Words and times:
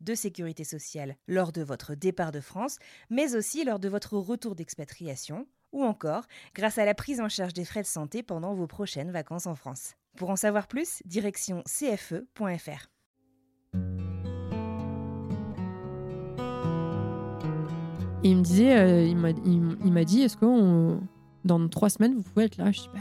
de 0.00 0.14
sécurité 0.14 0.64
sociale 0.64 1.16
lors 1.28 1.52
de 1.52 1.62
votre 1.62 1.94
départ 1.94 2.32
de 2.32 2.40
France, 2.40 2.78
mais 3.10 3.34
aussi 3.36 3.64
lors 3.64 3.78
de 3.78 3.88
votre 3.88 4.16
retour 4.16 4.54
d'expatriation, 4.54 5.46
ou 5.72 5.84
encore 5.84 6.24
grâce 6.54 6.78
à 6.78 6.84
la 6.84 6.94
prise 6.94 7.20
en 7.20 7.28
charge 7.28 7.52
des 7.52 7.64
frais 7.64 7.82
de 7.82 7.86
santé 7.86 8.22
pendant 8.22 8.54
vos 8.54 8.66
prochaines 8.66 9.10
vacances 9.12 9.46
en 9.46 9.54
France. 9.54 9.94
Pour 10.16 10.30
en 10.30 10.36
savoir 10.36 10.66
plus, 10.66 11.02
direction 11.04 11.62
cfe.fr. 11.66 12.88
Et 18.22 18.28
il 18.30 18.36
me 18.36 18.42
disait, 18.42 18.76
euh, 18.78 19.02
il 19.06 19.16
m'a 19.16 19.30
il- 19.30 19.76
il 19.84 19.92
m'a 19.92 20.04
dit, 20.04 20.22
est-ce 20.22 20.36
que 20.36 20.44
on- 20.44 21.00
dans 21.44 21.66
trois 21.68 21.88
semaines, 21.88 22.14
vous 22.14 22.22
pouvez 22.22 22.44
être 22.46 22.58
là? 22.58 22.70
Je 22.70 22.80
dis, 22.80 22.88
bah, 22.92 23.00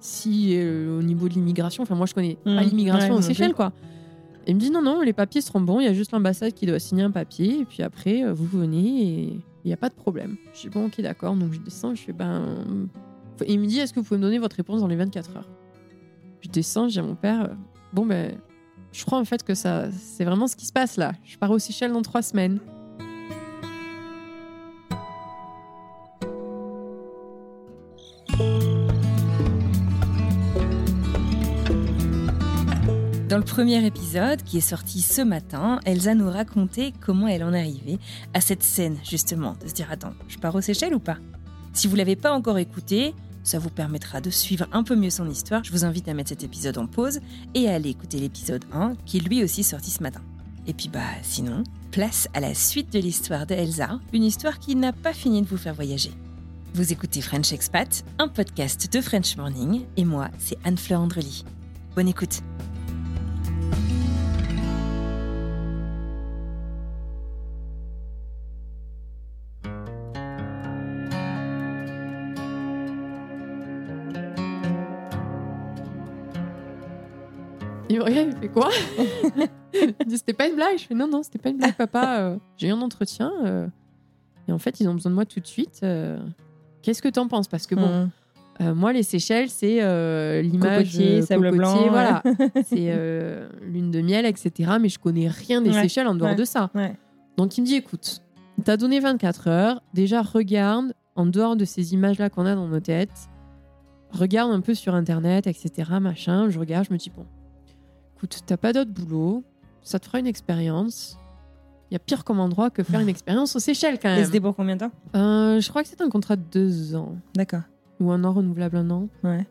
si 0.00 0.56
euh, 0.56 0.98
au 0.98 1.02
niveau 1.02 1.28
de 1.28 1.34
l'immigration, 1.34 1.82
enfin 1.82 1.94
moi 1.96 2.06
je 2.06 2.14
connais 2.14 2.36
pas 2.36 2.50
Mhm. 2.52 2.60
l'immigration 2.70 3.14
Ouais, 3.14 3.18
aux 3.18 3.22
Seychelles, 3.22 3.52
quoi. 3.54 3.72
Il 4.48 4.54
me 4.54 4.60
dit, 4.60 4.70
non, 4.70 4.80
non, 4.80 5.02
les 5.02 5.12
papiers 5.12 5.42
seront 5.42 5.60
bons, 5.60 5.78
il 5.80 5.84
y 5.84 5.88
a 5.88 5.92
juste 5.92 6.12
l'ambassade 6.12 6.54
qui 6.54 6.64
doit 6.64 6.78
signer 6.78 7.02
un 7.02 7.10
papier, 7.10 7.60
et 7.60 7.64
puis 7.66 7.82
après, 7.82 8.24
euh, 8.24 8.32
vous 8.32 8.46
venez 8.46 9.02
et 9.02 9.22
il 9.64 9.66
n'y 9.66 9.74
a 9.74 9.76
pas 9.76 9.90
de 9.90 9.94
problème. 9.94 10.36
Je 10.54 10.62
dis, 10.62 10.68
bon, 10.70 10.86
ok, 10.86 11.02
d'accord, 11.02 11.36
donc 11.36 11.52
je 11.52 11.60
descends, 11.60 11.94
je 11.94 12.02
fais, 12.02 12.12
ben... 12.14 12.88
Et 13.44 13.52
il 13.52 13.60
me 13.60 13.66
dit, 13.66 13.78
est-ce 13.78 13.92
que 13.92 14.00
vous 14.00 14.06
pouvez 14.06 14.18
me 14.18 14.22
donner 14.24 14.38
votre 14.38 14.56
réponse 14.56 14.80
dans 14.80 14.86
les 14.86 14.96
24 14.96 15.36
heures? 15.36 15.48
Je 16.40 16.48
descends, 16.48 16.88
je 16.88 16.94
dis 16.94 16.98
à 16.98 17.02
mon 17.02 17.14
père, 17.14 17.44
euh, 17.44 17.54
bon, 17.92 18.06
ben, 18.06 18.38
je 18.90 19.04
crois 19.04 19.18
en 19.18 19.24
fait 19.26 19.42
que 19.42 19.54
ça, 19.54 19.90
c'est 19.92 20.24
vraiment 20.24 20.46
ce 20.46 20.56
qui 20.56 20.64
se 20.64 20.72
passe 20.72 20.96
là. 20.96 21.12
Je 21.24 21.36
pars 21.36 21.50
aux 21.50 21.58
Seychelles 21.58 21.92
dans 21.92 22.02
trois 22.02 22.22
semaines. 22.22 22.58
Le 33.38 33.44
premier 33.44 33.86
épisode, 33.86 34.42
qui 34.42 34.58
est 34.58 34.60
sorti 34.60 35.00
ce 35.00 35.22
matin, 35.22 35.78
Elsa 35.84 36.16
nous 36.16 36.28
racontait 36.28 36.92
comment 36.98 37.28
elle 37.28 37.44
en 37.44 37.54
est 37.54 37.60
arrivée 37.60 38.00
à 38.34 38.40
cette 38.40 38.64
scène, 38.64 38.96
justement, 39.08 39.54
de 39.62 39.68
se 39.68 39.74
dire 39.74 39.86
Attends, 39.92 40.12
je 40.26 40.38
pars 40.38 40.56
aux 40.56 40.60
Seychelles 40.60 40.92
ou 40.92 40.98
pas? 40.98 41.18
Si 41.72 41.86
vous 41.86 41.94
l'avez 41.94 42.16
pas 42.16 42.32
encore 42.32 42.58
écouté, 42.58 43.14
ça 43.44 43.60
vous 43.60 43.70
permettra 43.70 44.20
de 44.20 44.28
suivre 44.28 44.66
un 44.72 44.82
peu 44.82 44.96
mieux 44.96 45.10
son 45.10 45.30
histoire. 45.30 45.62
Je 45.62 45.70
vous 45.70 45.84
invite 45.84 46.08
à 46.08 46.14
mettre 46.14 46.30
cet 46.30 46.42
épisode 46.42 46.78
en 46.78 46.88
pause 46.88 47.20
et 47.54 47.68
à 47.68 47.74
aller 47.74 47.90
écouter 47.90 48.18
l'épisode 48.18 48.64
1, 48.72 48.96
qui 49.06 49.18
est 49.18 49.20
lui 49.20 49.44
aussi 49.44 49.62
sorti 49.62 49.92
ce 49.92 50.02
matin. 50.02 50.22
Et 50.66 50.74
puis 50.74 50.88
bah 50.88 50.98
sinon, 51.22 51.62
place 51.92 52.26
à 52.34 52.40
la 52.40 52.54
suite 52.54 52.92
de 52.92 52.98
l'histoire 52.98 53.46
de 53.46 53.54
une 54.12 54.24
histoire 54.24 54.58
qui 54.58 54.74
n'a 54.74 54.92
pas 54.92 55.12
fini 55.12 55.42
de 55.42 55.46
vous 55.46 55.58
faire 55.58 55.74
voyager. 55.74 56.10
Vous 56.74 56.92
écoutez 56.92 57.20
French 57.20 57.52
Expat, 57.52 58.04
un 58.18 58.26
podcast 58.26 58.92
de 58.92 59.00
French 59.00 59.36
Morning, 59.36 59.84
et 59.96 60.04
moi, 60.04 60.28
c'est 60.40 60.58
Anne-Fleur 60.64 61.00
Andrely. 61.00 61.44
Bonne 61.94 62.08
écoute 62.08 62.42
Il 77.98 78.04
me 78.04 78.04
regarde, 78.04 78.28
il 78.32 78.36
fait 78.38 78.48
quoi? 78.48 78.68
Il 79.74 80.06
dit 80.06 80.18
c'était 80.18 80.32
pas 80.32 80.46
une 80.46 80.54
blague. 80.54 80.78
Je 80.78 80.84
fais 80.84 80.94
non, 80.94 81.08
non, 81.08 81.22
c'était 81.24 81.38
pas 81.38 81.48
une 81.50 81.56
blague, 81.58 81.74
papa. 81.74 82.20
euh, 82.20 82.36
J'ai 82.56 82.68
eu 82.68 82.70
un 82.70 82.80
entretien 82.80 83.32
euh, 83.44 83.66
et 84.46 84.52
en 84.52 84.58
fait, 84.58 84.78
ils 84.80 84.88
ont 84.88 84.94
besoin 84.94 85.10
de 85.10 85.14
moi 85.16 85.24
tout 85.24 85.40
de 85.40 85.46
suite. 85.46 85.80
euh, 85.82 86.18
Qu'est-ce 86.82 87.02
que 87.02 87.08
t'en 87.08 87.26
penses? 87.26 87.48
Parce 87.48 87.66
que 87.66 87.74
bon, 87.74 88.08
euh, 88.60 88.74
moi, 88.74 88.92
les 88.92 89.02
Seychelles, 89.02 89.50
c'est 89.50 89.76
l'image 90.42 90.92
Cocotier, 90.92 91.22
sable 91.22 91.50
cocotier, 91.50 91.58
blanc, 91.58 91.88
voilà. 91.90 92.22
c'est 92.64 92.96
lune 93.62 93.90
de 93.90 94.00
miel, 94.00 94.26
etc. 94.26 94.72
Mais 94.80 94.88
je 94.88 94.98
connais 95.00 95.26
rien 95.28 95.60
des 95.60 95.70
Ouais, 95.70 95.82
Seychelles 95.82 96.06
en 96.06 96.14
dehors 96.14 96.30
ouais, 96.30 96.36
de 96.36 96.44
ça. 96.44 96.70
ouais. 96.76 96.94
Donc 97.36 97.58
il 97.58 97.62
me 97.62 97.66
dit 97.66 97.74
écoute, 97.74 98.22
t'as 98.64 98.76
donné 98.76 99.00
24 99.00 99.48
heures. 99.48 99.82
Déjà, 99.92 100.22
regarde 100.22 100.92
en 101.16 101.26
dehors 101.26 101.56
de 101.56 101.64
ces 101.64 101.94
images-là 101.94 102.30
qu'on 102.30 102.46
a 102.46 102.54
dans 102.54 102.68
nos 102.68 102.80
têtes. 102.80 103.28
Regarde 104.12 104.52
un 104.52 104.60
peu 104.60 104.72
sur 104.74 104.94
internet, 104.94 105.46
etc. 105.48 105.90
Machin. 106.00 106.48
Je 106.48 106.58
regarde, 106.58 106.86
je 106.88 106.92
me 106.92 106.98
dis 106.98 107.10
bon, 107.10 107.26
écoute, 108.18 108.40
t'as 108.46 108.56
pas 108.56 108.72
d'autre 108.72 108.90
boulot, 108.90 109.44
ça 109.82 109.98
te 109.98 110.06
fera 110.06 110.18
une 110.18 110.26
expérience. 110.26 111.18
Il 111.90 111.94
y 111.94 111.96
a 111.96 112.00
pire 112.00 112.24
comme 112.24 112.38
endroit 112.40 112.68
que 112.68 112.82
faire 112.82 113.00
une 113.00 113.08
expérience 113.08 113.56
aux 113.56 113.60
Seychelles 113.60 113.98
quand 113.98 114.10
Et 114.10 114.16
même. 114.16 114.24
c'était 114.26 114.40
pour 114.40 114.54
combien 114.54 114.76
de 114.76 114.80
temps? 114.80 114.90
Euh, 115.16 115.58
je 115.60 115.68
crois 115.70 115.82
que 115.82 115.88
c'est 115.88 116.02
un 116.02 116.10
contrat 116.10 116.36
de 116.36 116.42
deux 116.52 116.94
ans 116.94 117.16
D'accord. 117.34 117.62
ou 117.98 118.10
un 118.12 118.22
an 118.24 118.32
renouvelable 118.34 118.76
un 118.76 118.90
an. 118.90 119.08
Ouais. 119.24 119.46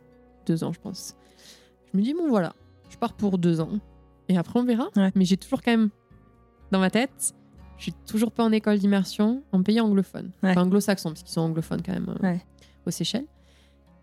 Deux 0.45 0.63
ans, 0.63 0.71
je 0.71 0.79
pense. 0.79 1.15
Je 1.91 1.97
me 1.97 2.03
dis 2.03 2.13
bon 2.13 2.27
voilà, 2.29 2.53
je 2.89 2.97
pars 2.97 3.13
pour 3.13 3.39
deux 3.39 3.59
ans 3.59 3.79
et 4.29 4.37
après 4.37 4.59
on 4.59 4.63
verra. 4.65 4.89
Ouais. 4.95 5.11
Mais 5.15 5.25
j'ai 5.25 5.37
toujours 5.37 5.63
quand 5.63 5.71
même 5.71 5.89
dans 6.71 6.79
ma 6.79 6.91
tête, 6.91 7.33
je 7.77 7.83
suis 7.83 7.93
toujours 8.05 8.31
pas 8.31 8.43
en 8.43 8.51
école 8.51 8.77
d'immersion 8.77 9.41
en 9.51 9.63
pays 9.63 9.79
anglophone, 9.81 10.29
Ouais. 10.43 10.51
enfin 10.51 10.61
anglo-saxon 10.63 11.09
parce 11.09 11.23
qu'ils 11.23 11.31
sont 11.33 11.41
anglophones 11.41 11.81
quand 11.81 11.93
même 11.93 12.09
euh, 12.09 12.23
Ouais. 12.33 12.45
aux 12.85 12.91
Seychelles. 12.91 13.25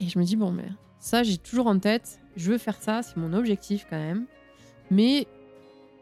Et 0.00 0.08
je 0.08 0.19
me 0.19 0.25
dis 0.25 0.34
bon 0.34 0.50
mais 0.50 0.69
ça 0.98 1.22
j'ai 1.22 1.36
toujours 1.38 1.69
en 1.69 1.78
tête, 1.78 2.19
je 2.36 2.50
veux 2.50 2.58
faire 2.58 2.82
ça, 2.82 3.02
c'est 3.02 3.16
mon 3.16 3.32
objectif 3.32 3.86
quand 3.88 3.98
même. 3.98 4.25
Mais 4.91 5.27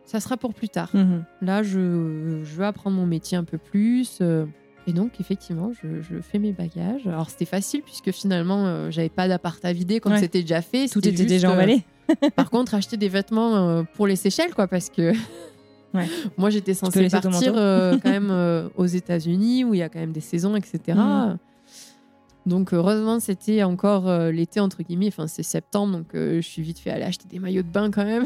ça 0.04 0.20
sera 0.20 0.37
pour 0.37 0.54
plus 0.54 0.69
tard. 0.69 0.91
Mhm. 0.94 1.25
Là, 1.41 1.62
je, 1.62 2.41
je 2.44 2.54
veux 2.56 2.65
apprendre 2.65 2.97
mon 2.97 3.06
métier 3.06 3.37
un 3.38 3.44
peu 3.44 3.59
plus. 3.59 4.19
euh, 4.20 4.44
et 4.87 4.93
donc, 4.93 5.20
effectivement, 5.20 5.70
je, 5.81 6.00
je 6.03 6.20
fais 6.20 6.38
mes 6.38 6.53
bagages. 6.53 7.06
Alors, 7.06 7.31
c'était 7.31 7.44
facile 7.44 7.82
puisque 7.82 8.10
finalement, 8.10 8.66
euh, 8.66 8.91
j'avais 8.91 9.09
pas 9.09 9.28
d'appart 9.28 9.65
à 9.65 9.72
vider 9.72 10.00
comme 10.00 10.12
Ouais. 10.12 10.19
c'était 10.19 10.42
déjà 10.42 10.60
fait. 10.60 10.88
Tout 10.88 10.98
était 11.00 11.16
juste, 11.16 11.28
déjà 11.28 11.48
euh, 11.50 11.53
emballé. 11.53 11.82
par 12.37 12.50
contre, 12.50 12.75
acheter 12.75 12.97
des 12.97 13.09
vêtements 13.09 13.56
euh, 13.69 13.82
pour 13.94 14.06
les 14.09 14.16
Seychelles, 14.16 14.54
quoi, 14.54 14.66
parce 14.66 14.91
que 14.91 15.12
Ouais. 15.94 16.09
moi, 16.38 16.50
j'étais 16.50 16.75
censée 16.75 17.09
partir 17.09 17.53
quand 17.53 18.10
même 18.10 18.71
aux 18.76 18.87
États-Unis 18.87 19.65
où 19.65 19.75
il 19.75 19.78
y 19.78 19.82
a 19.82 19.88
quand 19.88 20.00
même 20.00 20.12
des 20.12 20.21
saisons, 20.21 20.56
etc. 20.56 20.81
Mhm. 20.97 21.38
Donc, 22.47 22.72
heureusement, 22.75 23.21
c'était 23.21 23.62
encore 23.62 24.09
euh, 24.09 24.32
l'été, 24.32 24.59
entre 24.59 24.82
guillemets. 24.82 25.09
Enfin, 25.09 25.28
c'est 25.28 25.44
septembre, 25.44 25.98
donc 25.98 26.15
euh, 26.15 26.41
je 26.41 26.48
suis 26.48 26.62
vite 26.62 26.81
fait 26.81 26.91
aller 26.91 27.04
acheter 27.04 27.28
des 27.28 27.38
maillots 27.38 27.62
de 27.62 27.69
bain 27.69 27.91
quand 27.92 28.04
même. 28.04 28.25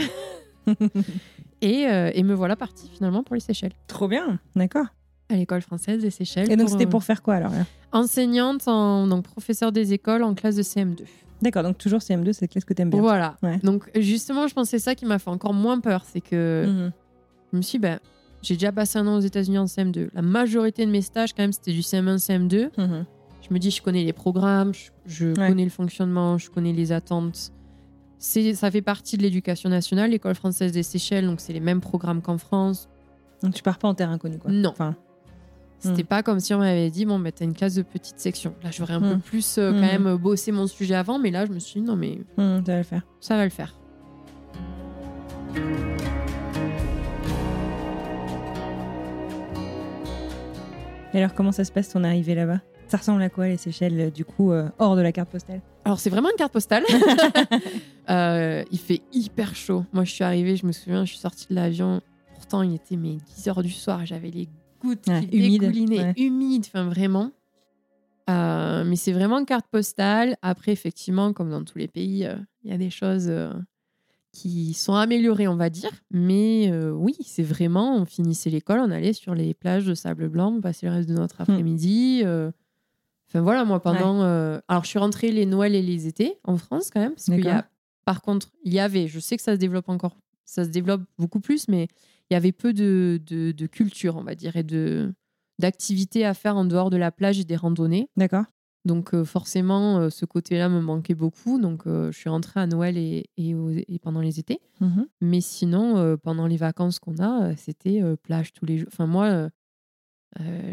Et, 1.62 1.86
euh, 1.88 2.10
et 2.14 2.22
me 2.22 2.34
voilà 2.34 2.56
partie 2.56 2.88
finalement 2.88 3.22
pour 3.22 3.34
les 3.34 3.40
Seychelles, 3.40 3.72
Trop 3.86 4.08
bien. 4.08 4.38
D'accord. 4.54 4.86
à 5.28 5.34
l'école 5.36 5.62
française 5.62 6.02
des 6.02 6.10
Seychelles. 6.10 6.50
Et 6.50 6.56
donc, 6.56 6.68
c'était 6.68 6.86
euh, 6.86 6.90
pour 6.90 7.02
faire 7.04 7.22
quoi 7.22 7.34
alors 7.34 7.52
enseignante, 7.92 8.68
en, 8.68 9.06
donc 9.06 9.24
professeur 9.24 9.72
des 9.72 9.92
écoles 9.92 10.22
en 10.22 10.34
classe 10.34 10.56
de 10.56 10.62
CM2. 10.62 11.04
D'accord, 11.42 11.62
donc 11.62 11.78
toujours 11.78 12.00
CM2, 12.00 12.32
c'est 12.32 12.42
la 12.42 12.48
classe 12.48 12.64
que 12.64 12.74
t'aimes 12.74 12.90
bien. 12.90 13.00
Voilà. 13.00 13.36
Ouais. 13.42 13.58
Donc 13.62 13.90
justement, 13.98 14.48
je 14.48 14.54
pense 14.54 14.66
que 14.66 14.70
c'est 14.70 14.78
ça 14.84 14.94
qui 14.94 15.06
m'a 15.06 15.18
fait 15.18 15.30
encore 15.30 15.54
moins 15.54 15.80
peur, 15.80 16.04
c'est 16.04 16.20
que 16.20 16.64
Mhm. 16.66 16.92
je 17.52 17.56
me 17.56 17.62
suis 17.62 17.78
dit, 17.78 17.82
ben, 17.82 17.98
j'ai 18.42 18.54
déjà 18.54 18.72
passé 18.72 18.98
un 18.98 19.06
an 19.06 19.16
aux 19.16 19.20
États-Unis 19.20 19.58
en 19.58 19.64
CM2. 19.66 20.08
La 20.14 20.22
majorité 20.22 20.84
de 20.84 20.90
mes 20.90 21.02
stages, 21.02 21.32
quand 21.32 21.42
même, 21.42 21.52
c'était 21.52 21.72
du 21.72 21.80
CM1, 21.82 22.16
CM2. 22.18 22.70
Mhm. 22.78 23.04
Je 23.48 23.54
me 23.54 23.58
dis, 23.58 23.70
je 23.70 23.80
connais 23.82 24.02
les 24.04 24.12
programmes, 24.12 24.72
je, 24.74 24.90
je 25.06 25.26
Ouais. 25.28 25.48
connais 25.48 25.64
le 25.64 25.70
fonctionnement, 25.70 26.36
je 26.38 26.50
connais 26.50 26.72
les 26.72 26.92
attentes. 26.92 27.52
Ça 28.18 28.70
fait 28.70 28.82
partie 28.82 29.16
de 29.16 29.22
l'éducation 29.22 29.68
nationale, 29.68 30.10
l'école 30.10 30.34
française 30.34 30.72
des 30.72 30.82
Seychelles, 30.82 31.26
donc 31.26 31.40
c'est 31.40 31.52
les 31.52 31.60
mêmes 31.60 31.80
programmes 31.80 32.22
qu'en 32.22 32.38
France. 32.38 32.88
Donc 33.42 33.52
tu 33.54 33.62
pars 33.62 33.78
pas 33.78 33.88
en 33.88 33.94
terre 33.94 34.10
inconnue, 34.10 34.38
quoi. 34.38 34.50
Non. 34.50 34.70
Enfin, 34.70 34.94
C'était 35.78 36.02
Mm. 36.04 36.06
pas 36.06 36.22
comme 36.22 36.40
si 36.40 36.54
on 36.54 36.58
m'avait 36.58 36.88
dit, 36.90 37.04
bon, 37.04 37.18
ben, 37.18 37.30
t'as 37.30 37.44
une 37.44 37.52
classe 37.52 37.74
de 37.74 37.82
petite 37.82 38.18
section. 38.18 38.54
Là, 38.64 38.70
j'aurais 38.72 38.94
un 38.94 39.00
peu 39.00 39.16
Mm. 39.16 39.20
plus 39.20 39.58
euh, 39.58 39.72
quand 39.72 39.76
Mm. 39.78 39.80
même 39.82 40.06
euh, 40.06 40.16
bossé 40.16 40.50
mon 40.50 40.66
sujet 40.66 40.94
avant, 40.94 41.18
mais 41.18 41.30
là, 41.30 41.44
je 41.44 41.52
me 41.52 41.58
suis 41.58 41.80
dit, 41.80 41.86
non, 41.86 41.96
mais 41.96 42.18
ça 42.38 42.42
va 42.72 42.76
le 42.78 42.82
faire. 42.82 43.02
ça 43.20 43.36
va 43.36 43.44
le 43.44 43.50
faire. 43.50 43.74
Et 51.14 51.18
alors, 51.18 51.34
comment 51.34 51.52
ça 51.52 51.64
se 51.64 51.72
passe 51.72 51.88
ton 51.90 52.04
arrivée 52.04 52.34
là-bas? 52.34 52.60
Ça 52.88 52.98
ressemble 52.98 53.22
à 53.22 53.30
quoi 53.30 53.48
les 53.48 53.56
Seychelles, 53.56 53.98
euh, 54.00 54.10
du 54.10 54.24
coup, 54.24 54.52
euh, 54.52 54.68
hors 54.78 54.96
de 54.96 55.00
la 55.00 55.12
carte 55.12 55.30
postale? 55.30 55.60
Alors, 55.86 56.00
c'est 56.00 56.10
vraiment 56.10 56.28
une 56.30 56.36
carte 56.36 56.52
postale. 56.52 56.84
Euh, 58.08 58.62
il 58.70 58.78
fait 58.78 59.00
hyper 59.12 59.56
chaud. 59.56 59.84
Moi, 59.92 60.04
je 60.04 60.12
suis 60.12 60.22
arrivée, 60.22 60.54
je 60.54 60.64
me 60.64 60.70
souviens, 60.70 61.04
je 61.04 61.10
suis 61.10 61.18
sortie 61.18 61.46
de 61.50 61.56
l'avion. 61.56 62.00
Pourtant, 62.36 62.62
il 62.62 62.72
était 62.72 62.94
mes 62.94 63.16
10 63.34 63.48
heures 63.48 63.62
du 63.64 63.70
soir. 63.72 64.06
J'avais 64.06 64.30
les 64.30 64.48
gouttes 64.80 65.08
Ouais, 65.08 65.26
qui 65.26 65.36
humide, 65.38 65.90
ouais. 65.90 66.14
humides, 66.16 66.64
enfin 66.68 66.84
vraiment. 66.84 67.32
Euh, 68.30 68.84
mais 68.84 68.94
c'est 68.94 69.10
vraiment 69.10 69.40
une 69.40 69.44
carte 69.44 69.66
postale. 69.68 70.36
Après, 70.40 70.70
effectivement, 70.70 71.32
comme 71.32 71.50
dans 71.50 71.64
tous 71.64 71.78
les 71.78 71.88
pays, 71.88 72.26
euh, 72.26 72.36
il 72.62 72.70
y 72.70 72.74
a 72.74 72.78
des 72.78 72.90
choses 72.90 73.28
qui 74.32 74.72
sont 74.72 74.94
améliorées, 74.94 75.48
on 75.48 75.56
va 75.56 75.68
dire. 75.68 75.90
Mais 76.12 76.70
oui, 76.92 77.16
c'est 77.24 77.42
vraiment, 77.42 77.96
on 77.96 78.04
finissait 78.04 78.50
l'école, 78.50 78.78
on 78.78 78.90
allait 78.92 79.14
sur 79.14 79.34
les 79.34 79.52
plages 79.52 79.84
de 79.86 79.94
sable 79.96 80.28
blanc, 80.28 80.54
on 80.56 80.60
passait 80.60 80.86
le 80.86 80.92
reste 80.92 81.08
de 81.08 81.14
Hmm. 81.14 81.18
notre 81.18 81.40
après-midi. 81.40 82.22
euh. 82.24 82.52
Enfin 83.28 83.40
voilà, 83.40 83.64
moi 83.64 83.80
pendant. 83.80 84.22
euh, 84.22 84.58
alors, 84.68 84.84
je 84.84 84.88
suis 84.88 84.98
rentrée 84.98 85.32
les 85.32 85.46
Noëls 85.46 85.74
et 85.74 85.82
les 85.82 86.06
étés 86.06 86.38
en 86.44 86.56
France 86.56 86.90
quand 86.90 87.00
même. 87.00 87.14
Parce 87.14 87.26
qu'il 87.26 87.44
y 87.44 87.48
a, 87.48 87.68
par 88.04 88.22
contre, 88.22 88.48
il 88.64 88.72
y 88.72 88.80
avait, 88.80 89.08
je 89.08 89.18
sais 89.18 89.36
que 89.36 89.42
ça 89.42 89.54
se 89.54 89.58
développe 89.58 89.88
encore, 89.88 90.16
ça 90.44 90.64
se 90.64 90.70
développe 90.70 91.02
beaucoup 91.18 91.40
plus, 91.40 91.68
mais 91.68 91.88
il 92.30 92.34
y 92.34 92.36
avait 92.36 92.52
peu 92.52 92.72
de, 92.72 93.20
de, 93.26 93.52
de 93.52 93.66
culture, 93.66 94.16
on 94.16 94.22
va 94.22 94.34
dire, 94.34 94.56
et 94.56 94.62
de 94.64 95.12
d'activités 95.58 96.26
à 96.26 96.34
faire 96.34 96.56
en 96.56 96.66
dehors 96.66 96.90
de 96.90 96.98
la 96.98 97.10
plage 97.10 97.40
et 97.40 97.44
des 97.44 97.56
randonnées. 97.56 98.10
D'accord. 98.16 98.44
Donc 98.86 99.14
euh, 99.14 99.24
forcément, 99.24 99.98
euh, 99.98 100.10
ce 100.10 100.24
côté-là 100.24 100.68
me 100.68 100.80
manquait 100.80 101.14
beaucoup. 101.14 101.58
Donc 101.58 101.86
euh, 101.86 102.12
je 102.12 102.18
suis 102.18 102.30
rentrée 102.30 102.60
à 102.60 102.66
Noël 102.66 102.96
et, 102.96 103.28
et, 103.36 103.98
pendant 103.98 104.20
les 104.20 104.38
étés. 104.38 104.60
Mhm. 104.80 105.06
Mais 105.20 105.40
sinon, 105.40 106.16
pendant 106.22 106.46
les 106.46 106.56
vacances 106.56 106.98
qu'on 106.98 107.18
a, 107.18 107.56
c'était 107.56 108.00
plage 108.22 108.52
tous 108.52 108.64
les 108.64 108.78
jours. 108.78 108.88
Enfin 108.92 109.06
moi, 109.06 109.48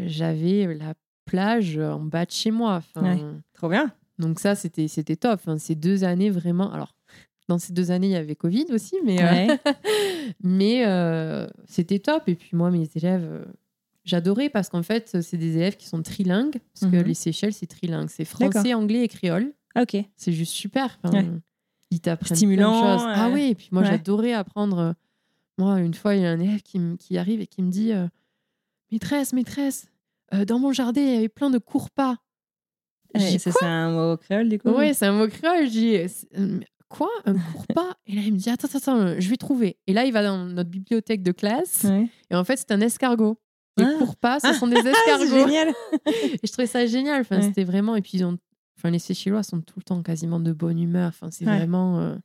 j'avais 0.06 0.72
la 0.74 0.94
plage 1.24 1.78
en 1.78 2.00
bas 2.00 2.24
de 2.26 2.30
chez 2.30 2.50
moi. 2.50 2.76
Enfin, 2.76 3.02
Ouais. 3.16 3.20
Trop 3.54 3.68
bien. 3.68 3.92
Donc 4.18 4.38
ça, 4.40 4.54
c'était 4.54 4.88
c'était 4.88 5.16
top. 5.16 5.34
Enfin, 5.34 5.58
ces 5.58 5.74
deux 5.74 6.04
années 6.04 6.30
vraiment. 6.30 6.72
Alors 6.72 6.94
dans 7.48 7.58
ces 7.58 7.72
deux 7.72 7.90
années, 7.90 8.06
il 8.06 8.12
y 8.12 8.16
avait 8.16 8.36
Covid 8.36 8.66
aussi, 8.70 8.96
mais 9.04 9.22
euh, 9.22 9.56
mais 10.42 10.86
euh, 10.86 11.46
c'était 11.66 11.98
top. 11.98 12.22
Et 12.28 12.34
puis 12.36 12.50
moi, 12.52 12.70
mes 12.70 12.88
élèves, 12.94 13.24
euh, 13.24 13.44
j'adorais 14.04 14.48
parce 14.48 14.68
qu'en 14.70 14.82
fait, 14.82 15.20
c'est 15.22 15.36
des 15.36 15.56
élèves 15.56 15.76
qui 15.76 15.86
sont 15.86 16.00
trilingues. 16.02 16.58
Parce 16.72 16.90
que 16.90 16.96
Mhm. 16.98 17.04
les 17.04 17.14
Seychelles, 17.14 17.52
c'est 17.52 17.66
trilingue. 17.66 18.08
C'est 18.08 18.24
français, 18.24 18.72
anglais 18.74 19.02
et 19.04 19.08
créole. 19.08 19.52
Ok. 19.78 19.96
C'est 20.16 20.32
juste 20.32 20.52
super. 20.52 20.98
Enfin, 21.02 21.18
Ouais. 21.18 21.30
Ils 21.90 22.00
t'apprennent 22.00 22.36
Stimulant, 22.36 22.80
plein 22.80 22.94
de 22.94 22.98
choses. 23.00 23.08
Ah 23.14 23.30
oui, 23.32 23.42
et 23.50 23.54
puis 23.54 23.68
moi, 23.72 23.82
ouais. 23.82 23.88
j'adorais 23.88 24.32
apprendre. 24.32 24.94
Moi, 25.58 25.80
une 25.80 25.94
fois, 25.94 26.14
il 26.16 26.22
y 26.22 26.26
a 26.26 26.30
un 26.30 26.40
élève 26.40 26.62
qui, 26.62 26.80
qui 26.98 27.18
arrive 27.18 27.40
et 27.40 27.46
qui 27.46 27.62
me 27.62 27.70
dit 27.70 27.92
Maîtresse, 28.90 29.32
maîtresse, 29.32 29.86
euh, 30.34 30.44
dans 30.44 30.58
mon 30.58 30.72
jardin, 30.72 31.00
il 31.00 31.12
y 31.12 31.16
avait 31.16 31.28
plein 31.28 31.50
de 31.50 31.58
courpas. 31.58 32.16
Ouais, 33.14 33.38
c'est 33.38 33.52
un 33.62 33.90
mot 33.92 34.16
créole, 34.16 34.48
du 34.48 34.58
coup? 34.58 34.70
Ouais, 34.70 34.92
c'est 34.92 35.06
un 35.06 35.12
mot 35.12 35.28
créole. 35.28 35.66
Je 35.66 35.70
dis, 35.70 35.96
euh, 35.96 36.06
c'est- 36.08 36.26
euh, 36.36 36.60
quoi? 36.88 37.08
Un 37.26 37.34
courpas 37.34 37.94
Et 38.06 38.14
là, 38.16 38.22
il 38.24 38.32
me 38.32 38.38
dit, 38.38 38.50
attends, 38.50 38.66
attends, 38.66 38.78
attends, 38.78 39.20
je 39.20 39.28
vais 39.30 39.36
trouver. 39.36 39.78
Et 39.86 39.92
là, 39.92 40.04
il 40.04 40.12
va 40.12 40.22
dans 40.24 40.38
notre 40.46 40.70
bibliothèque 40.70 41.22
de 41.22 41.30
classe. 41.32 41.84
Ouais. 41.84 42.08
Et 42.30 42.34
en 42.34 42.42
fait, 42.44 42.56
c'est 42.56 42.72
un 42.72 42.80
escargot. 42.80 43.38
Les 43.76 43.84
Ah. 43.84 43.94
courpas, 43.98 44.40
ce 44.40 44.48
Ah. 44.48 44.54
sont 44.54 44.66
des 44.66 44.76
Ah, 44.78 44.82
c'est 44.82 44.90
escargots. 45.12 45.46
génial. 45.46 45.68
et 46.06 46.46
je 46.46 46.52
trouvais 46.52 46.66
ça 46.66 46.86
génial. 46.86 47.20
Enfin, 47.20 47.36
Ouais. 47.36 47.42
C'était 47.42 47.64
vraiment. 47.64 47.94
Et 47.96 48.02
puis, 48.02 48.12
ils 48.14 48.24
ont... 48.24 48.36
enfin, 48.78 48.90
les 48.90 48.98
Seychellois 48.98 49.42
sont 49.44 49.60
tout 49.60 49.74
le 49.78 49.82
temps 49.84 50.02
quasiment 50.02 50.40
de 50.40 50.52
bonne 50.52 50.78
humeur. 50.80 51.08
Enfin, 51.08 51.30
c'est 51.30 51.44
vraiment. 51.44 52.00
euh, 52.00 52.16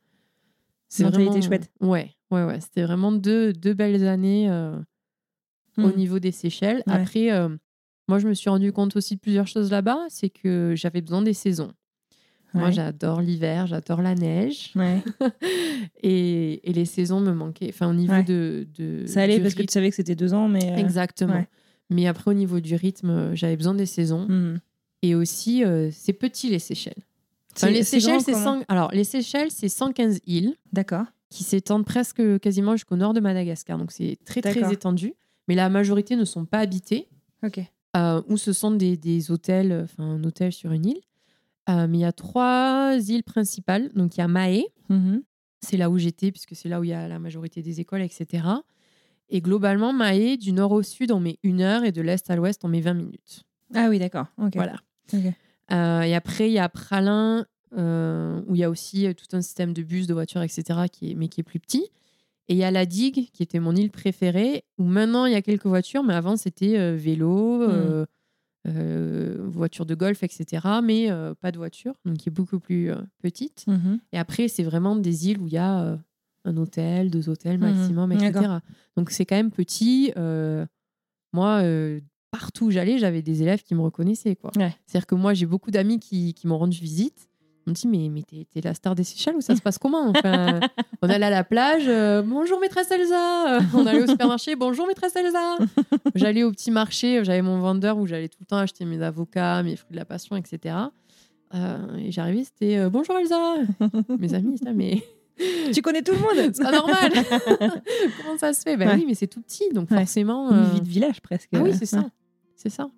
Mentalité 0.99 1.29
vraiment- 1.29 1.41
chouette. 1.45 1.71
Ouais, 1.81 2.15
ouais, 2.31 2.43
ouais. 2.45 2.59
C'était 2.61 2.83
vraiment 2.83 3.11
deux, 3.11 3.53
deux 3.53 3.73
belles 3.75 4.07
années 4.07 4.49
euh, 4.49 4.75
au 5.77 5.81
Mhm. 5.87 5.95
niveau 5.95 6.17
des 6.19 6.31
Seychelles. 6.31 6.81
Après, 6.87 7.31
euh, 7.31 7.49
moi, 8.09 8.19
je 8.19 8.27
me 8.27 8.33
suis 8.33 8.49
rendu 8.49 8.71
compte 8.73 8.95
aussi 8.97 9.15
de 9.15 9.19
plusieurs 9.21 9.47
choses 9.47 9.71
là-bas. 9.71 9.99
C'est 10.09 10.29
que 10.29 10.73
j'avais 10.75 10.99
besoin 11.01 11.21
des 11.21 11.33
saisons. 11.33 11.71
Moi, 12.55 12.71
j'adore 12.71 13.21
l'hiver, 13.21 13.67
j'adore 13.67 14.01
la 14.01 14.15
neige. 14.15 14.71
Ouais. 14.75 15.03
et, 16.03 16.67
et 16.69 16.73
les 16.73 16.85
saisons 16.85 17.19
me 17.19 17.31
manquaient. 17.31 17.69
Enfin, 17.69 17.89
au 17.89 17.93
niveau 17.93 18.13
Ouais. 18.13 18.23
de, 18.23 18.67
de. 18.75 19.05
Ça 19.05 19.21
allait 19.21 19.39
parce 19.39 19.53
que 19.53 19.61
tu 19.61 19.71
savais 19.71 19.89
que 19.89 19.95
c'était 19.95 20.15
deux 20.15 20.33
ans, 20.33 20.47
mais. 20.49 20.71
euh, 20.73 20.75
Exactement. 20.77 21.45
Mais 21.91 22.07
après, 22.07 22.31
au 22.31 22.33
niveau 22.33 22.59
du 22.59 22.75
rythme, 22.75 23.09
euh, 23.09 23.35
j'avais 23.35 23.55
besoin 23.55 23.73
des 23.75 23.85
saisons. 23.85 24.25
mhm. 24.27 24.59
Et 25.01 25.15
aussi, 25.15 25.63
euh, 25.63 25.89
c'est 25.93 26.11
petit 26.11 26.49
les 26.49 26.59
Seychelles. 26.59 27.03
Enfin, 27.55 27.69
les 27.69 27.83
Seychelles, 27.83 28.19
c'est 28.21 28.33
comment 28.33 28.59
100... 28.59 28.65
Alors, 28.67 28.91
les 28.91 29.03
Seychelles, 29.05 29.49
c'est 29.49 29.69
115 29.69 30.19
îles 30.27 30.55
D'accord. 30.73 31.05
qui 31.29 31.43
s'étendent 31.43 31.85
presque 31.85 32.39
quasiment 32.39 32.73
jusqu'au 32.73 32.95
nord 32.97 33.13
de 33.13 33.19
Madagascar. 33.21 33.77
Donc, 33.77 33.91
c'est 33.93 34.17
très, 34.25 34.41
très 34.41 34.73
étendu. 34.73 35.13
Mais 35.47 35.55
la 35.55 35.69
majorité 35.69 36.15
ne 36.17 36.25
sont 36.25 36.45
pas 36.45 36.59
habitées, 36.59 37.07
Ok. 37.45 37.61
Euh, 37.97 38.21
ou 38.27 38.37
ce 38.37 38.53
sont 38.53 38.71
des, 38.71 38.97
des 38.97 39.31
hôtels, 39.31 39.71
euh, 39.71 39.83
enfin, 39.83 40.03
un 40.03 40.23
hôtel 40.23 40.51
sur 40.51 40.71
une 40.71 40.85
île. 40.85 40.99
Euh, 41.69 41.87
mais 41.87 41.99
il 41.99 42.01
y 42.01 42.05
a 42.05 42.11
trois 42.11 42.95
îles 42.97 43.23
principales. 43.23 43.89
Donc, 43.93 44.15
il 44.17 44.19
y 44.19 44.23
a 44.23 44.27
Mahé, 44.27 44.65
Mhm. 44.89 45.21
c'est 45.61 45.77
là 45.77 45.89
où 45.89 45.97
j'étais, 45.97 46.31
puisque 46.31 46.55
c'est 46.55 46.69
là 46.69 46.79
où 46.79 46.83
il 46.83 46.89
y 46.89 46.93
a 46.93 47.07
la 47.07 47.19
majorité 47.19 47.61
des 47.61 47.79
écoles, 47.79 48.01
etc. 48.01 48.43
Et 49.29 49.41
globalement, 49.41 49.93
Mahé, 49.93 50.37
du 50.37 50.51
nord 50.51 50.71
au 50.71 50.81
sud, 50.81 51.11
on 51.11 51.19
met 51.19 51.37
une 51.43 51.61
heure, 51.61 51.83
et 51.83 51.91
de 51.91 52.01
l'est 52.01 52.27
à 52.31 52.35
l'ouest, 52.35 52.61
on 52.63 52.67
met 52.69 52.81
20 52.81 52.93
minutes. 52.95 53.43
Ah 53.75 53.87
oui, 53.89 53.99
d'accord. 53.99 54.27
Voilà. 54.55 54.77
Euh, 55.71 56.01
et 56.01 56.15
après, 56.15 56.49
il 56.49 56.53
y 56.53 56.59
a 56.59 56.67
Pralin, 56.69 57.45
euh, 57.77 58.41
où 58.47 58.55
il 58.55 58.61
y 58.61 58.63
a 58.63 58.69
aussi 58.71 59.07
tout 59.15 59.35
un 59.35 59.41
système 59.41 59.73
de 59.73 59.83
bus, 59.83 60.07
de 60.07 60.13
voitures, 60.15 60.41
etc., 60.41 60.63
qui 60.91 61.11
est, 61.11 61.13
mais 61.13 61.27
qui 61.27 61.41
est 61.41 61.43
plus 61.43 61.59
petit. 61.59 61.85
Et 62.49 62.53
il 62.53 62.57
y 62.57 62.63
a 62.63 62.71
la 62.71 62.85
Digue, 62.85 63.29
qui 63.31 63.43
était 63.43 63.59
mon 63.59 63.75
île 63.75 63.91
préférée, 63.91 64.63
où 64.79 64.83
maintenant 64.83 65.25
il 65.25 65.33
y 65.33 65.35
a 65.35 65.41
quelques 65.41 65.67
voitures, 65.67 66.03
mais 66.03 66.15
avant 66.15 66.35
c'était 66.35 66.77
euh, 66.77 66.95
vélo, 66.95 67.61
euh, 68.67 69.37
voiture 69.47 69.85
de 69.85 69.95
golf, 69.95 70.23
etc., 70.23 70.65
mais 70.83 71.09
euh, 71.11 71.33
pas 71.35 71.51
de 71.51 71.57
voiture, 71.57 71.93
donc 72.05 72.17
qui 72.17 72.29
est 72.29 72.31
beaucoup 72.31 72.59
plus 72.59 72.91
petite. 73.21 73.65
Mhm. 73.67 73.99
Et 74.13 74.17
après, 74.17 74.47
c'est 74.47 74.63
vraiment 74.63 74.95
des 74.95 75.29
îles 75.29 75.39
où 75.39 75.47
il 75.47 75.53
y 75.53 75.57
a 75.57 75.97
un 76.45 76.57
hôtel, 76.57 77.09
deux 77.11 77.29
hôtels 77.29 77.57
Mhm. 77.59 77.69
maximum, 77.75 78.11
etc. 78.11 78.31
Donc 78.97 79.11
c'est 79.11 79.25
quand 79.25 79.35
même 79.35 79.51
petit. 79.51 80.11
moi, 81.33 81.61
partout 82.31 82.65
où 82.65 82.71
j'allais, 82.71 82.97
j'avais 82.97 83.21
des 83.21 83.41
élèves 83.43 83.61
qui 83.63 83.75
me 83.75 83.81
reconnaissaient. 83.81 84.35
quoi. 84.35 84.51
Ouais. 84.57 84.75
C'est-à-dire 84.87 85.05
que 85.07 85.15
moi, 85.15 85.33
j'ai 85.35 85.45
beaucoup 85.45 85.71
d'amis 85.71 85.99
qui, 85.99 86.33
qui 86.33 86.47
m'ont 86.47 86.57
rendu 86.57 86.79
visite. 86.79 87.28
Ils 87.69 87.71
m'ont 87.71 87.73
dit, 87.73 87.87
mais, 87.87 88.09
mais 88.09 88.23
t'es, 88.23 88.47
t'es 88.51 88.61
la 88.67 88.73
star 88.73 88.95
des 88.95 89.03
Seychelles 89.03 89.35
ou 89.35 89.41
ça 89.41 89.55
se 89.55 89.61
passe 89.63 89.77
comment? 89.77 90.09
Enfin, 90.09 90.59
On 91.03 91.09
allait 91.09 91.27
à 91.27 91.29
la 91.29 91.43
plage, 91.43 91.83
euh, 91.87 92.23
bonjour 92.23 92.59
maîtresse 92.59 92.89
Elsa. 92.89 93.57
Euh, 93.57 93.61
On 93.75 93.85
allait 93.85 94.01
au 94.03 94.07
supermarché, 94.07 94.55
bonjour 94.55 94.87
maîtresse 94.87 95.15
Elsa. 95.15 95.57
J'allais 96.15 96.43
au 96.43 96.51
petit 96.51 96.71
marché, 96.71 97.23
j'avais 97.23 97.41
mon 97.43 97.59
vendeur 97.59 97.97
où 97.97 98.07
j'allais 98.07 98.27
tout 98.27 98.39
le 98.41 98.45
temps 98.47 98.57
acheter 98.57 98.85
mes 98.85 99.01
avocats, 99.03 99.61
mes 99.61 99.75
fruits 99.75 99.91
de 99.91 99.97
la 99.97 100.05
passion, 100.05 100.35
etc. 100.35 100.75
Euh, 101.53 101.77
et 101.97 102.11
j'arrivais, 102.11 102.43
c'était 102.43 102.77
euh, 102.77 102.89
bonjour 102.89 103.17
Elsa. 103.17 103.55
Mes 104.19 104.33
amis, 104.33 104.57
ça, 104.57 104.71
mais 104.73 105.03
Tu 105.73 105.81
connais 105.81 106.01
tout 106.01 106.11
le 106.13 106.19
monde 106.19 106.51
c'est 106.53 106.63
pas 106.63 106.71
normal. 106.71 107.11
Comment 108.23 108.37
ça 108.39 108.51
se 108.53 108.61
fait? 108.61 108.75
Ben 108.77 108.89
Ouais. 108.89 108.95
oui, 108.95 109.05
mais 109.07 109.13
c'est 109.13 109.27
tout 109.27 109.41
petit, 109.41 109.63
donc 109.73 109.89
Ouais. 109.91 109.97
forcément. 109.99 110.49
Une 110.51 110.57
euh, 110.57 110.63
vie 110.73 110.81
de 110.81 110.87
village 110.87 111.21
presque. 111.21 111.49
Ah 111.55 111.59
oui, 111.61 111.71
c'est 111.77 111.85
ça. 111.85 112.03
C'est 112.55 112.69
ça. 112.69 112.89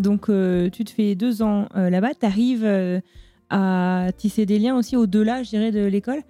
Donc, 0.00 0.28
euh, 0.28 0.68
tu 0.70 0.84
te 0.84 0.90
fais 0.90 1.14
deux 1.14 1.42
ans 1.42 1.66
euh, 1.76 1.90
là-bas. 1.90 2.10
Tu 2.18 2.26
arrives 2.26 2.66
à 3.50 4.06
tisser 4.16 4.46
des 4.46 4.58
liens 4.58 4.76
aussi 4.76 4.96
au-delà, 4.96 5.42
je 5.42 5.50
dirais, 5.50 5.70
de 5.72 5.84
l'école. 5.84 6.22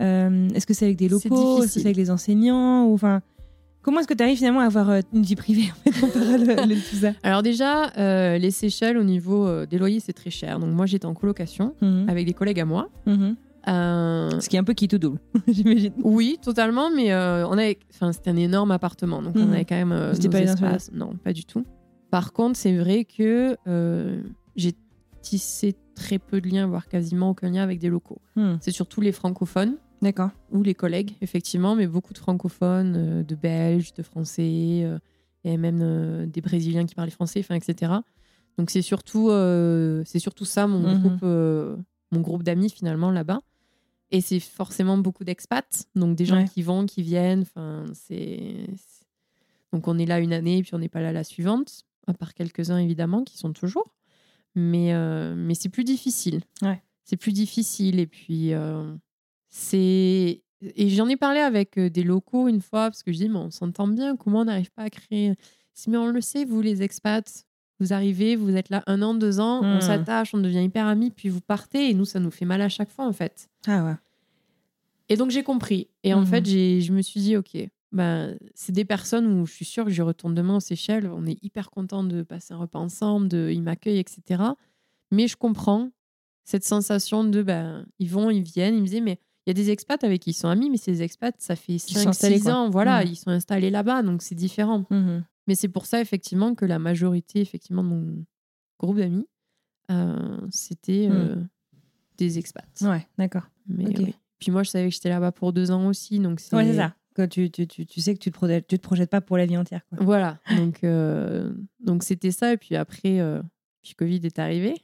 Euh, 0.00 0.48
est-ce 0.54 0.66
que 0.66 0.74
c'est 0.74 0.84
avec 0.84 0.96
des 0.96 1.08
locaux 1.08 1.62
Est-ce 1.62 1.74
que 1.74 1.80
c'est 1.80 1.86
avec 1.86 1.96
les 1.96 2.10
enseignants 2.10 2.84
ou, 2.86 2.94
enfin, 2.94 3.20
Comment 3.82 4.00
est-ce 4.00 4.08
que 4.08 4.14
tu 4.14 4.22
arrives 4.22 4.36
finalement 4.36 4.60
à 4.60 4.66
avoir 4.66 4.90
euh, 4.90 5.00
une 5.14 5.22
vie 5.22 5.34
privée 5.36 5.70
en 5.72 5.90
fait, 5.90 6.06
parallèle 6.12 6.76
tout 6.90 6.96
ça? 6.96 7.12
Alors 7.22 7.42
déjà, 7.42 7.90
euh, 7.96 8.36
les 8.36 8.50
Seychelles, 8.50 8.98
au 8.98 9.02
niveau 9.04 9.46
euh, 9.46 9.66
des 9.66 9.78
loyers, 9.78 10.00
c'est 10.00 10.12
très 10.12 10.30
cher. 10.30 10.58
Donc 10.58 10.74
moi, 10.74 10.84
j'étais 10.86 11.06
en 11.06 11.14
colocation 11.14 11.74
Mhm. 11.80 12.06
avec 12.08 12.26
des 12.26 12.34
collègues 12.34 12.60
à 12.60 12.64
moi. 12.64 12.90
Mhm. 13.06 13.36
Euh, 13.68 14.40
Ce 14.40 14.48
qui 14.48 14.56
est 14.56 14.58
un 14.58 14.64
peu 14.64 14.74
qui 14.74 14.88
tout 14.88 14.98
double, 14.98 15.18
j'imagine. 15.48 15.92
oui, 16.02 16.38
totalement, 16.42 16.90
mais 16.94 17.12
euh, 17.12 17.46
on 17.48 17.52
avait, 17.52 17.78
enfin, 17.92 18.12
c'était 18.12 18.30
un 18.30 18.36
énorme 18.36 18.70
appartement, 18.72 19.20
donc 19.22 19.34
on 19.36 19.46
Mhm. 19.46 19.52
avait 19.52 19.64
quand 19.64 19.74
même 19.76 19.92
euh, 19.92 20.12
C'était 20.14 20.28
nos 20.28 20.32
pas 20.32 20.40
espaces. 20.40 20.90
Non, 20.92 21.14
pas 21.24 21.32
du 21.32 21.44
tout. 21.44 21.64
Par 22.10 22.32
contre, 22.32 22.56
c'est 22.58 22.76
vrai 22.76 23.04
que 23.04 23.56
euh, 23.66 24.22
j'ai 24.56 24.72
tissé 25.22 25.74
très 25.94 26.18
peu 26.18 26.40
de 26.40 26.48
liens, 26.48 26.66
voire 26.66 26.88
quasiment 26.88 27.30
aucun 27.30 27.50
lien 27.50 27.62
avec 27.62 27.78
des 27.78 27.88
locaux. 27.88 28.20
Hmm. 28.36 28.56
C'est 28.60 28.70
surtout 28.70 29.00
les 29.00 29.12
francophones. 29.12 29.76
D'accord. 30.00 30.30
ou 30.52 30.62
les 30.62 30.74
collègues, 30.74 31.16
effectivement, 31.22 31.74
mais 31.74 31.88
beaucoup 31.88 32.12
de 32.12 32.18
francophones, 32.18 32.94
euh, 32.96 33.22
de 33.24 33.34
Belges, 33.34 33.92
de 33.94 34.04
Français, 34.04 34.82
euh, 34.84 34.96
et 35.42 35.56
même 35.56 36.26
des 36.30 36.40
Brésiliens 36.40 36.86
qui 36.86 36.94
parlaient 36.94 37.10
français, 37.10 37.40
enfin, 37.40 37.56
etc. 37.56 37.92
Donc 38.58 38.70
c'est 38.70 38.82
surtout, 38.82 39.28
c'est 40.04 40.18
surtout 40.20 40.44
ça 40.44 40.66
mon 40.68 40.94
Mhm. 40.94 41.00
groupe, 41.00 41.22
mon 42.12 42.20
groupe 42.20 42.42
d'amis 42.44 42.70
finalement 42.70 43.10
là-bas. 43.10 43.40
Et 44.12 44.20
c'est 44.20 44.40
forcément 44.40 44.98
beaucoup 44.98 45.24
d'expats, 45.24 45.86
donc 45.96 46.16
des 46.16 46.24
gens 46.26 46.36
Ouais. 46.36 46.48
qui 46.48 46.62
vont, 46.62 46.86
qui 46.86 47.02
viennent. 47.02 47.42
Enfin, 47.42 47.84
c'est- 47.92 48.66
donc 49.72 49.86
on 49.88 49.98
est 49.98 50.06
là 50.06 50.18
une 50.20 50.32
année, 50.32 50.62
puis 50.62 50.74
on 50.74 50.78
n'est 50.78 50.88
pas 50.88 51.00
là 51.00 51.12
la 51.12 51.24
suivante, 51.24 51.82
à 52.08 52.14
part 52.14 52.34
quelques-uns 52.34 52.78
évidemment 52.78 53.22
qui 53.24 53.36
sont 53.38 53.52
toujours. 53.52 53.94
Mais 54.54 54.92
euh, 54.94 55.34
mais 55.36 55.54
c'est 55.54 55.68
plus 55.68 55.84
difficile. 55.84 56.40
Ouais. 56.62 56.82
C'est 57.04 57.16
plus 57.16 57.32
difficile 57.32 58.00
et 58.00 58.06
puis. 58.06 58.52
euh, 58.54 58.94
c'est 59.48 60.42
et 60.60 60.88
j'en 60.88 61.08
ai 61.08 61.16
parlé 61.16 61.38
avec 61.40 61.78
euh, 61.78 61.88
des 61.88 62.02
locaux 62.02 62.48
une 62.48 62.60
fois 62.60 62.90
parce 62.90 63.02
que 63.04 63.12
je 63.12 63.18
dis 63.18 63.28
mais 63.28 63.38
on 63.38 63.50
s'entend 63.50 63.86
bien, 63.86 64.16
comment 64.16 64.40
on 64.40 64.44
n'arrive 64.46 64.70
pas 64.72 64.82
à 64.82 64.90
créer 64.90 65.34
Si 65.72 65.88
mais 65.90 65.96
on 65.96 66.08
le 66.08 66.20
sait, 66.20 66.44
vous 66.44 66.60
les 66.60 66.82
expats, 66.82 67.44
vous 67.78 67.92
arrivez, 67.92 68.34
vous 68.34 68.56
êtes 68.56 68.68
là 68.68 68.82
un 68.88 69.00
an, 69.02 69.14
deux 69.14 69.38
ans, 69.38 69.60
on 69.62 69.78
Hmm. 69.78 69.80
s'attache, 69.80 70.34
on 70.34 70.38
devient 70.38 70.64
hyper 70.64 70.86
amis, 70.86 71.10
puis 71.10 71.28
vous 71.28 71.40
partez 71.40 71.90
et 71.90 71.94
nous 71.94 72.04
ça 72.04 72.18
nous 72.18 72.32
fait 72.32 72.44
mal 72.44 72.60
à 72.60 72.68
chaque 72.68 72.90
fois 72.90 73.06
en 73.06 73.12
fait. 73.12 73.48
Ah 73.68 73.84
ouais. 73.84 73.94
Et 75.08 75.16
donc 75.16 75.30
j'ai 75.30 75.42
compris. 75.44 75.88
Et 76.02 76.12
en 76.12 76.20
Mhm. 76.20 76.26
fait, 76.26 76.44
j'ai, 76.46 76.80
je 76.80 76.92
me 76.92 77.00
suis 77.02 77.20
dit, 77.20 77.36
ok, 77.36 77.56
ben, 77.92 78.36
c'est 78.54 78.72
des 78.72 78.84
personnes 78.84 79.26
où 79.26 79.46
je 79.46 79.52
suis 79.52 79.64
sûre 79.64 79.84
que 79.86 79.90
je 79.90 80.02
retourne 80.02 80.34
demain 80.34 80.56
aux 80.56 80.60
Seychelles. 80.60 81.08
On 81.10 81.26
est 81.26 81.42
hyper 81.42 81.70
content 81.70 82.04
de 82.04 82.22
passer 82.22 82.52
un 82.54 82.58
repas 82.58 82.78
ensemble, 82.78 83.28
de, 83.28 83.50
ils 83.52 83.62
m'accueillent, 83.62 83.98
etc. 83.98 84.42
Mais 85.10 85.26
je 85.28 85.36
comprends 85.36 85.90
cette 86.44 86.64
sensation 86.64 87.24
de, 87.24 87.42
ben, 87.42 87.86
ils 87.98 88.10
vont, 88.10 88.30
ils 88.30 88.42
viennent. 88.42 88.74
Ils 88.74 88.80
me 88.80 88.86
disaient, 88.86 89.00
mais 89.00 89.18
il 89.46 89.50
y 89.50 89.52
a 89.52 89.54
des 89.54 89.70
expats 89.70 90.02
avec 90.04 90.20
qui 90.22 90.30
ils 90.30 90.34
sont 90.34 90.48
amis, 90.48 90.68
mais 90.68 90.76
ces 90.76 91.02
expats, 91.02 91.34
ça 91.38 91.56
fait 91.56 91.78
sont 91.78 92.06
installés, 92.08 92.38
5-6 92.38 92.42
quoi. 92.42 92.54
ans. 92.54 92.70
Voilà, 92.70 93.02
Mhm. 93.04 93.10
ils 93.10 93.16
sont 93.16 93.30
installés 93.30 93.70
là-bas, 93.70 94.02
donc 94.02 94.22
c'est 94.22 94.34
différent. 94.34 94.84
Mhm. 94.90 95.24
Mais 95.46 95.54
c'est 95.54 95.68
pour 95.68 95.86
ça, 95.86 96.00
effectivement, 96.02 96.54
que 96.54 96.66
la 96.66 96.78
majorité, 96.78 97.40
effectivement, 97.40 97.82
de 97.82 97.88
mon 97.88 98.24
groupe 98.78 98.98
d'amis, 98.98 99.26
euh, 99.90 100.36
c'était 100.50 101.08
euh, 101.10 101.36
des 102.18 102.38
expats. 102.38 102.68
Ouais, 102.82 103.06
d'accord. 103.16 103.48
Mais. 103.66 104.14
Puis 104.38 104.52
moi, 104.52 104.62
je 104.62 104.70
savais 104.70 104.88
que 104.88 104.94
j'étais 104.94 105.08
là-bas 105.08 105.32
pour 105.32 105.52
deux 105.54 105.70
ans 105.70 105.88
aussi. 105.88 106.18
Donc 106.20 106.38
c'est 106.40 106.54
Ouais, 106.54 106.64
c'est 106.66 106.76
ça. 106.76 106.94
Que 107.18 107.26
tu, 107.26 107.50
tu, 107.50 107.66
tu, 107.66 107.84
tu 107.84 108.00
sais 108.00 108.14
que 108.14 108.20
tu 108.20 108.30
te, 108.30 108.36
projettes, 108.36 108.68
tu 108.68 108.78
te 108.78 108.82
projettes 108.82 109.10
pas 109.10 109.20
pour 109.20 109.36
la 109.36 109.44
vie 109.44 109.56
entière. 109.56 109.80
Quoi. 109.88 109.98
Voilà. 110.00 110.38
Donc 110.56 110.84
euh, 110.84 111.52
donc 111.80 112.04
c'était 112.04 112.30
ça. 112.30 112.52
Et 112.52 112.56
puis 112.56 112.76
après, 112.76 113.18
euh, 113.18 113.42
puis 113.82 113.94
Covid 113.96 114.20
est 114.22 114.38
arrivé. 114.38 114.74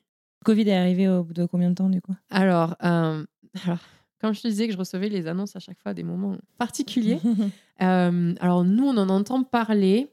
Covid 0.45 0.69
est 0.69 0.75
arrivé 0.77 1.09
au 1.09 1.23
bout 1.23 1.33
de 1.33 1.47
combien 1.47 1.71
de 1.71 1.77
temps 1.77 1.89
du 1.89 2.01
coup? 2.03 2.15
Alors, 2.31 2.75
euh, 2.83 3.25
alors, 3.65 3.79
quand 4.21 4.33
je 4.33 4.43
te 4.43 4.49
disais 4.49 4.67
que 4.67 4.73
je 4.73 4.79
recevais 4.79 5.09
les 5.09 5.29
annonces 5.29 5.55
à 5.55 5.61
chaque 5.61 5.79
fois 5.79 5.93
à 5.93 5.95
des 5.95 6.03
moments 6.03 6.37
particuliers, 6.59 7.21
euh, 7.83 8.35
alors 8.41 8.65
nous, 8.65 8.85
on 8.85 8.97
en 8.97 9.09
entend 9.11 9.45
parler, 9.45 10.09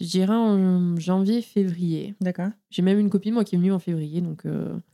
je 0.00 0.06
dirais 0.06 0.34
en 0.36 0.96
janvier, 0.98 1.42
février. 1.42 2.14
D'accord. 2.20 2.50
J'ai 2.70 2.82
même 2.82 3.00
une 3.00 3.10
copine, 3.10 3.34
moi, 3.34 3.42
qui 3.42 3.56
est 3.56 3.58
venue 3.58 3.72
en 3.72 3.80
février, 3.80 4.20
donc 4.20 4.44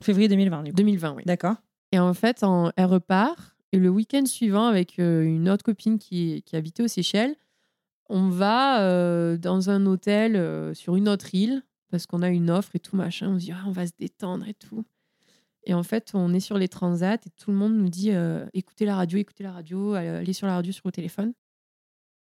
Février 0.01 0.29
2020 0.29 0.63
du 0.63 0.71
coup. 0.71 0.77
2020, 0.77 1.15
oui. 1.17 1.23
D'accord. 1.27 1.57
Et 1.93 1.99
en 1.99 2.15
fait, 2.15 2.43
en- 2.45 2.73
elle 2.77 2.87
repart. 2.87 3.55
Et 3.73 3.79
le 3.79 3.89
week-end 3.89 4.25
suivant, 4.27 4.67
avec 4.67 4.99
euh, 4.99 5.23
une 5.23 5.49
autre 5.49 5.63
copine 5.65 5.99
qui, 5.99 6.43
qui 6.45 6.57
habitait 6.57 6.83
aux 6.83 6.89
Seychelles, 6.89 7.37
on 8.09 8.29
va 8.29 8.83
euh, 8.83 9.37
dans 9.37 9.71
un 9.71 9.87
hôtel 9.87 10.35
euh, 10.37 10.75
sur 10.75 10.97
une 10.97 11.09
autre 11.09 11.33
île 11.35 11.63
parce 11.91 12.07
qu'on 12.07 12.23
a 12.23 12.29
une 12.29 12.51
offre 12.51 12.75
et 12.75 12.81
tout 12.81 12.97
machin. 12.97 13.29
On 13.31 13.39
se 13.39 13.45
dit, 13.45 13.53
Ah, 13.53 13.63
on 13.67 13.71
va 13.73 13.87
se 13.87 13.93
détendre 13.99 14.49
et 14.49 14.55
tout. 14.55 14.85
Et 15.65 15.75
en 15.75 15.83
fait, 15.83 16.11
on 16.15 16.33
est 16.33 16.41
sur 16.41 16.59
les 16.59 16.69
transats 16.69 17.15
et 17.15 17.31
tout 17.37 17.51
le 17.51 17.57
monde 17.57 17.75
nous 17.77 17.89
dit 17.89 18.11
euh, 18.13 18.47
écoutez 18.55 18.87
la 18.87 18.97
radio, 18.97 19.19
écoutez 19.19 19.45
la 19.45 19.53
radio, 19.53 19.93
allez 19.93 20.33
sur 20.33 20.47
la 20.47 20.55
radio 20.55 20.73
sur 20.73 20.83
le 20.87 20.93
téléphone. 20.93 21.33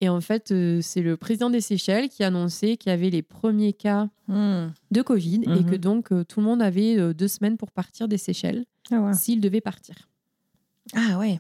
Et 0.02 0.10
en 0.10 0.22
fait, 0.22 0.54
c'est 0.82 1.02
le 1.02 1.18
président 1.18 1.50
des 1.50 1.62
Seychelles 1.62 2.10
qui 2.10 2.24
a 2.24 2.28
annoncé 2.28 2.78
qu'il 2.78 2.90
y 2.92 2.94
avait 2.94 3.10
les 3.10 3.22
premiers 3.24 3.74
cas 3.74 4.10
Hmm. 4.28 4.68
de 4.92 5.02
Covid 5.02 5.42
et 5.46 5.48
Mhm. 5.50 5.66
que 5.72 5.76
donc 5.78 6.12
euh, 6.12 6.24
tout 6.26 6.40
le 6.42 6.46
monde 6.46 6.62
avait 6.62 7.14
deux 7.14 7.28
semaines 7.30 7.56
pour 7.58 7.72
partir 7.72 8.08
des 8.10 8.18
Seychelles 8.18 8.66
Ah 8.92 9.00
ouais. 9.02 9.14
s'il 9.14 9.40
devait 9.40 9.62
partir. 9.62 9.96
Ah 10.96 11.18
ouais. 11.20 11.40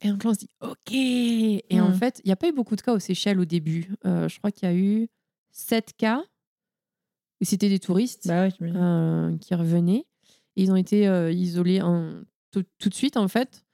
Et 0.00 0.08
donc 0.08 0.22
là, 0.24 0.30
on 0.30 0.34
se 0.34 0.38
dit, 0.40 0.48
OK. 0.60 0.92
Et 0.92 1.80
en 1.80 1.92
fait, 1.92 2.20
il 2.24 2.28
n'y 2.28 2.32
a 2.32 2.36
pas 2.36 2.48
eu 2.48 2.52
beaucoup 2.52 2.76
de 2.76 2.80
cas 2.82 2.92
aux 2.94 2.98
Seychelles 3.00 3.40
au 3.40 3.44
début. 3.44 3.92
Euh, 4.06 4.28
je 4.28 4.38
crois 4.38 4.52
qu'il 4.52 4.68
y 4.68 4.72
a 4.72 4.74
eu 4.74 5.08
sept 5.50 5.92
cas. 5.96 6.22
Et 7.40 7.44
c'était 7.44 7.68
des 7.68 7.78
touristes 7.78 8.26
Bah 8.26 8.42
ouais, 8.46 8.52
euh, 8.62 9.36
qui 9.38 9.54
revenaient. 9.54 10.04
Et 10.56 10.62
ils 10.62 10.70
ont 10.72 10.76
été 10.76 11.06
euh, 11.08 11.30
isolés 11.32 11.80
en- 11.82 12.12
tout, 12.50 12.64
tout 12.78 12.88
de 12.88 12.94
suite, 12.94 13.16
en 13.16 13.28
fait. 13.28 13.64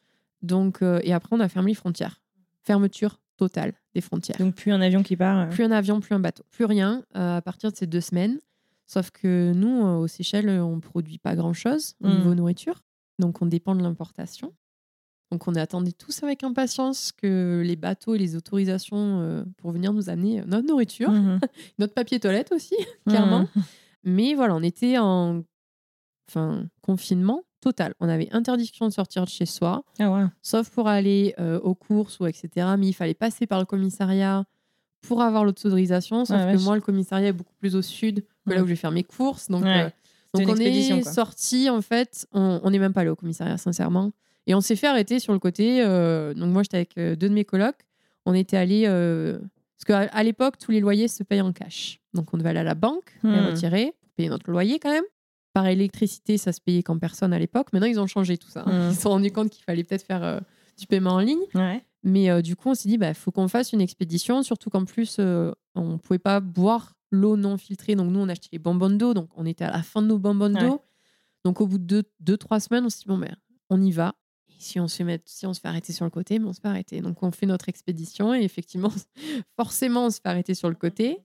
Donc, 0.43 0.83
et 0.83 1.13
après, 1.13 1.35
on 1.37 1.41
a 1.41 1.49
fermé 1.49 1.71
les 1.71 1.75
frontières. 1.75 2.23
Fermeture 2.63 3.21
totale 3.37 3.73
des 3.95 4.01
frontières. 4.01 4.37
Donc 4.39 4.55
plus 4.55 4.73
un 4.73 4.81
avion 4.81 5.03
qui 5.03 5.17
part. 5.17 5.49
Plus 5.49 5.65
un 5.65 5.71
avion, 5.71 6.01
plus 6.01 6.15
un 6.15 6.21
bateau. 6.21 6.45
Plus 6.51 6.65
rien 6.67 7.03
à 7.15 7.41
partir 7.43 7.71
de 7.73 7.77
ces 7.77 7.87
deux 7.87 8.01
semaines. 8.03 8.39
Sauf 8.87 9.11
que 9.11 9.53
nous, 9.55 9.83
aux 9.83 10.07
Seychelles, 10.07 10.49
on 10.51 10.77
ne 10.77 10.81
produit 10.81 11.19
pas 11.19 11.35
grand-chose 11.35 11.95
au 12.03 12.09
Mm. 12.09 12.17
niveau 12.17 12.35
nourriture. 12.35 12.83
Donc, 13.19 13.41
on 13.43 13.47
dépend 13.47 13.75
de 13.75 13.83
l'importation. 13.83 14.53
Donc, 15.33 15.49
on 15.49 15.55
attendait 15.55 15.93
tous 15.93 16.23
avec 16.23 16.45
impatience 16.45 17.11
que 17.13 17.63
les 17.65 17.77
bateaux 17.77 18.15
et 18.15 18.19
les 18.19 18.37
autorisations 18.37 19.21
euh, 19.21 19.45
pour 19.57 19.73
venir 19.73 19.93
nous 19.93 20.09
amener 20.11 20.41
euh, 20.41 20.45
notre 20.47 20.67
nourriture, 20.69 21.11
Mhm. 21.11 21.41
notre 21.79 21.95
papier 21.95 22.21
toilette 22.21 22.53
aussi, 22.53 22.77
clairement. 23.09 23.41
Mhm. 23.57 23.63
Mais 24.05 24.35
voilà, 24.35 24.55
on 24.55 24.63
était 24.63 24.99
en 24.99 25.43
enfin, 26.29 26.67
confinement 26.83 27.43
total. 27.61 27.95
On 28.01 28.09
avait 28.09 28.29
interdiction 28.33 28.87
de 28.87 28.93
sortir 28.93 29.25
de 29.25 29.31
chez 29.31 29.47
soi 29.47 29.85
Ah 29.99 30.11
ouais. 30.13 30.25
sauf 30.43 30.69
pour 30.71 30.87
aller 30.89 31.35
euh, 31.41 31.59
aux 31.61 31.75
courses 31.75 32.21
ou 32.21 32.27
etc. 32.27 32.49
Mais 32.79 32.89
il 32.89 32.93
fallait 32.93 33.15
passer 33.15 33.47
par 33.47 33.59
le 33.59 33.65
commissariat 33.65 34.45
pour 35.01 35.23
avoir 35.23 35.45
l'autorisation. 35.45 36.25
Sauf 36.27 36.37
Ouais, 36.39 36.55
que 36.55 36.63
moi, 36.63 36.75
le 36.75 36.81
commissariat 36.83 37.29
est 37.29 37.33
beaucoup 37.33 37.55
plus 37.59 37.75
au 37.77 37.83
sud 37.83 38.25
que 38.47 38.53
là 38.53 38.61
où 38.63 38.67
je 38.67 38.71
vais 38.71 38.77
faire 38.77 38.91
mes 38.91 39.05
courses. 39.05 39.49
Donc, 39.49 39.65
Ouais. 39.65 39.85
euh, 39.85 39.91
donc 40.39 40.49
on 40.49 40.57
est 40.61 41.03
sorti 41.03 41.71
en 41.71 41.81
fait. 41.81 42.27
On 42.33 42.71
n'est 42.71 42.79
même 42.79 42.93
pas 42.93 43.01
allé 43.01 43.11
au 43.11 43.17
commissariat, 43.17 43.57
sincèrement. 43.57 44.13
Et 44.47 44.55
on 44.55 44.61
s'est 44.61 44.77
fait 44.77 44.87
arrêter 44.87 45.19
sur 45.19 45.33
le 45.33 45.39
côté. 45.39 45.83
euh, 45.83 46.35
donc 46.35 46.53
moi, 46.53 46.63
j'étais 46.63 46.77
avec 46.79 46.99
euh, 46.99 47.17
deux 47.17 47.29
de 47.29 47.35
mes 47.35 47.45
colocs. 47.45 47.79
On 48.27 48.35
était 48.35 48.57
allés. 48.57 48.85
euh, 48.87 49.39
parce 49.79 49.85
qu'à 49.87 50.11
à 50.17 50.23
l'époque, 50.23 50.59
tous 50.59 50.71
les 50.71 50.81
loyers 50.81 51.09
se 51.09 51.23
payent 51.23 51.41
en 51.41 51.53
cash. 51.53 52.01
Donc 52.15 52.33
on 52.33 52.39
devait 52.39 52.51
aller 52.51 52.61
à 52.61 52.65
la 52.65 52.75
banque, 52.75 53.13
les 53.23 53.31
Hmm. 53.31 53.47
retirer, 53.47 53.95
pour 54.01 54.11
payer 54.17 54.29
notre 54.29 54.51
loyer 54.51 54.79
quand 54.79 54.91
même. 54.91 55.05
Par 55.53 55.67
électricité, 55.67 56.37
ça 56.37 56.53
se 56.53 56.61
payait 56.61 56.83
qu'en 56.83 56.99
personne 56.99 57.33
à 57.33 57.39
l'époque. 57.39 57.73
Maintenant, 57.73 57.87
ils 57.89 58.01
ont 58.01 58.07
changé 58.07 58.37
tout 58.39 58.49
ça. 58.51 58.63
Hmm. 58.65 58.91
Ils 58.91 58.95
se 58.95 59.03
sont 59.03 59.11
rendus 59.11 59.31
compte 59.31 59.51
qu'il 59.51 59.65
fallait 59.65 59.85
peut-être 59.85 60.05
faire 60.07 60.41
du 60.79 60.87
paiement 60.87 61.13
en 61.13 61.21
ligne. 61.21 61.39
Ouais. 61.55 61.85
Mais 62.03 62.29
euh, 62.31 62.43
du 62.43 62.55
coup, 62.57 62.69
on 62.71 62.75
s'est 62.75 62.89
dit, 62.89 62.97
il 62.97 62.99
bah, 62.99 63.15
faut 63.15 63.31
qu'on 63.31 63.49
fasse 63.49 63.73
une 63.73 63.81
expédition, 63.81 64.43
surtout 64.43 64.69
qu'en 64.69 64.85
plus, 64.85 65.17
euh, 65.21 65.53
on 65.75 65.93
ne 65.93 65.97
pouvait 65.97 66.19
pas 66.19 66.41
boire 66.41 66.93
l'eau 67.11 67.37
non 67.37 67.57
filtrée. 67.57 67.95
Donc, 67.95 68.11
nous, 68.11 68.21
on 68.21 68.29
achetait 68.29 68.49
les 68.53 68.59
bonbons 68.59 68.91
d'eau. 68.91 69.15
Donc, 69.15 69.31
on 69.37 69.47
était 69.47 69.65
à 69.65 69.71
la 69.71 69.83
fin 69.83 70.03
de 70.03 70.09
nos 70.09 70.19
bonbons 70.19 70.51
d'eau. 70.51 70.73
Ouais. 70.73 70.79
Donc, 71.45 71.61
au 71.61 71.67
bout 71.67 71.79
de 71.79 71.85
deux, 71.85 72.03
deux, 72.21 72.37
trois 72.37 72.61
semaines, 72.61 72.85
on 72.85 72.89
s'est 72.91 72.99
dit, 73.01 73.09
bon, 73.09 73.17
ben, 73.19 73.35
on 73.71 73.81
y 73.81 73.91
va. 73.93 74.15
Si 74.59 74.81
on, 74.81 74.89
se 74.89 74.97
fait 74.97 75.05
mettre, 75.05 75.25
si 75.27 75.47
on 75.47 75.55
se 75.55 75.61
fait 75.61 75.69
arrêter 75.69 75.93
sur 75.93 76.05
le 76.05 76.11
côté, 76.11 76.39
mais 76.39 76.47
on 76.47 76.53
se 76.53 76.61
fait 76.61 76.69
arrêter. 76.69 77.01
Donc, 77.01 77.23
on 77.23 77.31
fait 77.31 77.47
notre 77.47 77.69
expédition. 77.69 78.35
Et 78.35 78.43
effectivement, 78.43 78.93
forcément, 79.57 80.07
on 80.07 80.11
se 80.11 80.21
fait 80.21 80.29
arrêter 80.29 80.55
sur 80.55 80.69
le 80.69 80.75
côté. 80.75 81.19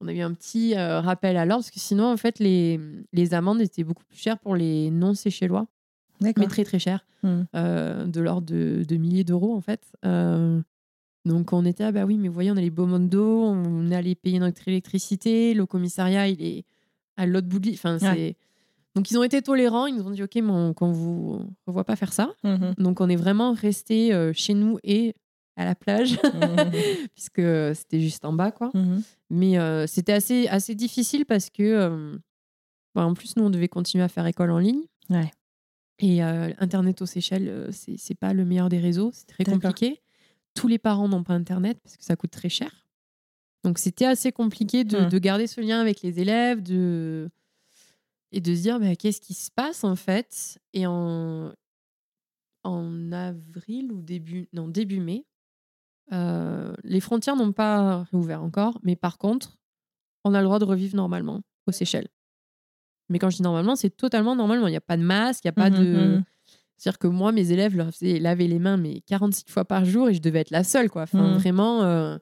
On 0.00 0.08
a 0.08 0.12
eu 0.12 0.20
un 0.20 0.32
petit 0.32 0.76
euh, 0.76 1.00
rappel 1.00 1.36
à 1.36 1.44
l'ordre, 1.44 1.64
parce 1.64 1.72
que 1.72 1.80
sinon, 1.80 2.12
en 2.12 2.16
fait, 2.16 2.38
les, 2.38 2.78
les 3.12 3.34
amendes 3.34 3.60
étaient 3.60 3.82
beaucoup 3.84 4.04
plus 4.04 4.18
chères 4.18 4.38
pour 4.38 4.54
les 4.54 4.90
non-séchellois 4.90 5.66
mais 6.20 6.32
très 6.32 6.64
très 6.64 6.78
cher, 6.78 7.04
Hmm. 7.22 7.42
euh, 7.56 8.04
de 8.06 8.20
l'ordre 8.20 8.46
de, 8.46 8.84
de 8.86 8.96
milliers 8.96 9.24
d'euros 9.24 9.56
en 9.56 9.60
fait. 9.60 9.92
Euh, 10.04 10.60
donc 11.24 11.52
on 11.52 11.64
était, 11.64 11.84
ah 11.84 11.92
bah 11.92 12.04
oui, 12.04 12.16
mais 12.16 12.28
vous 12.28 12.34
voyez, 12.34 12.52
on 12.52 12.56
a 12.56 12.60
les 12.60 12.70
beaux 12.70 12.86
d'eau, 12.98 13.42
on 13.42 13.90
allait 13.90 14.14
payer 14.14 14.38
notre 14.38 14.66
électricité, 14.68 15.52
le 15.52 15.66
commissariat, 15.66 16.28
il 16.28 16.42
est 16.42 16.64
à 17.16 17.26
l'autre 17.26 17.48
bout 17.48 17.58
de 17.58 17.66
l'île. 17.66 17.74
Enfin, 17.74 17.98
c'est... 17.98 18.36
Donc 18.98 19.12
ils 19.12 19.16
ont 19.18 19.22
été 19.22 19.40
tolérants, 19.42 19.86
ils 19.86 19.94
nous 19.94 20.04
ont 20.06 20.10
dit, 20.10 20.24
ok, 20.24 20.34
mais 20.36 20.50
on, 20.50 20.74
qu'on 20.74 20.90
vous 20.90 21.40
revoit 21.68 21.84
pas 21.84 21.94
faire 21.94 22.12
ça. 22.12 22.34
Mhm. 22.42 22.74
Donc 22.78 23.00
on 23.00 23.08
est 23.08 23.14
vraiment 23.16 23.52
resté 23.52 24.12
euh, 24.12 24.32
chez 24.32 24.54
nous 24.54 24.78
et 24.82 25.14
à 25.56 25.64
la 25.64 25.76
plage, 25.76 26.18
Mhm. 26.34 26.70
puisque 27.14 27.40
c'était 27.76 28.00
juste 28.00 28.24
en 28.24 28.32
bas, 28.32 28.50
quoi. 28.50 28.70
Mhm. 28.74 29.02
Mais 29.30 29.56
euh, 29.58 29.86
c'était 29.86 30.12
assez, 30.12 30.48
assez 30.48 30.74
difficile 30.74 31.26
parce 31.26 31.48
que, 31.48 31.62
euh, 31.62 32.18
bah, 32.96 33.04
en 33.06 33.14
plus, 33.14 33.36
nous, 33.36 33.44
on 33.44 33.50
devait 33.50 33.68
continuer 33.68 34.02
à 34.02 34.08
faire 34.08 34.26
école 34.26 34.50
en 34.50 34.58
ligne. 34.58 34.82
Ouais. 35.10 35.30
Et 36.00 36.24
euh, 36.24 36.50
Internet 36.58 37.00
aux 37.02 37.06
Seychelles, 37.06 37.48
euh, 37.48 37.68
c'est 37.70 37.96
c'est 37.98 38.14
pas 38.16 38.32
le 38.32 38.44
meilleur 38.44 38.68
des 38.68 38.78
réseaux, 38.78 39.10
c'est 39.12 39.26
très 39.26 39.44
D'accord. 39.44 39.60
compliqué. 39.60 40.00
Tous 40.54 40.66
les 40.66 40.78
parents 40.78 41.08
n'ont 41.08 41.22
pas 41.22 41.34
Internet 41.34 41.78
parce 41.84 41.96
que 41.96 42.04
ça 42.04 42.16
coûte 42.16 42.30
très 42.32 42.48
cher. 42.48 42.84
Donc 43.64 43.78
c'était 43.78 44.06
assez 44.06 44.32
compliqué 44.32 44.82
de, 44.84 44.96
Hmm. 45.06 45.08
de 45.08 45.18
garder 45.18 45.46
ce 45.46 45.60
lien 45.60 45.80
avec 45.80 46.02
les 46.02 46.18
élèves 46.20 46.62
de... 46.62 47.28
et 48.32 48.40
de 48.40 48.54
se 48.54 48.62
dire 48.62 48.78
bah, 48.80 48.94
qu'est-ce 48.96 49.20
qui 49.20 49.34
se 49.34 49.50
passe 49.50 49.84
en 49.84 49.96
fait? 49.96 50.58
Et 50.74 50.86
en, 50.86 51.52
en 52.64 53.12
avril 53.12 53.92
ou 53.92 54.02
début, 54.02 54.48
non, 54.52 54.68
début 54.68 55.00
mai, 55.00 55.24
euh, 56.12 56.72
les 56.84 57.00
frontières 57.00 57.36
n'ont 57.36 57.52
pas 57.52 58.02
réouvert 58.04 58.42
encore, 58.42 58.78
mais 58.82 58.96
par 58.96 59.18
contre, 59.18 59.56
on 60.24 60.34
a 60.34 60.40
le 60.40 60.44
droit 60.44 60.58
de 60.58 60.64
revivre 60.64 60.96
normalement 60.96 61.42
aux 61.66 61.72
Seychelles. 61.72 62.08
Mais 63.08 63.18
quand 63.18 63.30
je 63.30 63.36
dis 63.36 63.42
normalement, 63.42 63.76
c'est 63.76 63.90
totalement 63.90 64.36
normalement. 64.36 64.66
Il 64.66 64.70
n'y 64.72 64.76
a 64.76 64.80
pas 64.82 64.96
de 64.98 65.02
masque, 65.02 65.44
il 65.44 65.46
n'y 65.46 65.50
a 65.50 65.52
pas 65.52 65.70
Mhm, 65.70 65.78
de. 65.78 66.06
mhm. 66.16 66.24
C'est-à-dire 66.76 66.98
que 66.98 67.06
moi, 67.08 67.32
mes 67.32 67.50
élèves 67.52 67.76
leur 67.76 67.90
faisaient 67.90 68.18
laver 68.20 68.46
les 68.46 68.58
mains 68.58 68.76
mais 68.76 69.00
46 69.06 69.50
fois 69.50 69.64
par 69.64 69.84
jour 69.84 70.08
et 70.10 70.14
je 70.14 70.20
devais 70.20 70.40
être 70.40 70.50
la 70.50 70.62
seule. 70.64 70.90
Quoi. 70.90 71.02
Enfin, 71.02 71.28
Mhm. 71.30 71.38
vraiment. 71.38 71.82
euh, 71.84 72.18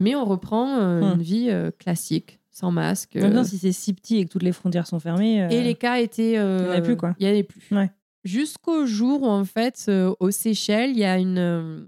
Mais 0.00 0.14
on 0.14 0.24
reprend 0.24 0.78
euh, 0.80 1.14
une 1.14 1.22
vie 1.22 1.50
classique, 1.78 2.39
sans 2.50 2.70
masque. 2.72 3.16
En 3.16 3.20
même 3.20 3.32
temps, 3.34 3.40
euh, 3.40 3.44
si 3.44 3.58
c'est 3.58 3.72
si 3.72 3.92
petit 3.92 4.18
et 4.18 4.24
que 4.24 4.30
toutes 4.30 4.42
les 4.42 4.52
frontières 4.52 4.86
sont 4.86 5.00
fermées. 5.00 5.42
euh, 5.42 5.48
Et 5.48 5.62
les 5.62 5.74
cas 5.74 5.98
étaient. 5.98 6.36
euh, 6.38 6.58
il 6.60 6.66
y 6.66 6.70
en 6.70 6.78
a 6.78 6.80
plus, 6.80 6.96
quoi. 6.96 7.14
Il 7.18 7.24
n'y 7.24 7.28
en 7.30 7.32
avait 7.34 7.42
plus. 7.42 7.62
Ouais. 7.74 7.90
Jusqu'au 8.24 8.86
jour 8.86 9.22
où, 9.22 9.26
en 9.26 9.44
fait, 9.44 9.90
aux 10.20 10.30
Seychelles, 10.30 10.90
il 10.90 10.98
y 10.98 11.04
a 11.04 11.18
une. 11.18 11.86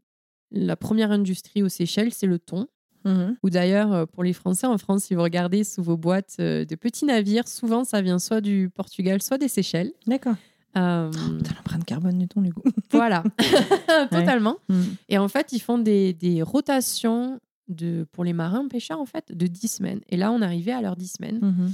La 0.51 0.77
première 0.77 1.11
industrie 1.11 1.63
aux 1.63 1.69
Seychelles, 1.69 2.13
c'est 2.13 2.27
le 2.27 2.39
thon. 2.39 2.67
Mhm. 3.05 3.37
Ou 3.43 3.51
d'ailleurs, 3.51 4.07
pour 4.09 4.23
les 4.23 4.33
Français, 4.33 4.67
en 4.67 4.79
France, 4.79 5.05
si 5.05 5.15
vous 5.15 5.23
regardez 5.23 5.65
sous 5.65 5.83
vos 5.83 5.97
boîtes 5.97 6.37
de 6.39 6.75
petits 6.77 7.05
navires, 7.05 7.49
souvent 7.49 7.85
ça 7.85 8.01
vient 8.01 8.19
soit 8.19 8.41
du 8.41 8.71
Portugal, 8.75 9.21
soit 9.23 9.39
des 9.39 9.49
Seychelles. 9.49 9.93
D'accord. 10.07 10.35
Euh, 10.77 11.11
Putain, 11.11 11.55
l'empreinte 11.57 11.85
carbone 11.85 12.17
du 12.19 12.29
ton, 12.29 12.41
du 12.41 12.53
coup. 12.53 12.63
voilà, 12.93 13.23
totalement. 14.11 14.57
Mm. 14.69 14.83
Et 15.11 15.19
en 15.19 15.29
fait, 15.29 15.53
ils 15.53 15.59
font 15.61 15.77
des, 15.79 16.13
des 16.15 16.41
rotations 16.43 17.39
de, 17.69 18.07
pour 18.13 18.25
les 18.25 18.33
marins 18.33 18.67
pêcheurs, 18.69 19.01
en 19.01 19.07
fait, 19.07 19.33
de 19.33 19.47
10 19.47 19.69
semaines. 19.69 20.01
Et 20.09 20.17
là, 20.17 20.33
on 20.33 20.43
arrivait 20.43 20.73
à 20.73 20.81
leurs 20.83 20.97
10 20.97 21.13
semaines. 21.15 21.39
Mhm. 21.41 21.73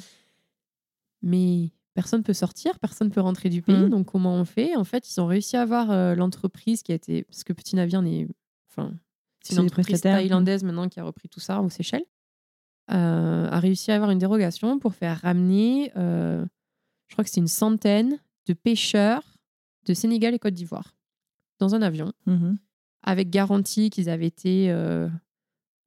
Mais 1.22 1.70
personne 1.94 2.22
peut 2.22 2.32
sortir, 2.32 2.78
personne 2.78 3.10
peut 3.10 3.20
rentrer 3.20 3.48
du 3.48 3.62
pays. 3.62 3.74
Mhm. 3.76 3.88
Donc, 3.90 4.06
comment 4.06 4.34
on 4.34 4.44
fait? 4.44 4.76
En 4.76 4.84
fait, 4.84 5.10
ils 5.10 5.20
ont 5.20 5.26
réussi 5.26 5.56
à 5.56 5.62
avoir 5.62 5.90
euh, 5.90 6.14
l'entreprise 6.14 6.82
qui 6.82 6.92
a 6.92 6.94
été. 6.94 7.24
Parce 7.24 7.42
que 7.44 7.52
Petit 7.52 7.74
Navire, 7.76 8.02
n'est- 8.02 8.28
enfin, 8.70 8.92
c'est 9.42 9.54
une 9.54 9.60
entreprise 9.62 10.00
thaïlandaise 10.00 10.62
maintenant 10.62 10.88
qui 10.88 11.00
a 11.00 11.04
repris 11.04 11.28
tout 11.28 11.40
ça 11.40 11.60
aux 11.60 11.70
Seychelles. 11.70 12.04
euh, 12.90 13.48
a 13.50 13.60
réussi 13.60 13.90
à 13.92 13.96
avoir 13.96 14.10
une 14.10 14.18
dérogation 14.18 14.78
pour 14.78 14.94
faire 14.94 15.20
ramener, 15.20 15.92
euh, 15.98 16.42
je 17.08 17.14
crois 17.14 17.22
que 17.22 17.28
c'est 17.28 17.40
une 17.40 17.46
centaine 17.46 18.18
de 18.46 18.54
pêcheurs 18.54 19.36
de 19.84 19.92
Sénégal 19.92 20.32
et 20.32 20.38
Côte 20.38 20.54
d'Ivoire 20.54 20.96
dans 21.58 21.74
un 21.74 21.82
avion 21.82 22.14
Mhm. 22.24 22.56
avec 23.02 23.28
garantie 23.28 23.90
qu'ils 23.90 24.08
avaient 24.08 24.26
été 24.26 24.70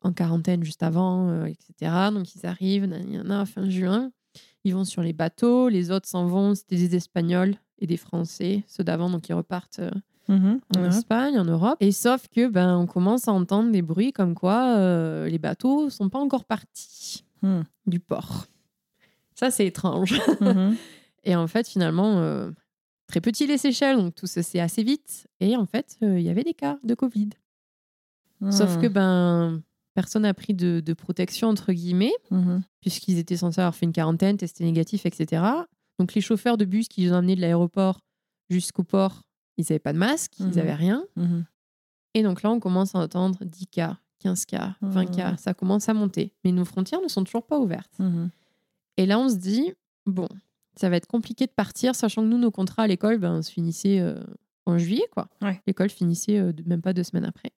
en 0.01 0.13
quarantaine 0.13 0.63
juste 0.63 0.84
avant, 0.84 1.29
euh, 1.29 1.46
etc. 1.46 1.91
Donc 2.13 2.34
ils 2.36 2.46
arrivent, 2.46 2.89
il 3.08 3.13
y 3.15 3.20
en 3.20 3.29
a 3.29 3.46
fin 3.46 3.70
juin, 3.70 4.12
ils 4.63 4.74
vont 4.74 4.86
sur 4.86 5.01
les 5.01 5.13
bateaux, 5.13 5.70
les 5.70 5.91
autres 5.91 6.08
s'en 6.08 6.25
vont, 6.27 6.55
c'était 6.55 6.75
des 6.77 6.96
Espagnols 6.96 7.55
et 7.79 7.88
des 7.88 7.98
Français, 7.98 8.63
ceux 8.67 8.84
d'avant, 8.84 9.10
donc 9.10 9.27
ils 9.29 9.34
repartent 9.34 9.79
euh, 9.79 9.91
Mhm. 10.27 10.62
en. 10.77 10.84
Espagne, 10.86 11.38
en 11.39 11.43
Europe. 11.46 11.77
Et 11.81 11.91
sauf 11.91 12.27
que 12.29 12.48
ben 12.48 12.77
on 12.77 12.86
commence 12.86 13.27
à 13.27 13.34
entendre 13.34 13.72
des 13.72 13.81
bruits 13.81 14.13
comme 14.13 14.34
quoi 14.36 14.77
euh, 14.77 15.27
les 15.27 15.39
bateaux 15.39 15.89
sont 15.89 16.10
pas 16.10 16.20
encore 16.20 16.46
partis 16.46 17.25
Mhm. 17.41 17.63
du 17.88 18.00
port. 18.00 18.46
Ça 19.36 19.50
c'est 19.51 19.65
étrange. 19.65 20.22
Mhm. 20.39 20.75
Et 21.24 21.36
en 21.36 21.48
fait, 21.48 21.67
finalement, 21.67 22.17
euh, 22.20 22.50
très 23.08 23.20
petit 23.22 23.46
les 23.46 23.58
Seychelles, 23.58 23.98
donc 23.98 24.15
tout 24.15 24.25
se 24.27 24.41
sait 24.41 24.60
assez 24.60 24.84
vite. 24.84 25.27
Et 25.39 25.55
en 25.58 25.65
fait, 25.65 25.98
euh, 26.03 26.20
il 26.20 26.25
y 26.25 26.29
avait 26.29 26.43
des 26.43 26.53
cas 26.53 26.77
de 26.84 26.93
Covid. 26.96 27.29
Sauf 28.50 28.79
que 28.79 28.88
ben 28.88 29.62
personne 29.94 30.24
n'a 30.24 30.34
pris 30.34 30.54
de, 30.54 30.80
de 30.84 30.94
protection 30.94 31.50
entre 31.50 31.74
guillemets, 31.74 32.14
Mhm. 32.32 32.62
puisqu'ils 32.82 33.18
étaient 33.18 33.38
censés 33.38 33.60
avoir 33.62 33.76
fait 33.76 33.86
une 33.86 33.92
quarantaine, 33.94 34.38
testé 34.38 34.64
négatif, 34.64 35.06
etc. 35.06 35.44
Donc 36.00 36.14
les 36.14 36.22
chauffeurs 36.22 36.58
de 36.58 36.66
bus 36.66 36.88
qui 36.88 37.02
les 37.02 37.12
ont 37.12 37.16
amenés 37.16 37.36
de 37.36 37.42
l'aéroport 37.42 38.00
jusqu'au 38.50 38.84
port, 38.84 39.22
ils 39.58 39.64
n'avaient 39.64 39.80
pas 39.80 39.94
de 39.94 39.98
masque, 39.98 40.34
ils 40.40 40.48
Mhm. 40.48 40.56
n'avaient 40.56 40.74
rien. 40.76 41.04
Mhm. 41.16 41.46
Et 42.14 42.24
donc 42.24 42.42
là, 42.44 42.52
on 42.52 42.60
commence 42.60 42.96
à 42.96 43.00
entendre 43.00 43.44
10 43.46 43.68
cas, 43.68 43.98
15 44.20 44.46
cas, 44.46 44.76
20 44.82 45.10
Mhm. 45.10 45.16
cas, 45.16 45.38
ça 45.38 45.54
commence 45.54 45.88
à 45.90 45.94
monter. 45.94 46.34
Mais 46.44 46.52
nos 46.52 46.66
frontières 46.66 47.02
ne 47.02 47.08
sont 47.08 47.24
toujours 47.24 47.46
pas 47.46 47.60
ouvertes. 47.60 47.98
Mhm. 48.00 48.30
Et 48.98 49.06
là, 49.06 49.20
on 49.20 49.30
se 49.30 49.36
dit, 49.36 49.74
bon, 50.06 50.28
ça 50.76 50.90
va 50.90 50.96
être 50.98 51.08
compliqué 51.08 51.46
de 51.46 51.52
partir, 51.52 51.96
sachant 51.96 52.22
que 52.24 52.28
nous, 52.28 52.38
nos 52.38 52.52
contrats 52.52 52.84
à 52.84 52.88
l'école 52.88 53.18
ben, 53.18 53.42
se 53.42 53.52
finissaient 53.52 54.00
euh, 54.00 54.16
en 54.66 54.78
juillet, 54.78 55.08
quoi. 55.12 55.28
Ouais. 55.42 55.62
L'école 55.68 55.90
finissait 55.90 56.40
euh, 56.40 56.52
même 56.66 56.82
pas 56.82 56.94
deux 56.94 57.04
semaines 57.04 57.26
après. 57.26 57.52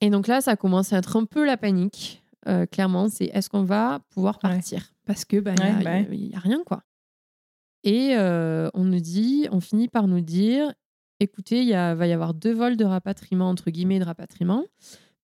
Et 0.00 0.10
donc 0.10 0.26
là, 0.26 0.40
ça 0.40 0.56
commence 0.56 0.92
à 0.92 0.98
être 0.98 1.16
un 1.16 1.24
peu 1.24 1.44
la 1.44 1.56
panique. 1.56 2.22
euh, 2.48 2.64
clairement, 2.64 3.08
c'est 3.10 3.26
est-ce 3.26 3.50
qu'on 3.50 3.64
va 3.64 4.00
pouvoir 4.08 4.36
Ouais. 4.42 4.50
partir? 4.50 4.94
Parce 5.04 5.26
que 5.26 5.38
ben, 5.40 5.54
il 5.56 5.60
Ouais, 5.62 5.74
n'y 6.08 6.30
bah 6.30 6.36
a, 6.38 6.40
rien, 6.40 6.62
quoi. 6.64 6.82
Et 7.84 8.14
euh, 8.16 8.70
on 8.74 8.84
nous 8.84 9.00
dit, 9.00 9.46
on 9.52 9.60
finit 9.60 9.88
par 9.88 10.06
nous 10.08 10.20
dire, 10.22 10.72
écoutez, 11.20 11.62
il 11.62 11.72
va 11.72 12.06
y 12.06 12.12
avoir 12.12 12.32
deux 12.32 12.52
vols 12.54 12.76
de 12.78 12.84
rapatriement, 12.86 13.48
entre 13.50 13.70
guillemets, 13.70 13.98
de 13.98 14.04
rapatriement, 14.04 14.64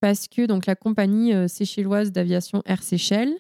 parce 0.00 0.28
que 0.28 0.45
donc 0.47 0.66
la 0.66 0.75
compagnie 0.76 1.33
euh, 1.35 1.49
séchelloise 1.49 2.12
d'aviation 2.12 2.62
Air 2.66 2.83
Seychelles 2.83 3.35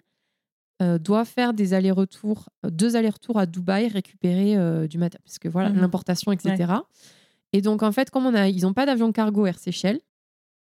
euh, 0.82 0.98
doit 0.98 1.24
faire 1.26 1.52
des 1.54 1.74
allers-retours, 1.74 2.48
deux 2.64 2.96
allers-retours 2.96 3.38
à 3.38 3.44
Dubaï, 3.46 3.88
récupérer 3.88 4.54
du 4.88 4.96
matériel, 4.98 5.22
parce 5.24 5.38
que 5.38 5.48
voilà, 5.48 5.68
Mhm. 5.70 5.80
l'importation, 5.80 6.32
etc. 6.32 6.72
Et 7.52 7.60
donc, 7.62 7.82
en 7.82 7.92
fait, 7.92 8.08
comme 8.10 8.24
on 8.26 8.34
a, 8.34 8.48
ils 8.48 8.62
n'ont 8.62 8.72
pas 8.74 8.86
d'avion 8.86 9.12
cargo 9.12 9.44
Air 9.46 9.58
Seychelles, 9.58 10.00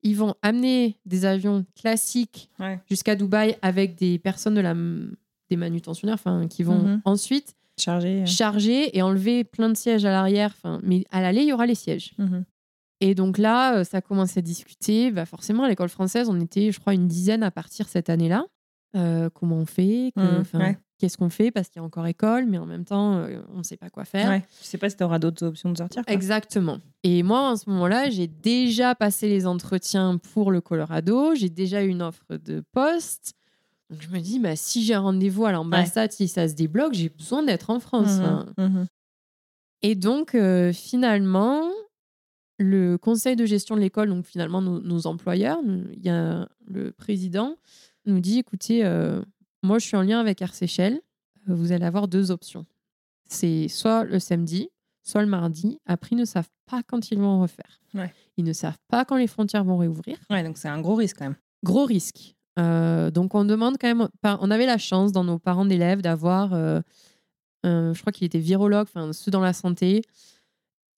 ils 0.05 0.15
vont 0.15 0.35
amener 0.41 0.97
des 1.05 1.25
avions 1.25 1.65
classiques 1.75 2.49
Ouais. 2.59 2.79
jusqu'à 2.89 3.15
Dubaï 3.15 3.57
avec 3.61 3.95
des 3.95 4.17
personnes 4.19 4.55
de 4.55 4.61
la, 4.61 4.73
des 5.49 5.57
manutentionnaires, 5.57 6.15
enfin, 6.15 6.47
qui 6.47 6.63
vont 6.63 6.77
Mhm. 6.81 7.01
ensuite 7.05 7.55
Chargé. 7.77 8.21
euh. 8.21 8.25
charger 8.25 8.95
et 8.97 9.01
enlever 9.01 9.43
plein 9.43 9.67
de 9.69 9.75
sièges 9.75 10.05
à 10.05 10.11
l'arrière. 10.11 10.53
Enfin, 10.57 10.79
mais 10.83 11.03
à 11.11 11.21
l'aller, 11.21 11.41
il 11.41 11.47
y 11.47 11.53
aura 11.53 11.65
les 11.65 11.75
sièges. 11.75 12.13
Mhm. 12.17 12.45
Et 13.01 13.13
donc 13.15 13.37
là, 13.37 13.77
euh, 13.79 13.83
ça 13.83 13.99
commence 14.01 14.37
à 14.37 14.41
discuter. 14.41 15.11
Bah 15.11 15.25
forcément, 15.25 15.63
à 15.63 15.67
l'école 15.69 15.89
française, 15.89 16.29
on 16.29 16.39
était, 16.39 16.71
je 16.71 16.79
crois, 16.79 16.93
une 16.93 17.07
dizaine 17.07 17.43
à 17.43 17.51
partir 17.51 17.89
cette 17.89 18.09
année-là. 18.09 18.45
Euh, 18.95 19.29
comment 19.33 19.57
on 19.57 19.65
fait 19.65 20.13
que- 20.15 20.21
Mhm, 20.21 20.61
ouais. 20.61 20.77
Qu'est-ce 20.97 21.17
qu'on 21.17 21.29
fait 21.29 21.51
Parce 21.51 21.67
qu'il 21.67 21.81
y 21.81 21.83
a 21.83 21.85
encore 21.85 22.07
école, 22.07 22.45
mais 22.45 22.57
en 22.57 22.65
même 22.65 22.85
temps, 22.85 23.15
euh, 23.17 23.41
on 23.53 23.57
ne 23.59 23.63
sait 23.63 23.75
pas 23.75 23.89
quoi 23.89 24.05
faire. 24.05 24.29
Ouais. 24.29 24.43
Je 24.61 24.65
sais 24.65 24.77
pas 24.77 24.89
si 24.89 24.95
tu 24.95 25.03
auras 25.03 25.19
d'autres 25.19 25.45
options 25.45 25.69
de 25.71 25.77
sortir. 25.77 26.05
quoi. 26.05 26.13
Exactement. 26.13 26.79
Et 27.03 27.21
moi, 27.21 27.49
en 27.51 27.57
ce 27.57 27.69
moment-là, 27.69 28.09
j'ai 28.09 28.27
déjà 28.27 28.95
passé 28.95 29.27
les 29.27 29.45
entretiens 29.45 30.17
pour 30.33 30.51
le 30.51 30.61
Colorado. 30.61 31.35
J'ai 31.35 31.49
déjà 31.49 31.83
eu 31.83 31.89
une 31.89 32.01
offre 32.01 32.23
de 32.37 32.63
poste. 32.71 33.33
Donc 33.89 34.01
je 34.01 34.07
me 34.09 34.19
dis, 34.19 34.39
bah, 34.39 34.55
si 34.55 34.83
j'ai 34.83 34.93
un 34.93 35.01
rendez-vous 35.01 35.45
à 35.45 35.51
l'ambassade, 35.51 36.11
si 36.13 36.27
ça 36.29 36.47
se 36.47 36.53
débloque, 36.55 36.93
j'ai 36.93 37.09
besoin 37.09 37.43
d'être 37.43 37.69
en 37.69 37.79
France. 37.81 38.07
Enfin, 38.19 38.45
Mhm. 38.57 38.65
Mhm. 38.69 38.85
et 39.81 39.95
donc, 39.95 40.33
euh, 40.33 40.71
finalement, 40.73 41.69
le 42.57 42.97
conseil 42.97 43.35
de 43.35 43.45
gestion 43.45 43.75
de 43.75 43.81
l'école, 43.81 44.07
donc 44.09 44.25
finalement 44.25 44.61
nos, 44.61 44.79
nos 44.79 45.07
employeurs, 45.07 45.59
il 45.91 46.01
y 46.03 46.09
a 46.09 46.47
le 46.65 46.91
président, 46.93 47.57
nous 48.05 48.19
dit 48.21 48.39
écoutez, 48.39 48.85
euh, 48.85 49.21
moi 49.65 49.79
je 49.79 49.85
suis 49.85 49.97
en 49.97 50.01
lien 50.01 50.19
avec 50.19 50.41
Air 50.41 50.53
Seychelles, 50.53 51.01
euh, 51.49 51.53
vous 51.55 51.71
allez 51.71 51.85
avoir 51.85 52.07
deux 52.07 52.31
options. 52.31 52.65
C'est 53.27 53.67
soit 53.67 54.03
le 54.03 54.19
samedi, 54.19 54.69
soit 55.03 55.21
le 55.21 55.27
mardi. 55.27 55.79
Après, 55.85 56.09
ils 56.11 56.17
ne 56.17 56.25
savent 56.25 56.49
pas 56.67 56.83
quand 56.83 57.11
ils 57.11 57.17
vont 57.19 57.41
refaire. 57.41 57.79
Ouais. 57.93 58.13
Ils 58.37 58.43
ne 58.43 58.53
savent 58.53 58.77
pas 58.87 59.03
quand 59.05 59.17
les 59.17 59.27
frontières 59.27 59.63
vont 59.63 59.77
réouvrir. 59.77 60.17
Ouais, 60.29 60.43
donc 60.43 60.57
c'est 60.57 60.67
un 60.69 60.79
gros 60.81 60.95
risque 60.95 61.17
quand 61.17 61.25
même. 61.25 61.35
Gros 61.63 61.85
risque. 61.85 62.35
Euh, 62.59 63.09
donc 63.11 63.33
on 63.35 63.43
demande 63.45 63.77
quand 63.79 63.87
même. 63.87 64.07
On 64.23 64.51
avait 64.51 64.65
la 64.65 64.77
chance 64.77 65.11
dans 65.11 65.23
nos 65.23 65.39
parents 65.39 65.65
d'élèves 65.65 66.01
d'avoir, 66.01 66.53
euh, 66.53 66.81
je 67.63 67.99
crois 67.99 68.13
qu'il 68.13 68.25
était 68.25 68.39
virologue, 68.39 68.83
enfin 68.87 69.11
ceux 69.13 69.31
dans 69.31 69.41
la 69.41 69.53
santé. 69.53 70.03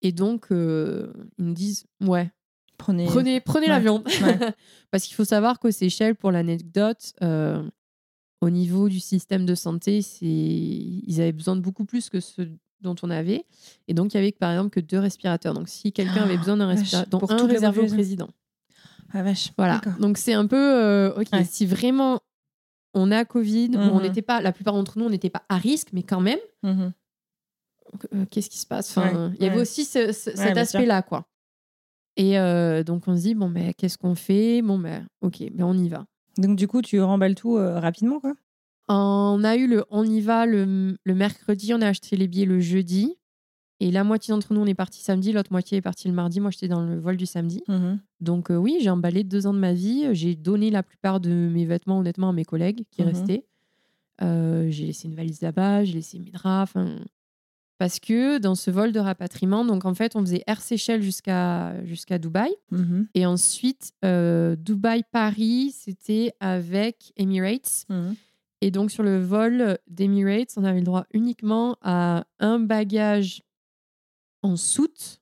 Et 0.02 0.12
donc 0.12 0.48
ils 0.52 1.08
nous 1.40 1.54
disent 1.54 1.86
ouais, 2.02 2.30
Prenez. 2.78 3.06
prenez 3.08 3.40
prenez 3.42 3.66
Ouais. 3.68 3.72
l'avion, 3.72 4.04
Ouais. 4.22 4.38
parce 4.92 5.06
qu'il 5.06 5.16
faut 5.16 5.26
savoir 5.26 5.60
qu'aux 5.60 5.72
Seychelles, 5.72 6.16
pour 6.16 6.32
l'anecdote, 6.32 7.14
au 8.42 8.50
niveau 8.50 8.88
du 8.90 9.00
système 9.00 9.46
de 9.46 9.56
santé, 9.56 10.00
ils 10.22 11.20
avaient 11.22 11.32
besoin 11.32 11.56
de 11.56 11.62
beaucoup 11.62 11.86
plus 11.86 12.10
que 12.10 12.20
ceux 12.20 12.52
dont 12.82 12.96
on 13.02 13.10
avait. 13.10 13.46
Et 13.88 13.94
donc 13.94 14.14
il 14.14 14.18
y 14.18 14.20
avait 14.20 14.32
par 14.32 14.52
exemple 14.52 14.70
que 14.70 14.80
deux 14.80 15.00
respirateurs. 15.00 15.54
Donc 15.54 15.68
si 15.70 15.92
quelqu'un 15.92 16.24
avait 16.24 16.38
besoin 16.38 16.58
d'un 16.58 16.68
respirateur, 16.68 17.20
pour 17.20 17.32
un 17.32 17.48
réservé 17.48 17.82
au 17.82 17.88
président. 17.88 18.30
Ah 19.14 19.24
vache. 19.24 19.52
Voilà. 19.58 19.82
Donc 20.00 20.18
c'est 20.18 20.34
un 20.34 20.46
peu 20.46 20.56
euh, 20.58 21.14
ok. 21.20 21.28
Ouais. 21.34 21.44
Si 21.46 21.66
vraiment 21.66 22.20
on 22.94 23.12
a 23.12 23.26
Covid, 23.26 23.72
on 23.76 24.02
n'était 24.02 24.22
pas, 24.22 24.42
la 24.42 24.52
plupart 24.52 24.74
d'entre 24.74 24.98
nous, 24.98 25.06
on 25.06 25.10
n'était 25.10 25.30
pas 25.30 25.44
à 25.50 25.58
risque, 25.58 25.90
mais 25.94 26.04
quand 26.04 26.22
même, 26.22 26.40
Mhm. 26.64 26.94
euh, 28.14 28.26
qu'est-ce 28.30 28.50
qui 28.50 28.58
se 28.60 28.66
passe? 28.66 28.90
Enfin, 28.96 29.28
Ouais, 29.30 29.36
il 29.40 29.44
y 29.44 29.48
avait 29.48 29.56
ouais. 29.58 29.62
aussi 29.62 29.86
ce- 29.86 30.12
ce- 30.12 30.36
cet 30.36 30.58
aspect-là, 30.58 31.02
quoi. 31.02 31.28
Et 32.16 32.40
euh, 32.40 32.84
donc 32.84 33.08
on 33.08 33.16
se 33.16 33.22
dit 33.22 33.36
bon, 33.36 33.50
mais 33.50 33.74
qu'est-ce 33.76 33.98
qu'on 33.98 34.16
fait? 34.16 34.62
Bon, 34.64 34.80
ben 34.80 35.08
ok, 35.22 35.44
ben 35.52 35.64
on 35.66 35.78
y 35.78 35.88
va. 35.90 36.06
Donc 36.38 36.56
du 36.58 36.68
coup, 36.68 36.82
tu 36.82 37.02
remballes 37.02 37.36
tout 37.36 37.58
euh, 37.58 37.80
rapidement, 37.80 38.20
quoi. 38.20 38.34
On 38.90 39.42
a 39.44 39.56
eu 39.58 39.68
le 39.68 39.84
on 39.90 40.06
y 40.06 40.22
va 40.22 40.46
le, 40.46 40.98
le 41.04 41.16
mercredi, 41.16 41.74
on 41.74 41.82
a 41.82 41.88
acheté 41.88 42.16
les 42.16 42.28
billets 42.28 42.46
le 42.46 42.60
jeudi. 42.60 43.16
Et 43.80 43.92
la 43.92 44.04
moitié 44.04 44.34
d'entre 44.34 44.54
nous, 44.54 44.62
on 44.62 44.66
est 44.66 44.74
parti 44.74 45.02
samedi, 45.04 45.32
l'autre 45.32 45.52
moitié 45.52 45.78
est 45.78 45.82
partie 45.82 46.08
le 46.08 46.14
mardi. 46.14 46.40
Moi, 46.40 46.50
j'étais 46.50 46.68
dans 46.68 46.82
le 46.84 46.98
vol 47.00 47.16
du 47.16 47.28
samedi. 47.28 47.64
Mhm. 47.68 48.00
Donc 48.22 48.50
euh, 48.50 48.56
oui, 48.56 48.78
j'ai 48.82 48.90
emballé 48.90 49.24
deux 49.24 49.46
ans 49.46 49.54
de 49.54 49.60
ma 49.60 49.74
vie. 49.74 50.08
J'ai 50.14 50.36
donné 50.36 50.72
la 50.72 50.82
plupart 50.84 51.20
de 51.20 51.30
mes 51.30 51.66
vêtements 51.66 52.00
honnêtement 52.00 52.30
à 52.30 52.34
mes 52.34 52.46
collègues 52.46 52.86
qui 52.92 53.02
Mhm. 53.04 53.08
restaient. 53.10 53.46
Euh, 54.24 54.68
j'ai 54.72 54.88
laissé 54.88 55.08
une 55.08 55.16
valise 55.16 55.42
là-bas, 55.42 55.84
j'ai 55.84 55.94
laissé 55.94 56.18
mes 56.18 56.32
draps. 56.32 56.72
'fin, 56.72 56.96
Parce 57.78 58.00
que 58.00 58.40
dans 58.40 58.56
ce 58.56 58.72
vol 58.72 58.92
de 58.92 59.00
rapatriement, 59.00 59.64
donc 59.64 59.86
en 59.86 59.94
fait, 59.94 60.16
on 60.16 60.22
faisait 60.22 60.44
Air 60.48 60.62
Seychelles 60.62 61.04
jusqu'à 61.04 61.84
jusqu'à 61.86 62.18
Dubaï. 62.18 62.52
Mhm. 62.72 63.08
Et 63.14 63.26
ensuite, 63.26 63.92
euh, 64.04 64.56
Dubaï-Paris, 64.56 65.76
c'était 65.78 66.34
avec 66.40 67.14
Emirates. 67.18 67.86
Mhm. 67.90 68.16
Et 68.62 68.72
donc 68.72 68.90
sur 68.90 69.04
le 69.04 69.20
vol 69.20 69.78
d'Emirates, 69.88 70.54
on 70.58 70.64
avait 70.64 70.80
le 70.80 70.86
droit 70.86 71.06
uniquement 71.14 71.78
à 71.82 72.26
un 72.40 72.60
bagage 72.60 73.44
en 74.42 74.56
soute. 74.56 75.22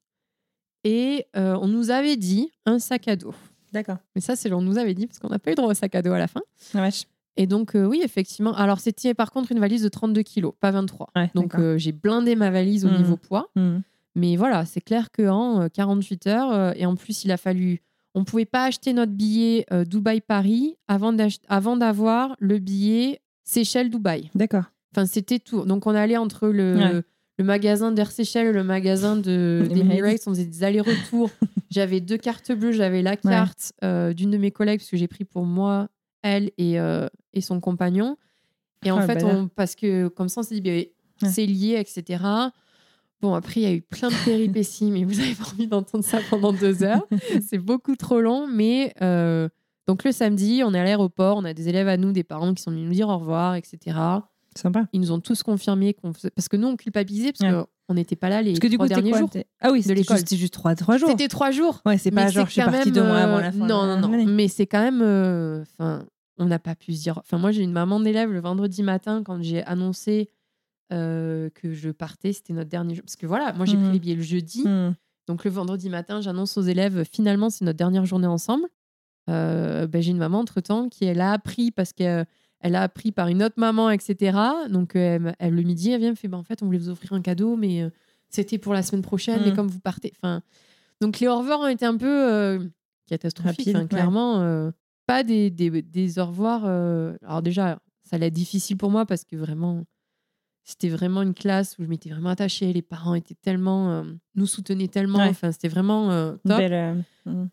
Et 0.86 1.26
euh, 1.36 1.58
on 1.62 1.68
nous 1.68 1.89
avait 1.89 2.15
dit 2.15 2.52
un 2.65 2.80
sac 2.80 3.08
à 3.08 3.15
dos. 3.15 3.34
D'accord. 3.74 3.98
Mais 4.15 4.22
ça, 4.22 4.38
c'est 4.38 4.52
on 4.54 4.62
nous 4.62 4.78
avait 4.78 4.94
dit 4.94 5.08
parce 5.08 5.20
qu'on 5.20 5.28
n'a 5.28 5.39
pas 5.39 5.52
eu 5.52 5.56
droit 5.56 5.70
au 5.70 5.74
sac 5.74 5.94
à 5.96 6.02
dos 6.02 6.13
à 6.13 6.20
la 6.20 6.28
fin. 6.28 6.41
Ah 6.74 6.80
vache. 6.80 7.06
Et 7.38 7.48
donc, 7.48 7.76
euh, 7.76 7.86
oui, 7.86 8.02
effectivement. 8.04 8.54
Alors, 8.56 8.80
c'était 8.80 9.13
par 9.13 9.32
contre 9.32 9.52
une 9.52 9.60
valise 9.60 9.82
de 9.84 9.89
32 9.89 10.21
kilos, 10.21 10.54
pas 10.60 10.71
23. 10.71 11.10
Ouais, 11.15 11.30
donc, 11.36 11.56
euh, 11.56 11.78
j'ai 11.78 11.91
blindé 11.91 12.36
ma 12.36 12.50
valise 12.50 12.86
au 12.86 12.89
Mhm. 12.89 12.98
niveau 12.98 13.17
poids. 13.17 13.50
Mhm. 13.56 13.82
Mais 14.15 14.38
voilà, 14.38 14.63
c'est 14.65 14.80
clair 14.82 15.10
qu'en 15.12 15.62
euh, 15.63 15.67
48 15.67 16.28
heures, 16.28 16.52
euh, 16.54 16.71
et 16.76 16.86
en 16.86 16.95
plus, 16.95 17.26
il 17.26 17.32
a 17.32 17.38
fallu. 17.38 17.82
On 18.13 18.21
ne 18.21 18.26
pouvait 18.26 18.45
pas 18.45 18.63
acheter 18.63 18.93
notre 18.93 19.12
billet 19.12 19.65
Dubaï-Paris 19.86 20.78
avant 20.88 21.12
d'avoir 21.76 22.36
le 22.39 22.60
billet 22.60 23.19
Seychelles-Dubaï. 23.43 24.30
D'accord. 24.36 24.63
Enfin, 24.95 25.06
c'était 25.06 25.39
tout. 25.39 25.65
Donc, 25.65 25.86
on 25.88 25.93
allait 25.95 26.15
entre 26.17 26.48
le, 26.48 26.76
Ouais. 26.78 27.02
le 27.39 27.43
magasin 27.43 27.91
d'Air 27.91 28.12
Seychelles, 28.12 28.52
le 28.54 28.63
magasin 28.63 29.17
de 29.17 29.63
Emirates. 29.69 29.74
d'Emirates, 29.88 30.21
on 30.28 30.32
faisait 30.32 30.45
des 30.45 30.63
allers-retours. 30.63 31.30
j'avais 31.69 32.00
deux 32.00 32.17
cartes 32.17 32.52
bleues, 32.54 32.71
j'avais 32.71 33.02
la 33.02 33.17
carte 33.17 33.74
euh, 33.84 34.13
d'une 34.13 34.32
de 34.32 34.38
mes 34.38 34.52
collègues, 34.52 34.80
parce 34.80 34.89
que 34.91 34.98
j'ai 34.98 35.08
pris 35.10 35.26
pour 35.26 35.43
moi, 35.45 35.89
elle 36.25 36.51
et, 36.57 36.79
euh, 36.79 37.07
et 37.33 37.41
son 37.41 37.59
compagnon. 37.59 38.17
Et 38.83 38.91
en 38.91 38.97
Ah, 38.97 39.07
fait, 39.07 39.23
on, 39.23 39.47
parce 39.47 39.75
que 39.75 40.07
comme 40.09 40.27
ça, 40.29 40.41
on 40.41 40.43
s'est 40.43 40.55
dit, 40.55 40.61
ben, 40.61 40.85
Ouais. 41.21 41.29
c'est 41.29 41.45
lié, 41.45 41.77
etc. 41.79 42.21
Bon, 43.21 43.33
après, 43.35 43.61
il 43.61 43.63
y 43.63 43.67
a 43.67 43.71
eu 43.73 43.81
plein 43.81 44.09
de 44.09 44.25
péripéties, 44.25 44.91
mais 44.91 45.03
vous 45.05 45.19
avez 45.19 45.33
pas 45.33 45.45
envie 45.53 45.67
d'entendre 45.67 46.03
ça 46.03 46.19
pendant 46.29 46.51
deux 46.51 46.83
heures. 46.83 47.07
c'est 47.47 47.57
beaucoup 47.57 47.95
trop 47.95 48.19
long, 48.19 48.47
mais 48.47 48.93
euh, 49.01 49.47
donc 49.88 50.03
le 50.03 50.11
samedi, 50.11 50.61
on 50.65 50.73
est 50.73 50.79
à 50.79 50.83
l'aéroport, 50.83 51.38
on 51.38 51.45
a 51.45 51.53
des 51.53 51.69
élèves 51.69 51.88
à 51.88 51.95
nous, 51.97 52.11
des 52.11 52.23
parents 52.25 52.53
qui 52.53 52.61
sont 52.61 52.71
venus 52.71 52.85
nous 52.88 52.93
dire 52.93 53.07
au 53.07 53.17
revoir, 53.17 53.55
etc. 53.55 53.97
Sympa. 54.57 54.88
Ils 54.93 54.99
nous 55.01 55.11
ont 55.11 55.19
tous 55.19 55.41
confirmé 55.43 55.93
qu'on 55.93 56.13
faisait... 56.13 56.29
parce 56.31 56.47
que 56.49 56.57
nous 56.57 56.67
on 56.67 56.75
culpabilisait 56.75 57.31
parce 57.33 57.51
Ouais. 57.53 57.63
qu'on 57.88 57.93
n'était 57.93 58.15
pas 58.15 58.29
là 58.29 58.41
les 58.41 58.51
Parce 58.51 58.59
que 58.59 58.67
du 58.67 58.77
coup, 58.77 58.85
trois 58.85 58.88
c'était 58.95 59.01
derniers 59.09 59.11
quoi 59.11 59.19
jours. 59.19 59.43
Ah 59.61 59.71
oui, 59.71 59.83
c'était 59.83 60.38
juste, 60.38 60.53
3, 60.53 60.75
trois 60.75 60.97
jours. 60.97 61.09
C'était 61.09 61.27
trois 61.27 61.51
jours. 61.51 61.81
Ouais, 61.85 61.97
c'est 61.97 62.11
pas 62.11 62.27
genre 62.29 62.45
je 62.47 62.51
suis 62.51 62.61
partie 62.61 62.77
même, 62.85 62.91
deux 62.91 63.03
mois 63.03 63.17
avant 63.19 63.38
euh, 63.38 63.41
la 63.41 63.51
fin. 63.51 63.65
Non, 63.65 63.85
non, 63.85 63.99
non. 63.99 64.25
Mais 64.27 64.47
c'est 64.47 64.65
quand 64.67 64.81
même. 64.81 65.01
euh, 65.01 65.63
on 66.38 66.45
n'a 66.45 66.60
pas 66.60 66.76
pu 66.76 66.93
se 66.93 67.02
dire. 67.04 67.17
Enfin, 67.19 67.38
moi, 67.38 67.52
j'ai 67.52 67.63
une 67.63 67.71
maman 67.71 68.00
d'élève 68.00 68.32
le 68.32 68.39
vendredi 68.39 68.84
matin 68.84 69.24
quand 69.24 69.41
j'ai 69.41 69.63
annoncé 69.63 70.30
euh, 70.93 71.50
que 71.56 71.74
je 71.74 71.89
partais. 71.89 72.34
C'était 72.34 72.54
notre 72.54 72.69
dernier 72.69 72.95
jour. 72.95 73.04
Parce 73.06 73.15
que 73.15 73.26
voilà, 73.26 73.54
moi, 73.54 73.65
j'ai 73.65 73.78
Mhm. 73.78 73.84
pris 73.84 73.93
les 73.93 74.00
billets 74.00 74.15
le 74.15 74.21
jeudi. 74.21 74.63
Hmm. 74.67 74.93
Donc, 75.28 75.43
le 75.45 75.50
vendredi 75.52 75.89
matin, 75.89 76.21
j'annonce 76.21 76.58
aux 76.58 76.62
élèves 76.62 77.04
finalement, 77.12 77.50
c'est 77.50 77.65
notre 77.65 77.78
dernière 77.78 78.06
journée 78.06 78.28
ensemble. 78.28 78.67
Euh, 79.30 79.88
ben, 79.88 80.02
j'ai 80.02 80.12
une 80.12 80.17
maman 80.19 80.39
entre 80.39 80.62
temps 80.62 80.88
qui 80.88 81.06
elle 81.06 81.19
a 81.21 81.32
appris 81.32 81.71
parce 81.71 81.93
qu'elle 81.93 82.28
elle 82.60 82.76
a 82.76 82.84
appris 82.84 83.12
par 83.12 83.28
une 83.28 83.41
autre 83.43 83.56
maman, 83.58 83.89
etc. 83.89 84.38
Donc, 84.69 84.95
elle, 84.95 85.36
elle, 85.39 85.54
le 85.56 85.62
midi, 85.63 85.89
elle 85.91 86.00
vient, 86.00 86.08
elle 86.10 86.13
me 86.13 86.17
fait 86.17 86.28
ben, 86.28 86.38
en 86.38 86.43
fait, 86.43 86.62
on 86.62 86.65
voulait 86.67 86.78
vous 86.78 86.89
offrir 86.89 87.13
un 87.13 87.21
cadeau, 87.21 87.56
mais 87.56 87.82
euh, 87.82 87.89
c'était 88.30 88.58
pour 88.60 88.74
la 88.74 88.84
semaine 88.84 89.02
prochaine. 89.02 89.41
Mais 89.45 89.54
comme 89.54 89.67
vous 89.67 89.80
partez. 89.80 90.13
Enfin, 90.17 90.41
donc, 91.02 91.19
les 91.19 91.28
au 91.28 91.38
revoir 91.39 91.60
ont 91.62 91.67
été 91.67 91.86
un 91.86 91.98
peu 91.98 92.69
catastrophiques. 93.08 93.58
Rapide, 93.60 93.76
hein, 93.76 93.82
ouais. 93.82 93.88
clairement, 93.88 94.71
pas 95.06 95.24
des, 95.24 95.50
des, 95.50 95.82
des 95.82 96.20
au 96.20 96.26
revoir. 96.26 96.63
euh, 96.65 97.15
alors, 97.24 97.41
déjà, 97.41 97.80
ça 98.04 98.18
être 98.28 98.34
difficile 98.34 98.78
pour 98.78 98.89
moi 98.91 99.06
parce 99.06 99.24
que 99.24 99.36
vraiment. 99.36 99.84
C'était 100.68 100.89
vraiment 100.89 101.22
une 101.22 101.36
classe 101.36 101.78
où 101.78 101.84
je 101.84 101.88
m'étais 101.88 102.10
vraiment 102.10 102.30
attachée. 102.30 102.74
Les 102.74 102.82
parents 102.82 103.13
étaient 103.13 103.36
tellement, 103.39 103.91
euh, 103.91 104.04
nous 104.34 104.48
soutenaient 104.48 104.88
tellement. 104.88 105.20
Ouais. 105.20 105.28
Enfin, 105.30 105.52
c'était 105.52 105.68
vraiment 105.68 106.10
euh, 106.12 106.32
top. 106.44 106.58
Belle, 106.58 106.74
euh, 106.74 106.96
hmm. 107.32 107.50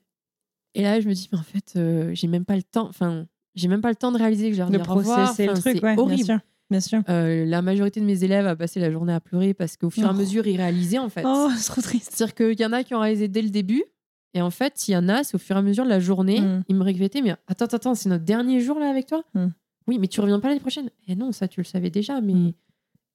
Et 0.74 0.80
là, 0.82 0.98
je 0.98 1.06
me 1.06 1.12
dis, 1.12 1.28
mais 1.30 1.36
en 1.38 1.42
fait, 1.42 1.78
j'ai 2.14 2.26
même 2.26 2.46
pas 2.46 2.56
le 2.56 2.62
temps. 2.62 2.88
Enfin, 2.88 3.26
j'ai 3.54 3.68
même 3.68 3.82
pas 3.82 3.90
le 3.90 3.96
temps 3.96 4.12
de 4.12 4.16
réaliser 4.16 4.48
que 4.48 4.56
dis 4.56 4.62
au 4.78 4.94
revoir. 4.94 5.34
le 5.44 5.50
Enfin, 5.50 5.60
truc, 5.60 5.74
c'est 5.76 5.84
ouais, 5.84 5.94
bien 5.94 6.02
horrible. 6.02 6.24
sûr. 6.24 6.38
Bien 6.70 6.80
sûr. 6.80 7.02
La 7.06 7.60
majorité 7.60 8.00
de 8.00 8.06
mes 8.06 8.24
élèves 8.24 8.46
a 8.46 8.56
passé 8.56 8.80
la 8.80 8.90
journée 8.90 9.12
à 9.12 9.20
pleurer 9.20 9.52
parce 9.52 9.76
qu'au 9.76 9.90
fur 9.90 10.04
et 10.04 10.06
à 10.06 10.12
Oh. 10.12 10.14
mesure, 10.14 10.46
ils 10.46 10.56
réalisaient 10.56 10.98
en 10.98 11.10
fait. 11.10 11.22
Oh, 11.26 11.50
c'est 11.58 11.66
trop 11.70 11.82
triste. 11.82 12.12
C'est-à-dire 12.14 12.34
qu'il 12.34 12.58
y 12.58 12.64
en 12.64 12.72
a 12.72 12.82
qui 12.82 12.94
ont 12.94 13.00
réalisé 13.00 13.28
dès 13.28 13.42
le 13.42 13.50
début. 13.50 13.84
Et 14.34 14.40
en 14.42 14.50
fait, 14.50 14.88
il 14.88 14.92
y 14.92 14.96
en 14.96 15.08
a, 15.08 15.24
c'est 15.24 15.34
au 15.34 15.38
fur 15.38 15.56
et 15.56 15.58
à 15.58 15.62
mesure 15.62 15.84
de 15.84 15.90
la 15.90 16.00
journée, 16.00 16.40
Mm. 16.40 16.64
ils 16.68 16.76
me 16.76 16.82
répétaient, 16.84 17.20
mais 17.22 17.32
attends, 17.48 17.66
attends, 17.66 17.76
attends, 17.76 17.94
c'est 17.94 18.08
notre 18.08 18.24
dernier 18.24 18.60
jour 18.60 18.78
là 18.78 18.88
avec 18.88 19.06
toi? 19.06 19.22
Mm. 19.34 19.46
Oui, 19.88 19.98
mais 19.98 20.06
tu 20.08 20.20
reviens 20.20 20.40
pas 20.40 20.48
l'année 20.48 20.60
prochaine 20.60 20.88
Et 21.08 21.14
non, 21.16 21.32
ça, 21.32 21.48
tu 21.48 21.60
le 21.60 21.64
savais 21.64 21.90
déjà. 21.90 22.20
Mais... 22.20 22.32
Mm. 22.34 22.52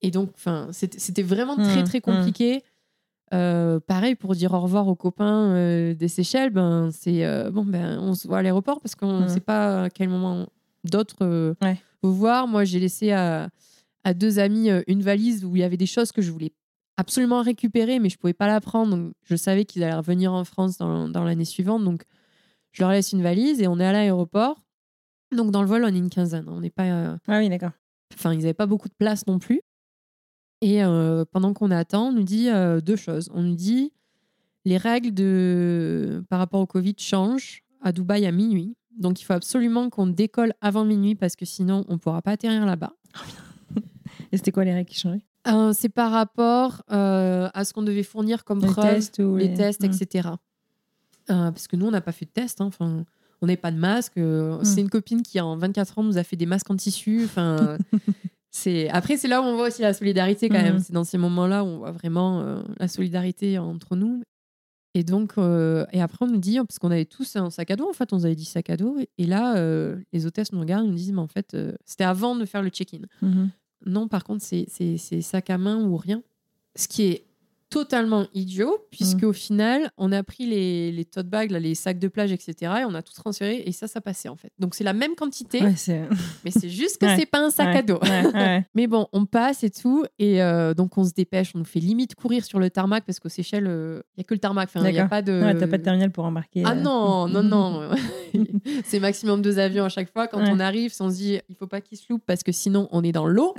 Et 0.04 0.12
donc, 0.12 0.30
enfin, 0.36 0.68
c'était 0.72 1.24
vraiment 1.24 1.56
très, 1.56 1.82
Mm, 1.82 1.86
très 1.86 2.02
compliqué. 2.02 2.64
Euh, 3.34 3.80
pareil, 3.80 4.16
pour 4.16 4.36
dire 4.36 4.54
au 4.54 4.60
revoir 4.62 4.88
aux 4.88 4.96
copains 4.96 5.52
euh, 5.56 5.94
des 5.96 6.08
Seychelles, 6.08 6.50
ben, 6.52 6.92
c'est 6.92 7.26
euh, 7.26 7.50
bon, 7.52 7.66
ben, 7.66 8.00
on 8.00 8.14
se 8.14 8.28
voit 8.28 8.38
à 8.38 8.42
l'aéroport 8.42 8.80
parce 8.80 8.96
qu'on 8.96 9.22
ne 9.22 9.28
sait 9.28 9.40
pas 9.42 9.84
à 9.84 9.90
quel 9.90 10.08
moment 10.10 10.48
d'autres 10.86 11.56
Ouais. 11.62 11.78
vous 12.04 12.14
voir. 12.14 12.48
Moi, 12.48 12.64
j'ai 12.64 12.80
laissé 12.80 13.12
à, 13.12 13.50
à 14.06 14.14
deux 14.14 14.40
amis 14.40 14.70
une 14.88 15.02
valise 15.02 15.44
où 15.44 15.56
il 15.56 15.60
y 15.60 15.64
avait 15.64 15.78
des 15.78 15.88
choses 15.88 16.12
que 16.12 16.22
je 16.22 16.32
voulais 16.32 16.54
absolument 16.98 17.42
récupérer, 17.42 18.00
mais 18.00 18.10
je 18.10 18.18
pouvais 18.18 18.34
pas 18.34 18.48
la 18.48 18.60
prendre. 18.60 18.96
Donc, 18.98 19.14
je 19.24 19.36
savais 19.36 19.66
qu'ils 19.66 19.84
allaient 19.84 19.96
revenir 19.96 20.34
en 20.34 20.44
France 20.44 20.78
dans, 20.78 21.08
dans 21.08 21.24
l'année 21.24 21.46
suivante. 21.46 21.84
Donc, 21.84 22.04
je 22.72 22.82
leur 22.82 22.92
laisse 22.92 23.12
une 23.14 23.22
valise 23.24 23.62
et 23.62 23.68
on 23.68 23.80
est 23.80 23.86
à 23.86 23.92
l'aéroport. 23.92 24.64
Donc, 25.36 25.52
dans 25.52 25.62
le 25.62 25.68
vol, 25.68 25.84
on 25.84 25.88
est 25.88 25.98
une 25.98 26.10
quinzaine. 26.10 26.48
On 26.48 26.62
n'est 26.62 26.70
pas. 26.70 26.84
euh, 26.86 27.18
Ah 27.28 27.40
oui, 27.40 27.50
d'accord. 27.50 27.72
Enfin, 28.14 28.34
ils 28.34 28.40
n'avaient 28.40 28.54
pas 28.54 28.66
beaucoup 28.66 28.88
de 28.90 28.94
place 28.94 29.28
non 29.28 29.40
plus. 29.40 29.62
Et 30.62 30.84
euh, 30.84 31.24
pendant 31.32 31.54
qu'on 31.54 31.70
attend, 31.72 32.08
on 32.08 32.12
nous 32.14 32.24
dit 32.24 32.50
euh, 32.50 32.82
deux 32.82 32.96
choses. 32.96 33.30
On 33.34 33.44
nous 33.44 33.56
dit 33.56 33.94
les 34.66 34.78
règles 34.78 35.14
de... 35.14 36.24
par 36.30 36.40
rapport 36.40 36.60
au 36.60 36.66
Covid 36.66 36.96
changent 36.98 37.64
à 37.82 37.92
Dubaï 37.92 38.26
à 38.26 38.32
minuit. 38.32 38.76
Donc, 38.98 39.22
il 39.22 39.26
faut 39.26 39.34
absolument 39.34 39.90
qu'on 39.92 40.08
décolle 40.08 40.54
avant 40.62 40.84
minuit 40.84 41.14
parce 41.14 41.36
que 41.36 41.46
sinon, 41.46 41.86
on 41.88 41.94
ne 41.94 41.98
pourra 41.98 42.22
pas 42.24 42.32
atterrir 42.32 42.66
là-bas. 42.66 42.94
Et 44.32 44.38
c'était 44.38 44.52
quoi 44.52 44.66
les 44.66 44.74
règles 44.74 44.90
qui 44.90 45.00
changeaient? 45.00 45.27
Euh, 45.48 45.72
c'est 45.74 45.90
par 45.90 46.12
rapport 46.12 46.84
euh, 46.92 47.50
à 47.54 47.64
ce 47.66 47.74
qu'on 47.74 47.84
devait 47.84 48.04
fournir 48.04 48.44
comme 48.44 48.60
Les 48.62 48.68
preuve, 48.68 48.96
tests 48.96 49.20
ou 49.20 49.36
les 49.38 49.54
tests, 49.54 49.84
etc. 49.84 50.30
Euh, 51.30 51.52
parce 51.52 51.68
que 51.68 51.76
nous, 51.76 51.86
on 51.88 51.92
n'a 51.92 52.02
pas 52.02 52.12
fait 52.12 52.26
de 52.26 52.32
test. 52.32 52.62
hein. 52.62 52.66
Enfin, 52.66 53.06
on 53.42 53.46
n'avait 53.46 53.58
pas 53.58 53.72
de 53.72 53.78
masque. 53.78 54.14
C'est 54.16 54.22
Hmm. 54.22 54.80
une 54.80 54.90
copine 54.90 55.22
qui, 55.24 55.40
en 55.40 55.56
24 55.58 56.00
ans, 56.00 56.04
nous 56.04 56.18
a 56.18 56.24
fait 56.24 56.36
des 56.36 56.46
masques 56.46 56.70
en 56.72 56.76
tissu. 56.76 57.22
Enfin, 57.26 57.78
c'est 58.52 58.90
après, 58.90 59.18
c'est 59.18 59.28
là 59.28 59.42
où 59.42 59.46
on 59.46 59.56
voit 59.56 59.68
aussi 59.68 59.82
la 59.82 59.94
solidarité 59.94 60.50
quand 60.50 60.60
Hmm. 60.60 60.64
même. 60.64 60.80
C'est 60.80 60.94
dans 60.94 61.04
ces 61.04 61.18
moments-là 61.18 61.64
où 61.64 61.68
on 61.68 61.78
voit 61.80 61.92
vraiment 61.92 62.64
la 62.80 62.88
solidarité 62.88 63.58
entre 63.60 63.96
nous. 63.96 64.24
Et 64.94 65.04
donc, 65.04 65.34
euh, 65.38 65.86
et 65.92 66.02
après, 66.02 66.26
on 66.26 66.28
nous 66.28 66.38
dit, 66.40 66.58
parce 66.58 66.80
qu'on 66.80 66.90
avait 66.90 67.06
tous 67.06 67.36
un 67.36 67.52
sac 67.52 67.70
à 67.70 67.76
dos, 67.76 67.88
en 67.88 67.94
fait, 67.94 68.12
on 68.14 68.18
nous 68.18 68.26
avait 68.26 68.34
dit 68.36 68.46
sac 68.46 68.70
à 68.72 68.78
dos. 68.78 68.98
Et 69.20 69.26
là, 69.28 69.56
euh, 69.58 69.98
les 70.12 70.26
hôtesses 70.26 70.52
nous 70.54 70.60
regardent 70.60 70.86
et 70.86 70.88
nous 70.90 70.96
disent, 70.96 71.12
mais 71.12 71.20
en 71.22 71.28
fait, 71.28 71.54
euh, 71.54 71.74
c'était 71.86 72.06
avant 72.06 72.36
de 72.36 72.46
faire 72.46 72.64
le 72.64 72.70
check-in. 72.70 73.02
Mhm. 73.22 73.50
Non, 73.86 74.08
par 74.08 74.24
contre, 74.24 74.44
c'est 74.44 75.22
sac 75.22 75.50
à 75.50 75.58
main 75.58 75.84
ou 75.84 75.98
rien. 75.98 76.24
Ce 76.76 76.88
qui 76.88 77.04
est 77.04 77.27
totalement 77.70 78.26
idiot, 78.34 78.78
puisque 78.92 79.24
au 79.24 79.34
final, 79.34 79.92
on 79.98 80.12
a 80.12 80.24
pris 80.24 80.46
les, 80.46 80.92
les 80.92 81.06
tote 81.06 81.28
bags, 81.28 81.52
là, 81.52 81.60
les 81.60 81.76
sacs 81.76 82.00
de 82.00 82.08
plage, 82.08 82.32
etc., 82.32 82.56
et 82.82 82.86
on 82.86 82.94
a 82.94 83.02
tout 83.02 83.14
transféré, 83.14 83.64
et 83.66 83.72
ça, 83.72 83.88
ça 83.88 84.02
passait 84.02 84.30
en 84.30 84.36
fait. 84.36 84.52
Donc 84.60 84.76
c'est 84.76 84.84
la 84.84 84.94
même 84.94 85.16
quantité, 85.16 85.62
Ouais, 85.62 85.76
mais 86.46 86.52
c'est 86.52 86.70
juste 86.70 87.00
que 87.00 87.06
Ouais. 87.08 87.16
c'est 87.18 87.26
pas 87.26 87.40
un 87.40 87.50
sac 87.50 87.68
Ouais, 87.68 87.78
à 87.78 87.82
dos. 87.82 88.00
Mais 88.76 88.88
bon, 88.88 89.08
on 89.14 89.26
passe 89.26 89.64
et 89.64 89.70
tout, 89.70 90.04
et 90.20 90.42
euh, 90.42 90.74
donc 90.74 90.98
on 90.98 91.04
se 91.04 91.14
dépêche, 91.14 91.52
on 91.56 91.60
nous 91.60 91.66
fait 91.66 91.80
limite 91.80 92.16
courir 92.16 92.44
sur 92.44 92.60
le 92.60 92.70
tarmac, 92.70 93.06
parce 93.06 93.20
qu'aux 93.20 93.30
Seychelles, 93.30 93.66
il 93.66 94.18
n'y 94.18 94.22
a 94.22 94.24
que 94.24 94.34
le 94.34 94.40
tarmac, 94.40 94.70
enfin, 94.74 94.86
il 94.88 94.94
n'y 94.94 95.00
a 95.00 95.08
pas 95.08 95.22
de... 95.22 95.42
Ouais, 95.42 95.56
t'as 95.56 95.68
pas 95.68 95.78
de 95.78 95.84
terminal 95.84 96.12
pour 96.12 96.26
embarquer. 96.26 96.64
Ah 96.66 96.72
euh. 96.72 96.76
non, 96.76 97.28
non, 97.30 97.44
non. 97.44 97.90
c'est 98.86 99.00
maximum 99.00 99.42
deux 99.42 99.60
avions 99.60 99.86
à 99.86 99.90
chaque 99.90 100.12
fois. 100.12 100.28
Quand 100.28 100.42
on 100.42 100.60
arrive, 100.60 100.94
on 101.00 101.10
se 101.10 101.16
dit, 101.16 101.40
il 101.50 101.56
faut 101.56 101.68
pas 101.68 101.82
qu'ils 101.82 101.98
se 101.98 102.06
loupent 102.10 102.26
parce 102.26 102.44
que 102.44 102.52
sinon 102.52 102.88
on 102.92 103.04
est 103.04 103.12
dans 103.12 103.28
l'eau. 103.28 103.54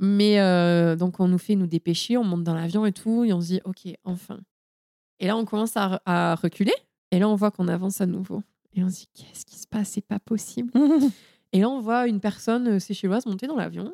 Mais 0.00 0.40
euh, 0.40 0.96
donc 0.96 1.20
on 1.20 1.28
nous 1.28 1.38
fait 1.38 1.56
nous 1.56 1.66
dépêcher, 1.66 2.16
on 2.16 2.24
monte 2.24 2.44
dans 2.44 2.54
l'avion 2.54 2.86
et 2.86 2.92
tout, 2.92 3.01
et 3.24 3.32
on 3.32 3.40
se 3.40 3.46
dit, 3.46 3.60
ok, 3.64 3.92
enfin. 4.04 4.40
Et 5.20 5.26
là 5.26 5.36
on 5.36 5.44
commence 5.44 5.76
à, 5.76 6.00
à 6.06 6.34
reculer, 6.34 6.74
et 7.10 7.18
là 7.18 7.28
on 7.28 7.34
voit 7.34 7.50
qu'on 7.50 7.68
avance 7.68 8.00
à 8.00 8.06
nouveau. 8.06 8.42
Et 8.74 8.82
on 8.82 8.88
se 8.88 9.00
dit, 9.00 9.08
qu'est-ce 9.14 9.44
qui 9.44 9.58
se 9.58 9.66
passe? 9.66 9.90
C'est 9.90 10.06
pas 10.06 10.18
possible. 10.18 10.72
Et 11.54 11.60
là 11.60 11.68
on 11.68 11.80
voit 11.80 12.06
une 12.06 12.18
personne 12.20 12.66
euh, 12.66 12.78
séchelloise 12.78 13.26
monter 13.26 13.46
dans 13.46 13.56
l'avion, 13.56 13.92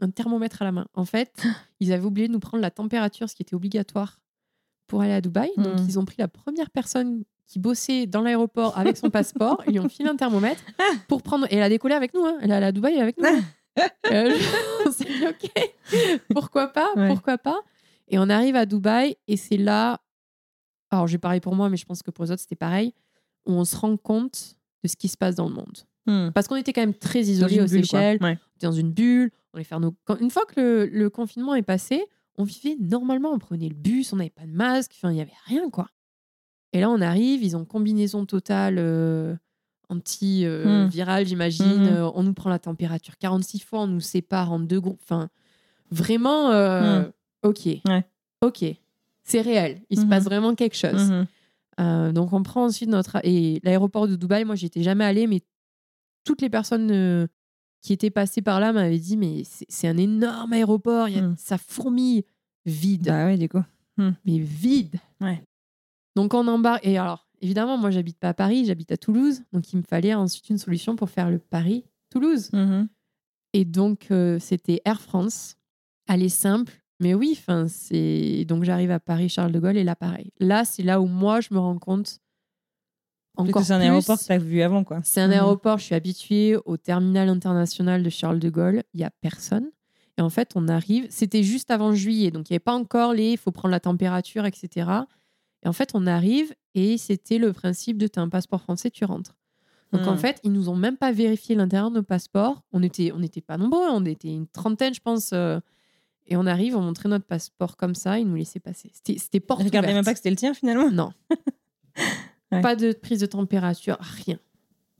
un 0.00 0.10
thermomètre 0.10 0.62
à 0.62 0.64
la 0.64 0.70
main. 0.72 0.86
En 0.94 1.04
fait, 1.04 1.42
ils 1.80 1.92
avaient 1.92 2.04
oublié 2.04 2.28
de 2.28 2.32
nous 2.32 2.38
prendre 2.38 2.62
la 2.62 2.70
température, 2.70 3.28
ce 3.28 3.34
qui 3.34 3.42
était 3.42 3.56
obligatoire 3.56 4.20
pour 4.86 5.02
aller 5.02 5.12
à 5.12 5.20
Dubaï. 5.20 5.50
Donc 5.56 5.78
Mhm. 5.80 5.86
ils 5.88 5.98
ont 5.98 6.04
pris 6.04 6.16
la 6.18 6.28
première 6.28 6.70
personne 6.70 7.24
qui 7.48 7.58
bossait 7.58 8.06
dans 8.06 8.20
l'aéroport 8.22 8.78
avec 8.78 8.96
son 8.96 9.10
passeport, 9.10 9.60
ils 9.66 9.72
lui 9.72 9.80
ont 9.80 9.88
filé 9.88 10.08
un 10.08 10.14
thermomètre 10.14 10.62
pour 11.08 11.22
prendre. 11.22 11.46
Et 11.50 11.56
elle 11.56 11.62
a 11.64 11.68
décollé 11.68 11.94
avec 11.96 12.14
nous, 12.14 12.24
hein. 12.24 12.38
elle 12.40 12.52
est 12.52 12.54
allée 12.54 12.66
à 12.66 12.72
Dubaï 12.72 13.00
avec 13.00 13.18
nous. 13.18 13.26
Euh, 14.12 14.38
on 14.86 14.92
s'est 14.92 15.04
dit, 15.04 15.26
ok, 15.26 15.50
pourquoi 16.32 16.68
pas, 16.68 16.88
Ouais. 16.94 17.08
pourquoi 17.08 17.38
pas. 17.38 17.58
Et 18.10 18.18
on 18.18 18.28
arrive 18.28 18.56
à 18.56 18.66
Dubaï 18.66 19.16
et 19.28 19.36
c'est 19.36 19.56
là, 19.56 20.00
alors 20.90 21.06
j'ai 21.06 21.18
pareil 21.18 21.40
pour 21.40 21.54
moi, 21.54 21.68
mais 21.70 21.76
je 21.76 21.86
pense 21.86 22.02
que 22.02 22.10
pour 22.10 22.24
les 22.24 22.30
autres 22.32 22.42
c'était 22.42 22.56
pareil, 22.56 22.92
où 23.46 23.52
on 23.52 23.64
se 23.64 23.76
rend 23.76 23.96
compte 23.96 24.56
de 24.82 24.88
ce 24.88 24.96
qui 24.96 25.08
se 25.08 25.16
passe 25.16 25.36
dans 25.36 25.48
le 25.48 25.54
monde. 25.54 25.78
Hmm. 26.06 26.30
Parce 26.34 26.48
qu'on 26.48 26.56
était 26.56 26.72
quand 26.72 26.80
même 26.82 26.94
très 26.94 27.20
isolés 27.22 27.60
aux 27.60 27.66
bulle. 27.66 27.84
Seychelles, 27.86 28.18
Ouais. 28.20 28.38
on 28.40 28.56
était 28.56 28.66
dans 28.66 28.72
une 28.72 28.90
bulle, 28.92 29.30
on 29.52 29.56
allait 29.56 29.64
faire 29.64 29.80
nos... 29.80 29.94
Une 30.20 30.30
fois 30.30 30.44
que 30.46 30.60
le, 30.60 30.86
le 30.86 31.10
confinement 31.10 31.54
est 31.54 31.62
passé, 31.62 32.04
on 32.36 32.44
vivait 32.44 32.76
normalement, 32.80 33.30
on 33.32 33.38
prenait 33.38 33.68
le 33.68 33.74
bus, 33.74 34.12
on 34.12 34.16
n'avait 34.16 34.30
pas 34.30 34.46
de 34.46 34.52
masque, 34.52 34.92
enfin 34.96 35.10
il 35.10 35.14
n'y 35.14 35.20
avait 35.20 35.32
rien 35.46 35.68
quoi. 35.70 35.88
Et 36.72 36.80
là 36.80 36.90
on 36.90 37.00
arrive, 37.00 37.42
ils 37.42 37.56
ont 37.56 37.64
combinaison 37.64 38.24
totale 38.26 38.76
euh, 38.78 39.34
anti-virale 39.88 41.26
j'imagine, 41.26 41.66
Mhm. 41.84 41.88
Euh, 41.92 42.10
on 42.14 42.22
nous 42.22 42.32
prend 42.34 42.50
la 42.50 42.58
température 42.58 43.16
46 43.18 43.60
fois, 43.60 43.80
on 43.80 43.86
nous 43.88 44.00
sépare 44.00 44.52
en 44.52 44.58
deux 44.58 44.80
groupes, 44.80 45.00
enfin 45.02 45.28
vraiment, 45.90 46.50
euh. 46.50 47.04
Ok, 47.42 47.66
Ouais. 47.86 48.04
ok, 48.42 48.64
c'est 49.22 49.40
réel, 49.40 49.82
il 49.90 49.96
se 49.98 50.02
Mhm. 50.04 50.08
passe 50.10 50.24
vraiment 50.24 50.54
quelque 50.54 50.76
chose. 50.76 51.10
Mhm. 51.10 51.26
Euh, 51.80 52.12
donc 52.12 52.32
on 52.32 52.42
prend 52.42 52.64
ensuite 52.66 52.88
notre 52.90 53.18
et 53.24 53.60
l'aéroport 53.62 54.06
de 54.06 54.16
Dubaï. 54.16 54.44
Moi, 54.44 54.54
j'y 54.54 54.66
étais 54.66 54.82
jamais 54.82 55.04
allée, 55.04 55.26
mais 55.26 55.40
toutes 56.24 56.42
les 56.42 56.50
personnes 56.50 56.90
euh, 56.90 57.26
qui 57.80 57.92
étaient 57.94 58.10
passées 58.10 58.42
par 58.42 58.60
là 58.60 58.72
m'avaient 58.74 58.98
dit 58.98 59.16
mais 59.16 59.42
c'est 59.44 59.88
un 59.88 59.96
énorme 59.96 60.52
aéroport, 60.52 61.08
il 61.08 61.16
y 61.16 61.18
a, 61.18 61.22
Mm. 61.22 61.36
ça 61.38 61.56
fourmille 61.56 62.24
vide, 62.66 63.04
Bah 63.06 63.24
ouais, 63.26 63.38
du 63.38 63.48
coup. 63.48 63.62
mais 63.96 64.38
vide. 64.38 64.96
Ouais. 65.20 65.42
Donc 66.16 66.34
on 66.34 66.46
embarque 66.48 66.84
et 66.86 66.98
alors 66.98 67.26
évidemment 67.40 67.78
moi 67.78 67.90
j'habite 67.90 68.18
pas 68.18 68.30
à 68.30 68.34
Paris, 68.34 68.66
j'habite 68.66 68.92
à 68.92 68.96
Toulouse, 68.98 69.42
donc 69.52 69.72
il 69.72 69.76
me 69.78 69.82
fallait 69.82 70.12
ensuite 70.12 70.50
une 70.50 70.58
solution 70.58 70.96
pour 70.96 71.08
faire 71.08 71.30
le 71.30 71.38
Paris 71.38 71.84
Toulouse. 72.10 72.50
Mhm. 72.52 72.88
Et 73.54 73.64
donc 73.64 74.08
euh, 74.10 74.38
c'était 74.38 74.82
Air 74.84 75.00
France, 75.00 75.56
aller 76.06 76.28
simple, 76.28 76.79
mais 77.00 77.14
oui, 77.14 77.36
enfin, 77.38 77.66
c'est 77.68 78.44
donc 78.46 78.64
j'arrive 78.64 78.90
à 78.90 79.00
Paris 79.00 79.28
Charles 79.28 79.52
de 79.52 79.58
Gaulle 79.58 79.76
et 79.76 79.84
là 79.84 79.96
pareil. 79.96 80.32
Là, 80.38 80.64
c'est 80.64 80.82
là 80.82 81.00
où 81.00 81.06
moi 81.06 81.40
je 81.40 81.48
me 81.52 81.58
rends 81.58 81.78
compte 81.78 82.18
encore 83.36 83.62
c'est 83.64 83.72
un 83.72 83.80
aéroport 83.80 84.18
que 84.18 84.24
tu 84.24 84.32
as 84.32 84.38
vu 84.38 84.60
avant, 84.62 84.84
quoi. 84.84 85.00
C'est 85.02 85.20
un 85.20 85.28
Mhm. 85.28 85.32
aéroport, 85.32 85.78
je 85.78 85.84
suis 85.84 85.94
habituée 85.94 86.56
au 86.64 86.76
terminal 86.76 87.28
international 87.28 88.02
de 88.02 88.10
Charles 88.10 88.38
de 88.38 88.50
Gaulle, 88.50 88.82
il 88.92 89.00
y 89.00 89.04
a 89.04 89.10
personne. 89.20 89.70
Et 90.18 90.22
en 90.22 90.28
fait, 90.30 90.50
on 90.56 90.68
arrive, 90.68 91.06
c'était 91.08 91.42
juste 91.42 91.70
avant 91.70 91.94
juillet, 91.94 92.30
donc 92.30 92.50
il 92.50 92.52
n'y 92.52 92.56
avait 92.56 92.60
pas 92.60 92.74
encore 92.74 93.14
les 93.14 93.32
il 93.32 93.38
faut 93.38 93.52
prendre 93.52 93.72
la 93.72 93.80
température, 93.80 94.44
etc. 94.44 94.90
Et 95.64 95.68
en 95.68 95.72
fait, 95.72 95.90
on 95.94 96.06
arrive 96.06 96.54
et 96.74 96.98
c'était 96.98 97.38
le 97.38 97.52
principe 97.52 97.96
de 97.96 98.06
tu 98.06 98.18
as 98.18 98.22
un 98.22 98.28
passeport 98.28 98.60
français, 98.60 98.90
tu 98.90 99.04
rentres. 99.04 99.36
Donc 99.92 100.06
en 100.06 100.12
Mhm. 100.12 100.18
fait, 100.18 100.40
ils 100.44 100.52
nous 100.52 100.68
ont 100.68 100.76
même 100.76 100.96
pas 100.96 101.12
vérifié 101.12 101.54
l'intérieur 101.54 101.90
de 101.90 101.96
nos 101.96 102.02
passeports. 102.02 102.62
On 102.72 102.82
était, 102.82 103.12
on 103.12 103.18
n'était 103.18 103.40
pas 103.40 103.56
nombreux, 103.56 103.88
on 103.90 104.04
était 104.04 104.28
une 104.32 104.46
trentaine, 104.46 104.92
je 104.94 105.00
pense. 105.00 105.30
euh, 105.32 105.60
et 106.30 106.36
on 106.36 106.46
arrive, 106.46 106.76
on 106.76 106.80
montrait 106.80 107.08
notre 107.08 107.26
passeport 107.26 107.76
comme 107.76 107.94
ça, 107.94 108.18
ils 108.18 108.26
nous 108.26 108.36
laissaient 108.36 108.60
passer. 108.60 108.90
C'était, 109.04 109.40
porte 109.40 109.62
Regardez 109.62 109.92
même 109.92 110.04
pas 110.04 110.12
que 110.12 110.18
c'était 110.18 110.30
le 110.30 110.36
tien, 110.36 110.54
finalement. 110.54 110.90
Non. 110.90 111.12
Ouais. 112.52 112.62
Pas 112.62 112.74
de 112.74 112.92
prise 112.92 113.20
de 113.20 113.26
température, 113.26 113.96
rien. 114.00 114.36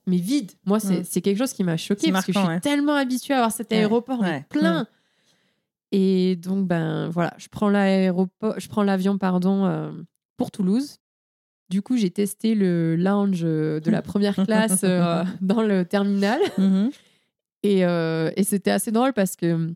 Mais 0.06 0.18
vide. 0.18 0.52
Moi, 0.66 0.78
c'est 0.78 1.00
Mm. 1.00 1.20
quelque 1.20 1.38
chose 1.38 1.52
qui 1.52 1.64
m'a 1.64 1.76
choqué 1.76 2.12
parce 2.12 2.24
que 2.24 2.32
je 2.32 2.38
suis 2.38 2.46
ouais. 2.46 2.60
tellement 2.60 2.94
habituée 2.94 3.34
à 3.34 3.38
avoir 3.38 3.50
cet 3.50 3.72
aéroport 3.72 4.20
ouais. 4.20 4.44
plein. 4.50 4.86
Et 5.90 6.36
donc, 6.36 6.68
ben 6.68 7.08
voilà, 7.08 7.34
je 7.38 7.48
prends 7.48 7.68
l'aéroport, 7.68 8.54
je 8.60 8.68
prends 8.68 8.84
l'avion, 8.84 9.18
pardon, 9.18 9.64
euh, 9.66 9.90
pour 10.36 10.52
Toulouse. 10.52 10.98
Du 11.70 11.82
coup, 11.82 11.96
j'ai 11.96 12.10
testé 12.10 12.54
le 12.54 12.94
lounge 12.94 13.40
de 13.42 13.82
la 13.90 14.02
première 14.02 14.36
classe 14.46 14.82
euh, 14.84 15.24
dans 15.40 15.62
le 15.62 15.84
terminal. 15.84 16.40
Mhm. 16.56 16.90
Et, 17.64 17.84
euh, 17.84 18.30
et 18.36 18.44
c'était 18.44 18.70
assez 18.70 18.92
drôle 18.92 19.12
parce 19.12 19.34
que 19.34 19.74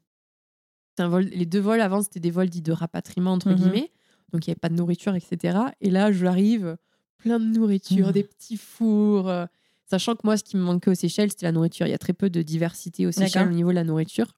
un 1.02 1.09
vol, 1.09 1.24
les 1.24 1.46
deux 1.46 1.61
vols 1.61 1.80
avant, 1.80 2.02
c'était 2.02 2.20
des 2.20 2.30
vols 2.30 2.48
dits 2.50 2.62
de 2.62 2.72
rapatriement, 2.72 3.33
entre 3.33 3.48
Mhm. 3.50 3.57
guillemets. 3.57 3.90
Donc, 4.33 4.46
il 4.46 4.50
n'y 4.50 4.52
avait 4.52 4.61
pas 4.61 4.68
de 4.68 4.74
nourriture, 4.74 5.14
etc. 5.14 5.59
Et 5.80 5.90
là, 5.90 6.11
j'arrive, 6.12 6.76
plein 7.18 7.38
de 7.40 7.44
nourriture, 7.44 8.07
Mhm. 8.09 8.12
des 8.12 8.24
petits 8.24 8.57
fours. 8.57 9.28
euh, 9.28 9.46
sachant 9.87 10.14
que 10.14 10.20
moi, 10.24 10.37
ce 10.37 10.44
qui 10.44 10.57
me 10.57 10.62
manquait 10.62 10.90
aux 10.90 10.94
Seychelles, 10.94 11.30
c'était 11.30 11.46
la 11.46 11.52
nourriture. 11.52 11.87
Il 11.87 11.90
y 11.90 11.94
a 11.94 11.98
très 11.98 12.12
peu 12.14 12.30
de 12.30 12.42
diversité 12.42 13.07
aux 13.07 13.12
Seychelles 13.12 13.46
au 13.48 13.54
niveau 13.54 13.70
de 13.70 13.74
la 13.74 13.85
nourriture. 13.85 14.33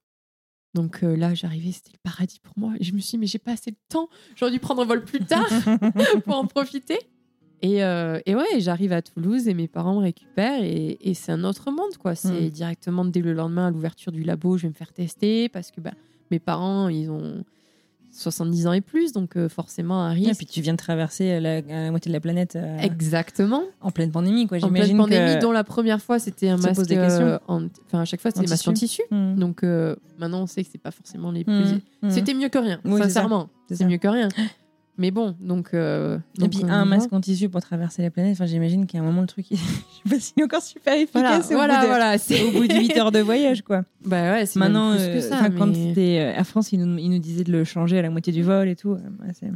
Donc 0.73 1.03
euh, 1.03 1.15
là, 1.15 1.33
j'arrivais, 1.33 1.71
c'était 1.71 1.91
le 1.93 1.99
paradis 2.03 2.39
pour 2.39 2.53
moi. 2.57 2.73
Et 2.79 2.83
je 2.83 2.93
me 2.93 2.99
suis 2.99 3.11
dit, 3.11 3.17
mais 3.17 3.25
j'ai 3.27 3.39
pas 3.39 3.53
assez 3.53 3.71
de 3.71 3.77
temps. 3.89 4.09
J'aurais 4.35 4.51
dû 4.51 4.59
prendre 4.59 4.81
un 4.81 4.85
vol 4.85 5.03
plus 5.03 5.19
tard 5.19 5.41
pour 6.25 6.35
en 6.35 6.45
profiter. 6.45 6.99
Et, 7.63 7.83
euh, 7.83 8.19
et 8.27 8.35
ouais, 8.35 8.59
j'arrive 8.59 8.91
à 8.91 9.01
Toulouse 9.01 9.47
et 9.47 9.55
mes 9.55 9.67
parents 9.67 9.95
me 9.95 10.01
récupèrent 10.01 10.61
et, 10.61 10.97
et 11.01 11.13
c'est 11.15 11.31
un 11.31 11.43
autre 11.43 11.71
monde, 11.71 11.97
quoi. 11.97 12.13
C'est 12.13 12.47
Mm. 12.47 12.49
directement 12.49 13.05
dès 13.05 13.21
le 13.21 13.33
lendemain 13.33 13.67
à 13.67 13.71
l'ouverture 13.71 14.11
du 14.11 14.23
labo, 14.23 14.57
je 14.57 14.63
vais 14.63 14.69
me 14.69 14.73
faire 14.75 14.93
tester 14.93 15.49
parce 15.49 15.71
que 15.71 15.81
bah, 15.81 15.93
mes 16.31 16.39
parents, 16.39 16.87
ils 16.89 17.09
ont 17.09 17.43
70 18.11 18.65
ans 18.67 18.73
et 18.73 18.81
plus, 18.81 19.11
donc 19.11 19.37
euh, 19.37 19.47
forcément, 19.47 20.01
un 20.01 20.11
Et 20.13 20.25
risque. 20.25 20.37
puis 20.37 20.45
tu 20.47 20.61
viens 20.61 20.73
de 20.73 20.77
traverser 20.77 21.39
la, 21.39 21.61
la 21.61 21.91
moitié 21.91 22.09
de 22.09 22.13
la 22.13 22.19
planète 22.19 22.55
euh, 22.55 22.79
Exactement. 22.79 23.61
en 23.79 23.91
pleine 23.91 24.11
pandémie, 24.11 24.47
quoi. 24.47 24.57
En 24.63 24.69
pleine 24.69 24.97
pandémie, 24.97 25.35
que... 25.35 25.41
dont 25.41 25.51
la 25.51 25.63
première 25.63 26.01
fois, 26.01 26.17
c'était 26.17 26.49
un 26.49 26.57
masque. 26.57 26.89
euh, 26.91 27.37
en- 27.47 27.65
Enfin, 27.85 27.99
à 28.01 28.05
chaque 28.05 28.21
fois, 28.21 28.31
c'était 28.31 28.47
masques 28.47 28.67
en 28.67 28.73
tissu. 28.73 29.03
Mhm. 29.11 29.35
Donc 29.37 29.61
maintenant, 30.17 30.41
on 30.41 30.47
sait 30.47 30.63
que 30.63 30.69
c'est 30.71 30.77
pas 30.81 30.89
forcément 30.91 31.31
les 31.31 31.43
plus. 31.43 31.53
Mhm. 31.53 31.79
Mhm. 32.01 32.09
C'était 32.09 32.33
mieux 32.33 32.49
que 32.49 32.57
rien, 32.57 32.79
Oui, 32.85 32.99
sincèrement. 33.01 33.49
C'est 33.69 33.85
mieux 33.85 33.97
que 33.97 34.07
rien. 34.07 34.29
Mais 34.99 35.11
bon, 35.11 35.35
donc. 35.39 35.75
euh, 35.75 36.17
Et 36.37 36.41
donc 36.41 36.49
puis 36.51 36.61
on 36.63 36.69
un 36.69 36.85
masque 36.85 37.13
en 37.13 37.21
tissu 37.21 37.49
pour 37.49 37.61
traverser 37.61 38.01
la 38.01 38.09
planète. 38.09 38.31
Enfin, 38.33 38.47
j'imagine 38.47 38.87
qu'à 38.87 38.97
un 38.97 39.03
moment 39.03 39.21
le 39.21 39.27
truc, 39.27 39.45
il- 39.51 39.57
je 40.05 40.09
sais 40.09 40.09
pas 40.09 40.19
s'il 40.19 40.39
est 40.39 40.43
encore 40.43 40.61
super 40.63 40.95
Voilà, 41.13 41.29
efficace. 41.37 41.51
au 41.51 41.55
voilà, 41.55 41.75
bout 41.75 41.81
de- 41.83 41.87
voilà. 41.87 42.17
c'est- 42.17 42.43
Au 42.43 42.51
bout 42.51 42.67
de 42.67 42.73
8 42.73 42.97
heures 42.97 43.11
de 43.11 43.19
voyage, 43.19 43.61
quoi. 43.61 43.83
Bah 44.05 44.31
ouais, 44.31 44.45
c'est 44.47 44.57
Maintenant, 44.57 44.91
plus 44.95 45.03
que 45.05 45.11
euh, 45.17 45.21
ça. 45.21 45.49
quand 45.55 45.73
c'était 45.75 46.19
euh, 46.19 46.37
Air 46.39 46.47
France, 46.47 46.71
ils 46.71 46.79
nous, 46.83 46.97
ils 46.97 47.09
nous 47.09 47.19
disaient 47.19 47.43
de 47.43 47.51
le 47.51 47.63
changer 47.63 47.99
à 47.99 48.01
la 48.01 48.09
moitié 48.09 48.33
du 48.33 48.41
vol 48.41 48.67
et 48.69 48.75
tout. 48.75 48.93
Euh, 48.93 49.25
ouais, 49.25 49.33
c'est- 49.39 49.51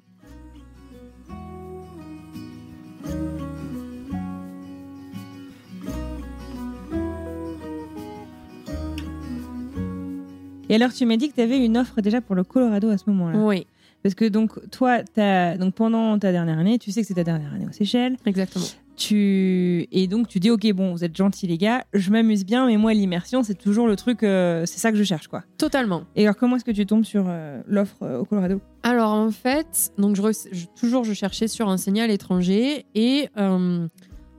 Et 10.70 10.76
alors, 10.76 10.94
tu 10.94 11.06
m'as 11.06 11.18
dit 11.18 11.30
que 11.30 11.36
tu 11.36 11.42
avais 11.42 11.64
une 11.64 11.78
offre 11.78 12.02
déjà 12.02 12.22
pour 12.22 12.36
le 12.36 12.44
Colorado 12.44 12.90
à 12.90 12.98
ce 12.98 13.04
moment-là. 13.10 13.38
Oui, 13.40 13.66
Parce 14.04 14.16
que 14.16 14.26
donc, 14.26 14.52
toi, 14.72 15.00
as, 15.18 15.58
donc 15.58 15.76
pendant 15.76 16.18
ta 16.20 16.32
dernière 16.32 16.58
année, 16.60 16.80
tu 16.80 16.92
sais 16.92 17.02
que 17.02 17.08
c'est 17.08 17.14
ta 17.14 17.24
dernière 17.24 17.54
année 17.54 17.66
aux 17.68 17.72
Seychelles. 17.74 18.18
exactement. 18.26 18.66
Tu... 18.98 19.88
Et 19.92 20.06
donc, 20.08 20.28
tu 20.28 20.40
dis, 20.40 20.52
OK, 20.52 20.72
bon, 20.74 20.92
vous 20.92 21.04
êtes 21.04 21.16
gentils, 21.16 21.48
les 21.48 21.58
gars, 21.58 21.86
je 21.94 22.12
m'amuse 22.12 22.46
bien, 22.46 22.68
mais 22.68 22.78
moi, 22.78 22.94
l'immersion, 22.94 23.42
c'est 23.42 23.56
toujours 23.56 23.88
le 23.88 23.96
truc, 23.96 24.22
euh, 24.22 24.64
c'est 24.68 24.78
ça 24.80 24.92
que 24.92 24.98
je 24.98 25.04
cherche, 25.04 25.28
quoi. 25.28 25.44
Totalement. 25.58 26.04
Et 26.16 26.24
alors, 26.24 26.36
comment 26.36 26.58
est-ce 26.58 26.66
que 26.66 26.72
tu 26.72 26.86
tombes 26.86 27.04
sur 27.06 27.26
euh, 27.28 27.62
l'offre 27.68 27.98
euh, 28.04 28.20
au 28.20 28.26
Colorado? 28.26 28.62
Alors 28.84 29.12
en 29.12 29.32
fait, 29.32 29.92
donc 29.98 30.16
je, 30.16 30.22
re- 30.22 30.48
je- 30.52 30.66
toujours 30.80 31.04
je 31.04 31.14
cherchais 31.14 31.48
sur 31.48 31.68
enseigner 31.68 32.02
à 32.04 32.08
l'étranger 32.08 32.86
et 32.94 33.28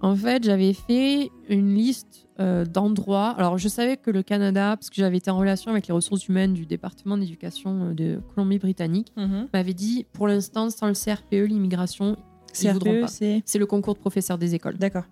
en 0.03 0.15
fait 0.15 0.45
j'avais 0.45 0.73
fait 0.75 1.31
une 1.49 1.75
liste 1.75 2.29
euh, 2.41 2.65
d'endroits. 2.65 3.31
Alors 3.31 3.59
je 3.59 3.69
savais 3.69 3.97
que 3.97 4.11
le 4.11 4.23
Canada, 4.23 4.77
parce 4.77 4.91
que 4.91 4.97
j'avais 4.97 5.17
été 5.17 5.31
en 5.31 5.39
relation 5.39 5.71
avec 5.71 5.87
les 5.87 5.95
ressources 5.95 6.29
humaines 6.29 6.53
du 6.53 6.67
département 6.67 7.17
d'éducation 7.17 7.91
euh, 7.91 7.95
de 7.95 8.21
Colombie-Britannique, 8.35 9.13
m'avait 9.53 9.75
dit 9.75 10.07
pour 10.13 10.29
l'instant 10.29 10.69
sans 10.71 10.89
le 10.89 10.95
CRPE 10.95 11.49
l'immigration 11.49 12.17
ils 12.61 12.73
voudront 12.73 12.91
CRPE, 12.93 13.01
pas. 13.01 13.43
C'est. 13.45 13.59
le 13.59 13.67
concours 13.67 13.95
de 13.95 13.99
professeur 13.99 14.39
des 14.39 14.55
écoles. 14.55 14.77
D'accord. 14.77 15.05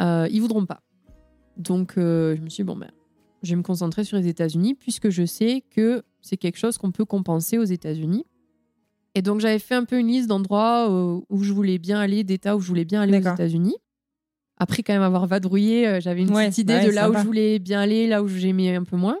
Euh, 0.00 0.28
ils 0.30 0.40
voudront 0.40 0.66
pas. 0.66 0.80
Donc, 1.56 1.94
euh, 1.96 2.36
je 2.36 2.40
me 2.40 2.48
suis 2.48 2.62
dit, 2.62 2.66
bon, 2.66 2.76
ben, 2.76 2.90
je 3.42 3.50
vais 3.50 3.56
me 3.56 3.62
concentrer 3.62 4.04
sur 4.04 4.16
les 4.16 4.28
États-Unis 4.28 4.74
puisque 4.74 5.10
je 5.10 5.24
sais 5.24 5.62
que 5.70 6.02
c'est 6.20 6.36
quelque 6.36 6.58
chose 6.58 6.78
qu'on 6.78 6.90
peut 6.90 7.04
compenser 7.04 7.58
aux 7.58 7.64
États-Unis. 7.64 8.24
Et 9.14 9.22
donc, 9.22 9.40
j'avais 9.40 9.60
fait 9.60 9.74
un 9.74 9.84
peu 9.84 9.98
une 9.98 10.08
liste 10.08 10.28
d'endroits 10.28 10.90
où 10.90 11.42
je 11.42 11.52
voulais 11.52 11.78
bien 11.78 12.00
aller, 12.00 12.24
d'États 12.24 12.56
où 12.56 12.60
je 12.60 12.66
voulais 12.66 12.84
bien 12.84 13.00
aller 13.00 13.18
aux. 13.18 13.32
États-Unis. 13.32 13.76
Après, 14.58 14.82
quand 14.82 14.92
même 14.92 15.02
avoir 15.02 15.26
vadrouillé, 15.26 15.86
euh, 15.88 16.00
j'avais 16.00 16.22
une 16.22 16.30
Ouais, 16.32 16.46
petite 16.48 16.58
idée 16.58 16.74
ouais, 16.74 16.86
de 16.86 16.90
là 16.90 17.10
où 17.10 17.14
je 17.14 17.24
voulais 17.24 17.58
bien 17.58 17.80
aller, 17.80 18.06
là 18.06 18.22
où 18.22 18.28
j'aimais 18.28 18.74
un 18.74 18.84
peu 18.84 18.96
moins. 18.96 19.18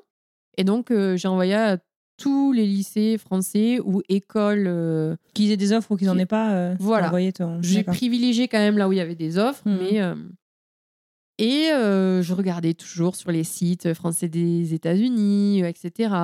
Et 0.56 0.62
donc, 0.64 0.90
euh, 0.90 1.16
j'ai 1.16 1.26
envoyé 1.28 1.54
à 1.54 1.78
tous 2.16 2.52
les 2.52 2.64
lycées 2.66 3.18
français 3.18 3.80
ou 3.84 4.00
écoles. 4.08 4.66
euh, 4.68 5.16
Qu'ils 5.34 5.50
aient 5.50 5.56
des 5.56 5.72
offres 5.72 5.90
ou 5.90 5.96
qu'ils 5.96 6.06
n'en 6.06 6.16
aient 6.18 6.26
pas, 6.26 6.52
euh, 6.54 6.76
Voilà. 6.78 7.10
ton. 7.32 7.60
j'ai 7.62 7.82
privilégié 7.82 8.46
quand 8.46 8.58
même 8.58 8.78
là 8.78 8.88
où 8.88 8.92
il 8.92 8.98
y 8.98 9.00
avait 9.00 9.16
des 9.16 9.36
offres, 9.38 9.66
Mhm. 9.68 9.78
mais 9.80 10.00
euh, 10.00 10.14
et 11.38 11.70
je 12.22 12.32
regardais 12.32 12.74
toujours 12.74 13.16
sur 13.16 13.32
les 13.32 13.42
sites 13.42 13.92
français 13.94 14.28
des 14.28 14.72
États-Unis, 14.74 15.64
etc. 15.64 16.14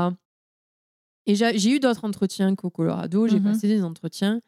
Et 1.26 1.34
j'ai 1.34 1.70
eu 1.70 1.80
d'autres 1.80 2.04
entretiens 2.04 2.54
qu'au 2.54 2.70
Colorado. 2.70 3.26
J'ai 3.28 3.40
Mhm. 3.40 3.44
passé 3.44 3.66
des 3.68 3.82
entretiens, 3.82 4.40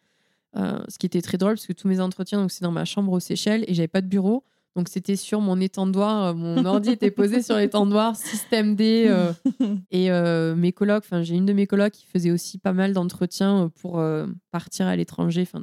ce 0.55 0.99
qui 0.99 1.07
était 1.07 1.21
très 1.23 1.39
drôle 1.39 1.55
parce 1.55 1.67
que 1.67 1.73
tous 1.73 1.89
mes 1.89 2.01
entretiens, 2.01 2.41
donc 2.41 2.53
c'est 2.53 2.63
dans 2.63 2.71
ma 2.73 2.85
chambre 2.85 3.13
aux 3.13 3.21
Seychelles 3.21 3.65
et 3.67 3.75
j'avais 3.75 3.89
pas 3.89 4.01
de 4.01 4.07
bureau. 4.07 4.45
Donc 4.75 4.89
c'était 4.89 5.17
sur 5.17 5.41
mon 5.41 5.61
étendoir, 5.61 6.29
euh, 6.29 6.35
mon 6.35 6.65
ordi 6.65 6.91
était 6.91 7.11
posé 7.11 7.43
sur 7.43 7.57
l'étendoir, 7.57 8.17
système 8.17 8.75
D. 8.75 9.05
euh, 9.07 9.33
et 9.91 10.11
euh, 10.11 10.55
mes 10.55 10.73
colocs, 10.73 11.05
enfin 11.05 11.23
j'ai 11.23 11.35
une 11.35 11.45
de 11.45 11.53
mes 11.53 11.67
colocs 11.67 11.93
qui 11.93 12.07
faisait 12.07 12.31
aussi 12.31 12.57
pas 12.59 12.73
mal 12.73 12.95
d'entretiens 12.95 13.71
pour 13.81 13.99
euh, 13.99 14.27
partir 14.51 14.87
à 14.87 14.97
l'étranger, 14.97 15.43
enfin 15.43 15.63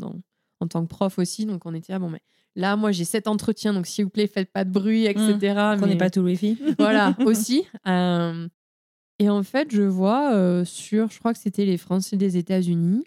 en 0.59 0.67
tant 0.67 0.83
que 0.83 0.87
prof 0.87 1.17
aussi. 1.17 1.47
Donc 1.47 1.65
on 1.65 1.73
était 1.73 1.91
là, 1.91 1.97
bon 1.97 2.09
mais 2.09 2.21
là 2.55 2.75
moi 2.75 2.91
j'ai 2.91 3.03
sept 3.03 3.27
entretiens, 3.27 3.73
donc 3.73 3.87
s'il 3.87 4.03
vous 4.05 4.11
plaît 4.11 4.27
faites 4.27 4.51
pas 4.51 4.63
de 4.63 4.69
bruit, 4.71 5.05
etc. 5.05 5.37
Prenez 5.77 5.93
mais- 5.93 5.97
pas 5.97 6.11
tout 6.11 6.19
le 6.19 6.27
wifi. 6.27 6.59
voilà, 6.77 7.15
aussi. 7.25 7.65
Et 9.21 9.29
en 9.29 9.43
fait, 9.43 9.69
je 9.71 9.81
vois 9.81 10.63
sur, 10.65 11.09
je 11.11 11.19
crois 11.19 11.33
que 11.33 11.39
c'était 11.39 11.65
les 11.65 11.77
Français 11.77 12.15
des 12.15 12.37
États-Unis, 12.37 13.03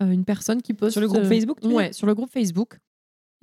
une 0.00 0.24
personne 0.24 0.60
qui 0.60 0.74
poste. 0.74 0.92
Sur 0.92 1.00
le 1.00 1.06
groupe 1.06 1.24
Facebook, 1.24 1.58
Ouais, 1.62 1.92
sur 1.92 2.06
le 2.06 2.14
groupe 2.14 2.30
Facebook. 2.30 2.78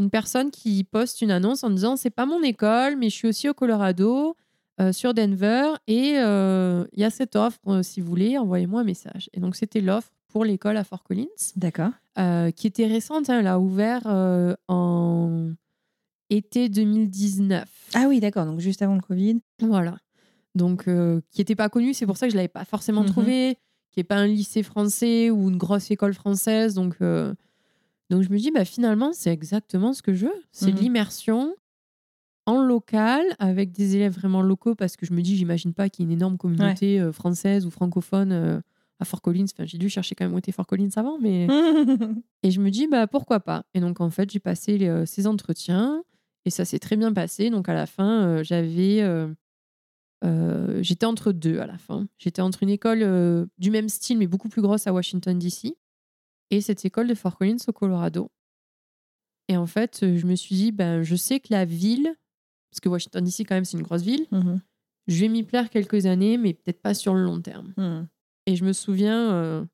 Une 0.01 0.09
personne 0.09 0.49
qui 0.51 0.83
poste 0.83 1.21
une 1.21 1.29
annonce 1.31 1.63
en 1.63 1.69
disant 1.69 1.95
C'est 1.95 2.09
pas 2.09 2.25
mon 2.25 2.41
école, 2.41 2.95
mais 2.97 3.09
je 3.09 3.15
suis 3.15 3.27
aussi 3.27 3.47
au 3.47 3.53
Colorado, 3.53 4.35
euh, 4.79 4.91
sur 4.91 5.13
Denver, 5.13 5.73
et 5.87 6.13
euh, 6.17 6.85
il 6.93 7.01
y 7.01 7.03
a 7.03 7.09
cette 7.11 7.35
offre, 7.35 7.59
euh, 7.67 7.83
si 7.83 8.01
vous 8.01 8.07
voulez, 8.07 8.37
envoyez-moi 8.39 8.81
un 8.81 8.83
message. 8.83 9.29
Et 9.33 9.39
donc, 9.39 9.55
c'était 9.55 9.79
l'offre 9.81 10.09
pour 10.29 10.43
l'école 10.43 10.77
à 10.77 10.83
Fort 10.83 11.03
Collins 11.03 11.27
D'accord. 11.55 11.91
qui 12.55 12.65
était 12.67 12.87
récente. 12.87 13.29
hein, 13.29 13.39
elle 13.41 13.47
a 13.47 13.59
ouvert 13.59 14.01
en 14.67 15.51
été 16.29 16.69
2019. 16.69 17.67
Ah 17.93 18.05
oui, 18.07 18.19
d'accord. 18.21 18.45
Donc 18.45 18.59
juste 18.61 18.81
avant 18.81 18.95
le 18.95 19.01
Covid. 19.01 19.39
Voilà. 19.59 19.97
Donc, 20.55 20.85
qui 20.85 21.41
n'était 21.41 21.55
pas 21.55 21.67
connu, 21.69 21.93
c'est 21.93 22.05
pour 22.05 22.15
ça 22.17 22.25
que 22.27 22.31
je 22.31 22.35
ne 22.37 22.39
l'avais 22.39 22.47
pas 22.47 22.63
forcément 22.65 23.01
Mhm. 23.03 23.09
trouvé, 23.09 23.57
qui 23.91 23.99
n'est 23.99 24.05
pas 24.05 24.15
un 24.15 24.27
lycée 24.27 24.63
français 24.63 25.29
ou 25.29 25.49
une 25.49 25.57
grosse 25.57 25.91
école 25.91 26.13
française. 26.13 26.73
Donc, 26.75 26.95
donc 28.11 28.23
je 28.23 28.29
me 28.29 28.37
dis, 28.37 28.51
bah, 28.51 28.65
finalement, 28.65 29.11
c'est 29.13 29.31
exactement 29.31 29.93
ce 29.93 30.01
que 30.01 30.13
je 30.13 30.27
veux. 30.27 30.43
C'est 30.51 30.71
de 30.71 30.79
l'immersion 30.79 31.55
en 32.45 32.61
local 32.61 33.23
avec 33.39 33.71
des 33.71 33.95
élèves 33.95 34.13
vraiment 34.13 34.41
locaux 34.41 34.75
parce 34.75 34.95
que 34.95 35.05
je 35.05 35.13
me 35.13 35.21
dis, 35.21 35.35
j'imagine 35.35 35.73
pas 35.73 35.89
qu'il 35.89 36.03
y 36.03 36.07
ait 36.07 36.11
une 36.11 36.17
énorme 36.17 36.37
communauté 36.37 36.99
euh, 36.99 37.11
française 37.11 37.65
ou 37.65 37.71
francophone 37.71 38.31
euh, 38.31 38.61
à 38.99 39.05
Fort 39.05 39.21
Collins. 39.21 39.45
Enfin, 39.51 39.65
j'ai 39.65 39.77
dû 39.77 39.89
chercher 39.89 40.15
quand 40.15 40.25
même 40.25 40.33
où 40.33 40.37
était 40.37 40.51
Fort 40.51 40.67
Collins 40.67 40.89
avant, 40.95 41.17
mais. 41.19 41.47
Et 42.43 42.51
je 42.51 42.59
me 42.61 42.69
dis, 42.69 42.87
bah, 42.87 43.07
pourquoi 43.07 43.39
pas? 43.39 43.63
Et 43.73 43.79
donc, 43.79 44.01
en 44.01 44.09
fait, 44.09 44.29
j'ai 44.29 44.39
passé 44.39 44.77
les, 44.77 44.87
euh, 44.87 45.05
ces 45.05 45.25
entretiens 45.25 46.03
et 46.45 46.49
ça 46.49 46.65
s'est 46.65 46.79
très 46.79 46.97
bien 46.97 47.13
passé. 47.13 47.49
Donc, 47.49 47.69
à 47.69 47.73
la 47.73 47.85
fin, 47.85 48.25
euh, 48.25 48.43
j'avais 48.43 49.01
euh, 49.01 49.27
euh, 50.23 50.81
j'étais 50.81 51.05
entre 51.05 51.31
deux 51.31 51.59
à 51.59 51.67
la 51.67 51.77
fin. 51.77 52.07
J'étais 52.17 52.41
entre 52.41 52.63
une 52.63 52.69
école 52.69 53.47
du 53.57 53.71
même 53.71 53.89
style, 53.89 54.17
mais 54.17 54.27
beaucoup 54.27 54.49
plus 54.49 54.61
grosse 54.61 54.87
à 54.87 54.93
Washington, 54.93 55.37
D.C., 55.37 55.75
et 56.51 56.61
cette 56.61 56.85
école 56.85 57.07
de 57.07 57.15
Fort 57.15 57.37
Collins 57.37 57.57
au 57.67 57.71
Colorado. 57.71 58.29
Et 59.47 59.57
en 59.57 59.65
fait, 59.65 60.01
euh, 60.03 60.17
je 60.17 60.25
me 60.27 60.35
suis 60.35 60.55
dit, 60.55 60.71
ben, 60.71 61.01
je 61.03 61.15
sais 61.15 61.39
que 61.39 61.47
la 61.49 61.65
ville, 61.65 62.13
parce 62.69 62.79
que 62.79 62.89
Washington, 62.89 63.23
D.C., 63.23 63.43
quand 63.43 63.55
même, 63.55 63.65
c'est 63.65 63.77
une 63.77 63.83
grosse 63.83 64.01
ville, 64.03 64.27
Mhm. 64.31 64.61
je 65.07 65.19
vais 65.21 65.27
m'y 65.27 65.43
plaire 65.43 65.69
quelques 65.69 66.05
années, 66.05 66.37
mais 66.37 66.53
peut-être 66.53 66.81
pas 66.81 66.93
sur 66.93 67.13
le 67.13 67.23
long 67.23 67.41
terme. 67.41 67.73
Mhm. 67.77 68.07
Et 68.45 68.55
je 68.55 68.63
me 68.63 68.73
souviens 68.73 69.31
euh, 69.33 69.65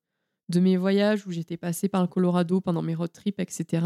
de 0.50 0.60
mes 0.60 0.78
voyages 0.78 1.28
où 1.28 1.32
j'étais 1.32 1.58
passée 1.58 1.90
par 1.90 2.02
le 2.02 2.08
Colorado 2.08 2.60
pendant 2.62 2.82
mes 2.82 2.96
road 2.96 3.12
trips, 3.12 3.40
etc. 3.40 3.86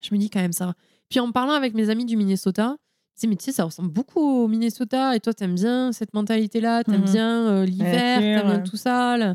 Je 0.00 0.14
me 0.14 0.18
dis 0.18 0.30
quand 0.30 0.40
même 0.40 0.52
ça. 0.52 0.74
Puis 1.08 1.18
en 1.20 1.32
parlant 1.32 1.54
avec 1.54 1.74
mes 1.74 1.90
amis 1.90 2.04
du 2.04 2.16
Minnesota, 2.16 2.76
je 3.20 3.26
me 3.26 3.32
mais 3.32 3.36
tu 3.36 3.46
sais, 3.46 3.52
ça 3.52 3.64
ressemble 3.64 3.90
beaucoup 3.90 4.20
au 4.20 4.46
Minnesota. 4.46 5.16
Et 5.16 5.20
toi, 5.20 5.34
t'aimes 5.34 5.56
bien 5.56 5.90
cette 5.92 6.14
mentalité-là, 6.14 6.84
t'aimes 6.84 7.00
Mhm. 7.00 7.12
bien 7.12 7.48
euh, 7.48 7.64
l'hiver, 7.64 8.20
t'aimes 8.20 8.46
bien 8.46 8.60
tout 8.60 8.76
ça. 8.76 9.16
là. 9.16 9.34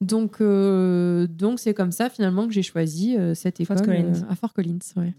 Donc, 0.00 0.40
euh, 0.40 1.26
donc 1.26 1.58
c'est 1.60 1.74
comme 1.74 1.92
ça 1.92 2.08
finalement 2.08 2.46
que 2.46 2.52
j'ai 2.54 2.62
choisi 2.62 3.18
euh, 3.18 3.34
cette 3.34 3.62
Fort 3.64 3.76
école 3.76 3.86
Collins. 3.86 4.14
euh, 4.14 4.30
à 4.32 4.34
Fort 4.34 4.54
Collins. 4.54 4.78
Ouais. 4.96 5.14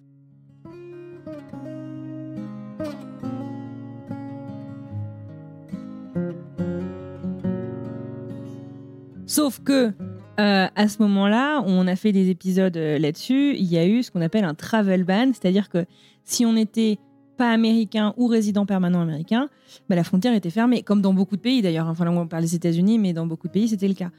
Sauf 9.27 9.61
que 9.63 9.91
euh, 10.39 10.67
à 10.75 10.87
ce 10.87 11.01
moment-là, 11.03 11.61
on 11.65 11.87
a 11.87 11.95
fait 11.95 12.11
des 12.11 12.29
épisodes 12.29 12.75
là-dessus. 12.75 13.55
Il 13.55 13.65
y 13.65 13.77
a 13.77 13.85
eu 13.85 14.01
ce 14.01 14.09
qu'on 14.11 14.21
appelle 14.21 14.43
un 14.43 14.55
travel 14.55 15.03
ban, 15.03 15.27
c'est-à-dire 15.27 15.69
que 15.69 15.85
si 16.23 16.45
on 16.45 16.53
n'était 16.53 16.97
pas 17.37 17.51
américain 17.51 18.13
ou 18.17 18.27
résident 18.27 18.65
permanent 18.65 19.01
américain, 19.01 19.47
bah, 19.89 19.95
la 19.95 20.03
frontière 20.03 20.33
était 20.33 20.49
fermée, 20.49 20.81
comme 20.81 21.01
dans 21.01 21.13
beaucoup 21.13 21.35
de 21.35 21.41
pays 21.41 21.61
d'ailleurs. 21.61 21.87
Enfin 21.87 22.03
là, 22.05 22.11
on 22.11 22.27
parle 22.27 22.43
des 22.43 22.55
États-Unis, 22.55 22.97
mais 22.97 23.13
dans 23.13 23.27
beaucoup 23.27 23.47
de 23.47 23.53
pays, 23.53 23.69
c'était 23.69 23.87
le 23.87 23.93
cas. 23.93 24.09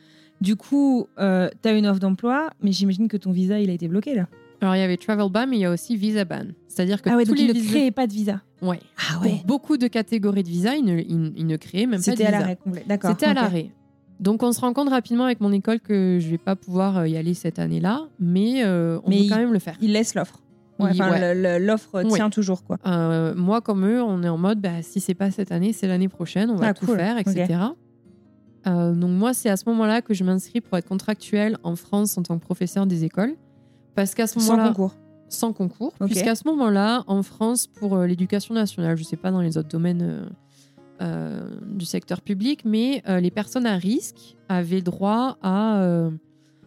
Du 0.42 0.56
coup, 0.56 1.06
euh, 1.20 1.48
tu 1.62 1.68
as 1.68 1.72
une 1.72 1.86
offre 1.86 2.00
d'emploi, 2.00 2.50
mais 2.62 2.72
j'imagine 2.72 3.08
que 3.08 3.16
ton 3.16 3.30
visa, 3.30 3.60
il 3.60 3.70
a 3.70 3.72
été 3.72 3.86
bloqué 3.88 4.14
là. 4.14 4.26
Alors, 4.60 4.74
il 4.76 4.78
y 4.80 4.82
avait 4.82 4.96
travel 4.96 5.28
ban, 5.30 5.46
mais 5.48 5.56
il 5.56 5.60
y 5.60 5.64
a 5.64 5.70
aussi 5.72 5.96
visa 5.96 6.24
ban. 6.24 6.46
C'est-à-dire 6.68 7.00
que 7.02 7.10
ah 7.10 7.16
ouais, 7.16 7.24
tous 7.24 7.30
donc 7.30 7.38
les 7.38 7.44
il 7.44 7.48
ne 7.48 7.52
visas- 7.54 7.70
créait 7.70 7.90
pas 7.90 8.06
de 8.06 8.12
visa. 8.12 8.40
Ouais. 8.60 8.78
Ah 8.98 9.18
Pour 9.22 9.32
beaucoup 9.44 9.76
de 9.76 9.86
catégories 9.88 10.42
de 10.42 10.48
visa, 10.48 10.74
ils 10.76 10.84
ne, 10.84 10.98
ils- 10.98 11.32
ils 11.36 11.46
ne 11.46 11.56
créaient 11.56 11.86
même 11.86 11.92
pas 11.92 11.96
de 11.98 12.02
C'était 12.02 12.24
à 12.24 12.30
visa. 12.30 12.40
l'arrêt 12.40 12.56
complet. 12.56 12.84
D'accord. 12.86 13.10
C'était 13.10 13.26
à 13.26 13.34
l'arrêt. 13.34 13.70
Donc 14.20 14.42
on 14.44 14.52
se 14.52 14.60
rend 14.60 14.72
compte 14.72 14.88
rapidement 14.90 15.24
avec 15.24 15.40
mon 15.40 15.50
école 15.52 15.80
que 15.80 16.18
je 16.20 16.28
vais 16.28 16.38
pas 16.38 16.54
pouvoir 16.54 16.98
euh, 16.98 17.08
y 17.08 17.16
aller 17.16 17.34
cette 17.34 17.58
année-là, 17.58 18.02
mais 18.20 18.62
euh, 18.64 19.00
on 19.04 19.10
Mais 19.10 19.16
peut 19.18 19.22
il- 19.24 19.28
quand 19.30 19.36
même 19.38 19.52
le 19.52 19.58
faire. 19.58 19.76
Il 19.80 19.92
laisse 19.92 20.14
l'offre. 20.14 20.38
Ouais, 20.78 20.90
ouais. 21.00 21.58
l'offre 21.60 22.02
tient 22.14 22.30
toujours 22.30 22.62
quoi. 22.64 22.78
Euh, 22.86 23.34
moi 23.34 23.60
comme 23.60 23.84
eux, 23.86 24.02
on 24.02 24.22
est 24.22 24.28
en 24.28 24.38
mode 24.38 24.60
bah, 24.60 24.82
si 24.82 25.00
c'est 25.00 25.14
pas 25.14 25.30
cette 25.32 25.50
année, 25.52 25.72
c'est 25.72 25.86
l'année 25.88 26.08
prochaine, 26.08 26.50
on 26.50 26.56
va 26.56 26.68
Ah, 26.68 26.74
tout 26.74 26.86
cool. 26.86 26.96
faire, 26.96 27.18
etc. 27.18 27.46
Euh, 28.66 28.92
donc 28.94 29.10
moi 29.10 29.34
c'est 29.34 29.48
à 29.50 29.56
ce 29.56 29.68
moment-là 29.70 30.02
que 30.02 30.14
je 30.14 30.22
m'inscris 30.24 30.60
pour 30.60 30.78
être 30.78 30.86
contractuelle 30.88 31.56
en 31.64 31.74
France 31.76 32.16
en 32.18 32.22
tant 32.22 32.38
que 32.38 32.44
professeur 32.44 32.86
des 32.86 33.04
écoles, 33.04 33.34
parce 33.94 34.14
qu'à 34.14 34.26
ce 34.26 34.38
Sans 34.40 34.52
moment-là 34.52 34.68
concours. 34.68 34.94
sans 35.28 35.52
concours, 35.52 35.92
puisqu'à 36.06 36.34
ce 36.36 36.46
moment-là, 36.48 37.02
en 37.06 37.22
France, 37.22 37.66
pour 37.66 37.96
euh, 37.96 38.06
l'éducation 38.06 38.54
nationale, 38.54 38.96
je 38.96 39.02
ne 39.02 39.06
sais 39.06 39.16
pas 39.16 39.30
dans 39.32 39.40
les 39.40 39.58
autres 39.58 39.68
domaines 39.68 40.28
euh, 41.00 41.40
du 41.66 41.84
secteur 41.84 42.20
public, 42.20 42.60
mais 42.64 43.02
euh, 43.08 43.18
les 43.18 43.30
personnes 43.32 43.66
à 43.66 43.74
risque 43.76 44.36
avaient 44.48 44.82
droit 44.82 45.38
à, 45.42 46.08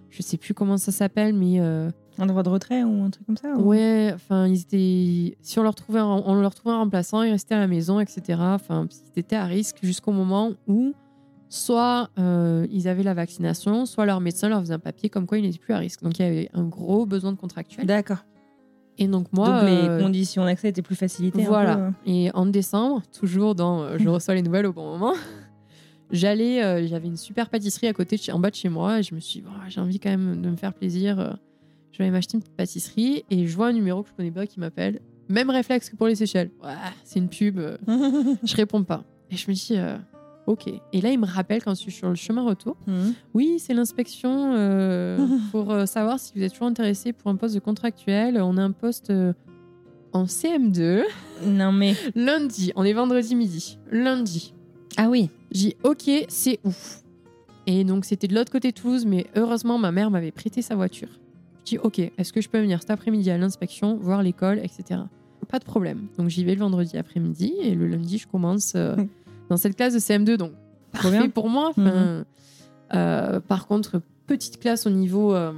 je 0.09 0.17
ne 0.19 0.23
sais 0.23 0.37
plus 0.37 0.53
comment 0.53 0.77
ça 0.77 0.91
s'appelle, 0.91 1.33
mais 1.33 1.59
Un 1.59 2.25
droit 2.25 2.43
de 2.43 2.49
retrait 2.49 2.83
ou 2.83 3.03
un 3.03 3.09
truc 3.09 3.25
comme 3.25 3.37
ça 3.37 3.53
ou- 3.55 3.63
ouais, 3.69 4.11
enfin, 4.13 4.47
ils 4.47 4.61
étaient, 4.61 5.37
si 5.41 5.59
on 5.59 5.63
leur 5.63 5.75
trouvait, 5.75 5.99
un, 5.99 6.05
on 6.05 6.33
leur 6.35 6.53
trouvait 6.55 6.73
un 6.75 6.79
remplaçant, 6.79 7.21
ils 7.23 7.31
restaient 7.31 7.55
à 7.55 7.59
la 7.59 7.67
maison, 7.67 7.99
etc. 8.01 8.39
Enfin, 8.41 8.87
ils 9.15 9.19
étaient 9.19 9.35
à 9.37 9.45
risque 9.45 9.77
jusqu'au 9.83 10.11
moment 10.11 10.51
où 10.67 10.93
soit 11.49 12.09
euh, 12.19 12.65
ils 12.71 12.87
avaient 12.87 13.03
la 13.03 13.13
vaccination, 13.13 13.85
soit 13.85 14.05
leur 14.05 14.19
médecin 14.21 14.49
leur 14.49 14.59
faisait 14.61 14.73
un 14.73 14.79
papier 14.79 15.09
comme 15.09 15.25
quoi 15.27 15.37
ils 15.37 15.43
n'étaient 15.43 15.59
plus 15.59 15.73
à 15.73 15.77
risque. 15.77 16.01
Donc 16.03 16.17
il 16.19 16.21
y 16.23 16.25
avait 16.25 16.49
un 16.53 16.63
gros 16.63 17.05
besoin 17.05 17.31
de 17.31 17.37
contractuel. 17.37 17.85
D'accord. 17.85 18.25
Et 18.97 19.07
donc 19.07 19.27
moi, 19.33 19.61
Donc 19.61 19.69
euh, 19.69 19.97
les 19.97 20.03
conditions 20.03 20.45
d'accès 20.45 20.69
étaient 20.69 20.81
plus 20.81 20.95
facilitées. 20.95 21.43
voilà. 21.43 21.77
euh. 21.77 21.91
Et 22.05 22.31
en 22.33 22.45
décembre, 22.45 23.01
toujours 23.17 23.53
dans 23.55 23.81
euh, 23.83 23.97
je 23.99 24.07
reçois 24.09 24.35
les 24.35 24.41
nouvelles 24.41 24.65
au 24.65 24.73
bon 24.73 24.85
moment, 24.85 25.13
j'allais, 26.11 26.63
euh, 26.63 26.87
j'avais 26.87 27.07
une 27.07 27.17
super 27.17 27.49
pâtisserie 27.49 27.87
à 27.87 27.93
côté, 27.93 28.15
de 28.17 28.31
en 28.31 28.39
bas 28.39 28.49
de 28.49 28.55
chez 28.55 28.69
moi, 28.69 28.99
et 28.99 29.03
je 29.03 29.13
me 29.15 29.19
suis, 29.19 29.41
dit, 29.41 29.47
Oh, 29.49 29.59
j'ai 29.67 29.81
envie 29.81 29.99
quand 29.99 30.09
même 30.09 30.41
de 30.41 30.49
me 30.49 30.55
faire 30.55 30.73
plaisir. 30.73 31.19
euh, 31.19 31.31
Je 31.91 32.03
vais 32.03 32.09
m'acheter 32.09 32.35
une 32.37 32.41
petite 32.41 32.55
pâtisserie, 32.55 33.23
et 33.29 33.45
je 33.47 33.55
vois 33.55 33.67
un 33.67 33.73
numéro 33.73 34.03
que 34.03 34.09
je 34.09 34.13
connais 34.13 34.31
pas 34.31 34.45
qui 34.47 34.59
m'appelle. 34.59 35.01
Même 35.27 35.49
réflexe 35.49 35.89
que 35.89 35.95
pour 35.95 36.07
les 36.07 36.15
Seychelles. 36.15 36.51
Ouais, 36.63 36.69
c'est 37.03 37.19
une 37.19 37.29
pub. 37.29 37.57
euh, 37.59 37.77
je 38.43 38.55
réponds 38.55 38.83
pas. 38.83 39.03
Et 39.31 39.35
je 39.35 39.49
me 39.49 39.55
dis, 39.55 39.69
euh, 39.71 39.97
ok. 40.47 40.67
Et 40.93 41.01
là, 41.01 41.11
il 41.11 41.19
me 41.19 41.25
rappelle 41.25 41.63
quand 41.63 41.73
je 41.73 41.79
suis 41.81 41.91
sur 41.91 42.09
le 42.09 42.15
chemin 42.15 42.43
retour. 42.43 42.77
Mhm. 42.87 43.13
Oui, 43.33 43.57
c'est 43.59 43.73
l'inspection 43.73 44.53
euh, 44.55 45.17
pour 45.51 45.71
euh, 45.71 45.85
savoir 45.85 46.19
si 46.19 46.33
vous 46.35 46.43
êtes 46.43 46.51
toujours 46.51 46.67
intéressé 46.67 47.13
pour 47.13 47.31
un 47.31 47.35
poste 47.35 47.55
de 47.55 47.59
contractuel. 47.59 48.41
On 48.41 48.57
a 48.57 48.61
un 48.61 48.71
poste 48.71 49.09
euh, 49.09 49.33
en 50.13 50.25
CM2. 50.25 51.03
Non 51.45 51.71
mais 51.71 51.95
Lundi, 52.15 52.71
on 52.75 52.83
est 52.83 52.93
vendredi 52.93 53.35
midi. 53.35 53.77
Lundi. 53.91 54.53
ah 54.97 55.09
oui. 55.09 55.29
J'ai 55.51 55.69
dit, 55.69 55.75
ok, 55.83 56.09
c'est 56.27 56.59
ouf. 56.63 57.01
Et 57.67 57.83
donc, 57.83 58.05
c'était 58.05 58.27
de 58.27 58.35
l'autre 58.35 58.51
côté 58.51 58.71
de 58.71 58.75
Toulouse, 58.75 59.05
mais 59.05 59.25
heureusement, 59.35 59.77
ma 59.77 59.91
mère 59.91 60.11
m'avait 60.11 60.31
prêté 60.31 60.61
sa 60.61 60.75
voiture. 60.75 61.07
Je 61.63 61.71
dis, 61.71 61.77
ok, 61.77 61.99
est-ce 61.99 62.31
que 62.31 62.41
je 62.41 62.49
peux 62.49 62.59
venir 62.59 62.79
cet 62.81 62.91
après-midi 62.91 63.31
à 63.31 63.37
l'inspection, 63.37 63.95
voir 63.95 64.21
l'école, 64.21 64.59
etc. 64.59 65.01
Pas 65.47 65.59
de 65.59 65.63
problème. 65.63 66.07
Donc, 66.17 66.29
j'y 66.29 66.43
vais 66.43 66.53
le 66.53 66.59
vendredi 66.59 66.97
après-midi 66.97 67.53
et 67.61 67.73
le 67.73 67.87
lundi, 67.87 68.17
je 68.17 68.27
commence 68.27 68.75
dans 69.49 69.57
cette 69.57 69.75
classe 69.75 69.93
de 69.93 69.99
CM2. 69.99 70.35
Donc, 70.37 70.51
parfait 70.91 71.29
pour 71.29 71.49
moi. 71.49 71.69
Enfin, 71.69 72.25
euh, 72.93 73.39
par 73.39 73.67
contre, 73.67 74.01
petite 74.27 74.59
classe 74.59 74.85
au 74.85 74.89
niveau 74.89 75.33
euh, 75.35 75.51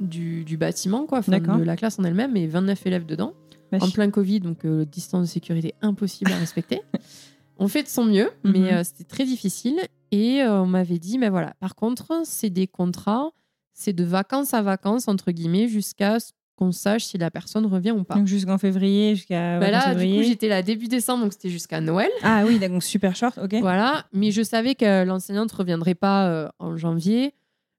du, 0.00 0.44
du 0.44 0.56
bâtiment, 0.56 1.06
quoi, 1.06 1.18
enfin, 1.18 1.38
de 1.38 1.62
la 1.64 1.76
classe 1.76 1.98
en 1.98 2.04
elle-même, 2.04 2.32
mais 2.32 2.46
29 2.46 2.86
élèves 2.86 3.06
dedans 3.06 3.34
Vache. 3.72 3.82
en 3.82 3.90
plein 3.90 4.10
Covid, 4.10 4.40
donc 4.40 4.64
euh, 4.64 4.84
distance 4.84 5.22
de 5.22 5.26
sécurité 5.32 5.74
impossible 5.82 6.32
à 6.32 6.36
respecter. 6.36 6.80
on 7.58 7.68
fait 7.68 7.82
de 7.82 7.88
son 7.88 8.04
mieux, 8.04 8.30
Mhm. 8.44 8.52
mais 8.52 8.72
euh, 8.74 8.84
c'était 8.84 9.04
très 9.04 9.24
difficile. 9.24 9.80
Et 10.12 10.42
euh, 10.42 10.62
on 10.62 10.66
m'avait 10.66 10.98
dit, 10.98 11.18
mais 11.18 11.28
voilà, 11.30 11.54
par 11.60 11.74
contre, 11.74 12.12
c'est 12.24 12.50
des 12.50 12.66
contrats, 12.68 13.30
c'est 13.72 13.92
de 13.92 14.04
vacances 14.04 14.54
à 14.54 14.62
vacances, 14.62 15.08
entre 15.08 15.32
guillemets, 15.32 15.66
jusqu'à 15.68 16.20
ce 16.20 16.30
qu'on 16.56 16.72
sache 16.72 17.04
si 17.04 17.18
la 17.18 17.30
personne 17.30 17.66
revient 17.66 17.90
ou 17.92 18.02
pas. 18.04 18.14
Donc 18.14 18.26
jusqu'en 18.26 18.56
février, 18.58 19.14
jusqu'à 19.14 19.60
Bah 19.60 19.70
là, 19.70 19.94
du 19.94 20.04
coup, 20.14 20.22
j'étais 20.22 20.48
là 20.48 20.62
début 20.62 20.88
décembre, 20.88 21.24
donc 21.24 21.32
c'était 21.34 21.50
jusqu'à 21.50 21.80
Noël. 21.80 22.10
Ah 22.22 22.44
oui, 22.46 22.58
donc 22.58 22.82
super 22.82 23.14
short, 23.14 23.38
ok. 23.38 23.54
Voilà, 23.60 24.06
mais 24.12 24.30
je 24.30 24.42
savais 24.42 24.74
que 24.74 25.04
l'enseignante 25.04 25.52
ne 25.52 25.56
reviendrait 25.58 25.94
pas 25.94 26.28
euh, 26.28 26.48
en 26.58 26.76
janvier. 26.76 27.34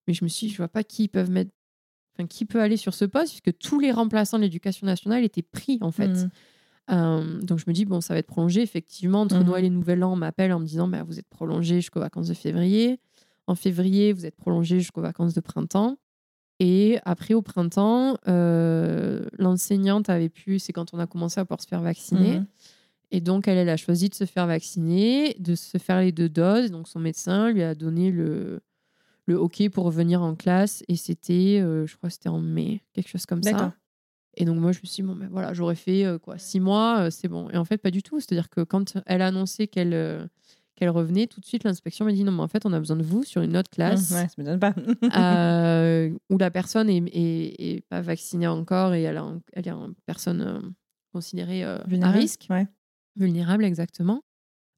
Mais 0.07 0.13
je 0.13 0.23
me 0.23 0.29
suis 0.29 0.47
dit, 0.47 0.53
je 0.53 0.57
vois 0.57 0.67
pas 0.69 0.83
qui 0.83 1.07
peuvent 1.07 1.29
mettre. 1.31 1.51
Enfin, 2.15 2.27
qui 2.27 2.45
peut 2.45 2.61
aller 2.61 2.77
sur 2.77 2.93
ce 2.93 3.05
poste, 3.05 3.39
puisque 3.41 3.57
tous 3.59 3.79
les 3.79 3.91
remplaçants 3.91 4.37
de 4.37 4.43
l'éducation 4.43 4.87
nationale 4.87 5.23
étaient 5.23 5.41
pris, 5.43 5.77
en 5.81 5.91
fait. 5.91 6.07
Mhm. 6.07 6.29
Euh, 6.89 7.41
donc 7.41 7.59
je 7.59 7.65
me 7.67 7.73
dis, 7.73 7.85
bon, 7.85 7.99
ça 8.01 8.13
va 8.13 8.19
être 8.19 8.27
prolongé. 8.27 8.61
Effectivement, 8.61 9.21
entre 9.21 9.35
Mhm. 9.37 9.43
Noël 9.45 9.65
et 9.65 9.69
Nouvel 9.69 10.03
An, 10.03 10.13
on 10.13 10.15
m'appelle 10.15 10.53
en 10.53 10.59
me 10.59 10.65
disant, 10.65 10.87
bah, 10.87 11.03
vous 11.03 11.19
êtes 11.19 11.27
prolongé 11.29 11.75
jusqu'aux 11.75 11.99
vacances 11.99 12.27
de 12.27 12.33
février. 12.33 12.99
En 13.47 13.55
février, 13.55 14.13
vous 14.13 14.25
êtes 14.25 14.35
prolongé 14.35 14.79
jusqu'aux 14.79 15.01
vacances 15.01 15.33
de 15.33 15.41
printemps. 15.41 15.97
Et 16.59 16.97
après, 17.05 17.33
au 17.33 17.41
printemps, 17.41 18.17
euh, 18.27 19.25
l'enseignante 19.37 20.09
avait 20.09 20.29
pu, 20.29 20.57
c'est 20.59 20.73
quand 20.73 20.93
on 20.93 20.99
a 20.99 21.05
commencé 21.05 21.39
à 21.39 21.45
pouvoir 21.45 21.61
se 21.61 21.67
faire 21.67 21.81
vacciner. 21.81 22.39
Mhm. 22.39 22.45
Et 23.11 23.21
donc, 23.21 23.47
elle, 23.47 23.57
elle 23.57 23.69
a 23.69 23.77
choisi 23.77 24.09
de 24.09 24.15
se 24.15 24.25
faire 24.25 24.47
vacciner, 24.47 25.35
de 25.39 25.55
se 25.55 25.77
faire 25.77 26.01
les 26.01 26.11
deux 26.11 26.29
doses. 26.29 26.71
Donc, 26.71 26.87
son 26.87 26.99
médecin 26.99 27.51
lui 27.51 27.63
a 27.63 27.75
donné 27.75 28.11
le, 28.11 28.59
le 29.27 29.39
OK 29.39 29.69
pour 29.69 29.85
revenir 29.85 30.21
en 30.21 30.35
classe. 30.35 30.83
Et 30.87 30.95
c'était, 30.95 31.61
euh, 31.61 31.85
je 31.85 31.95
crois 31.95 32.09
c'était 32.09 32.29
en 32.29 32.39
mai, 32.39 32.81
quelque 32.93 33.09
chose 33.09 33.25
comme 33.25 33.43
ça. 33.43 33.73
Et 34.39 34.45
donc, 34.45 34.57
moi, 34.57 34.71
je 34.71 34.79
me 34.79 34.87
suis 34.87 35.03
dit, 35.03 35.07
bon, 35.07 35.15
ben 35.15 35.29
voilà, 35.31 35.53
j'aurais 35.53 35.75
fait 35.75 36.05
euh, 36.05 36.19
quoi, 36.19 36.37
six 36.37 36.59
mois, 36.59 37.09
c'est 37.11 37.27
bon. 37.27 37.49
Et 37.51 37.57
en 37.57 37.65
fait, 37.65 37.77
pas 37.77 37.91
du 37.91 38.03
tout. 38.03 38.19
C'est-à-dire 38.19 38.49
que 38.49 38.61
quand 38.61 38.97
elle 39.05 39.21
a 39.21 39.27
annoncé 39.27 39.67
qu'elle 39.67 40.29
qu'elle 40.77 40.89
revenait, 40.89 41.27
tout 41.27 41.41
de 41.41 41.45
suite, 41.45 41.63
l'inspection 41.65 42.05
m'a 42.05 42.13
dit, 42.13 42.23
non, 42.23 42.31
mais 42.31 42.41
en 42.43 42.47
fait, 42.47 42.65
on 42.65 42.71
a 42.71 42.79
besoin 42.79 42.95
de 42.95 43.03
vous 43.03 43.23
sur 43.23 43.41
une 43.41 43.57
autre 43.57 43.69
classe 43.69 44.11
Ouais, 44.11 44.27
ça 44.27 44.33
m'étonne 44.37 44.59
pas. 44.59 44.73
euh, 45.17 46.09
où 46.29 46.37
la 46.37 46.51
personne 46.51 46.89
est, 46.89 47.03
est- 47.11 47.75
est 47.77 47.81
pas 47.89 48.01
vaccinée 48.01 48.47
encore 48.47 48.93
et 48.93 49.01
elle, 49.03 49.17
a 49.17 49.25
elle 49.53 49.67
est 49.67 49.71
une 49.71 49.93
personne 50.05 50.41
euh, 50.41 50.59
considérée 51.13 51.63
euh, 51.65 51.77
à 52.01 52.11
risque. 52.11 52.47
Ouais. 52.49 52.67
Vulnérable, 53.15 53.65
exactement. 53.65 54.21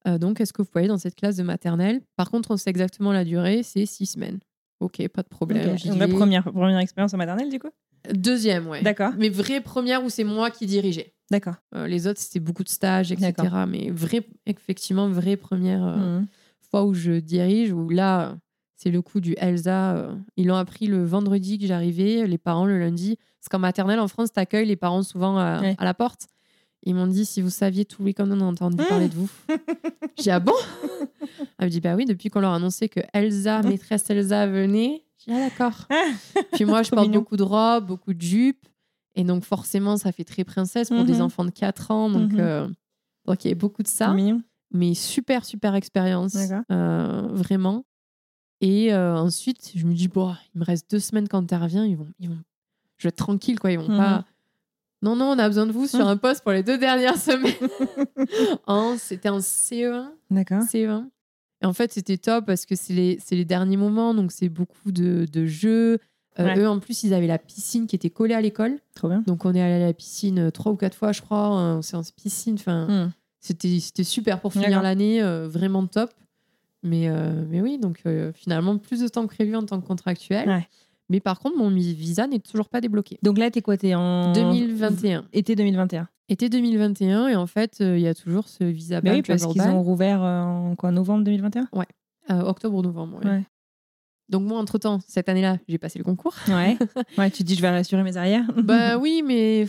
Euh, 0.07 0.17
donc, 0.17 0.39
est-ce 0.39 0.53
que 0.53 0.61
vous 0.61 0.67
pouvez 0.69 0.81
aller 0.83 0.87
dans 0.87 0.97
cette 0.97 1.15
classe 1.15 1.35
de 1.35 1.43
maternelle? 1.43 2.01
Par 2.15 2.31
contre, 2.31 2.51
on 2.51 2.57
sait 2.57 2.69
exactement 2.69 3.11
la 3.11 3.25
durée, 3.25 3.63
c'est 3.63 3.85
six 3.85 4.05
semaines. 4.05 4.39
Ok, 4.79 5.05
pas 5.09 5.23
de 5.23 5.27
problème. 5.27 5.75
Donc 5.75 5.97
la 5.97 6.07
première, 6.07 6.43
première 6.45 6.79
expérience 6.79 7.13
en 7.13 7.17
maternelle, 7.17 7.49
du 7.49 7.59
coup? 7.59 7.69
Deuxième, 8.13 8.67
ouais. 8.67 8.81
D'accord. 8.81 9.11
Mais 9.17 9.27
vraie 9.27 9.59
première 9.59 10.03
où 10.05 10.09
c'est 10.09 10.23
moi 10.23 10.49
qui 10.51 10.65
dirigeais. 10.65 11.13
D'accord. 11.31 11.55
Euh, 11.75 11.87
les 11.87 12.07
autres, 12.07 12.19
c'était 12.19 12.39
beaucoup 12.39 12.63
de 12.63 12.69
stages, 12.69 13.11
etc. 13.11 13.33
Mais 13.67 13.91
vraie, 13.91 14.25
effectivement, 14.45 15.07
vraie 15.09 15.37
première 15.37 15.83
euh, 15.85 16.19
Mhm. 16.19 16.27
fois 16.71 16.85
où 16.85 16.93
je 16.93 17.19
dirige, 17.19 17.71
où 17.71 17.87
là, 17.89 18.35
c'est 18.75 18.89
le 18.91 19.01
coup 19.01 19.19
du 19.19 19.35
Elsa. 19.37 19.95
euh, 19.95 20.15
ils 20.37 20.47
l'ont 20.47 20.55
appris 20.55 20.87
le 20.87 21.03
vendredi 21.05 21.59
que 21.59 21.67
j'arrivais, 21.67 22.25
les 22.25 22.37
parents 22.37 22.65
le 22.65 22.79
lundi. 22.79 23.17
Parce 23.39 23.49
qu'en 23.49 23.59
maternelle, 23.59 23.99
en 23.99 24.07
France, 24.07 24.31
t'accueilles 24.33 24.65
les 24.67 24.75
parents 24.75 25.03
souvent 25.03 25.37
à, 25.37 25.61
Ouais. 25.61 25.75
à 25.77 25.85
la 25.85 25.93
porte. 25.93 26.27
Ils 26.83 26.95
m'ont 26.95 27.07
dit 27.07 27.25
si 27.25 27.41
vous 27.41 27.49
saviez 27.49 27.83
tout 27.85 28.01
le 28.01 28.05
week-end 28.05 28.27
on 28.31 28.39
a 28.39 28.43
entendu 28.45 28.77
parler 28.77 29.09
de 29.09 29.13
vous. 29.15 29.29
J'ai 30.17 30.23
dit 30.23 30.29
ah 30.31 30.39
bon? 30.39 30.53
Elle 31.57 31.65
me 31.65 31.69
dit 31.69 31.81
bah 31.81 31.95
oui 31.95 32.05
depuis 32.05 32.29
qu'on 32.29 32.39
leur 32.39 32.51
a 32.53 32.55
annoncé 32.55 32.87
que 32.87 33.01
Elsa, 33.13 33.61
maîtresse 33.63 34.09
Elsa 34.09 34.47
venait. 34.47 35.03
J'ai 35.17 35.33
dit 35.33 35.37
ah 35.37 35.49
d'accord. 35.49 35.87
Puis 36.53 36.63
moi 36.65 36.81
je 36.83 36.89
porte 36.91 37.07
mignon. 37.07 37.19
beaucoup 37.19 37.35
de 37.35 37.43
robes, 37.43 37.85
beaucoup 37.85 38.13
de 38.13 38.21
jupes 38.21 38.65
et 39.19 39.23
donc 39.25 39.43
forcément 39.43 39.97
ça 39.97 40.11
fait 40.11 40.23
très 40.23 40.43
princesse 40.43 40.89
pour 40.89 41.03
des 41.03 41.15
Mhm. 41.15 41.21
enfants 41.21 41.45
de 41.45 41.51
4 41.51 41.91
ans 41.91 42.09
donc 42.09 42.31
Mhm. 42.33 42.39
euh, 42.39 42.67
donc 43.25 43.43
il 43.43 43.47
y 43.47 43.51
avait 43.51 43.55
beaucoup 43.59 43.83
de 43.83 43.87
ça 43.87 44.13
mignon. 44.13 44.41
mais 44.71 44.93
super 44.93 45.43
super 45.45 45.75
expérience 45.75 46.35
euh, 46.71 47.27
vraiment 47.31 47.85
et 48.61 48.93
euh, 48.93 49.15
ensuite 49.17 49.71
je 49.75 49.85
me 49.85 49.93
dis 49.93 50.07
bon 50.07 50.33
il 50.53 50.59
me 50.59 50.65
reste 50.65 50.89
deux 50.91 50.99
semaines 50.99 51.27
quand 51.27 51.45
tu 51.45 51.55
reviens 51.55 51.85
ils 51.85 51.97
vont 51.97 52.07
ils 52.19 52.29
vont 52.29 52.37
je 52.97 53.03
vais 53.03 53.09
être 53.09 53.17
tranquille 53.17 53.59
quoi 53.59 53.71
ils 53.71 53.79
vont 53.79 53.89
Mhm. 53.89 53.97
pas 53.97 54.25
non 55.01 55.15
non 55.15 55.25
on 55.35 55.39
a 55.39 55.47
besoin 55.47 55.65
de 55.65 55.71
vous 55.71 55.87
sur 55.87 55.99
Mhm. 56.05 56.07
un 56.07 56.17
poste 56.17 56.41
pour 56.43 56.51
les 56.53 56.63
deux 56.63 56.77
dernières 56.77 57.17
semaines 57.29 57.69
c'était 58.99 59.29
en 59.29 59.39
CE1 59.41 60.13
D'accord. 60.31 60.63
CE1 60.63 61.09
et 61.61 61.65
en 61.65 61.73
fait 61.73 61.91
c'était 61.91 62.17
top 62.17 62.45
parce 62.45 62.65
que 62.65 62.75
c'est 62.75 62.93
les 62.93 63.19
les 63.31 63.45
derniers 63.45 63.77
moments 63.77 64.13
donc 64.13 64.31
c'est 64.31 64.49
beaucoup 64.49 64.91
de, 64.91 65.25
de 65.31 65.45
jeux 65.45 65.99
Ouais. 66.43 66.57
eux 66.59 66.67
en 66.69 66.79
plus 66.79 67.03
ils 67.03 67.13
avaient 67.13 67.27
la 67.27 67.37
piscine 67.37 67.87
qui 67.87 67.95
était 67.95 68.09
collée 68.09 68.33
à 68.33 68.41
l'école 68.41 68.77
Trop 68.95 69.09
bien. 69.09 69.23
donc 69.27 69.45
on 69.45 69.53
est 69.53 69.61
allé 69.61 69.83
à 69.83 69.87
la 69.87 69.93
piscine 69.93 70.39
euh, 70.39 70.51
trois 70.51 70.71
ou 70.71 70.75
quatre 70.75 70.95
fois 70.95 71.11
je 71.11 71.21
crois 71.21 71.47
en 71.49 71.81
séance 71.81 72.11
piscine 72.11 72.55
enfin 72.55 72.87
Hmm. 72.87 73.11
c'était 73.39 73.79
c'était 73.79 74.03
super 74.03 74.39
pour 74.41 74.53
finir 74.53 74.81
l'année, 74.81 75.21
euh, 75.21 75.47
vraiment 75.47 75.85
top. 75.87 76.11
Mais, 76.81 77.09
euh, 77.09 77.43
mais 77.49 77.59
oui, 77.59 77.77
donc 77.77 77.99
euh, 78.05 78.31
finalement, 78.33 78.77
plus 78.77 79.01
de 79.01 79.07
temps 79.09 79.27
que 79.27 79.35
prévu 79.35 79.53
en 79.53 79.63
tant 79.63 79.81
que 79.81 79.85
contractuel. 79.85 80.47
Ouais. 80.47 80.65
Mais 81.09 81.19
par 81.19 81.39
contre, 81.39 81.57
mon 81.57 81.69
visa 81.69 82.25
n'est 82.25 82.39
toujours 82.39 82.69
pas 82.69 82.79
débloqué. 82.79 83.19
Donc 83.21 83.37
là, 83.37 83.51
t'es 83.51 83.61
quoi 83.61 83.75
T'es 83.75 83.95
en 83.95 84.31
2021. 84.31 85.25
Été 85.33 85.55
2021. 85.57 86.07
Été 86.29 86.47
2021, 86.47 87.27
et 87.27 87.35
en 87.35 87.47
fait, 87.47 87.79
euh, 87.81 87.97
il 87.97 88.03
y 88.03 88.07
a 88.07 88.13
toujours 88.13 88.47
ce 88.47 88.63
visa 88.63 89.01
ban 89.01 89.11
oui, 89.11 89.21
parce 89.23 89.45
qu'ils 89.45 89.61
ban, 89.61 89.71
ont 89.73 89.83
rouvert 89.83 90.23
euh, 90.23 90.41
en 90.43 90.75
quoi 90.77 90.91
Novembre 90.91 91.25
2021 91.25 91.67
euh, 92.31 92.41
octobre-novembre. 92.43 93.19
oui. 93.25 93.29
Ouais. 93.29 93.43
Donc 94.29 94.43
moi, 94.47 94.59
entre-temps, 94.59 94.99
cette 95.07 95.27
année-là, 95.29 95.57
j'ai 95.67 95.77
passé 95.77 95.97
le 95.97 96.05
concours. 96.05 96.35
Ouais. 96.47 96.77
ouais, 97.17 97.31
tu 97.31 97.39
te 97.39 97.47
dis 97.47 97.55
je 97.55 97.61
vais 97.61 97.69
rassurer 97.69 98.03
mes 98.03 98.15
arrières. 98.17 98.45
bah 98.57 98.97
oui, 98.99 99.23
mais... 99.25 99.67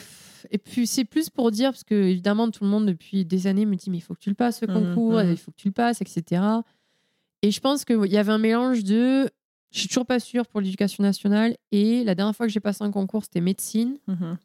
Et 0.50 0.56
puis 0.58 0.86
c'est 0.86 1.04
plus 1.04 1.28
pour 1.28 1.50
dire, 1.50 1.70
parce 1.72 1.84
que 1.84 1.94
évidemment, 1.94 2.50
tout 2.50 2.64
le 2.64 2.70
monde 2.70 2.86
depuis 2.86 3.24
des 3.26 3.46
années 3.46 3.66
me 3.66 3.74
dit, 3.76 3.90
mais 3.90 3.98
il 3.98 4.00
faut 4.00 4.14
que 4.14 4.20
tu 4.20 4.30
le 4.30 4.34
passes, 4.34 4.61
ce 4.61 4.66
Mhm, 4.66 4.72
concours, 4.72 5.14
mhm. 5.22 5.30
il 5.32 5.36
faut 5.36 5.50
que 5.50 5.56
tu 5.56 5.68
le 5.68 5.72
passes, 5.72 6.00
etc. 6.00 6.42
Et 7.42 7.50
je 7.50 7.61
pense 7.61 7.84
qu'il 7.84 8.06
y 8.06 8.16
avait 8.16 8.32
un 8.32 8.38
mélange 8.38 8.84
de... 8.84 9.28
Je 9.70 9.78
suis 9.80 9.88
toujours 9.88 10.06
pas 10.06 10.18
sûre 10.18 10.46
pour 10.46 10.61
l'éducation 10.61 11.02
nationale. 11.02 11.56
Et 11.72 12.04
la 12.04 12.14
dernière 12.14 12.34
fois 12.34 12.46
que 12.46 12.52
j'ai 12.52 12.61
passé 12.61 12.82
un 12.84 12.90
concours, 12.90 13.22
c'était 13.24 13.40
médecine. 13.40 13.96
Mhm. 14.08 14.36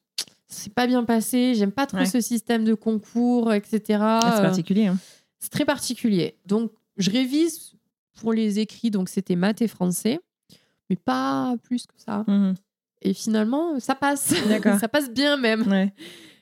C'est 0.47 0.73
pas 0.73 0.85
bien 0.85 1.03
passé. 1.03 1.55
J'aime 1.55 1.71
pas 1.71 1.87
trop 1.87 1.97
Ouais. 1.99 2.05
ce 2.05 2.21
système 2.21 2.63
de 2.63 2.73
concours, 2.73 3.51
etc. 3.53 3.99
Ah, 4.01 4.33
c'est 4.35 4.41
particulier. 4.43 4.85
hein. 4.87 4.97
c'est 5.39 5.49
très 5.49 5.65
particulier. 5.65 6.35
Donc, 6.45 6.71
je 6.97 7.09
révise 7.09 7.73
pour 8.15 8.33
les 8.33 8.59
écrits. 8.59 8.91
Donc, 8.91 9.09
c'était 9.09 9.35
maths 9.35 9.61
et 9.61 9.67
français. 9.67 10.19
Mais 10.89 10.95
pas 10.95 11.55
plus 11.63 11.85
que 11.87 11.93
ça. 11.97 12.23
Mhm. 12.27 12.55
Et 13.01 13.13
finalement, 13.13 13.79
ça 13.79 13.95
passe. 13.95 14.33
Ça 14.79 14.87
passe 14.87 15.11
bien 15.11 15.37
même. 15.37 15.67
Ouais. 15.67 15.93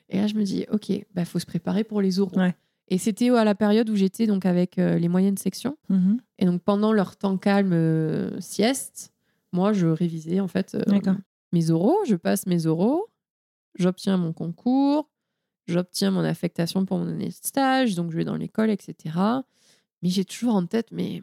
Et 0.08 0.18
là, 0.18 0.26
je 0.26 0.34
me 0.34 0.44
dis, 0.44 0.66
OK, 0.70 0.92
bah, 1.14 1.24
faut 1.24 1.38
se 1.38 1.46
préparer 1.46 1.84
pour 1.84 2.00
les 2.00 2.20
oraux. 2.20 2.38
Ouais. 2.38 2.54
Et 2.88 2.98
c'était 2.98 3.30
à 3.30 3.44
la 3.44 3.54
période 3.54 3.88
où 3.88 3.96
j'étais 3.96 4.26
donc 4.26 4.44
avec 4.44 4.78
euh, 4.78 4.98
les 4.98 5.08
moyennes 5.08 5.36
sections. 5.36 5.76
Mhm. 5.88 6.18
Et 6.38 6.46
donc, 6.46 6.62
pendant 6.62 6.92
leur 6.92 7.16
temps 7.16 7.36
calme 7.36 7.72
euh, 7.72 8.38
sieste, 8.40 9.12
moi, 9.52 9.72
je 9.72 9.86
révisais 9.86 10.40
en 10.40 10.48
fait 10.48 10.74
euh, 10.74 11.14
mes 11.52 11.70
oraux. 11.70 11.98
Je 12.06 12.16
passe 12.16 12.46
mes 12.46 12.66
oraux. 12.66 13.08
J'obtiens 13.78 14.16
mon 14.16 14.32
concours. 14.32 15.08
J'obtiens 15.66 16.10
mon 16.10 16.24
affectation 16.24 16.84
pour 16.84 16.98
mon 16.98 17.08
année 17.08 17.28
de 17.28 17.32
stage. 17.32 17.94
Donc, 17.94 18.10
je 18.10 18.16
vais 18.16 18.24
dans 18.24 18.36
l'école, 18.36 18.70
etc. 18.70 19.16
Mais 20.02 20.10
j'ai 20.10 20.24
toujours 20.24 20.54
en 20.54 20.66
tête, 20.66 20.88
mais 20.92 21.22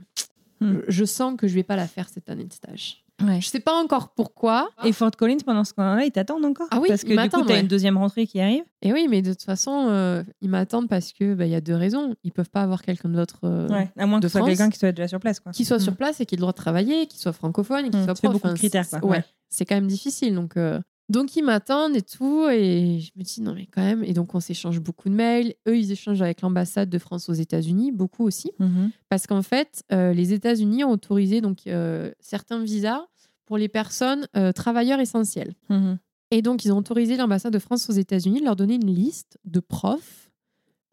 Hmm. 0.61 0.77
je, 0.87 0.91
je 0.91 1.05
sens 1.05 1.35
que 1.37 1.47
je 1.47 1.55
vais 1.55 1.63
pas 1.63 1.75
la 1.75 1.87
faire 1.87 2.07
cette 2.09 2.29
année 2.29 2.45
de 2.45 2.53
stage. 2.53 3.03
Ouais. 3.23 3.39
Je 3.39 3.47
sais 3.47 3.59
pas 3.59 3.73
encore 3.73 4.13
pourquoi. 4.15 4.69
Et 4.83 4.91
Fort 4.93 5.11
Collins, 5.11 5.37
pendant 5.45 5.63
ce 5.63 5.73
temps-là, 5.73 6.05
ils 6.05 6.11
t'attendent 6.11 6.43
encore 6.45 6.67
Ah 6.71 6.79
oui, 6.81 6.87
Parce 6.87 7.03
que 7.03 7.09
du 7.09 7.29
coup, 7.29 7.43
t'as 7.45 7.53
ouais. 7.53 7.61
une 7.61 7.67
deuxième 7.67 7.97
rentrée 7.97 8.25
qui 8.25 8.39
arrive. 8.39 8.63
Et 8.81 8.91
oui, 8.93 9.05
mais 9.09 9.21
de 9.21 9.31
toute 9.33 9.43
façon, 9.43 9.87
euh, 9.89 10.23
ils 10.41 10.49
m'attendent 10.49 10.87
parce 10.89 11.13
que 11.13 11.35
bah, 11.35 11.45
y 11.45 11.53
a 11.53 11.61
deux 11.61 11.75
raisons. 11.75 12.15
Ils 12.23 12.31
peuvent 12.31 12.49
pas 12.49 12.63
avoir 12.63 12.81
quelqu'un 12.81 13.09
d'autre 13.09 13.39
euh, 13.43 13.67
Ouais. 13.67 13.91
À 13.97 14.07
moins 14.07 14.19
que 14.19 14.27
ce 14.27 14.37
soit 14.37 14.47
quelqu'un 14.47 14.69
qui 14.71 14.79
soit 14.79 14.91
déjà 14.91 15.07
sur 15.07 15.19
place. 15.19 15.39
Quoi. 15.39 15.51
qui 15.51 15.65
soit 15.65 15.79
sur 15.79 15.95
place 15.95 16.19
et 16.19 16.25
qui 16.25 16.33
ait 16.33 16.37
le 16.37 16.41
droit 16.41 16.51
de 16.53 16.57
travailler, 16.57 17.05
qui 17.05 17.19
soit 17.19 17.33
francophone 17.33 17.85
et 17.85 17.89
qui 17.91 17.97
Mm, 17.97 18.05
soit 18.05 18.13
prof. 18.15 18.33
beaucoup 18.33 18.47
de 18.47 18.53
critères, 18.53 18.85
c'est- 18.85 18.99
quoi. 18.99 19.09
Ouais, 19.09 19.17
Ouais. 19.17 19.25
c'est 19.49 19.65
quand 19.65 19.75
même 19.75 19.87
difficile. 19.87 20.33
Donc, 20.33 20.57
euh, 20.57 20.79
donc 21.11 21.35
ils 21.35 21.43
m'attendent 21.43 21.95
et 21.95 22.01
tout. 22.01 22.47
Et 22.49 22.99
je 22.99 23.11
me 23.17 23.23
dis, 23.23 23.41
non, 23.41 23.53
mais 23.53 23.67
quand 23.67 23.81
même. 23.81 24.03
Et 24.03 24.13
donc, 24.13 24.33
on 24.33 24.39
s'échange 24.39 24.79
beaucoup 24.79 25.09
de 25.09 25.13
mails. 25.13 25.53
Eux, 25.67 25.77
ils 25.77 25.91
échangent 25.91 26.21
avec 26.21 26.41
l'ambassade 26.41 26.89
de 26.89 26.97
France 26.97 27.29
aux 27.29 27.33
États-Unis, 27.33 27.91
beaucoup 27.91 28.23
aussi. 28.25 28.51
Mhm. 28.59 28.91
Parce 29.09 29.27
qu'en 29.27 29.41
fait, 29.41 29.83
euh, 29.91 30.13
les 30.13 30.33
États-Unis 30.33 30.83
ont 30.83 30.91
autorisé 30.91 31.41
donc, 31.41 31.67
euh, 31.67 32.11
certains 32.19 32.63
visas 32.63 33.05
pour 33.45 33.57
les 33.57 33.67
personnes 33.67 34.27
euh, 34.37 34.51
travailleurs 34.53 34.99
essentiels. 34.99 35.53
Mhm. 35.69 35.99
Et 36.31 36.41
donc, 36.41 36.63
ils 36.63 36.71
ont 36.71 36.77
autorisé 36.77 37.17
l'ambassade 37.17 37.51
de 37.53 37.59
France 37.59 37.89
aux 37.89 37.93
États-Unis 37.93 38.39
de 38.39 38.45
leur 38.45 38.55
donner 38.55 38.75
une 38.75 38.93
liste 38.93 39.37
de 39.43 39.59
profs, 39.59 40.31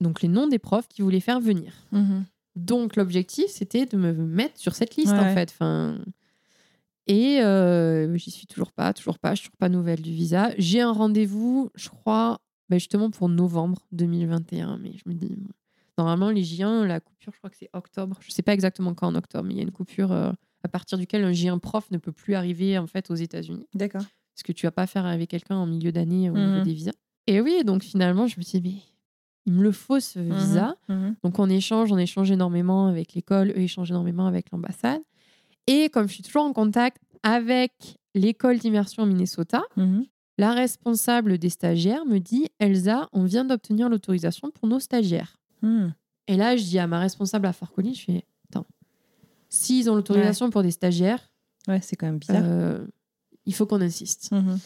donc 0.00 0.20
les 0.20 0.28
noms 0.28 0.48
des 0.48 0.58
profs 0.58 0.88
qui 0.88 1.00
voulaient 1.02 1.20
faire 1.20 1.40
venir. 1.40 1.72
Mhm. 1.92 2.24
Donc, 2.56 2.96
l'objectif, 2.96 3.46
c'était 3.48 3.86
de 3.86 3.96
me 3.96 4.12
mettre 4.12 4.58
sur 4.58 4.74
cette 4.74 4.96
liste, 4.96 5.12
Ouais. 5.12 5.18
en 5.20 5.34
fait. 5.34 5.50
Enfin, 5.54 5.98
et 7.08 7.40
euh, 7.40 8.14
j'y 8.16 8.30
suis 8.30 8.46
toujours 8.46 8.70
pas, 8.70 8.92
toujours 8.92 9.18
pas, 9.18 9.34
je 9.34 9.40
suis 9.40 9.48
toujours 9.48 9.58
pas 9.58 9.70
nouvelle 9.70 10.02
du 10.02 10.12
visa. 10.12 10.50
J'ai 10.58 10.82
un 10.82 10.92
rendez-vous, 10.92 11.70
je 11.74 11.88
crois, 11.88 12.38
bah, 12.68 12.76
justement 12.76 13.10
pour 13.10 13.30
novembre 13.30 13.86
2021. 13.92 14.78
Mais 14.78 14.92
je 14.92 15.08
me 15.08 15.14
dis, 15.14 15.34
normalement, 15.96 16.28
les 16.28 16.42
J1, 16.42 16.84
la 16.84 17.00
coupure, 17.00 17.32
je 17.32 17.38
crois 17.38 17.48
que 17.48 17.56
c'est 17.56 17.70
octobre. 17.72 18.18
Je 18.20 18.30
sais 18.30 18.42
pas 18.42 18.52
exactement 18.52 18.92
quand 18.92 19.08
en 19.08 19.14
octobre, 19.14 19.44
mais 19.48 19.54
il 19.54 19.56
y 19.56 19.60
a 19.60 19.62
une 19.62 19.72
coupure 19.72 20.12
euh, 20.12 20.32
à 20.62 20.68
partir 20.68 20.98
duquel 20.98 21.24
un 21.24 21.32
J1 21.32 21.58
prof 21.60 21.90
ne 21.90 21.96
peut 21.96 22.12
plus 22.12 22.34
arriver, 22.34 22.76
en 22.76 22.86
fait, 22.86 23.10
aux 23.10 23.14
États-Unis 23.14 23.66
D'accord. 23.74 24.02
parce 24.34 24.42
que 24.44 24.52
tu 24.52 24.66
vas 24.66 24.72
pas 24.72 24.86
faire 24.86 25.06
arriver 25.06 25.26
quelqu'un 25.26 25.56
en 25.56 25.66
milieu 25.66 25.92
d'année 25.92 26.28
au 26.28 26.34
niveau 26.34 26.62
des 26.62 26.74
visas. 26.74 26.92
Et 27.26 27.40
oui, 27.40 27.62
donc 27.64 27.82
finalement, 27.82 28.26
je 28.26 28.38
me 28.38 28.42
suis 28.42 28.60
dit, 28.60 28.70
mais 28.70 28.82
il 29.46 29.54
me 29.54 29.62
le 29.62 29.72
faut 29.72 29.98
ce 29.98 30.18
visa. 30.18 30.76
Mhm. 30.88 31.16
Donc 31.24 31.38
on 31.38 31.48
échange, 31.48 31.90
on 31.90 31.96
échange 31.96 32.30
énormément 32.30 32.86
avec 32.86 33.14
l'école, 33.14 33.50
eux 33.50 33.60
échangent 33.60 33.90
énormément 33.90 34.26
avec 34.26 34.50
l'ambassade. 34.50 35.00
Et 35.68 35.88
comme 35.90 36.08
je 36.08 36.14
suis 36.14 36.22
toujours 36.22 36.42
en 36.44 36.52
contact 36.52 37.00
avec 37.22 37.72
l'école 38.14 38.58
d'immersion 38.58 39.02
au 39.04 39.06
Minnesota, 39.06 39.62
Mhm. 39.76 40.04
la 40.38 40.52
responsable 40.54 41.38
des 41.38 41.50
stagiaires 41.50 42.04
me 42.06 42.18
dit, 42.18 42.48
Elsa, 42.58 43.08
on 43.12 43.24
vient 43.24 43.44
d'obtenir 43.44 43.88
l'autorisation 43.88 44.50
pour 44.50 44.66
nos 44.68 44.80
stagiaires. 44.80 45.38
Mhm. 45.62 45.92
Et 46.26 46.36
là, 46.36 46.56
je 46.56 46.64
dis 46.64 46.78
à 46.78 46.86
ma 46.86 46.98
responsable 47.00 47.46
à 47.46 47.52
Fort 47.52 47.70
Collins, 47.72 47.94
je 47.94 48.00
fais, 48.02 48.24
attends, 48.50 48.66
s'ils 49.48 49.88
ont 49.90 49.94
l'autorisation 49.94 50.50
pour 50.50 50.62
des 50.62 50.70
stagiaires, 50.70 51.30
Ouais, 51.68 51.80
c'est 51.82 51.96
quand 51.96 52.06
même 52.06 52.18
bizarre. 52.18 52.42
euh, 52.44 52.86
il 53.46 53.54
faut 53.54 53.66
qu'on 53.66 53.80
insiste. 53.80 54.30
Mhm. 54.32 54.58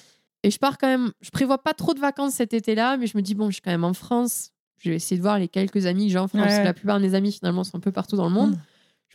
Et 0.44 0.50
je 0.50 0.58
pars 0.58 0.76
quand 0.78 0.86
même, 0.88 1.12
je 1.20 1.30
prévois 1.30 1.58
pas 1.62 1.72
trop 1.74 1.94
de 1.94 2.00
vacances 2.00 2.34
cet 2.34 2.52
été-là, 2.54 2.96
mais 2.96 3.06
je 3.06 3.16
me 3.16 3.22
dis, 3.22 3.34
bon, 3.34 3.46
je 3.46 3.54
suis 3.54 3.62
quand 3.62 3.70
même 3.70 3.84
en 3.84 3.94
France. 3.94 4.50
Je 4.78 4.90
vais 4.90 4.96
essayer 4.96 5.16
de 5.16 5.22
voir 5.22 5.38
les 5.38 5.46
quelques 5.48 5.86
amis 5.86 6.06
que 6.06 6.12
j'ai 6.12 6.18
en 6.18 6.26
France. 6.26 6.40
Ouais. 6.40 6.46
parce 6.48 6.58
que 6.58 6.64
La 6.64 6.74
plupart 6.74 6.98
de 6.98 7.04
mes 7.06 7.14
amis, 7.14 7.30
finalement, 7.32 7.62
sont 7.62 7.76
un 7.76 7.80
peu 7.80 7.92
partout 7.92 8.16
dans 8.16 8.28
le 8.28 8.34
monde. 8.34 8.56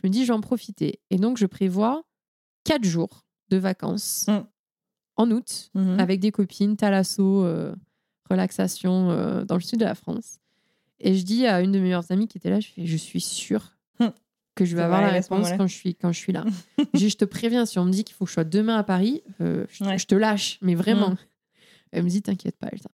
Je 0.00 0.06
me 0.06 0.12
dis, 0.12 0.22
je 0.22 0.28
vais 0.28 0.36
en 0.36 0.40
profiter. 0.40 1.00
Et 1.10 1.16
donc, 1.16 1.38
je 1.38 1.46
prévois 1.46 2.04
quatre 2.64 2.84
jours 2.84 3.24
de 3.50 3.56
vacances 3.56 4.26
Mm. 4.28 4.46
en 5.16 5.30
août 5.30 5.70
Mhm. 5.74 5.98
avec 5.98 6.20
des 6.20 6.30
copines, 6.30 6.76
Thalasso, 6.76 7.44
euh, 7.44 7.74
relaxation 8.30 9.10
euh, 9.10 9.44
dans 9.44 9.54
le 9.56 9.60
sud 9.62 9.80
de 9.80 9.84
la 9.84 9.94
France. 9.94 10.38
Et 11.00 11.14
je 11.14 11.24
dis 11.24 11.46
à 11.46 11.60
une 11.60 11.72
de 11.72 11.78
mes 11.78 11.84
meilleures 11.84 12.10
amies 12.12 12.28
qui 12.28 12.38
était 12.38 12.50
là, 12.50 12.60
je 12.60 12.68
fais, 12.68 12.86
je 12.86 12.96
suis 12.96 13.20
sûre 13.20 13.76
Mm. 14.00 14.08
que 14.54 14.64
je 14.64 14.76
vais 14.76 14.82
avoir 14.82 15.00
la 15.00 15.08
réponse 15.10 15.50
quand 15.56 15.66
je 15.66 15.74
suis, 15.74 15.94
quand 15.94 16.12
je 16.12 16.18
suis 16.18 16.32
là. 16.32 16.44
je, 16.94 16.98
dis, 16.98 17.08
je 17.10 17.16
te 17.16 17.24
préviens, 17.24 17.64
si 17.66 17.78
on 17.78 17.84
me 17.84 17.90
dit 17.92 18.04
qu'il 18.04 18.14
faut 18.14 18.24
que 18.24 18.28
je 18.30 18.34
sois 18.34 18.44
demain 18.44 18.76
à 18.76 18.84
Paris, 18.84 19.22
euh, 19.40 19.64
je, 19.70 19.78
te- 19.82 19.88
Ouais. 19.88 19.98
je 19.98 20.06
te 20.06 20.14
lâche, 20.14 20.58
mais 20.62 20.74
vraiment. 20.74 21.10
Mm. 21.10 21.16
Elle 21.92 22.04
me 22.04 22.08
dit, 22.10 22.20
t'inquiète 22.22 22.56
pas, 22.58 22.68
Elsa. 22.70 22.90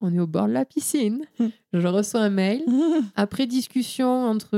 On 0.00 0.12
est 0.14 0.20
au 0.20 0.26
bord 0.26 0.46
de 0.46 0.52
la 0.52 0.64
piscine. 0.66 1.24
Je 1.72 1.86
reçois 1.88 2.20
un 2.20 2.28
mail. 2.30 2.62
Après 3.16 3.46
discussion 3.46 4.26
entre 4.26 4.56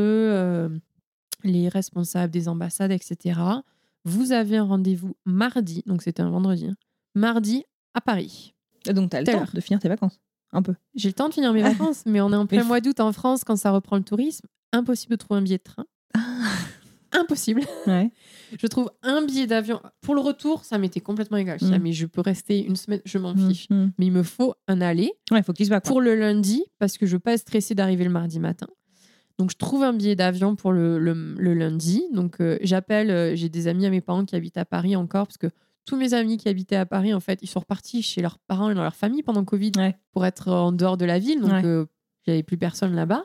les 1.44 1.68
responsables 1.68 2.32
des 2.32 2.48
ambassades, 2.48 2.92
etc., 2.92 3.40
vous 4.04 4.32
avez 4.32 4.56
un 4.56 4.64
rendez-vous 4.64 5.16
mardi, 5.26 5.82
donc 5.86 6.02
c'était 6.02 6.22
un 6.22 6.30
vendredi, 6.30 6.66
hein, 6.66 6.76
mardi 7.14 7.64
à 7.94 8.00
Paris. 8.00 8.54
Donc, 8.86 9.10
t'as 9.10 9.20
le 9.20 9.26
Telle 9.26 9.34
temps 9.34 9.40
heure. 9.42 9.50
de 9.52 9.60
finir 9.60 9.80
tes 9.80 9.88
vacances. 9.88 10.20
Un 10.52 10.62
peu. 10.62 10.74
J'ai 10.94 11.08
le 11.10 11.12
temps 11.14 11.28
de 11.28 11.34
finir 11.34 11.52
mes 11.52 11.62
vacances, 11.62 12.04
mais 12.06 12.20
on 12.22 12.32
est 12.32 12.36
en 12.36 12.46
plein 12.46 12.64
mois 12.64 12.80
d'août 12.80 13.00
en 13.00 13.12
France 13.12 13.44
quand 13.44 13.56
ça 13.56 13.70
reprend 13.70 13.96
le 13.96 14.02
tourisme. 14.04 14.46
Impossible 14.72 15.10
de 15.12 15.16
trouver 15.16 15.38
un 15.38 15.42
billet 15.42 15.58
de 15.58 15.62
train. 15.62 15.84
Impossible. 17.12 17.62
Ouais. 17.86 18.10
Je 18.58 18.66
trouve 18.66 18.90
un 19.02 19.22
billet 19.24 19.46
d'avion. 19.46 19.80
Pour 20.02 20.14
le 20.14 20.20
retour, 20.20 20.64
ça 20.64 20.78
m'était 20.78 21.00
complètement 21.00 21.38
égal. 21.38 21.58
Mm. 21.60 21.70
ah, 21.72 21.78
mais 21.78 21.92
je 21.92 22.06
peux 22.06 22.20
rester 22.20 22.62
une 22.64 22.76
semaine, 22.76 23.00
je 23.04 23.18
m'en 23.18 23.34
fiche. 23.34 23.68
Mhm. 23.70 23.92
Mais 23.98 24.06
il 24.06 24.12
me 24.12 24.22
faut 24.22 24.54
un 24.68 24.80
aller 24.80 25.12
Ouais, 25.30 25.42
faut 25.42 25.52
qu'il 25.54 25.64
se 25.66 25.70
bat. 25.70 25.80
pour 25.80 26.00
le 26.00 26.14
lundi 26.14 26.64
parce 26.78 26.98
que 26.98 27.06
je 27.06 27.12
veux 27.12 27.18
pas 27.18 27.32
être 27.32 27.40
stressée 27.40 27.74
d'arriver 27.74 28.04
le 28.04 28.10
mardi 28.10 28.38
matin. 28.40 28.66
Donc, 29.38 29.50
je 29.52 29.56
trouve 29.56 29.82
un 29.84 29.92
billet 29.92 30.16
d'avion 30.16 30.56
pour 30.56 30.72
le, 30.72 30.98
le- 30.98 31.34
le 31.38 31.54
lundi. 31.54 32.02
Donc, 32.12 32.40
euh, 32.40 32.58
j'appelle, 32.62 33.10
euh, 33.10 33.36
j'ai 33.36 33.48
des 33.48 33.68
amis 33.68 33.86
à 33.86 33.90
mes 33.90 34.00
parents 34.00 34.24
qui 34.24 34.34
habitent 34.34 34.56
à 34.56 34.64
Paris 34.64 34.96
encore 34.96 35.26
parce 35.28 35.38
que 35.38 35.46
tous 35.84 35.96
mes 35.96 36.12
amis 36.12 36.36
qui 36.38 36.48
habitaient 36.48 36.76
à 36.76 36.86
Paris, 36.86 37.14
en 37.14 37.20
fait, 37.20 37.38
ils 37.42 37.46
sont 37.48 37.60
repartis 37.60 38.02
chez 38.02 38.20
leurs 38.20 38.38
parents 38.40 38.68
et 38.70 38.74
dans 38.74 38.82
leur 38.82 38.96
famille 38.96 39.22
pendant 39.22 39.44
Covid 39.44 39.72
Ouais. 39.76 39.96
pour 40.12 40.26
être 40.26 40.48
en 40.50 40.72
dehors 40.72 40.96
de 40.96 41.04
la 41.04 41.18
ville. 41.18 41.40
Donc, 41.40 41.50
Ouais. 41.52 41.64
euh, 41.64 41.86
J'avais 42.26 42.42
plus 42.42 42.58
personne 42.58 42.94
là-bas. 42.94 43.24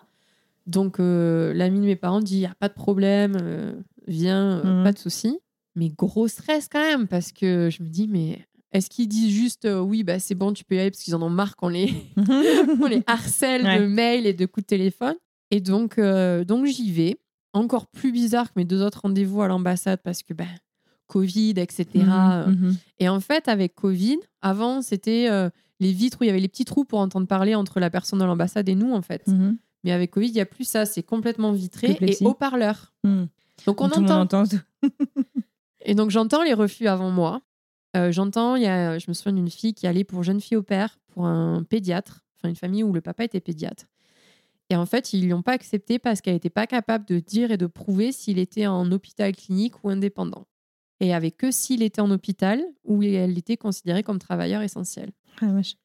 Donc, 0.66 1.00
euh, 1.02 1.54
l'ami 1.54 1.80
de 1.82 1.86
mes 1.86 1.96
parents 1.98 2.22
dit, 2.22 2.36
il 2.36 2.40
n'y 2.40 2.46
a 2.46 2.56
pas 2.58 2.70
de 2.70 2.74
problème, 2.74 3.36
viens, 4.08 4.64
Mhm. 4.64 4.84
pas 4.84 4.94
de 4.94 4.98
souci. 5.00 5.40
Mais 5.76 5.90
gros 5.90 6.28
stress 6.30 6.70
quand 6.72 6.80
même, 6.80 7.08
parce 7.08 7.32
que 7.34 7.70
je 7.70 7.84
me 7.84 7.90
dis, 7.90 8.08
mais 8.08 8.46
est-ce 8.72 8.90
qu'ils 8.90 9.08
disent 9.10 9.34
juste, 9.34 9.66
euh, 9.66 9.80
oui, 9.82 10.04
bah, 10.04 10.20
c'est 10.20 10.36
bon, 10.36 10.54
tu 10.54 10.64
peux 10.64 10.76
y 10.76 10.80
aller, 10.80 10.92
parce 10.92 11.04
qu'ils 11.04 11.16
en 11.16 11.22
ont 11.22 11.30
marre 11.30 11.56
qu'on 11.58 11.68
les, 11.70 11.92
on 12.82 12.86
les 12.88 13.04
harcèle 13.08 13.64
de 13.64 13.88
mails 13.88 14.26
et 14.28 14.34
de 14.34 14.46
coups 14.46 14.64
de 14.64 14.68
téléphone? 14.68 15.16
Et 15.54 15.62
donc, 15.62 16.00
euh, 16.00 16.44
donc 16.44 16.66
j'y 16.66 16.92
vais. 16.92 17.20
Encore 17.54 17.86
plus 17.86 18.12
bizarre 18.12 18.48
que 18.48 18.54
mes 18.56 18.66
deux 18.66 18.82
autres 18.82 19.02
rendez-vous 19.04 19.44
à 19.44 19.48
l'ambassade 19.48 20.00
parce 20.04 20.24
que 20.24 20.34
ben, 20.34 20.48
Covid, 21.06 21.54
etc. 21.58 21.86
euh, 21.96 22.48
Mhm. 22.48 22.76
Et 22.98 23.08
en 23.08 23.20
fait, 23.20 23.48
avec 23.48 23.76
Covid, 23.76 24.18
avant, 24.42 24.82
c'était 24.82 25.28
euh, 25.30 25.52
les 25.80 25.92
vitres 25.92 26.18
où 26.20 26.24
il 26.24 26.28
y 26.28 26.32
avait 26.32 26.40
les 26.40 26.48
petits 26.48 26.66
trous 26.66 26.86
pour 26.86 26.98
entendre 26.98 27.28
parler 27.28 27.54
entre 27.54 27.80
la 27.80 27.92
personne 27.92 28.18
de 28.18 28.26
l'ambassade 28.26 28.68
et 28.68 28.74
nous, 28.74 28.92
en 28.94 29.04
fait. 29.04 29.28
Mais 29.84 29.92
avec 29.92 30.10
Covid, 30.10 30.30
il 30.30 30.34
n'y 30.34 30.42
a 30.42 30.48
plus 30.48 30.64
ça. 30.64 30.88
C'est 30.88 31.04
complètement 31.04 31.52
vitré 31.52 31.96
et 32.02 32.26
haut-parleur. 32.26 32.92
Donc, 33.68 33.80
on 33.82 33.90
Tout 33.90 34.00
entend. 34.00 34.46
Et 35.86 35.94
donc, 35.94 36.10
j'entends 36.10 36.42
les 36.42 36.56
refus 36.56 36.88
avant 36.88 37.12
moi. 37.12 37.44
Euh, 37.96 38.12
j'entends, 38.12 38.56
il 38.56 38.64
y 38.64 38.68
a, 38.68 38.98
je 38.98 39.06
me 39.08 39.14
souviens 39.14 39.34
d'une 39.34 39.52
fille 39.52 39.76
qui 39.76 39.86
allait 39.86 40.04
pour 40.04 40.24
jeune 40.24 40.42
fille 40.42 40.58
au 40.58 40.64
père, 40.64 40.98
pour 41.12 41.28
un 41.28 41.62
pédiatre, 41.62 42.26
enfin 42.38 42.50
une 42.50 42.56
famille 42.56 42.82
où 42.82 42.92
le 42.92 43.02
papa 43.02 43.24
était 43.24 43.40
pédiatre. 43.40 43.86
Et 44.70 44.76
en 44.76 44.86
fait, 44.86 45.14
ils 45.14 45.26
ne 45.28 45.32
l'ont 45.32 45.42
pas 45.42 45.52
accepté 45.54 46.00
parce 46.00 46.22
qu'elle 46.22 46.34
n'était 46.34 46.50
pas 46.50 46.68
capable 46.68 47.06
de 47.06 47.20
dire 47.20 47.52
et 47.52 47.58
de 47.58 47.68
prouver 47.68 48.12
s'il 48.12 48.40
était 48.40 48.66
en 48.68 48.92
hôpital 48.92 49.36
clinique 49.36 49.84
ou 49.84 49.90
indépendant. 49.90 50.46
Et 51.00 51.06
il 51.06 51.08
n'y 51.10 51.14
avait 51.14 51.32
que 51.32 51.52
s'il 51.52 51.84
était 51.84 52.02
en 52.02 52.10
hôpital 52.12 52.64
où 52.86 53.04
elle 53.04 53.38
était 53.38 53.58
considérée 53.58 54.04
comme 54.04 54.20
travailleur 54.20 54.62
essentiel. 54.62 55.12
Ah, 55.42 55.48
vache. 55.48 55.76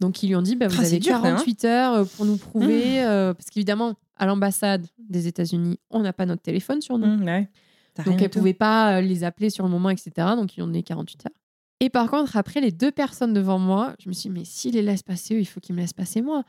Donc, 0.00 0.22
ils 0.22 0.28
lui 0.28 0.36
ont 0.36 0.42
dit 0.42 0.54
bah, 0.54 0.68
Vous 0.68 0.80
Ah, 0.80 0.84
avez 0.86 1.00
dur, 1.00 1.14
quand 1.16 1.22
même, 1.22 1.32
hein. 1.34 1.36
48 1.38 1.64
heures 1.64 1.94
euh, 1.94 2.04
pour 2.04 2.24
nous 2.24 2.36
prouver. 2.36 3.02
euh, 3.04 3.34
parce 3.34 3.50
qu'évidemment, 3.50 3.94
à 4.16 4.26
l'ambassade 4.26 4.86
des 4.98 5.26
États-Unis, 5.26 5.80
on 5.90 6.00
n'a 6.00 6.12
pas 6.12 6.24
notre 6.26 6.42
téléphone 6.42 6.80
sur 6.80 6.96
nous. 6.98 7.24
Ouais. 7.24 7.48
T'as 7.94 8.04
Donc, 8.04 8.22
elle 8.22 8.30
tout. 8.30 8.38
pouvait 8.38 8.54
pas 8.54 8.98
euh, 8.98 9.00
les 9.00 9.24
appeler 9.24 9.50
sur 9.50 9.64
le 9.64 9.70
moment, 9.70 9.90
etc. 9.90 10.10
Donc, 10.36 10.56
ils 10.56 10.62
ont 10.62 10.66
donné 10.66 10.84
48 10.84 11.26
heures. 11.26 11.32
Et 11.80 11.90
par 11.90 12.08
contre, 12.10 12.36
après, 12.36 12.60
les 12.60 12.70
deux 12.70 12.92
personnes 12.92 13.32
devant 13.32 13.58
moi, 13.58 13.94
je 13.98 14.08
me 14.08 14.14
suis 14.14 14.28
dit, 14.30 14.34
mais 14.38 14.44
s'ils 14.44 14.74
les 14.74 14.82
laissent 14.82 15.02
passer, 15.02 15.34
eux, 15.34 15.40
il 15.40 15.44
faut 15.46 15.58
qu'ils 15.58 15.74
me 15.74 15.80
laissent 15.80 15.92
passer 15.92 16.22
moi. 16.22 16.44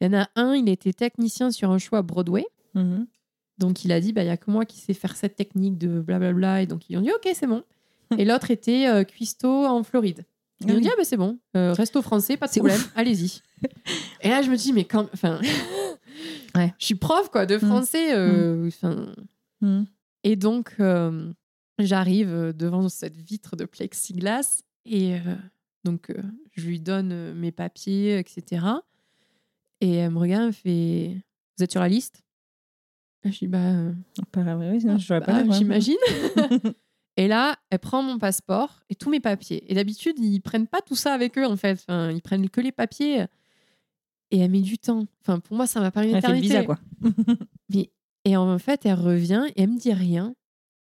Il 0.00 0.06
y 0.12 0.14
en 0.16 0.20
a 0.20 0.28
un, 0.36 0.54
il 0.54 0.68
était 0.68 0.92
technicien 0.92 1.50
sur 1.50 1.70
un 1.70 1.78
show 1.78 1.96
à 1.96 2.02
Broadway. 2.02 2.44
Mhm. 2.74 3.06
Donc, 3.58 3.84
il 3.84 3.92
a 3.92 4.00
dit, 4.00 4.12
bah, 4.12 4.22
il 4.22 4.26
y 4.26 4.30
a 4.30 4.36
que 4.38 4.50
moi 4.50 4.64
qui 4.64 4.78
sais 4.78 4.94
faire 4.94 5.14
cette 5.16 5.36
technique 5.36 5.76
de 5.76 6.00
blablabla. 6.00 6.62
Et 6.62 6.66
donc, 6.66 6.88
ils 6.88 6.96
ont 6.96 7.02
dit, 7.02 7.10
OK, 7.10 7.28
c'est 7.34 7.46
bon. 7.46 7.62
Et 8.18 8.24
l'autre 8.24 8.50
était 8.50 8.86
euh, 8.88 9.04
cuistot 9.04 9.66
en 9.66 9.82
Floride. 9.82 10.24
Ils 10.62 10.70
Ah 10.70 10.74
ont 10.74 10.80
dit, 10.80 10.88
ah, 10.88 10.94
bah, 10.96 11.04
c'est 11.04 11.16
bon. 11.16 11.38
Euh, 11.56 11.72
resto 11.72 12.00
français, 12.02 12.36
pas 12.36 12.46
de 12.46 12.52
problème. 12.52 12.80
Allez-y. 12.94 13.40
Et 14.22 14.28
là, 14.28 14.42
je 14.42 14.50
me 14.50 14.56
dis, 14.56 14.72
mais 14.72 14.84
quand. 14.84 15.08
Enfin. 15.12 15.40
Ouais. 16.56 16.74
Je 16.78 16.84
suis 16.86 16.94
prof, 16.96 17.30
quoi, 17.30 17.46
de 17.46 17.56
français. 17.58 18.12
euh, 18.14 18.66
enfin, 18.66 19.14
Mhm. 19.62 19.86
et 20.24 20.34
donc, 20.36 20.74
euh, 20.80 21.32
j'arrive 21.78 22.28
euh, 22.28 22.52
devant 22.52 22.88
cette 22.88 23.16
vitre 23.16 23.54
de 23.56 23.64
plexiglas 23.64 24.60
et 24.84 25.18
donc 25.84 26.12
je 26.56 26.66
lui 26.66 26.80
donne 26.80 27.32
mes 27.34 27.52
papiers, 27.52 28.18
etc. 28.18 28.66
Et 29.80 29.94
elle 29.94 30.10
me 30.10 30.18
regarde, 30.18 30.42
elle 30.42 30.48
me 30.48 30.52
fait 30.52 31.16
Vous 31.56 31.64
êtes 31.64 31.70
sur 31.72 31.80
la 31.80 31.88
liste? 31.88 32.22
Je 33.24 33.30
dis 33.38 33.46
Bah, 33.48 33.58
euh, 33.58 33.92
grave, 34.32 34.60
oui, 34.72 34.80
sinon 34.80 34.98
je 34.98 35.06
serais 35.06 35.20
bah, 35.20 35.26
pas 35.44 35.50
j'imagine. 35.50 35.96
et 37.16 37.28
là, 37.28 37.56
elle 37.70 37.78
prend 37.78 38.02
mon 38.02 38.18
passeport 38.18 38.80
et 38.88 38.94
tous 38.94 39.10
mes 39.10 39.20
papiers. 39.20 39.64
Et 39.70 39.74
d'habitude, 39.74 40.18
ils 40.18 40.40
prennent 40.40 40.66
pas 40.66 40.80
tout 40.80 40.94
ça 40.96 41.12
avec 41.12 41.36
eux, 41.38 41.46
en 41.46 41.56
fait. 41.56 41.72
Enfin, 41.72 42.10
ils 42.10 42.22
prennent 42.22 42.48
que 42.48 42.60
les 42.60 42.72
papiers. 42.72 43.26
Et 44.30 44.38
elle 44.38 44.50
met 44.50 44.60
du 44.60 44.78
temps. 44.78 45.06
Enfin, 45.22 45.40
pour 45.40 45.56
moi, 45.56 45.66
ça 45.66 45.80
m'a 45.80 45.90
paru 45.90 46.08
une 46.08 46.14
Elle 46.16 46.22
fait 46.22 46.28
le 46.28 46.38
éternité. 46.38 46.54
visa, 46.54 46.64
quoi. 46.64 46.78
Et 48.26 48.36
en 48.36 48.58
fait, 48.58 48.84
elle 48.84 48.94
revient 49.00 49.46
et 49.56 49.62
elle 49.62 49.70
me 49.70 49.78
dit 49.78 49.94
rien. 49.94 50.34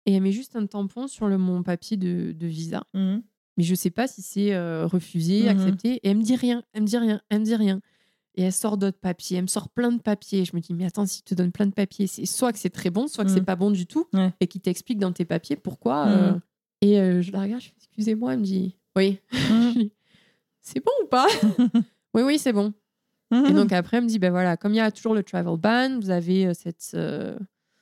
Et 0.05 0.13
elle 0.13 0.21
met 0.21 0.31
juste 0.31 0.55
un 0.55 0.67
tampon 0.67 1.07
sur 1.07 1.27
le, 1.27 1.39
mon 1.39 1.63
papier 1.63 1.97
de, 1.97 2.31
de 2.31 2.45
visa. 2.47 2.83
Mhm. 2.93 3.23
Mais 3.57 3.63
je 3.63 3.73
sais 3.73 3.89
pas 3.89 4.07
si 4.07 4.21
c'est 4.21 4.53
euh, 4.53 4.85
refusé, 4.85 5.41
Mhm. 5.43 5.47
accepté. 5.49 5.93
Et 5.95 6.09
elle 6.09 6.17
me 6.17 6.21
dit 6.23 6.35
rien, 6.35 6.63
elle 6.73 6.83
me 6.83 6.87
dit 6.87 6.97
rien, 6.97 7.21
elle 7.29 7.39
me 7.39 7.45
dit 7.45 7.55
rien. 7.55 7.81
Et 8.35 8.43
elle 8.43 8.51
sort 8.53 8.77
d'autres 8.77 8.97
papiers, 8.99 9.37
elle 9.37 9.43
me 9.43 9.47
sort 9.47 9.69
plein 9.69 9.91
de 9.91 10.01
papiers. 10.01 10.43
Je 10.45 10.55
me 10.55 10.61
dis, 10.61 10.73
mais 10.73 10.85
attends, 10.85 11.05
si 11.05 11.21
te 11.23 11.35
donnes 11.35 11.51
plein 11.51 11.67
de 11.67 11.73
papiers, 11.73 12.07
c'est 12.07 12.25
soit 12.25 12.51
que 12.51 12.57
c'est 12.59 12.71
très 12.71 12.89
bon, 12.89 13.07
soit 13.07 13.23
que 13.25 13.29
c'est 13.31 13.39
Mhm. 13.41 13.45
pas 13.45 13.55
bon 13.55 13.69
du 13.71 13.85
tout. 13.85 14.07
Ouais. 14.13 14.33
Et 14.39 14.47
qui 14.47 14.59
t'explique 14.59 14.97
dans 14.99 15.11
tes 15.11 15.25
papiers 15.25 15.55
pourquoi. 15.55 16.07
euh, 16.07 16.31
Mhm. 16.33 16.41
Et 16.81 16.99
euh, 16.99 17.21
je 17.21 17.31
la 17.31 17.41
regarde, 17.41 17.61
je 17.61 17.67
fais, 17.67 17.73
excusez-moi, 17.77 18.33
elle 18.33 18.39
me 18.39 18.43
dit, 18.43 18.75
oui, 18.95 19.19
Mhm. 19.77 19.89
c'est 20.61 20.83
bon 20.83 20.91
ou 21.03 21.07
pas? 21.07 21.27
Oui, 22.15 22.21
oui, 22.23 22.37
c'est 22.39 22.53
bon. 22.53 22.73
Mhm. 23.31 23.45
Et 23.47 23.53
donc 23.53 23.71
après, 23.71 23.97
elle 23.97 24.03
me 24.03 24.09
dit, 24.09 24.19
ben 24.19 24.29
voilà, 24.31 24.57
comme 24.57 24.73
il 24.73 24.77
y 24.77 24.79
a 24.79 24.91
toujours 24.91 25.13
le 25.15 25.23
travel 25.23 25.57
ban, 25.57 25.99
vous 25.99 26.09
avez 26.11 26.47
euh, 26.47 26.53
cette, 26.53 26.91
euh, 26.95 27.37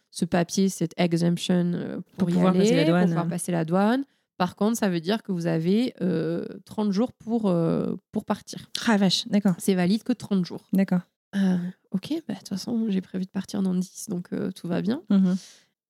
ce 0.10 0.26
papier, 0.26 0.70
cette 0.70 0.94
exemption 0.98 1.72
euh, 1.76 1.96
pour, 1.96 2.18
Pour 2.20 2.30
y 2.30 2.34
pouvoir 2.34 2.52
aller, 2.54 2.60
passer 2.64 2.76
la 2.76 2.86
douane. 2.86 3.02
pour 3.04 3.08
pouvoir 3.10 3.28
passer 3.28 3.52
la 3.52 3.66
douane. 3.66 4.04
Par 4.42 4.56
contre, 4.56 4.76
ça 4.76 4.90
veut 4.90 5.02
dire 5.02 5.22
que 5.22 5.32
vous 5.32 5.46
avez 5.46 5.94
euh, 6.02 6.48
30 6.66 6.92
jours 6.92 7.14
pour, 7.14 7.48
euh, 7.48 7.96
pour 8.12 8.26
partir. 8.26 8.72
Ah, 8.88 8.98
vache, 8.98 9.28
d'accord. 9.28 9.54
C'est 9.60 9.76
valide 9.76 10.02
que 10.02 10.14
30 10.14 10.44
jours. 10.46 10.66
D'accord. 10.74 11.02
Euh, 11.36 11.58
ok, 11.92 12.24
bah, 12.28 12.34
de 12.34 12.40
toute 12.40 12.50
façon, 12.50 12.88
j'ai 12.90 13.02
prévu 13.02 13.26
de 13.26 13.30
partir 13.30 13.62
dans 13.62 13.76
10, 13.76 14.08
donc 14.10 14.30
euh, 14.34 14.50
tout 14.50 14.68
va 14.68 14.82
bien. 14.82 15.04
Mhm. 15.12 15.38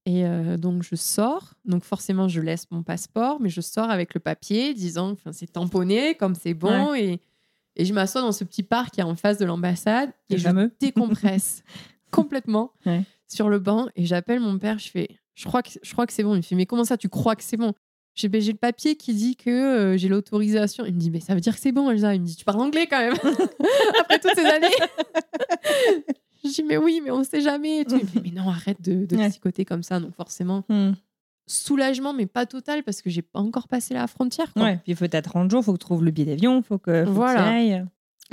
Et 0.06 0.26
euh, 0.26 0.58
donc, 0.58 0.84
je 0.84 0.98
sors. 0.98 1.54
Donc, 1.64 1.86
forcément, 1.86 2.28
je 2.28 2.42
laisse 2.42 2.70
mon 2.72 2.84
passeport, 2.84 3.40
mais 3.40 3.48
je 3.48 3.62
sors 3.62 3.90
avec 3.90 4.14
le 4.16 4.20
papier 4.20 4.74
disant 4.74 5.16
que 5.16 5.32
c'est 5.32 5.54
tamponné, 5.54 6.16
comme 6.16 6.36
c'est 6.36 6.54
bon. 6.54 6.94
Et, 6.94 7.22
et 7.78 7.86
je 7.86 7.94
m'assois 7.94 8.20
dans 8.20 8.34
ce 8.34 8.44
petit 8.44 8.64
parc 8.64 8.96
qui 8.96 9.00
est 9.00 9.04
en 9.06 9.16
face 9.16 9.38
de 9.38 9.46
l'ambassade 9.46 10.12
et 10.30 10.38
je 10.38 10.50
décompresse 10.82 11.64
complètement 12.12 12.74
Ouais. 12.86 13.04
sur 13.30 13.48
le 13.48 13.60
banc. 13.60 13.88
Et 13.96 14.06
j'appelle 14.06 14.42
mon 14.42 14.60
père. 14.60 14.78
Je 14.78 14.90
fais, 14.90 15.08
je 15.36 15.46
crois 15.46 15.64
que, 15.64 15.70
je 15.82 15.94
crois 15.94 16.06
que 16.06 16.12
c'est 16.12 16.24
bon. 16.24 16.34
Il 16.34 16.38
me 16.40 16.42
fait, 16.42 16.56
mais 16.56 16.66
comment 16.66 16.84
ça, 16.84 16.98
tu 16.98 17.08
crois 17.08 17.38
que 17.38 17.44
c'est 17.44 17.56
bon? 17.56 17.74
J'ai 18.16 18.28
ben, 18.28 18.42
j'ai 18.42 18.52
le 18.52 18.58
papier 18.58 18.96
qui 18.96 19.14
dit 19.14 19.36
que 19.36 19.50
euh, 19.50 19.98
j'ai 19.98 20.08
l'autorisation. 20.10 20.86
Il 20.86 20.94
me 20.94 21.00
dit, 21.00 21.12
mais 21.12 21.20
ça 21.22 21.34
veut 21.34 21.40
dire 21.42 21.54
que 21.56 21.62
c'est 21.62 21.72
bon, 21.72 21.90
Elsa. 21.90 22.14
Il 22.16 22.22
me 22.22 22.26
dit, 22.26 22.36
tu 22.36 22.44
parles 22.46 22.60
anglais 22.62 22.88
quand 22.88 23.00
même, 23.00 23.14
après 24.00 24.20
toutes 24.20 24.36
ces 24.36 24.46
années. 24.46 24.68
je 26.44 26.50
dis, 26.50 26.64
mais 26.64 26.78
oui, 26.78 27.02
mais 27.04 27.12
on 27.12 27.24
sait 27.24 27.42
jamais. 27.42 27.82
Il 27.88 27.94
me 27.96 28.00
fait, 28.06 28.22
mais 28.24 28.32
non, 28.32 28.50
arrête 28.50 28.82
de, 28.82 29.06
de 29.06 29.16
Ouais. 29.16 29.30
psychoter 29.30 29.66
comme 29.66 29.84
ça. 29.84 30.00
Donc 30.00 30.16
forcément, 30.16 30.64
Mhm. 30.70 30.96
soulagement, 31.48 32.14
mais 32.14 32.26
pas 32.26 32.46
total, 32.46 32.84
parce 32.84 33.02
que 33.02 33.10
j'ai 33.10 33.22
pas 33.22 33.40
encore 33.40 33.68
passé 33.68 33.94
la 33.94 34.08
frontière. 34.08 34.52
quoi. 34.54 34.64
Ouais, 34.64 34.74
puis 34.84 34.92
il 34.94 34.96
faut 34.96 35.08
t'as 35.08 35.22
30 35.22 35.50
jours, 35.52 35.64
faut 35.64 35.74
que 35.74 35.78
tu 35.78 35.86
trouves 35.86 36.04
le 36.04 36.12
billet 36.12 36.28
d'avion, 36.34 36.62
faut 36.62 36.78
que 36.78 37.06
faut 37.06 37.12
Voilà. 37.12 37.52
que 37.52 37.82
tu. 37.84 37.86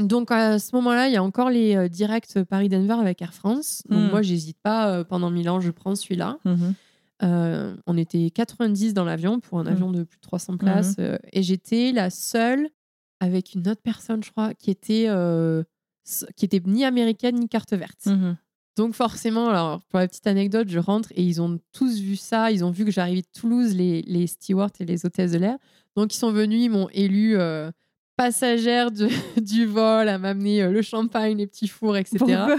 Donc 0.05 0.31
à 0.31 0.59
ce 0.61 0.75
moment-là, 0.77 1.09
il 1.09 1.15
y 1.15 1.17
a 1.17 1.23
encore 1.25 1.51
les 1.51 1.75
euh, 1.77 1.89
directs 1.89 2.43
Paris-Denver 2.49 2.95
avec 3.01 3.21
Air 3.21 3.35
France. 3.35 3.83
Donc 3.89 3.99
Mm. 3.99 4.11
moi, 4.11 4.23
j'hésite 4.23 4.59
pas. 4.63 4.91
euh, 4.93 5.05
pendant 5.05 5.31
mille 5.31 5.49
ans, 5.51 5.61
je 5.61 5.71
prends 5.73 5.95
celui-là. 5.97 6.39
Mhm. 6.45 6.75
Euh, 7.23 7.77
on 7.87 7.97
était 7.97 8.31
90 8.31 8.95
dans 8.95 9.05
l'avion 9.05 9.41
pour 9.41 9.59
un 9.59 9.65
Mm. 9.65 9.69
avion 9.69 9.91
de 9.91 10.05
plus 10.05 10.17
de 10.19 10.23
300 10.23 10.57
places. 10.57 10.97
euh, 11.01 11.19
et 11.33 11.43
j'étais 11.43 11.93
la 11.93 12.11
seule 12.11 12.69
avec 13.21 13.55
une 13.55 13.67
autre 13.69 13.83
personne, 13.83 14.23
je 14.23 14.31
crois, 14.31 14.55
qui 14.55 14.71
était, 14.71 15.07
euh, 15.09 15.65
qui 16.37 16.45
était 16.45 16.63
ni 16.65 16.85
américaine 16.85 17.35
ni 17.37 17.49
carte 17.49 17.73
verte. 17.73 18.07
Mhm. 18.07 18.37
Donc 18.77 18.95
forcément, 18.95 19.49
alors 19.49 19.83
pour 19.89 19.99
la 19.99 20.07
petite 20.07 20.29
anecdote, 20.29 20.69
je 20.69 20.79
rentre 20.79 21.11
et 21.17 21.25
ils 21.25 21.43
ont 21.43 21.59
tous 21.73 21.99
vu 21.99 22.15
ça. 22.15 22.53
Ils 22.53 22.65
ont 22.65 22.71
vu 22.71 22.85
que 22.85 22.93
j'arrivais 22.93 23.23
de 23.23 23.27
Toulouse, 23.37 23.75
les, 23.75 24.03
les 24.03 24.29
stewards 24.29 24.71
et 24.79 24.85
les 24.85 25.05
hôtesses 25.05 25.33
de 25.33 25.39
l'air. 25.39 25.57
Donc 25.97 26.15
ils 26.15 26.19
sont 26.19 26.31
venus, 26.31 26.63
ils 26.67 26.71
m'ont 26.71 26.89
élu 26.93 27.37
passagère 28.17 28.91
de- 28.91 29.09
du 29.41 29.67
vol, 29.67 30.09
à 30.09 30.19
m'amener 30.19 30.69
le 30.71 30.83
champagne, 30.83 31.37
les 31.39 31.47
petits 31.47 31.69
fours, 31.69 31.97
etc. 31.97 32.19
Pourquoi? 32.19 32.57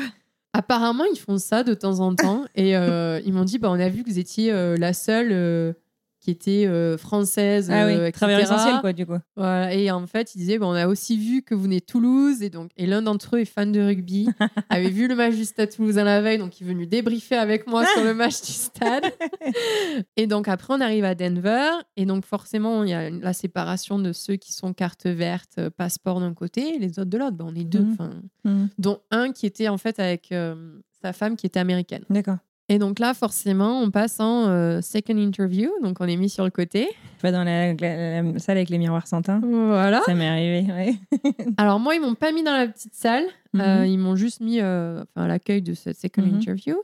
Apparemment, 0.54 1.04
ils 1.06 1.20
font 1.20 1.38
ça 1.38 1.64
de 1.64 1.74
temps 1.74 2.00
en 2.00 2.16
temps. 2.16 2.46
et 2.56 2.76
euh, 2.76 3.20
ils 3.26 3.34
m'ont 3.34 3.44
dit, 3.44 3.60
bah, 3.60 3.70
on 3.72 3.80
a 3.80 3.90
vu 3.90 4.04
que 4.04 4.10
vous 4.10 4.20
étiez 4.20 4.52
euh, 4.52 4.76
la 4.78 4.94
seule 4.94 5.32
euh, 5.32 5.74
qui 6.20 6.32
était 6.32 6.66
euh, 6.68 6.98
française, 6.98 7.70
Ah 7.72 7.86
oui, 7.86 7.94
euh, 7.94 8.12
travailleur 8.12 8.42
essentiel, 8.42 8.76
quoi, 8.82 8.92
du 8.94 9.06
coup. 9.06 9.18
Voilà. 9.36 9.74
Et 9.74 9.90
en 9.90 10.06
fait, 10.06 10.36
ils 10.36 10.40
disaient, 10.40 10.58
bah, 10.58 10.66
on 10.68 10.74
a 10.74 10.88
aussi 10.88 11.18
vu 11.18 11.42
que 11.44 11.56
vous 11.56 11.64
venez 11.64 11.80
de 11.80 11.86
Toulouse. 11.86 12.42
Et, 12.42 12.50
donc, 12.50 12.72
et 12.78 12.86
l'un 12.86 13.02
d'entre 13.02 13.36
eux 13.38 13.40
est 13.40 13.46
fan 13.46 13.72
de 13.72 13.80
rugby, 13.82 14.28
avait 14.70 14.90
vu 14.90 15.08
le 15.08 15.16
match 15.16 15.36
du 15.36 15.46
Stade 15.46 15.70
Toulousain 15.74 16.04
la 16.04 16.22
veille, 16.22 16.38
donc 16.38 16.60
il 16.60 16.66
est 16.68 16.70
venu 16.70 16.88
débriefer 16.88 17.36
avec 17.36 17.68
moi 17.68 17.86
sur 17.86 18.04
le 18.04 18.14
match 18.14 18.42
du 18.42 18.52
stade. 18.52 19.06
et 20.18 20.28
donc 20.28 20.48
après, 20.48 20.74
on 20.74 20.82
arrive 20.82 21.06
à 21.06 21.16
Denver. 21.16 21.70
Et 21.96 22.06
donc 22.06 22.26
forcément, 22.26 22.84
il 22.84 22.90
y 22.90 22.94
a 22.94 23.10
la 23.10 23.34
séparation 23.34 24.00
de 24.00 24.12
ceux 24.14 24.36
qui 24.36 24.54
sont 24.54 24.74
carte 24.74 25.06
verte, 25.06 25.56
euh, 25.58 25.70
passeport 25.70 26.20
d'un 26.20 26.34
côté, 26.34 26.76
et 26.76 26.80
les 26.80 27.00
autres 27.00 27.10
de 27.10 27.18
l'autre. 27.18 27.38
Bah, 27.38 27.46
on 27.48 27.56
est 27.56 27.64
deux. 27.64 27.86
Enfin, 27.94 28.10
Mhm. 28.46 28.70
dont 28.78 29.00
un 29.12 29.32
qui 29.32 29.46
était 29.46 29.68
en 29.68 29.78
fait 29.78 30.00
avec 30.00 30.32
euh, 30.32 30.80
sa 31.02 31.14
femme 31.14 31.36
qui 31.36 31.46
était 31.46 31.60
américaine. 31.60 32.04
D'accord. 32.10 32.38
Et 32.72 32.78
donc 32.78 33.00
là, 33.00 33.14
forcément, 33.16 33.82
on 33.82 33.90
passe 33.90 34.20
en 34.20 34.48
euh, 34.48 34.80
second 34.82 35.18
interview, 35.18 35.70
donc 35.82 35.98
on 36.02 36.06
est 36.06 36.16
mis 36.18 36.30
sur 36.30 36.44
le 36.46 36.52
côté. 36.52 36.88
Vas 37.24 37.32
dans 37.32 37.44
la, 37.44 37.74
la- 37.74 38.22
la 38.22 38.40
salle 38.40 38.58
avec 38.58 38.70
les 38.70 38.78
miroirs 38.78 39.08
Santin. 39.08 39.42
Voilà. 39.44 40.02
Ça 40.06 40.14
m'est 40.14 40.28
arrivé, 40.28 40.72
ouais. 40.72 40.94
Alors 41.58 41.80
moi, 41.80 41.96
ils 41.96 42.02
m'ont 42.02 42.14
pas 42.16 42.32
mis 42.32 42.44
dans 42.44 42.56
la 42.56 42.68
petite 42.68 42.94
salle, 42.94 43.26
Mhm. 43.54 43.62
Euh, 43.62 43.88
ils 43.88 43.98
m'ont 43.98 44.16
juste 44.16 44.42
mis 44.42 44.60
euh, 44.62 45.02
enfin, 45.02 45.26
à 45.26 45.28
l'accueil 45.28 45.64
de 45.64 45.74
cette 45.74 46.00
second 46.00 46.22
Mhm. 46.22 46.36
interview. 46.36 46.76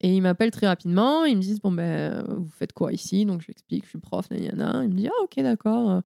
Et 0.00 0.14
ils 0.14 0.20
m'appellent 0.20 0.52
très 0.52 0.68
rapidement, 0.68 1.24
ils 1.24 1.36
me 1.36 1.40
disent 1.42 1.60
bon 1.60 1.72
ben 1.72 2.22
vous 2.28 2.46
faites 2.58 2.72
quoi 2.72 2.92
ici? 2.92 3.24
Donc 3.26 3.40
je 3.40 3.46
lui 3.46 3.52
explique, 3.52 3.82
je 3.84 3.88
suis 3.88 3.98
prof, 3.98 4.30
nanana. 4.30 4.82
Il 4.84 4.90
me 4.90 4.94
dit 4.94 5.08
ah 5.08 5.22
ok 5.24 5.42
d'accord. 5.42 6.02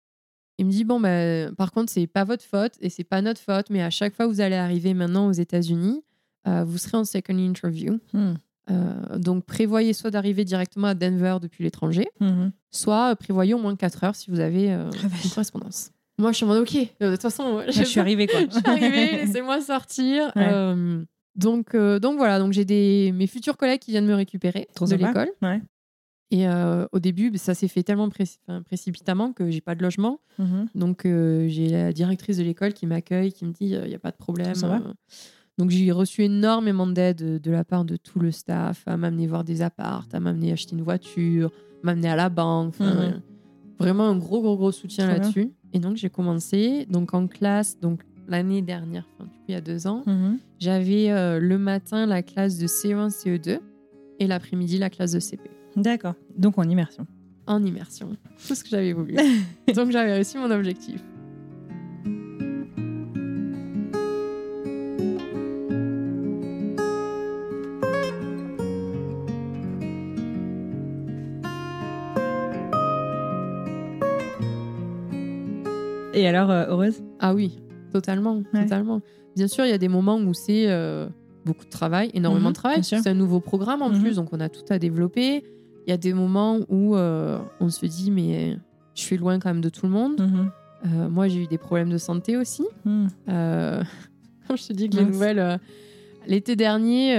Il 0.57 0.65
me 0.65 0.71
dit 0.71 0.83
bon 0.85 0.99
ben 0.99 1.53
par 1.55 1.71
contre 1.71 1.91
c'est 1.91 2.07
pas 2.07 2.23
votre 2.23 2.43
faute 2.43 2.71
et 2.81 2.89
c'est 2.89 3.03
pas 3.03 3.21
notre 3.21 3.41
faute, 3.41 3.69
mais 3.69 3.83
à 3.83 3.89
chaque 3.91 4.15
fois 4.15 4.25
que 4.25 4.31
vous 4.31 4.41
allez 4.41 4.55
arriver 4.55 4.93
maintenant 4.95 5.27
aux 5.27 5.31
États-Unis, 5.33 6.01
vous 6.45 6.77
serez 6.79 6.97
en 6.97 7.03
second 7.03 7.37
interview. 7.37 7.99
Hmm. 8.13 8.33
Euh, 8.69 9.17
donc, 9.17 9.45
prévoyez 9.45 9.91
soit 9.93 10.11
d'arriver 10.11 10.45
directement 10.45 10.87
à 10.87 10.93
Denver 10.93 11.37
depuis 11.41 11.63
l'étranger, 11.63 12.07
Mhm. 12.19 12.51
soit 12.69 13.11
euh, 13.11 13.15
prévoyez 13.15 13.53
au 13.53 13.57
moins 13.59 13.75
4 13.75 14.03
heures 14.03 14.15
si 14.15 14.29
vous 14.29 14.39
avez 14.39 14.71
euh, 14.71 14.89
Ah, 15.03 15.07
une 15.23 15.29
correspondance. 15.31 15.91
Moi, 16.19 16.31
je 16.31 16.37
suis 16.37 16.45
en 16.45 16.49
mode 16.49 16.61
OK. 16.61 16.75
euh, 16.75 17.09
De 17.09 17.15
toute 17.15 17.21
façon, 17.23 17.63
je 17.67 17.83
suis 17.83 17.99
arrivée, 17.99 18.27
quoi. 18.27 18.39
je 18.41 18.51
suis 18.51 18.61
arrivée, 18.69 19.11
laissez-moi 19.25 19.61
sortir. 19.61 20.31
Ouais. 20.35 20.75
Donc, 21.35 21.75
donc 21.75 22.17
voilà, 22.17 22.39
donc 22.39 22.51
j'ai 22.51 22.65
des 22.65 23.13
mes 23.15 23.25
futurs 23.25 23.55
collègues 23.57 23.79
qui 23.79 23.91
viennent 23.91 24.05
me 24.05 24.13
récupérer 24.13 24.67
Trop 24.75 24.85
de 24.85 24.95
l'école. 24.95 25.29
Ouais. 25.41 25.61
Et 26.29 26.45
au 26.91 26.99
début, 26.99 27.31
ça 27.37 27.53
s'est 27.53 27.67
fait 27.69 27.83
tellement 27.83 28.09
pré- 28.09 28.25
précipitamment 28.65 29.33
que 29.33 29.49
j'ai 29.49 29.61
pas 29.61 29.73
de 29.75 29.81
logement. 29.81 30.19
Mhm. 30.39 30.67
Donc 30.75 31.01
j'ai 31.05 31.69
la 31.69 31.91
directrice 31.93 32.37
de 32.37 32.43
l'école 32.43 32.73
qui 32.73 32.85
m'accueille, 32.85 33.31
qui 33.33 33.45
me 33.45 33.51
dit 33.51 33.69
il 33.69 33.83
n'y 33.87 33.95
a 33.95 33.99
pas 33.99 34.11
de 34.11 34.17
problème. 34.17 34.53
Ça 34.55 34.67
va 34.67 34.81
donc 35.57 35.69
j'ai 35.69 35.91
reçu 35.91 36.23
énormément 36.23 36.87
d'aide 36.87 37.39
de, 37.41 37.51
la 37.51 37.63
part 37.63 37.85
de 37.85 37.95
tout 37.97 38.19
le 38.19 38.31
staff, 38.31 38.83
à 38.87 38.97
m'amener 38.97 39.27
voir 39.27 39.43
des 39.43 39.61
apparts, 39.61 40.07
à 40.13 40.19
m'amener 40.19 40.51
acheter 40.51 40.75
une 40.75 40.81
voiture, 40.83 41.51
m'amener 41.83 42.09
à 42.09 42.15
la 42.15 42.29
banque. 42.29 42.79
Mhm. 42.79 43.21
Vraiment 43.79 44.07
un 44.09 44.15
gros 44.17 44.41
gros 44.41 44.55
gros 44.57 44.71
soutien 44.71 45.07
là-dessus. 45.07 45.51
Et 45.73 45.79
donc 45.79 45.95
j'ai 45.97 46.09
commencé 46.09 46.85
donc 46.89 47.13
en 47.13 47.27
classe 47.27 47.79
donc 47.79 48.01
l'année 48.27 48.61
dernière, 48.61 49.05
enfin, 49.15 49.25
du 49.25 49.29
coup 49.31 49.43
il 49.49 49.53
y 49.53 49.55
a 49.57 49.61
deux 49.61 49.87
ans, 49.87 50.03
Mhm. 50.05 50.37
j'avais 50.59 51.09
euh, 51.11 51.39
le 51.39 51.57
matin 51.57 52.05
la 52.05 52.21
classe 52.23 52.57
de 52.57 52.67
CE1 52.67 53.09
CE2 53.09 53.59
et 54.19 54.27
l'après-midi 54.27 54.77
la 54.77 54.89
classe 54.89 55.11
de 55.13 55.19
CP 55.19 55.49
D'accord. 55.75 56.13
Donc 56.37 56.57
en 56.57 56.63
immersion. 56.63 57.07
en 57.47 57.63
immersion. 57.63 58.09
Tout 58.47 58.55
ce 58.55 58.63
que 58.63 58.69
j'avais 58.69 58.93
voulu. 58.93 59.15
donc 59.75 59.91
j'avais 59.91 60.13
réussi 60.13 60.37
mon 60.37 60.51
objectif. 60.51 61.03
Et 76.21 76.27
alors, 76.27 76.51
heureuse 76.51 77.01
Ah 77.19 77.33
oui, 77.33 77.57
totalement, 77.91 78.43
Ouais. 78.53 78.61
totalement. 78.63 79.01
Bien 79.35 79.47
sûr, 79.47 79.65
il 79.65 79.69
y 79.69 79.73
a 79.73 79.79
des 79.79 79.87
moments 79.87 80.17
où 80.17 80.33
c'est 80.35 80.69
euh, 80.69 81.07
beaucoup 81.45 81.65
de 81.65 81.69
travail, 81.69 82.11
énormément 82.13 82.49
Mhm, 82.49 82.53
de 82.53 82.57
travail. 82.57 82.83
C'est 82.83 83.07
un 83.07 83.13
nouveau 83.15 83.39
programme 83.39 83.81
en 83.81 83.89
Mhm. 83.89 83.99
plus, 84.01 84.15
donc 84.17 84.29
on 84.31 84.39
a 84.39 84.47
tout 84.49 84.61
à 84.69 84.77
développer. 84.77 85.43
Il 85.87 85.89
y 85.89 85.93
a 85.93 85.97
des 85.97 86.13
moments 86.13 86.59
où 86.69 86.95
euh, 86.95 87.39
on 87.59 87.69
se 87.69 87.85
dit, 87.87 88.11
mais 88.11 88.55
je 88.93 89.01
suis 89.01 89.17
loin 89.17 89.39
quand 89.39 89.49
même 89.49 89.61
de 89.61 89.69
tout 89.69 89.87
le 89.87 89.91
monde. 89.91 90.19
Mhm. 90.21 90.51
Euh, 90.85 91.09
moi, 91.09 91.27
j'ai 91.27 91.41
eu 91.43 91.47
des 91.47 91.57
problèmes 91.57 91.89
de 91.89 91.97
santé 91.97 92.37
aussi. 92.37 92.65
Quand 94.47 94.55
je 94.55 94.67
te 94.67 94.73
dis 94.73 94.89
que 94.89 94.97
les 94.97 95.05
nouvelles. 95.05 95.59
L'été 96.27 96.55
dernier, 96.55 97.15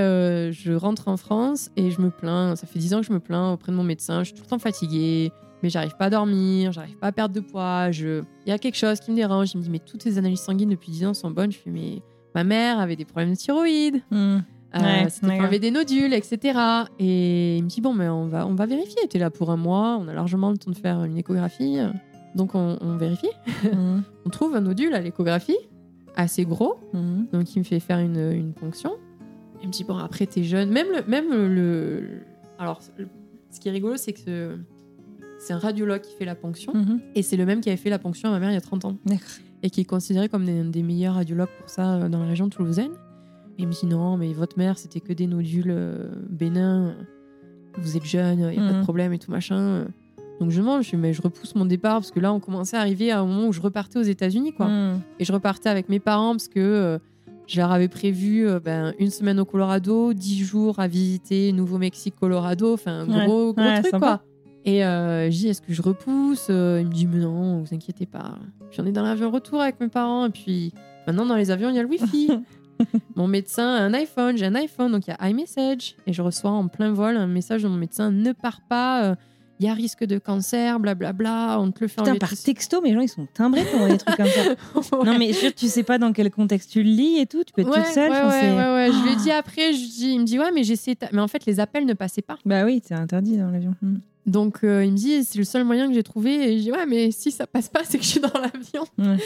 je 0.53 0.73
rentre 0.75 1.09
en 1.09 1.17
France 1.17 1.71
et 1.77 1.91
je 1.91 2.01
me 2.01 2.11
plains. 2.11 2.55
Ça 2.55 2.69
fait 2.69 2.79
10 2.79 2.95
ans 2.95 3.01
que 3.01 3.07
je 3.07 3.13
me 3.13 3.19
plains 3.19 3.53
auprès 3.53 3.73
de 3.73 3.77
mon 3.77 3.83
médecin. 3.83 4.21
Je 4.23 4.27
suis 4.27 4.35
tout 4.35 4.43
le 4.45 4.49
temps 4.49 4.61
fatiguée, 4.61 5.33
mais 5.63 5.69
j'arrive 5.71 5.97
pas 5.97 6.07
à 6.07 6.11
dormir, 6.11 6.73
j'arrive 6.73 6.97
pas 6.97 7.09
à 7.09 7.13
perdre 7.13 7.35
de 7.35 7.41
poids. 7.41 7.91
Je... 7.91 8.23
Il 8.47 8.51
y 8.51 8.53
a 8.53 8.59
quelque 8.59 8.77
chose 8.77 9.01
qui 9.01 9.11
me 9.11 9.17
dérange. 9.17 9.53
Il 9.55 9.59
me 9.59 9.63
dit, 9.63 9.71
mais 9.71 9.79
toutes 9.79 10.01
tes 10.01 10.19
analyses 10.19 10.41
sanguines 10.41 10.71
depuis 10.71 10.91
10 10.93 11.07
ans 11.07 11.15
sont 11.15 11.31
bonnes. 11.31 11.53
Je 11.53 11.59
fais, 11.59 11.71
mais 11.71 12.03
ma 12.35 12.45
mère 12.45 12.79
avait 12.81 12.97
des 12.97 13.05
problèmes 13.05 13.31
de 13.31 13.37
thyroïde. 13.37 14.03
Mhm. 14.11 14.19
Euh, 14.75 14.79
Ouais, 14.81 15.11
C'était 15.11 15.33
enlever 15.39 15.59
des 15.59 15.71
nodules, 15.71 16.15
etc. 16.15 16.59
Et 16.99 17.59
il 17.59 17.65
me 17.65 17.69
dit 17.69 17.83
bon, 17.83 17.93
mais 17.93 18.09
on 18.09 18.27
va, 18.27 18.47
on 18.47 18.55
va 18.55 18.65
vérifier. 18.65 19.07
T'es 19.09 19.19
là 19.19 19.29
pour 19.31 19.51
un 19.51 19.57
mois, 19.59 19.99
on 20.01 20.09
a 20.09 20.15
largement 20.15 20.51
le 20.51 20.57
temps 20.57 20.71
de 20.71 20.77
faire 20.77 21.05
une 21.05 21.19
échographie, 21.19 21.77
donc 22.35 22.55
on, 22.55 22.79
on 22.81 22.97
vérifie. 22.97 23.29
Mhm. 23.71 24.03
On 24.25 24.31
trouve 24.31 24.55
un 24.57 24.63
nodule 24.63 24.95
à 24.95 25.01
l'échographie, 25.01 25.59
assez 26.17 26.45
gros, 26.47 26.77
Mhm. 26.95 27.27
donc 27.33 27.55
il 27.55 27.59
me 27.59 27.65
fait 27.65 27.81
faire 27.81 27.99
une, 27.99 28.17
une 28.33 28.53
ponction. 28.55 28.93
Il 29.61 29.67
me 29.69 29.73
dit 29.73 29.85
bon, 29.85 29.99
après 29.99 30.25
t'es 30.27 30.43
jeune, 30.43 30.71
même 30.71 30.87
le, 30.91 31.03
même 31.07 31.31
le, 31.31 31.49
le- 31.55 32.09
alors 32.59 32.81
ce 33.51 33.61
qui 33.61 33.69
est 33.69 33.73
rigolo, 33.73 33.97
c'est 33.99 34.13
que 34.15 34.21
ce- 34.21 34.59
c'est 35.45 35.53
un 35.53 35.59
radiologue 35.59 36.01
qui 36.01 36.15
fait 36.15 36.25
la 36.25 36.35
ponction, 36.35 36.73
Mhm. 36.75 37.01
et 37.15 37.23
c'est 37.23 37.37
le 37.37 37.45
même 37.47 37.61
qui 37.61 37.69
avait 37.69 37.77
fait 37.77 37.91
la 37.91 37.99
ponction 37.99 38.29
à 38.29 38.33
ma 38.33 38.39
mère 38.41 38.51
il 38.51 38.55
y 38.55 38.57
a 38.57 38.61
30 38.61 38.85
ans 38.85 38.97
et 39.63 39.71
qui 39.71 39.81
est 39.81 39.85
considéré 39.85 40.29
comme 40.29 40.45
des, 40.45 40.63
des 40.63 40.83
meilleurs 40.83 41.15
radiologues 41.15 41.49
pour 41.59 41.69
ça 41.69 41.95
euh, 41.95 42.09
dans 42.09 42.19
la 42.21 42.27
région 42.27 42.49
toulousaine. 42.49 42.93
Et 43.59 43.63
il 43.63 43.69
me 43.69 43.73
dit 43.73 43.87
non, 43.87 44.17
mais 44.17 44.33
votre 44.33 44.57
mère, 44.59 44.79
c'était 44.79 45.01
que 45.01 45.13
des 45.13 45.27
nodules 45.27 45.71
euh, 45.71 46.09
bénins. 46.31 46.95
Vous 47.79 47.97
êtes 47.97 48.05
jeune, 48.05 48.39
il 48.41 48.47
n'y 48.49 48.59
a 48.59 48.69
pas 48.69 48.73
Mhm. 48.73 48.79
de 48.81 48.83
problème 48.83 49.13
et 49.13 49.19
tout 49.19 49.31
machin. 49.31 49.87
Donc 50.41 50.51
je 50.51 50.61
mange, 50.63 50.89
je, 50.91 50.97
mais 50.97 51.13
je 51.13 51.23
repousse 51.23 51.55
mon 51.55 51.65
départ 51.67 51.97
parce 52.01 52.11
que 52.11 52.19
là, 52.21 52.33
on 52.33 52.41
commençait 52.41 52.77
à 52.77 52.81
arriver 52.81 53.11
à 53.13 53.21
un 53.21 53.27
moment 53.27 53.47
où 53.49 53.53
je 53.53 53.61
repartais 53.61 53.99
aux 53.99 54.03
États-Unis, 54.03 54.53
quoi. 54.53 54.69
Mhm. 54.69 55.01
Et 55.21 55.25
je 55.25 55.33
repartais 55.33 55.69
avec 55.69 55.89
mes 55.89 56.01
parents 56.01 56.33
parce 56.33 56.49
que 56.49 56.59
euh, 56.61 56.99
je 57.47 57.59
leur 57.61 57.71
avais 57.71 57.89
prévu 57.89 58.49
euh, 58.49 58.59
ben, 58.59 58.95
une 58.99 59.11
semaine 59.11 59.39
au 59.39 59.45
Colorado, 59.45 60.13
dix 60.13 60.43
jours 60.43 60.81
à 60.81 60.89
visiter 60.89 61.53
Nouveau-Mexique, 61.53 62.15
Colorado. 62.19 62.73
Enfin, 62.75 63.01
un 63.01 63.09
Ouais. 63.09 63.27
gros, 63.27 63.53
gros 63.53 63.63
Ouais, 63.65 63.81
truc, 63.83 63.93
quoi. 64.01 64.23
Et 64.65 64.85
euh, 64.85 65.31
je 65.31 65.37
dis, 65.37 65.49
est-ce 65.49 65.61
que 65.63 65.73
je 65.73 65.83
repousse 65.83 66.47
Euh, 66.51 66.79
Il 66.81 66.87
me 66.89 66.93
dit, 66.93 67.07
mais 67.07 67.19
non, 67.19 67.61
vous 67.61 67.75
inquiétez 67.75 68.07
pas. 68.07 68.37
Puis 68.71 68.81
on 68.81 68.87
est 68.87 68.93
dans 68.93 69.03
l'avion 69.03 69.31
retour 69.31 69.61
avec 69.61 69.81
mes 69.81 69.89
parents. 69.89 70.27
Et 70.27 70.31
puis 70.31 70.73
maintenant, 71.07 71.27
dans 71.27 71.37
les 71.37 71.51
avions, 71.51 71.69
il 71.71 71.77
y 71.77 71.79
a 71.79 71.83
le 71.83 71.89
Wi-Fi. 71.89 72.31
mon 73.17 73.29
médecin 73.29 73.67
a 73.67 73.81
un 73.83 73.95
iPhone, 73.95 74.37
j'ai 74.37 74.47
un 74.47 74.55
iPhone, 74.55 74.93
donc 74.93 75.07
il 75.07 75.11
y 75.11 75.15
a 75.19 75.29
iMessage. 75.29 75.97
Et 76.07 76.13
je 76.13 76.23
reçois 76.23 76.51
en 76.51 76.69
plein 76.69 76.93
vol 76.93 77.17
un 77.17 77.27
message 77.27 77.63
de 77.65 77.69
mon 77.69 77.77
médecin 77.77 78.11
ne 78.11 78.33
pars 78.33 78.61
pas, 78.69 79.05
euh, 79.05 79.15
il 79.61 79.67
y 79.67 79.69
a 79.69 79.75
risque 79.75 80.03
de 80.05 80.19
cancer, 80.19 80.81
blablabla, 80.81 81.59
on 81.61 81.71
te 81.71 81.81
le 81.83 81.87
fait 81.89 81.97
Putain, 81.97 82.03
enlever 82.13 82.19
par 82.19 82.31
texto, 82.37 82.81
mais 82.83 82.89
les 82.89 82.95
gens, 82.97 83.01
ils 83.03 83.09
sont 83.09 83.29
timbrés 83.33 83.65
pour 83.65 83.87
des 83.87 83.99
trucs 83.99 84.17
comme 84.17 84.27
ça. 84.27 84.55
Non, 85.05 85.17
mais 85.19 85.31
dire, 85.31 85.55
tu 85.55 85.69
sais 85.69 85.85
pas 85.85 85.99
dans 85.99 86.13
quel 86.13 86.31
contexte 86.33 86.71
tu 86.73 86.83
le 86.83 86.91
lis 86.91 87.19
et 87.19 87.27
tout. 87.27 87.45
Tu 87.45 87.53
peux 87.53 87.63
être 87.63 87.73
toute 87.73 87.87
seule. 87.87 88.11
Ouais, 88.11 88.19
enfin, 88.21 88.41
ouais, 88.41 88.57
ouais, 88.57 88.75
ouais. 88.75 88.91
Je 88.93 89.03
lui 89.05 89.13
ai 89.13 89.17
dit 89.17 89.31
après, 89.31 89.73
je 89.73 89.79
dis, 89.79 90.13
il 90.15 90.21
me 90.21 90.25
dit 90.25 90.39
ouais, 90.39 90.51
mais 90.53 90.65
j'essaie. 90.65 90.97
ta- 90.97 91.09
Mais 91.13 91.21
en 91.21 91.29
fait, 91.29 91.47
les 91.47 91.61
appels 91.61 91.87
ne 91.87 91.95
passaient 91.95 92.23
pas. 92.23 92.39
Bah 92.45 92.65
oui, 92.65 92.81
c'est 92.85 92.95
interdit 92.95 93.37
dans 93.37 93.51
l'avion. 93.51 93.75
Mhm. 93.83 94.01
Donc 94.27 94.63
euh, 94.63 94.85
il 94.85 94.93
me 94.93 94.97
dit 94.97 95.25
c'est 95.25 95.39
le 95.39 95.45
seul 95.45 95.65
moyen 95.65 95.89
que 95.89 95.95
j'ai 95.95 96.03
trouvé. 96.03 96.53
Et 96.53 96.59
je 96.59 96.63
dis 96.65 96.73
ouais, 96.73 96.87
mais 96.87 97.11
si 97.11 97.31
ça 97.31 97.47
passe 97.47 97.69
pas, 97.69 97.81
c'est 97.85 97.99
que 97.99 98.05
je 98.05 98.09
suis 98.09 98.21
dans 98.21 98.33
l'avion. 98.41 98.85
Ouais. 98.99 99.17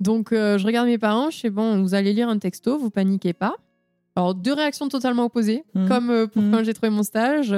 Donc 0.00 0.32
euh, 0.32 0.56
je 0.58 0.66
regarde 0.66 0.86
mes 0.86 0.98
parents, 0.98 1.30
je 1.30 1.38
fais 1.38 1.50
bon, 1.50 1.82
vous 1.82 1.94
allez 1.94 2.12
lire 2.12 2.28
un 2.28 2.38
texto, 2.38 2.78
vous 2.78 2.90
paniquez 2.90 3.32
pas. 3.32 3.54
Alors 4.16 4.34
deux 4.34 4.54
réactions 4.54 4.88
totalement 4.88 5.24
opposées, 5.26 5.62
Mhm. 5.74 5.88
comme 5.88 6.10
euh, 6.10 6.26
pour 6.26 6.42
Mhm. 6.42 6.50
quand 6.52 6.64
j'ai 6.64 6.72
trouvé 6.74 6.90
mon 6.90 7.02
stage. 7.02 7.54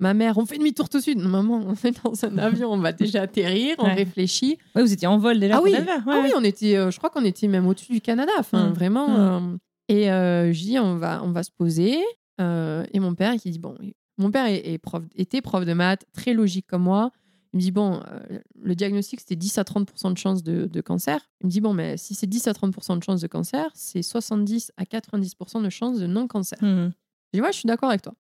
ma 0.00 0.12
mère, 0.12 0.36
on 0.38 0.44
fait 0.44 0.58
demi-tour 0.58 0.88
tout 0.88 0.98
de 0.98 1.02
suite. 1.02 1.18
Non, 1.18 1.28
maman, 1.28 1.62
on 1.68 1.72
est 1.88 2.02
dans 2.04 2.24
un 2.24 2.36
avion, 2.38 2.72
on 2.72 2.78
va 2.78 2.92
déjà 2.92 3.22
atterrir, 3.22 3.76
on 3.78 3.84
Ouais. 3.84 3.94
réfléchit. 3.94 4.58
Ouais, 4.74 4.82
vous 4.82 4.92
étiez 4.92 5.06
en 5.06 5.18
vol 5.18 5.38
déjà 5.38 5.56
Ah 5.58 5.62
oui. 5.62 5.70
Denver. 5.72 5.92
Ah 6.08 6.20
oui, 6.22 6.32
on 6.36 6.42
était, 6.42 6.74
je 6.90 6.96
crois 6.98 7.10
qu'on 7.10 7.24
était 7.24 7.46
même 7.46 7.66
au-dessus 7.68 7.92
du 7.92 8.00
Canada. 8.00 8.32
Enfin, 8.40 8.70
Mm. 8.70 8.72
vraiment. 8.72 9.40
Et 9.88 10.06
je 10.06 10.50
dis, 10.60 10.78
on 10.80 10.96
va, 10.96 11.22
on 11.22 11.30
va 11.30 11.44
se 11.44 11.52
poser. 11.52 11.98
Et 12.40 13.00
mon 13.00 13.14
père 13.14 13.34
qui 13.36 13.50
dit, 13.52 13.60
bon, 13.60 13.76
mon 14.18 14.30
père 14.30 14.46
est, 14.46 14.72
est 14.72 14.78
prof, 14.78 15.02
était 15.16 15.40
prof 15.42 15.64
de 15.64 15.72
maths, 15.72 16.04
très 16.12 16.34
logique 16.34 16.66
comme 16.66 16.82
moi. 16.82 17.10
Il 17.52 17.58
me 17.58 17.60
dit, 17.62 17.70
bon, 17.70 18.00
euh, 18.08 18.38
le 18.60 18.74
diagnostic, 18.74 19.20
c'était 19.20 19.36
10 19.36 19.58
à 19.58 19.62
30% 19.62 20.12
de 20.12 20.18
chance 20.18 20.42
de, 20.42 20.66
de 20.66 20.80
cancer. 20.80 21.20
Il 21.40 21.46
me 21.46 21.50
dit, 21.52 21.60
bon, 21.60 21.72
mais 21.72 21.96
si 21.96 22.14
c'est 22.14 22.26
10 22.26 22.48
à 22.48 22.52
30% 22.52 22.98
de 22.98 23.02
chance 23.04 23.20
de 23.20 23.26
cancer, 23.28 23.70
c'est 23.74 24.02
70 24.02 24.72
à 24.76 24.84
90% 24.84 25.62
de 25.62 25.68
chance 25.70 25.98
de 26.00 26.06
non-cancer. 26.08 26.58
Mhm. 26.62 26.92
Je 27.32 27.38
dis, 27.38 27.40
ouais, 27.40 27.52
je 27.52 27.58
suis 27.58 27.66
d'accord 27.68 27.90
avec 27.90 28.02
toi. 28.02 28.14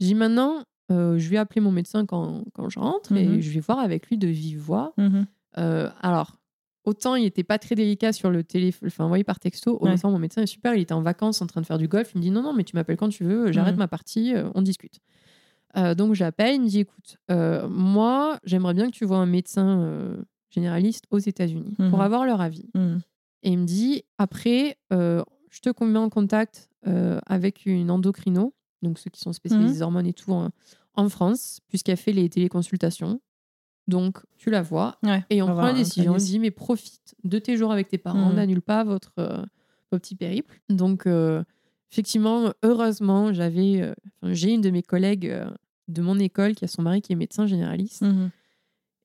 Je 0.00 0.06
dis, 0.06 0.14
maintenant, 0.14 0.62
euh, 0.92 1.18
je 1.18 1.28
vais 1.28 1.38
appeler 1.38 1.60
mon 1.60 1.72
médecin 1.72 2.06
quand, 2.06 2.44
quand 2.54 2.68
je 2.68 2.78
rentre 2.78 3.12
et 3.12 3.26
Mhm. 3.26 3.40
je 3.40 3.50
vais 3.50 3.60
voir 3.60 3.80
avec 3.80 4.06
lui 4.08 4.16
de 4.16 4.28
vive 4.28 4.60
voix 4.60 4.92
Mhm. 4.96 5.26
euh, 5.58 5.90
alors, 6.00 6.36
autant 6.84 7.16
il 7.16 7.24
était 7.26 7.42
pas 7.44 7.58
très 7.58 7.74
délicat 7.74 8.12
sur 8.12 8.30
le 8.30 8.44
téléphone, 8.44 8.86
enfin 8.88 9.04
envoyé 9.04 9.24
par 9.24 9.40
texto, 9.40 9.76
Ouais. 9.82 9.92
autant 9.94 10.10
mon 10.12 10.18
médecin 10.20 10.40
est 10.42 10.46
super, 10.46 10.74
il 10.74 10.82
était 10.82 10.94
en 10.94 11.02
vacances 11.02 11.42
en 11.42 11.46
train 11.48 11.60
de 11.60 11.66
faire 11.66 11.78
du 11.78 11.88
golf, 11.88 12.12
il 12.14 12.18
me 12.18 12.22
dit 12.22 12.30
non, 12.30 12.42
non, 12.42 12.52
mais 12.54 12.62
tu 12.64 12.76
m'appelles 12.76 12.96
quand 12.96 13.08
tu 13.08 13.24
veux, 13.24 13.50
j'arrête 13.52 13.76
ma 13.76 13.88
partie, 13.88 14.34
on 14.54 14.62
discute. 14.62 15.00
Euh, 15.76 15.94
donc 15.94 16.14
j'appelle, 16.14 16.54
il 16.56 16.62
me 16.62 16.66
dit 16.68 16.80
écoute, 16.80 17.16
euh, 17.30 17.68
moi 17.68 18.38
j'aimerais 18.44 18.74
bien 18.74 18.86
que 18.86 18.92
tu 18.96 19.04
vois 19.04 19.18
un 19.18 19.26
médecin 19.26 19.80
euh, 19.80 20.16
généraliste 20.50 21.04
aux 21.10 21.18
États-Unis 21.18 21.74
pour 21.90 22.00
avoir 22.00 22.24
leur 22.24 22.40
avis. 22.40 22.68
Mhm. 22.74 23.00
Et 23.42 23.50
il 23.50 23.58
me 23.58 23.66
dit 23.66 24.02
après, 24.16 24.78
je 24.90 25.60
te 25.62 25.84
mets 25.84 25.98
en 25.98 26.08
contact 26.10 26.68
avec 27.26 27.66
une 27.66 27.90
endocrino, 27.90 28.54
donc 28.82 28.98
ceux 28.98 29.10
qui 29.10 29.20
sont 29.20 29.32
spécialisés 29.32 29.68
Mhm. 29.68 29.74
des 29.74 29.82
hormones 29.82 30.06
et 30.06 30.12
tout 30.14 30.32
en, 30.32 30.48
en 30.94 31.08
France, 31.08 31.60
puisqu'elle 31.68 31.96
fait 31.98 32.12
les 32.12 32.28
téléconsultations. 32.30 33.20
Donc 33.88 34.18
tu 34.36 34.50
la 34.50 34.62
vois 34.62 34.96
Ouais, 35.02 35.24
et 35.30 35.40
on 35.42 35.46
prend 35.46 35.62
la 35.62 35.68
hein, 35.68 35.74
décision. 35.74 36.14
On 36.14 36.16
dit 36.16 36.38
mais 36.38 36.50
profite 36.50 37.14
de 37.24 37.38
tes 37.38 37.56
jours 37.56 37.72
avec 37.72 37.88
tes 37.88 37.98
parents, 37.98 38.30
Mhm. 38.30 38.36
n'annule 38.36 38.62
pas 38.62 38.84
votre, 38.84 39.12
votre 39.90 40.02
petit 40.02 40.14
périple. 40.16 40.60
Donc 40.68 41.06
effectivement, 41.92 42.52
heureusement, 42.62 43.32
j'avais, 43.32 43.80
euh, 43.82 43.94
j'ai 44.24 44.52
une 44.52 44.60
de 44.60 44.70
mes 44.70 44.82
collègues 44.82 45.26
euh, 45.26 45.50
de 45.88 46.02
mon 46.02 46.18
école 46.18 46.54
qui 46.54 46.64
a 46.64 46.68
son 46.68 46.82
mari 46.82 47.00
qui 47.02 47.12
est 47.12 47.16
médecin 47.16 47.46
généraliste. 47.46 48.02
Mhm. 48.02 48.30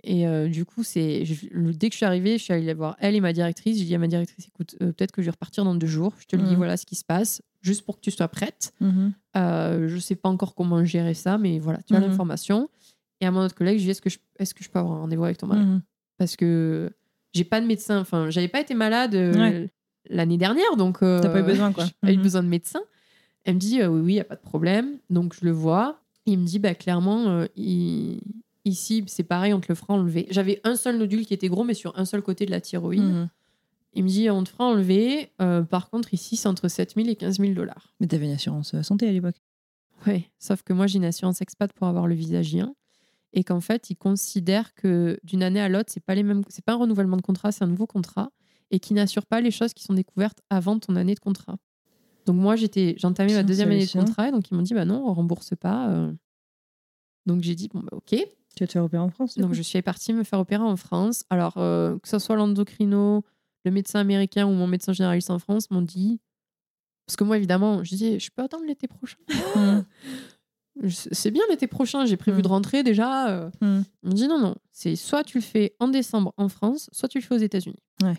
Et 0.06 0.28
euh, 0.28 0.50
du 0.50 0.66
coup, 0.66 0.84
c'est 0.84 1.24
je- 1.24 1.48
le- 1.52 1.74
dès 1.74 1.88
que 1.88 1.94
je 1.94 1.98
suis 1.98 2.06
arrivée, 2.06 2.38
je 2.38 2.44
suis 2.44 2.52
allée 2.52 2.74
voir 2.74 2.98
elle 3.00 3.16
et 3.16 3.22
ma 3.22 3.32
directrice. 3.32 3.78
J'ai 3.78 3.86
dit 3.86 3.96
à 3.96 4.00
ma 4.00 4.08
directrice, 4.08 4.48
écoute, 4.48 4.76
peut-être 4.78 5.14
que 5.14 5.22
je 5.22 5.28
vais 5.28 5.32
repartir 5.32 5.64
dans 5.64 5.76
deux 5.76 5.88
jours. 5.88 6.14
Je 6.20 6.26
te 6.26 6.36
le 6.36 6.44
dis, 6.44 6.52
Mhm. 6.52 6.58
voilà 6.58 6.76
ce 6.76 6.86
qui 6.86 6.96
se 6.96 7.06
passe, 7.06 7.42
juste 7.62 7.84
pour 7.86 7.96
que 7.96 8.02
tu 8.02 8.12
sois 8.12 8.28
prête. 8.28 8.74
Euh, 9.38 9.88
je 9.88 9.98
sais 10.00 10.16
pas 10.16 10.28
encore 10.28 10.56
comment 10.56 10.84
gérer 10.84 11.14
ça, 11.14 11.38
mais 11.38 11.58
voilà, 11.60 11.80
tu 11.84 11.96
as 11.96 12.00
l'information. 12.02 12.70
Et 13.22 13.26
à 13.26 13.32
mon 13.32 13.40
autre 13.46 13.56
collègue, 13.56 13.76
je 13.78 13.84
lui 13.84 13.86
dis, 13.86 13.92
est-ce 13.92 14.02
que 14.02 14.10
je, 14.10 14.18
est-ce 14.40 14.54
que 14.54 14.62
je 14.64 14.70
peux 14.70 14.80
avoir 14.80 14.98
un 14.98 15.00
rendez-vous 15.02 15.24
avec 15.24 15.38
ton 15.38 15.48
mari? 15.48 15.62
Parce 16.18 16.36
que 16.36 16.92
j'ai 17.34 17.46
pas 17.46 17.62
de 17.62 17.66
médecin. 17.66 18.00
Enfin, 18.02 18.30
j'avais 18.30 18.50
pas 18.50 18.60
été 18.60 18.74
malade 18.74 19.14
Ouais. 19.16 19.70
L'année 20.10 20.38
dernière, 20.38 20.76
donc 20.78 21.02
euh, 21.04 21.22
T'as 21.22 21.30
pas 21.30 21.40
eu 21.40 21.44
besoin, 21.44 21.72
quoi. 21.72 21.86
j'ai 21.86 21.92
pas 22.02 22.12
eu 22.12 22.18
Mhm. 22.18 22.24
besoin 22.24 22.44
de 22.44 22.48
médecin. 22.50 22.82
Elle 23.46 23.56
me 23.56 23.60
dit 23.60 23.82
euh, 23.82 23.88
oui, 23.88 24.02
oui, 24.02 24.12
il 24.14 24.16
n'y 24.16 24.20
a 24.22 24.26
pas 24.26 24.36
de 24.36 24.42
problème. 24.42 24.98
Donc 25.10 25.34
je 25.34 25.44
le 25.46 25.52
vois. 25.52 26.00
Il 26.26 26.40
me 26.40 26.46
dit 26.46 26.60
bah, 26.60 26.76
clairement, 26.76 27.28
euh, 27.30 27.46
il- 27.56 28.22
ici, 28.66 29.04
c'est 29.08 29.24
pareil, 29.24 29.54
on 29.54 29.60
te 29.60 29.68
le 29.70 29.76
fera 29.76 29.94
enlever. 29.94 30.28
J'avais 30.30 30.62
un 30.64 30.76
seul 30.76 30.98
nodule 30.98 31.26
qui 31.26 31.34
était 31.34 31.50
gros, 31.50 31.64
mais 31.64 31.74
sur 31.74 31.98
un 32.00 32.06
seul 32.06 32.22
côté 32.22 32.46
de 32.46 32.52
la 32.52 32.62
thyroïde. 32.62 33.02
Mhm. 33.04 33.30
Il 33.96 34.04
me 34.06 34.10
dit 34.10 34.30
on 34.30 34.44
te 34.44 34.50
fera 34.50 34.66
enlever. 34.66 35.30
Euh, 35.42 35.62
par 35.62 35.90
contre, 35.90 36.14
ici, 36.14 36.36
c'est 36.38 36.48
entre 36.48 36.68
7 36.68 36.94
000 36.96 37.08
et 37.10 37.16
15 37.16 37.40
000 37.40 37.54
dollars. 37.54 37.94
Mais 38.00 38.08
t'avais 38.08 38.26
une 38.26 38.32
assurance 38.32 38.80
santé 38.82 39.08
à 39.08 39.12
l'époque. 39.12 39.36
Ouais, 40.08 40.30
sauf 40.40 40.64
que 40.64 40.74
moi, 40.74 40.88
j'ai 40.88 40.98
une 40.98 41.06
assurance 41.06 41.42
expat 41.42 41.72
pour 41.74 41.88
avoir 41.88 42.08
le 42.08 42.16
visagien. 42.16 42.74
Et 43.34 43.44
qu'en 43.44 43.62
fait, 43.62 43.90
ils 43.90 43.96
considèrent 43.96 44.74
que 44.76 45.18
d'une 45.24 45.42
année 45.44 45.60
à 45.62 45.68
l'autre, 45.70 45.90
c'est 45.92 46.04
pas 46.04 46.14
les 46.16 46.24
mêmes, 46.24 46.44
c'est 46.50 46.64
pas 46.64 46.74
un 46.74 46.78
renouvellement 46.78 47.18
de 47.18 47.22
contrat, 47.22 47.52
c'est 47.52 47.64
un 47.64 47.68
nouveau 47.68 47.88
contrat, 47.88 48.30
et 48.72 48.80
qui 48.80 48.94
n'assure 48.94 49.26
pas 49.26 49.42
les 49.42 49.52
choses 49.52 49.74
qui 49.74 49.84
sont 49.84 49.94
découvertes 49.94 50.40
avant 50.50 50.80
ton 50.80 50.96
année 50.96 51.16
de 51.16 51.20
contrat. 51.20 51.58
Donc 52.26 52.36
moi, 52.38 52.56
j'étais, 52.56 52.96
j'entamais 52.98 53.34
ma 53.34 53.44
deuxième 53.44 53.70
année 53.72 53.86
de 53.86 53.92
contrat, 53.92 54.30
et 54.30 54.32
donc 54.32 54.50
ils 54.50 54.56
m'ont 54.56 54.62
dit 54.62 54.74
bah 54.74 54.86
non, 54.86 55.04
on 55.08 55.14
rembourse 55.14 55.54
pas. 55.60 55.90
euh. 55.90 56.12
Donc 57.26 57.42
j'ai 57.42 57.56
dit 57.56 57.68
bon 57.74 57.80
bah 57.82 57.90
ok. 57.94 58.16
Tu 58.56 58.64
vas 58.64 58.68
te 58.68 58.72
faire 58.74 58.84
opérer 58.84 59.02
en 59.04 59.10
France 59.10 59.38
Donc 59.38 59.54
je 59.54 59.62
suis 59.64 59.82
partie 59.82 60.14
me 60.14 60.24
faire 60.24 60.40
opérer 60.40 60.64
en 60.64 60.76
France. 60.78 61.24
Alors 61.30 61.58
euh, 61.58 61.98
que 62.00 62.08
ce 62.08 62.20
soit 62.20 62.36
l'endocrino, 62.36 63.24
le 63.66 63.72
médecin 63.72 64.00
américain 64.00 64.46
ou 64.46 64.52
mon 64.52 64.68
médecin 64.68 64.94
généraliste 64.94 65.30
en 65.32 65.40
France 65.40 65.72
m'ont 65.72 65.82
dit 65.82 66.20
parce 67.08 67.16
que 67.18 67.24
moi 67.24 67.36
évidemment, 67.38 67.84
je 67.84 67.96
dis 67.96 68.20
je 68.20 68.30
peux 68.32 68.44
attendre 68.44 68.64
l'été 68.66 68.88
prochain. 68.88 69.18
Je- 70.82 71.08
C'est 71.12 71.30
bien 71.32 71.44
l'été 71.50 71.68
prochain, 71.68 72.06
j'ai 72.08 72.18
prévu 72.18 72.40
Mm. 72.40 72.42
de 72.42 72.48
rentrer 72.48 72.84
déjà. 72.84 73.52
Mm. 73.62 73.82
On 74.04 74.08
me 74.10 74.14
dit 74.14 74.28
non, 74.28 74.40
non, 74.40 74.56
c'est 74.72 74.96
soit 74.96 75.24
tu 75.24 75.38
le 75.38 75.44
fais 75.44 75.76
en 75.80 75.88
décembre 75.88 76.34
en 76.38 76.50
France, 76.50 76.90
soit 76.92 77.08
tu 77.08 77.20
le 77.20 77.24
fais 77.24 77.36
aux 77.36 77.40
États-Unis. 77.40 77.78
Ouais. 78.02 78.16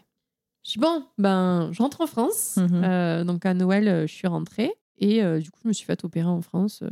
Je 0.64 0.72
dis 0.72 0.78
bon, 0.78 1.04
ben 1.18 1.70
je 1.72 1.82
rentre 1.82 2.00
en 2.00 2.06
France. 2.06 2.56
Mhm. 2.56 2.82
Euh, 2.84 3.24
donc 3.24 3.44
à 3.44 3.54
Noël, 3.54 3.86
euh, 3.86 4.06
je 4.06 4.12
suis 4.12 4.26
rentrée 4.26 4.72
et 4.98 5.22
euh, 5.22 5.38
du 5.38 5.50
coup, 5.50 5.60
je 5.62 5.68
me 5.68 5.72
suis 5.72 5.84
fait 5.84 6.02
opérer 6.04 6.26
en 6.26 6.40
France 6.40 6.82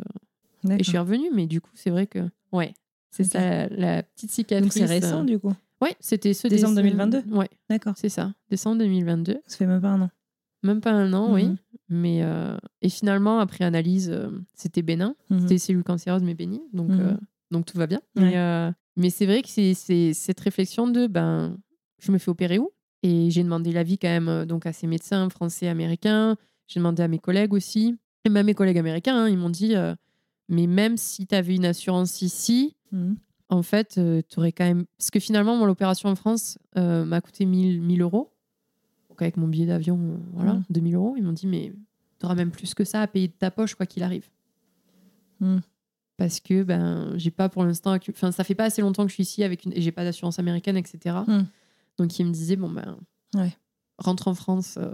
et 0.68 0.84
je 0.84 0.88
suis 0.88 0.98
revenue. 0.98 1.30
Mais 1.32 1.46
du 1.46 1.60
coup, 1.60 1.70
c'est 1.74 1.90
vrai 1.90 2.06
que 2.06 2.20
ouais, 2.52 2.74
c'est 3.10 3.24
ça 3.24 3.68
la, 3.68 4.02
petite 4.02 4.30
cicatrice. 4.30 4.74
Donc 4.74 4.88
c'est 4.88 4.92
récent 4.92 5.24
du 5.24 5.38
coup. 5.38 5.52
Ouais, 5.80 5.96
c'était 6.00 6.34
ce 6.34 6.46
Décembre 6.46 6.76
déce- 6.76 6.84
2022? 6.84 7.22
Ouais, 7.32 7.48
D'accord. 7.68 7.94
c'est 7.96 8.08
ça, 8.08 8.32
décembre 8.50 8.78
2022. 8.78 9.38
Ça 9.46 9.56
fait 9.56 9.66
même 9.66 9.80
pas 9.80 9.88
un 9.88 10.02
an. 10.02 10.10
Même 10.62 10.80
pas 10.80 10.92
un 10.92 11.12
an, 11.12 11.32
oui. 11.32 11.46
Mhm. 11.46 11.56
Mais 11.88 12.22
euh, 12.22 12.56
et 12.82 12.88
finalement, 12.88 13.40
après 13.40 13.64
analyse, 13.64 14.16
c'était 14.54 14.82
bénin. 14.82 15.16
Mhm. 15.30 15.40
C'était 15.40 15.58
cellules 15.58 15.82
cancéreuses 15.82 16.22
mais 16.22 16.34
bénignes, 16.34 16.68
donc 16.72 16.90
donc 17.50 17.64
tout 17.66 17.78
va 17.78 17.86
bien. 17.86 18.00
Ouais. 18.16 18.32
Mais, 18.32 18.72
mais 18.96 19.08
c'est 19.10 19.24
vrai 19.24 19.40
que 19.40 19.48
c'est 19.48 19.72
c'est 19.72 20.12
cette 20.12 20.40
réflexion 20.40 20.86
de 20.86 21.06
ben 21.06 21.56
je 21.98 22.12
me 22.12 22.18
fais 22.18 22.28
opérer 22.28 22.58
où? 22.58 22.70
Et 23.02 23.30
j'ai 23.30 23.42
demandé 23.42 23.72
l'avis 23.72 23.98
quand 23.98 24.08
même 24.08 24.28
euh, 24.28 24.44
donc 24.44 24.66
à 24.66 24.72
ces 24.72 24.86
médecins 24.86 25.28
français, 25.30 25.68
américains. 25.68 26.36
J'ai 26.68 26.80
demandé 26.80 27.02
à 27.02 27.08
mes 27.08 27.18
collègues 27.18 27.52
aussi, 27.52 27.96
et 28.24 28.28
même 28.30 28.46
mes 28.46 28.54
collègues 28.54 28.78
américains, 28.78 29.16
hein, 29.24 29.28
ils 29.28 29.36
m'ont 29.36 29.50
dit 29.50 29.74
euh, 29.74 29.94
mais 30.48 30.66
même 30.66 30.96
si 30.96 31.26
tu 31.26 31.34
avais 31.34 31.54
une 31.56 31.64
assurance 31.66 32.22
ici, 32.22 32.76
Mhm. 32.92 33.16
en 33.48 33.62
fait, 33.62 33.98
tu 34.28 34.38
aurais 34.38 34.52
quand 34.52 34.64
même. 34.64 34.84
Parce 34.98 35.10
que 35.10 35.18
finalement, 35.20 35.56
mon 35.56 35.66
opération 35.68 36.08
en 36.10 36.14
France 36.14 36.58
euh, 36.76 37.04
m'a 37.04 37.20
coûté 37.20 37.44
1000, 37.46 37.80
1000 37.80 38.02
euros. 38.02 38.30
Donc, 39.08 39.20
avec 39.22 39.36
mon 39.36 39.48
billet 39.48 39.66
d'avion, 39.66 39.98
euh, 39.98 40.16
voilà, 40.34 40.52
Mm. 40.54 40.64
2000 40.70 40.94
euros. 40.94 41.14
Ils 41.16 41.22
m'ont 41.22 41.32
dit, 41.32 41.46
mais 41.46 41.72
tu 42.20 42.26
auras 42.26 42.34
même 42.34 42.50
plus 42.50 42.74
que 42.74 42.84
ça 42.84 43.00
à 43.02 43.06
payer 43.06 43.28
de 43.28 43.32
ta 43.32 43.50
poche, 43.50 43.74
quoi 43.74 43.86
qu'il 43.86 44.02
arrive. 44.02 44.28
Mm. 45.40 45.58
Parce 46.18 46.40
que 46.40 46.62
ben, 46.62 47.12
j'ai 47.16 47.30
pas 47.30 47.48
pour 47.48 47.64
l'instant. 47.64 47.96
Enfin, 48.10 48.30
ça 48.32 48.44
fait 48.44 48.54
pas 48.54 48.64
assez 48.64 48.80
longtemps 48.82 49.02
que 49.04 49.08
je 49.10 49.14
suis 49.14 49.22
ici 49.24 49.42
avec 49.42 49.64
une... 49.64 49.72
et 49.72 49.80
j'ai 49.80 49.92
pas 49.92 50.04
d'assurance 50.04 50.38
américaine, 50.38 50.76
etc. 50.76 51.16
Donc, 51.98 52.18
ils 52.18 52.24
me 52.26 52.32
disaient, 52.32 52.56
bon, 52.56 52.70
ben, 52.70 52.96
Ouais. 53.34 53.56
rentre 53.98 54.28
en 54.28 54.34
France. 54.34 54.78
euh. 54.78 54.92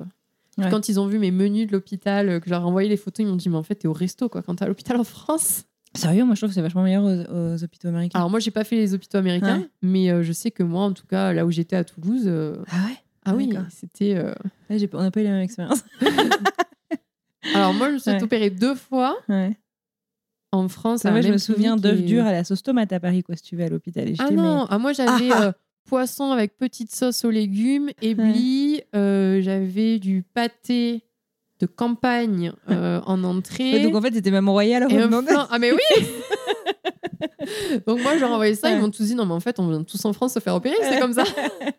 Ouais. 0.59 0.71
Quand 0.71 0.89
ils 0.89 0.99
ont 0.99 1.07
vu 1.07 1.19
mes 1.21 1.31
menus 1.31 1.67
de 1.69 1.73
l'hôpital, 1.73 2.29
euh, 2.29 2.41
que 2.41 2.47
je 2.47 2.51
leur 2.51 2.63
ai 2.63 2.65
envoyé 2.65 2.89
les 2.89 2.97
photos, 2.97 3.25
ils 3.25 3.29
m'ont 3.29 3.37
dit, 3.37 3.49
mais 3.49 3.57
en 3.57 3.63
fait, 3.63 3.77
t'es 3.77 3.89
au 3.89 3.93
resto, 3.93 4.29
quoi, 4.29 4.43
quand 4.43 4.57
t'es 4.57 4.65
à 4.65 4.69
l'hôpital 4.69 4.97
en 4.97 5.05
France. 5.05 5.65
Sérieux, 5.95 6.25
moi 6.25 6.35
je 6.35 6.41
trouve 6.41 6.51
que 6.51 6.55
c'est 6.55 6.61
vachement 6.63 6.83
meilleur 6.83 7.03
aux, 7.05 7.33
aux 7.33 7.65
hôpitaux 7.65 7.89
américains. 7.89 8.19
Alors 8.19 8.29
moi, 8.29 8.41
j'ai 8.41 8.51
pas 8.51 8.63
fait 8.65 8.77
les 8.77 8.93
hôpitaux 8.93 9.17
américains, 9.19 9.61
Ouais. 9.61 9.69
mais 9.83 10.11
euh, 10.11 10.23
je 10.23 10.33
sais 10.33 10.51
que 10.51 10.63
moi, 10.63 10.83
en 10.85 10.93
tout 10.93 11.07
cas, 11.07 11.33
là 11.33 11.47
où 11.47 11.51
j'étais 11.51 11.77
à 11.77 11.85
Toulouse, 11.85 12.25
euh, 12.27 12.57
Ah 12.71 12.85
ouais? 12.87 12.97
ah 13.25 13.35
oui, 13.35 13.51
c'était. 13.71 14.15
euh, 14.17 14.35
Ouais, 14.69 14.77
On 14.93 15.01
n'a 15.03 15.11
pas 15.11 15.21
eu 15.21 15.25
la 15.25 15.31
même 15.31 15.41
expérience. 15.43 15.83
Alors 17.55 17.73
moi, 17.73 17.89
je 17.89 17.95
me 17.95 17.99
suis 17.99 18.11
Ouais. 18.11 18.23
opérée 18.23 18.51
deux 18.51 18.75
fois 18.75 19.17
en 20.53 20.69
France. 20.69 21.05
Moi, 21.05 21.21
je 21.21 21.29
me 21.33 21.39
souviens 21.39 21.77
d'œufs 21.77 21.99
et- 22.01 22.03
durs 22.03 22.27
à 22.27 22.33
la 22.33 22.45
sauce 22.45 22.63
tomate 22.63 22.93
à 22.93 23.01
Paris, 23.01 23.23
quoi, 23.23 23.37
si 23.37 23.43
tu 23.43 23.57
vas 23.57 23.65
à 23.65 23.69
l'hôpital. 23.69 24.13
Ah 24.19 24.31
non, 24.31 24.67
ah, 24.69 24.79
moi 24.79 24.93
j'avais 24.93 25.31
Ah, 25.33 25.55
ah. 25.55 25.55
Poisson 25.89 26.31
avec 26.33 26.57
petite 26.57 26.95
sauce 26.95 27.25
aux 27.25 27.31
légumes, 27.31 27.91
éblis, 28.03 28.83
euh, 28.95 29.41
j'avais 29.43 29.99
du 29.99 30.23
pâté 30.23 31.03
de 31.61 31.67
campagne 31.67 32.53
euh, 32.71 33.01
en 33.07 33.25
entrée. 33.25 33.73
Ouais, 33.73 33.83
donc 33.83 33.95
en 33.97 34.01
fait, 34.03 34.15
c'était 34.15 34.31
même 34.31 34.49
royal. 34.49 34.87
flan- 34.89 35.47
Ah 35.51 35.59
mais 35.59 35.73
oui 35.73 36.07
Donc 37.87 38.01
moi 38.03 38.15
je 38.15 38.21
leur 38.21 38.31
ai 38.31 38.33
envoyé 38.35 38.55
ça, 38.55 38.69
Ouais. 38.69 38.77
ils 38.77 38.81
m'ont 38.81 38.91
tous 38.91 39.05
dit 39.05 39.15
non 39.15 39.27
mais 39.27 39.33
en 39.33 39.41
fait 39.41 39.59
on 39.59 39.69
vient 39.69 39.83
tous 39.83 40.05
en 40.05 40.13
France 40.13 40.35
se 40.35 40.39
faire 40.39 40.55
opérer, 40.55 40.77
c'est 40.83 41.01
comme 41.01 41.13
ça. 41.15 41.25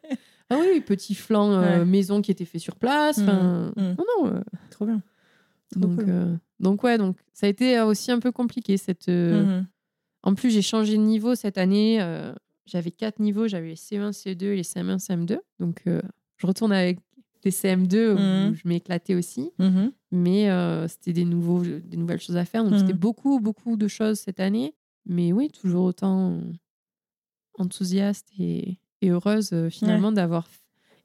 ah 0.49 0.57
oui, 0.59 0.81
petit 0.81 1.15
flan 1.15 1.51
euh, 1.51 1.79
Ouais. 1.79 1.85
maison 1.85 2.21
qui 2.21 2.31
était 2.31 2.45
fait 2.45 2.59
sur 2.59 2.75
place. 2.75 3.19
Enfin, 3.19 3.71
mhm. 3.77 3.95
Non, 3.97 4.05
non. 4.33 4.43
Trop 4.71 4.85
bien. 4.85 5.01
Trop 5.71 5.79
donc, 5.81 5.95
cool. 6.03 6.39
donc 6.59 6.83
ouais, 6.83 6.97
donc 6.97 7.17
ça 7.33 7.45
a 7.45 7.49
été 7.49 7.79
aussi 7.81 8.11
un 8.11 8.19
peu 8.19 8.31
compliqué. 8.31 8.77
Cette, 8.77 9.07
Mhm. 9.07 9.65
En 10.23 10.33
plus 10.35 10.49
j'ai 10.49 10.61
changé 10.63 10.97
de 10.97 11.01
niveau 11.01 11.35
cette 11.35 11.57
année. 11.57 11.99
J'avais 12.69 12.91
quatre 12.91 13.19
niveaux, 13.19 13.47
j'avais 13.47 13.69
les 13.69 13.75
C1, 13.75 14.11
C2 14.11 14.43
et 14.45 14.55
les 14.57 14.63
CM1, 14.63 14.97
CM2. 14.97 15.39
Donc 15.59 15.81
euh, 15.87 16.01
je 16.37 16.47
retourne 16.47 16.71
avec 16.71 16.99
les 17.43 17.51
CM2 17.51 18.13
où 18.13 18.17
Mhm. 18.19 18.55
je 18.55 18.67
m'éclatais 18.67 19.15
aussi. 19.15 19.51
Mhm. 19.59 19.91
Mais 20.11 20.49
euh, 20.49 20.87
c'était 20.87 21.13
des, 21.13 21.25
nouveaux, 21.25 21.63
des 21.63 21.97
nouvelles 21.97 22.19
choses 22.21 22.37
à 22.37 22.45
faire. 22.45 22.63
Donc 22.63 22.73
Mhm. 22.73 22.79
c'était 22.79 22.93
beaucoup, 22.93 23.39
beaucoup 23.39 23.75
de 23.77 23.87
choses 23.87 24.19
cette 24.19 24.39
année. 24.39 24.73
Mais 25.05 25.31
oui, 25.33 25.49
toujours 25.49 25.85
autant 25.85 26.39
enthousiaste 27.57 28.27
et, 28.39 28.77
et 29.01 29.09
heureuse 29.09 29.49
euh, 29.53 29.69
finalement 29.69 30.11
d'avoir. 30.11 30.47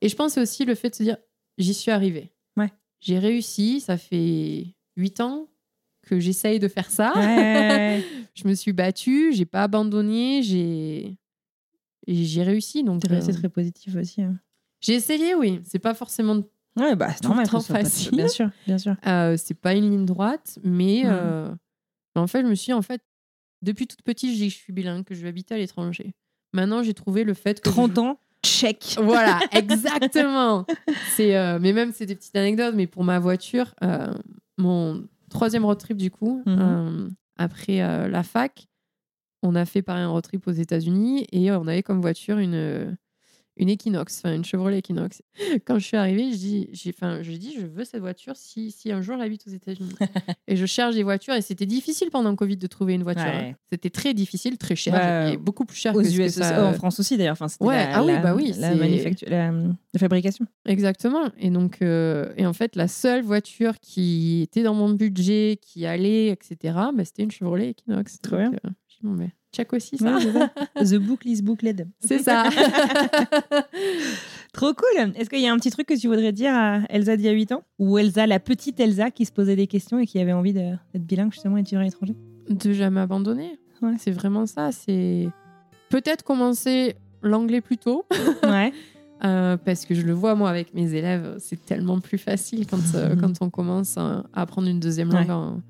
Et 0.00 0.08
je 0.08 0.16
pense 0.16 0.36
aussi 0.38 0.64
le 0.64 0.74
fait 0.74 0.90
de 0.90 0.94
se 0.94 1.02
dire 1.02 1.16
j'y 1.58 1.74
suis 1.74 1.90
arrivée. 1.90 2.32
Ouais. 2.56 2.70
J'ai 3.00 3.18
réussi, 3.18 3.80
ça 3.80 3.96
fait 3.96 4.74
huit 4.96 5.20
ans 5.20 5.48
que 6.02 6.20
j'essaye 6.20 6.58
de 6.58 6.68
faire 6.68 6.90
ça. 6.90 7.12
Ouais. 7.16 8.02
je 8.34 8.46
me 8.46 8.54
suis 8.54 8.72
battue, 8.72 9.32
j'ai 9.32 9.46
pas 9.46 9.62
abandonné, 9.62 10.42
j'ai 10.42 11.16
et 12.06 12.24
j'ai 12.24 12.42
réussi. 12.42 12.82
Donc 12.84 13.02
resté 13.08 13.32
euh, 13.32 13.34
très 13.36 13.48
positif 13.48 13.94
aussi. 13.96 14.22
hein. 14.22 14.36
j'ai 14.80 14.94
essayé, 14.94 15.34
oui. 15.34 15.60
C'est 15.64 15.78
pas 15.78 15.94
forcément 15.94 16.42
Ouais, 16.76 16.96
bah 16.96 17.08
c'est 17.12 17.20
Tout 17.20 17.28
normal. 17.28 17.48
pas- 17.48 17.60
facile. 17.60 18.10
Bien 18.16 18.26
sûr, 18.28 18.50
bien 18.66 18.78
sûr. 18.78 18.96
Euh, 19.06 19.36
c'est 19.38 19.54
pas 19.54 19.74
une 19.74 19.88
ligne 19.90 20.04
droite, 20.04 20.58
mais 20.64 21.02
euh, 21.04 21.48
en 22.16 22.26
fait, 22.26 22.42
je 22.42 22.46
me 22.48 22.54
suis 22.56 22.66
dit, 22.66 22.72
en 22.72 22.82
fait, 22.82 23.00
depuis 23.62 23.86
toute 23.86 24.02
petite, 24.02 24.32
je 24.32 24.36
dis 24.36 24.48
que 24.48 24.52
je 24.54 24.58
suis 24.58 24.72
bilingue, 24.72 25.04
que 25.04 25.14
je 25.14 25.22
vais 25.22 25.28
habiter 25.28 25.54
à 25.54 25.58
l'étranger. 25.58 26.14
Maintenant, 26.52 26.82
j'ai 26.82 26.92
trouvé 26.94 27.22
le 27.22 27.32
fait 27.34 27.60
que. 27.60 27.68
30 27.70 27.94
je- 27.94 28.00
ans, 28.00 28.18
check. 28.44 28.96
Voilà, 29.00 29.38
exactement. 29.52 30.66
c'est, 31.14 31.36
euh, 31.36 31.58
mais 31.60 31.72
même, 31.72 31.92
c'est 31.92 32.06
des 32.06 32.16
petites 32.16 32.34
anecdotes, 32.34 32.74
mais 32.74 32.88
pour 32.88 33.04
ma 33.04 33.20
voiture, 33.20 33.72
mon 34.58 35.06
troisième 35.30 35.64
road 35.64 35.78
trip, 35.78 35.96
du 35.96 36.10
coup, 36.10 36.42
Mhm. 36.46 36.58
euh, 36.60 37.08
après 37.36 37.78
la 38.08 38.22
fac, 38.24 38.66
on 39.44 39.54
a 39.54 39.64
fait 39.64 39.82
pareil 39.82 40.02
un 40.02 40.08
road 40.08 40.24
trip 40.24 40.46
aux 40.48 40.52
États-Unis 40.52 41.26
et 41.32 41.50
on 41.52 41.66
avait 41.68 41.82
comme 41.82 42.00
voiture 42.00 42.38
une, 42.38 42.96
une 43.56 43.68
Equinox, 43.68 44.18
enfin 44.24 44.34
une 44.34 44.44
Chevrolet 44.44 44.78
Equinox. 44.78 45.22
Quand 45.64 45.78
je 45.78 45.84
suis 45.84 45.96
arrivée, 45.96 46.32
je 46.32 46.36
dis, 46.36 46.68
j'ai, 46.72 46.90
enfin, 46.90 47.22
je 47.22 47.30
dis, 47.32 47.54
je 47.60 47.66
veux 47.66 47.84
cette 47.84 48.00
voiture 48.00 48.34
si, 48.36 48.72
si 48.72 48.90
un 48.90 49.00
jour 49.00 49.16
j'habite 49.16 49.46
aux 49.46 49.50
États-Unis. 49.50 49.94
et 50.48 50.56
je 50.56 50.66
cherche 50.66 50.94
des 50.96 51.04
voitures 51.04 51.34
et 51.34 51.40
c'était 51.42 51.66
difficile 51.66 52.08
pendant 52.10 52.30
le 52.30 52.36
Covid 52.36 52.56
de 52.56 52.66
trouver 52.66 52.94
une 52.94 53.04
voiture. 53.04 53.22
Ouais. 53.26 53.50
hein. 53.50 53.56
C'était 53.70 53.90
très 53.90 54.12
difficile, 54.14 54.58
très 54.58 54.74
cher, 54.74 55.28
et 55.32 55.36
beaucoup 55.36 55.64
plus 55.66 55.76
cher 55.76 55.94
Aux 55.94 55.98
que 56.00 56.04
ce 56.08 56.16
que 56.16 56.22
US, 56.22 56.32
ça- 56.32 56.66
en 56.66 56.72
France 56.72 56.98
aussi 56.98 57.16
d'ailleurs. 57.16 57.32
Enfin, 57.34 57.46
c'était 57.48 57.64
Ouais, 57.64 57.76
la, 57.76 57.98
ah 57.98 58.02
oui, 58.04 58.12
la- 58.12 58.18
bah 58.20 58.34
oui, 58.34 58.52
la, 58.56 58.70
c'est- 58.72 58.74
manufacture- 58.76 59.28
la, 59.30 59.52
la 59.52 59.98
fabrication. 60.00 60.46
Exactement. 60.66 61.28
Et 61.38 61.50
donc, 61.50 61.78
euh, 61.82 62.32
et 62.36 62.46
en 62.46 62.52
fait, 62.54 62.74
la 62.76 62.88
seule 62.88 63.22
voiture 63.22 63.78
qui 63.80 64.42
était 64.42 64.62
dans 64.64 64.74
mon 64.74 64.90
budget, 64.90 65.58
qui 65.62 65.86
allait, 65.86 66.28
etc., 66.28 66.56
bah, 66.96 67.04
c'était 67.04 67.22
une 67.22 67.30
Chevrolet 67.30 67.70
Equinox. 67.70 68.18
Trop 68.20 68.36
Donc, 68.36 68.50
bien. 68.50 68.58
euh, 68.66 68.70
bon, 69.04 69.12
mais 69.12 69.30
check 69.54 69.72
aussi 69.72 69.96
ça. 69.98 70.16
Ouais, 70.16 70.20
c'est 70.20 70.32
ça. 70.32 70.50
The 70.98 71.00
book 71.00 71.20
is 71.24 71.42
booklet. 71.42 71.86
c'est 72.00 72.18
ça. 72.18 72.50
Trop 74.52 74.72
cool. 74.72 75.12
Est-ce 75.16 75.28
qu'il 75.30 75.40
y 75.40 75.48
a 75.48 75.52
un 75.52 75.56
petit 75.58 75.70
truc 75.70 75.86
que 75.88 75.98
tu 75.98 76.06
voudrais 76.08 76.32
dire 76.32 76.52
à 76.54 76.80
Elsa 76.88 77.16
d'il 77.16 77.26
y 77.26 77.28
a 77.28 77.32
8 77.32 77.52
ans? 77.52 77.62
Ou 77.78 77.98
Elsa, 77.98 78.26
la 78.26 78.38
petite 78.40 78.78
Elsa 78.80 79.10
qui 79.10 79.24
se 79.24 79.32
posait 79.32 79.56
des 79.56 79.66
questions 79.66 79.98
et 79.98 80.06
qui 80.06 80.18
avait 80.20 80.32
envie 80.32 80.52
de- 80.52 80.74
d'être 80.92 81.04
bilingue 81.04 81.32
justement 81.32 81.56
et 81.56 81.62
d'étudier 81.62 81.78
à 81.78 81.82
l'étranger? 81.84 82.14
De 82.48 82.72
jamais 82.72 83.00
abandonner. 83.00 83.58
Ouais. 83.82 83.94
C'est 83.98 84.12
vraiment 84.12 84.46
ça. 84.46 84.70
C'est 84.70 85.28
peut-être 85.90 86.22
commencer 86.22 86.94
l'anglais 87.22 87.60
plus 87.60 87.78
tôt, 87.78 88.04
Ouais. 88.44 88.72
euh, 89.24 89.56
parce 89.56 89.86
que 89.86 89.94
je 89.94 90.02
le 90.02 90.12
vois 90.12 90.34
moi 90.34 90.50
avec 90.50 90.74
mes 90.74 90.94
élèves, 90.94 91.36
c'est 91.38 91.64
tellement 91.64 91.98
plus 92.00 92.18
facile 92.18 92.66
quand, 92.66 92.78
euh, 92.94 93.16
quand 93.16 93.32
on 93.40 93.50
commence 93.50 93.96
à 93.98 94.24
à 94.32 94.42
apprendre 94.42 94.68
une 94.68 94.80
deuxième 94.80 95.10
langue 95.12 95.28
Ouais. 95.28 95.32
en- 95.34 95.60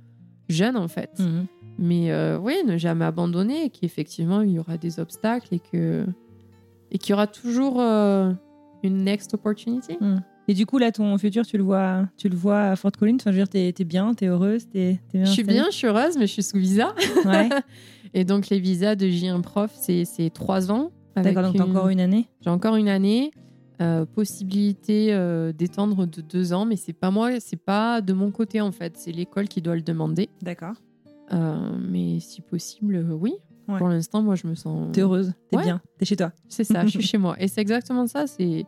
jeune 0.49 0.77
en 0.77 0.89
fait. 0.89 1.11
Mhm. 1.19 1.47
Mais 1.79 2.13
euh, 2.13 2.39
oui, 2.39 2.57
ne 2.67 2.77
jamais 2.77 3.05
abandonner, 3.05 3.67
et 3.67 3.71
qu'effectivement, 3.71 4.43
il 4.43 4.53
y 4.53 4.59
aura 4.59 4.77
des 4.77 5.01
obstacles 5.01 5.55
et 5.55 5.61
que 5.61 6.07
et 6.91 6.99
qu'il 6.99 7.11
y 7.11 7.15
aura 7.15 7.27
toujours 7.27 7.81
euh, 7.81 8.33
une 8.83 9.03
next 9.05 9.35
opportunity. 9.35 9.97
Mm. 10.01 10.19
Et 10.47 10.55
du 10.55 10.67
coup, 10.67 10.79
là, 10.79 10.93
ton 10.93 11.17
futur, 11.19 11.45
tu 11.47 11.57
le 11.57 11.65
vois, 11.65 12.07
tu 12.17 12.29
le 12.29 12.37
vois 12.37 12.61
à 12.61 12.77
Fort 12.77 12.93
Collins. 12.93 13.17
Enfin, 13.17 13.33
je 13.33 13.39
veux 13.39 13.45
dire, 13.45 13.49
t'es 13.49 13.75
es 13.77 13.85
bien, 13.85 14.15
t'es 14.15 14.27
heureuse, 14.27 14.69
t'es 14.69 15.01
bien. 15.13 15.25
Je 15.25 15.31
suis 15.31 15.43
bien, 15.43 15.67
je 15.71 15.77
suis 15.77 15.87
heureuse, 15.87 16.17
mais 16.17 16.27
je 16.27 16.33
suis 16.33 16.43
sous 16.43 16.59
visa. 16.59 16.95
Ouais. 17.25 17.49
Et 18.15 18.25
donc, 18.25 18.49
les 18.51 18.61
visas 18.61 18.95
de 18.95 19.07
J1 19.07 19.41
prof, 19.41 19.73
c'est 19.75 20.05
c'est 20.05 20.31
trois 20.31 20.71
ans. 20.71 20.93
D'accord, 21.17 21.45
donc 21.45 21.57
t'as 21.57 21.65
encore 21.65 21.89
une 21.89 22.01
année? 22.01 22.29
J'ai 22.43 22.51
encore 22.51 22.77
une 22.77 22.89
année. 22.89 23.31
Euh, 23.81 24.07
possibilité 24.07 25.13
euh, 25.13 25.53
d'étendre 25.53 26.07
de 26.07 26.21
deux 26.21 26.53
ans, 26.53 26.65
mais 26.65 26.77
c'est 26.77 26.93
pas 26.93 27.11
moi, 27.11 27.41
c'est 27.41 27.57
pas 27.57 28.01
de 28.01 28.13
mon 28.13 28.31
côté 28.31 28.61
en 28.61 28.71
fait, 28.71 28.97
c'est 28.97 29.11
l'école 29.11 29.49
qui 29.49 29.61
doit 29.61 29.75
le 29.75 29.83
demander. 29.83 30.29
D'accord. 30.43 30.75
Euh, 31.33 31.77
mais 31.81 32.21
si 32.21 32.41
possible, 32.43 32.97
euh, 32.97 33.13
oui. 33.15 33.35
Ouais. 33.69 33.79
Pour 33.79 33.89
l'instant, 33.89 34.23
moi, 34.23 34.35
je 34.35 34.47
me 34.47 34.55
sens. 34.55 34.91
T'es 34.93 35.01
heureuse, 35.01 35.33
t'es 35.51 35.57
Ouais. 35.57 35.63
bien, 35.63 35.81
t'es 35.99 36.05
chez 36.05 36.17
toi. 36.17 36.33
C'est 36.49 36.65
ça, 36.65 36.85
je 36.85 36.91
suis 36.91 37.03
chez 37.07 37.19
moi. 37.19 37.35
Et 37.39 37.49
c'est 37.49 37.61
exactement 37.63 38.07
ça, 38.07 38.27
c'est 38.27 38.67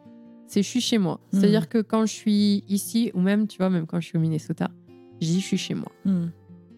je 0.55 0.61
suis 0.61 0.81
chez 0.81 0.97
moi. 0.99 1.21
Mhm. 1.33 1.41
C'est-à-dire 1.41 1.69
que 1.69 1.83
quand 1.83 2.07
je 2.07 2.13
suis 2.13 2.65
ici, 2.69 3.11
ou 3.15 3.21
même, 3.21 3.47
tu 3.47 3.59
vois, 3.59 3.69
même 3.69 3.87
quand 3.87 4.01
je 4.01 4.07
suis 4.07 4.17
au 4.17 4.21
Minnesota, 4.21 4.71
je 5.21 5.27
dis 5.27 5.41
je 5.41 5.45
suis 5.47 5.59
chez 5.59 5.75
moi. 5.75 5.91
Hmm. 6.05 6.27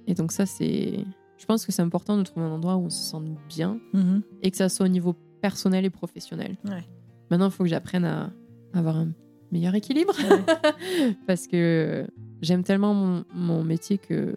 Et 0.07 0.15
donc 0.15 0.33
ça, 0.33 0.47
c'est... 0.47 1.05
Je 1.37 1.45
pense 1.47 1.65
que 1.67 1.71
c'est 1.71 1.83
important 1.83 2.17
de 2.17 2.23
trouver 2.25 2.47
un 2.47 2.51
endroit 2.51 2.77
où 2.77 2.85
on 2.87 2.91
se 2.91 3.11
sent 3.11 3.23
bien 3.49 3.79
Mhm. 3.93 4.23
et 4.43 4.51
que 4.51 4.57
ça 4.57 4.69
soit 4.69 4.87
au 4.87 4.89
niveau 4.89 5.15
personnel 5.43 5.85
et 5.85 5.91
professionnel. 5.91 6.57
Ouais. 6.65 6.83
Maintenant, 7.31 7.47
il 7.47 7.53
faut 7.53 7.63
que 7.65 7.69
j'apprenne 7.71 8.05
à 8.07 8.33
avoir 8.73 8.97
un 8.97 9.13
meilleur 9.53 9.75
équilibre 9.75 10.15
parce 11.27 11.47
que 11.47 12.07
j'aime 12.43 12.65
tellement 12.65 12.95
mon, 12.95 13.25
mon 13.35 13.63
métier 13.65 13.99
que 13.99 14.35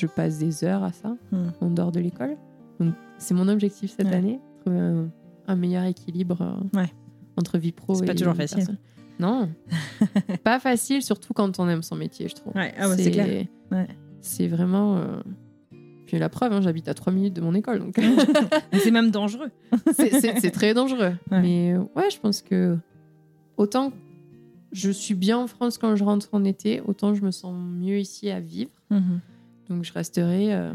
je 0.00 0.06
passe 0.06 0.38
des 0.38 0.64
heures 0.64 0.82
à 0.82 0.92
ça 0.92 1.16
Hmm. 1.32 1.48
en 1.60 1.70
dehors 1.70 1.92
de 1.92 2.00
l'école. 2.00 2.36
Donc, 2.80 2.94
c'est 3.18 3.34
mon 3.34 3.48
objectif 3.48 3.92
cette 3.96 4.06
Ouais. 4.08 4.14
année, 4.14 4.40
trouver 4.60 4.78
un, 4.80 5.10
un 5.46 5.56
meilleur 5.56 5.84
équilibre 5.84 6.40
euh, 6.42 6.78
Ouais. 6.78 6.90
entre 7.36 7.58
vie 7.58 7.72
pro 7.72 7.94
C'est 7.94 8.04
et 8.04 8.06
pas 8.06 8.14
toujours 8.14 8.34
facile. 8.34 8.58
perso. 8.58 8.72
Non, 9.18 9.50
pas 10.44 10.58
facile, 10.58 11.02
surtout 11.02 11.34
quand 11.34 11.58
on 11.60 11.68
aime 11.68 11.82
son 11.82 11.94
métier, 11.96 12.26
je 12.28 12.34
trouve. 12.34 12.54
Ouais, 12.56 12.72
ah 12.78 12.88
ouais, 12.88 12.96
c'est 12.96 13.10
clair. 13.10 13.44
C'est 14.22 14.48
vraiment. 14.48 14.96
euh, 14.96 15.20
Puis 16.06 16.18
la 16.18 16.28
preuve, 16.30 16.52
hein, 16.54 16.60
j'habite 16.62 16.88
à 16.88 16.94
3 16.94 17.12
minutes 17.12 17.34
de 17.34 17.40
mon 17.42 17.54
école, 17.54 17.78
donc 17.80 17.94
c'est 18.82 18.90
même 18.90 19.10
dangereux. 19.10 19.50
c'est- 19.92 20.20
c'est 20.20 20.40
c'est 20.40 20.50
très 20.50 20.72
dangereux. 20.74 21.12
Mais 21.30 21.72
euh, 21.74 21.84
ouais, 21.96 22.10
je 22.10 22.18
pense 22.18 22.40
que 22.42 22.76
autant 23.56 23.92
je 24.72 24.90
suis 24.90 25.14
bien 25.14 25.36
en 25.38 25.46
France 25.46 25.78
quand 25.78 25.94
je 25.96 26.04
rentre 26.04 26.28
en 26.32 26.44
été, 26.44 26.80
autant 26.86 27.12
je 27.14 27.22
me 27.22 27.30
sens 27.30 27.54
mieux 27.56 27.98
ici 27.98 28.30
à 28.30 28.40
vivre. 28.40 28.70
Mhm. 28.90 29.20
Donc 29.70 29.84
je 29.84 29.92
resterai 29.94 30.52
euh, 30.52 30.72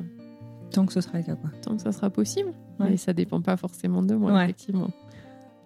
Tant 0.72 0.86
que 0.88 0.94
ce 0.94 1.00
sera 1.02 1.20
le 1.20 1.24
cas, 1.24 1.36
quoi. 1.36 1.52
tant 1.62 1.76
que 1.76 1.82
ça 1.84 1.92
sera 1.92 2.10
possible. 2.10 2.50
Ouais. 2.80 2.90
Mais 2.90 2.98
ça 2.98 3.14
dépend 3.14 3.40
pas 3.42 3.56
forcément 3.56 4.02
de 4.02 4.16
moi, 4.16 4.34
Ouais. 4.34 4.44
effectivement. 4.46 4.90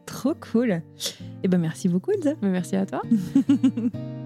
Trop 0.06 0.34
cool. 0.52 0.82
Eh 1.44 1.48
ben 1.48 1.58
merci 1.60 1.88
beaucoup, 1.88 2.12
Elsa. 2.12 2.34
Merci 2.42 2.76
à 2.76 2.86
toi. 2.86 3.02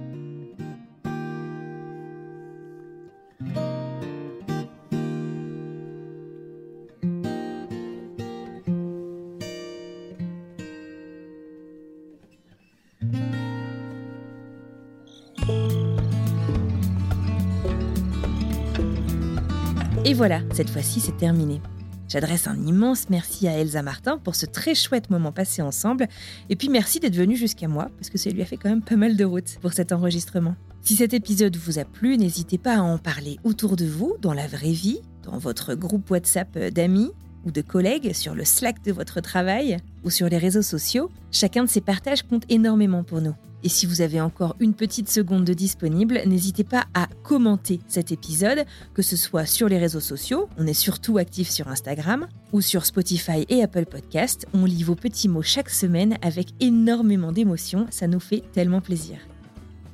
voilà, 20.25 20.39
cette 20.53 20.69
fois-ci 20.69 21.01
c'est 21.01 21.17
terminé. 21.17 21.59
J'adresse 22.07 22.47
un 22.47 22.55
immense 22.65 23.09
merci 23.09 23.45
à 23.49 23.57
Elsa 23.57 23.81
Martin 23.81 24.17
pour 24.17 24.35
ce 24.35 24.45
très 24.45 24.73
chouette 24.73 25.09
moment 25.09 25.33
passé 25.33 25.61
ensemble. 25.61 26.07
Et 26.49 26.55
puis 26.55 26.69
merci 26.69 27.01
d'être 27.01 27.17
venue 27.17 27.35
jusqu'à 27.35 27.67
moi, 27.67 27.89
parce 27.97 28.09
que 28.09 28.17
ça 28.17 28.29
lui 28.29 28.41
a 28.41 28.45
fait 28.45 28.55
quand 28.55 28.69
même 28.69 28.81
pas 28.81 28.95
mal 28.95 29.17
de 29.17 29.25
route 29.25 29.57
pour 29.59 29.73
cet 29.73 29.91
enregistrement. 29.91 30.55
Si 30.81 30.95
cet 30.95 31.13
épisode 31.13 31.57
vous 31.57 31.77
a 31.77 31.83
plu, 31.83 32.17
n'hésitez 32.17 32.57
pas 32.57 32.77
à 32.77 32.81
en 32.81 32.97
parler 32.99 33.37
autour 33.43 33.75
de 33.75 33.83
vous, 33.83 34.15
dans 34.21 34.31
la 34.31 34.47
vraie 34.47 34.71
vie, 34.71 35.01
dans 35.23 35.37
votre 35.37 35.75
groupe 35.75 36.09
WhatsApp 36.09 36.57
d'amis 36.69 37.11
ou 37.43 37.51
de 37.51 37.59
collègues, 37.59 38.13
sur 38.13 38.33
le 38.33 38.45
Slack 38.45 38.81
de 38.81 38.93
votre 38.93 39.19
travail 39.19 39.75
ou 40.05 40.09
sur 40.09 40.29
les 40.29 40.37
réseaux 40.37 40.61
sociaux. 40.61 41.11
Chacun 41.33 41.65
de 41.65 41.69
ces 41.69 41.81
partages 41.81 42.23
compte 42.23 42.45
énormément 42.47 43.03
pour 43.03 43.19
nous. 43.19 43.35
Et 43.63 43.69
si 43.69 43.85
vous 43.85 44.01
avez 44.01 44.19
encore 44.19 44.55
une 44.59 44.73
petite 44.73 45.09
seconde 45.09 45.45
de 45.45 45.53
disponible, 45.53 46.21
n'hésitez 46.25 46.65
pas 46.65 46.85
à 46.93 47.07
commenter 47.23 47.79
cet 47.87 48.11
épisode 48.11 48.65
que 48.93 49.01
ce 49.01 49.15
soit 49.15 49.45
sur 49.45 49.69
les 49.69 49.77
réseaux 49.77 50.01
sociaux, 50.01 50.49
on 50.57 50.67
est 50.67 50.73
surtout 50.73 51.17
actif 51.17 51.49
sur 51.49 51.69
Instagram, 51.69 52.27
ou 52.51 52.59
sur 52.59 52.85
Spotify 52.85 53.45
et 53.47 53.63
Apple 53.63 53.85
Podcast. 53.85 54.45
On 54.53 54.65
lit 54.65 54.83
vos 54.83 54.95
petits 54.95 55.29
mots 55.29 55.41
chaque 55.41 55.69
semaine 55.69 56.17
avec 56.21 56.49
énormément 56.59 57.31
d'émotion, 57.31 57.87
ça 57.89 58.07
nous 58.07 58.19
fait 58.19 58.43
tellement 58.51 58.81
plaisir. 58.81 59.17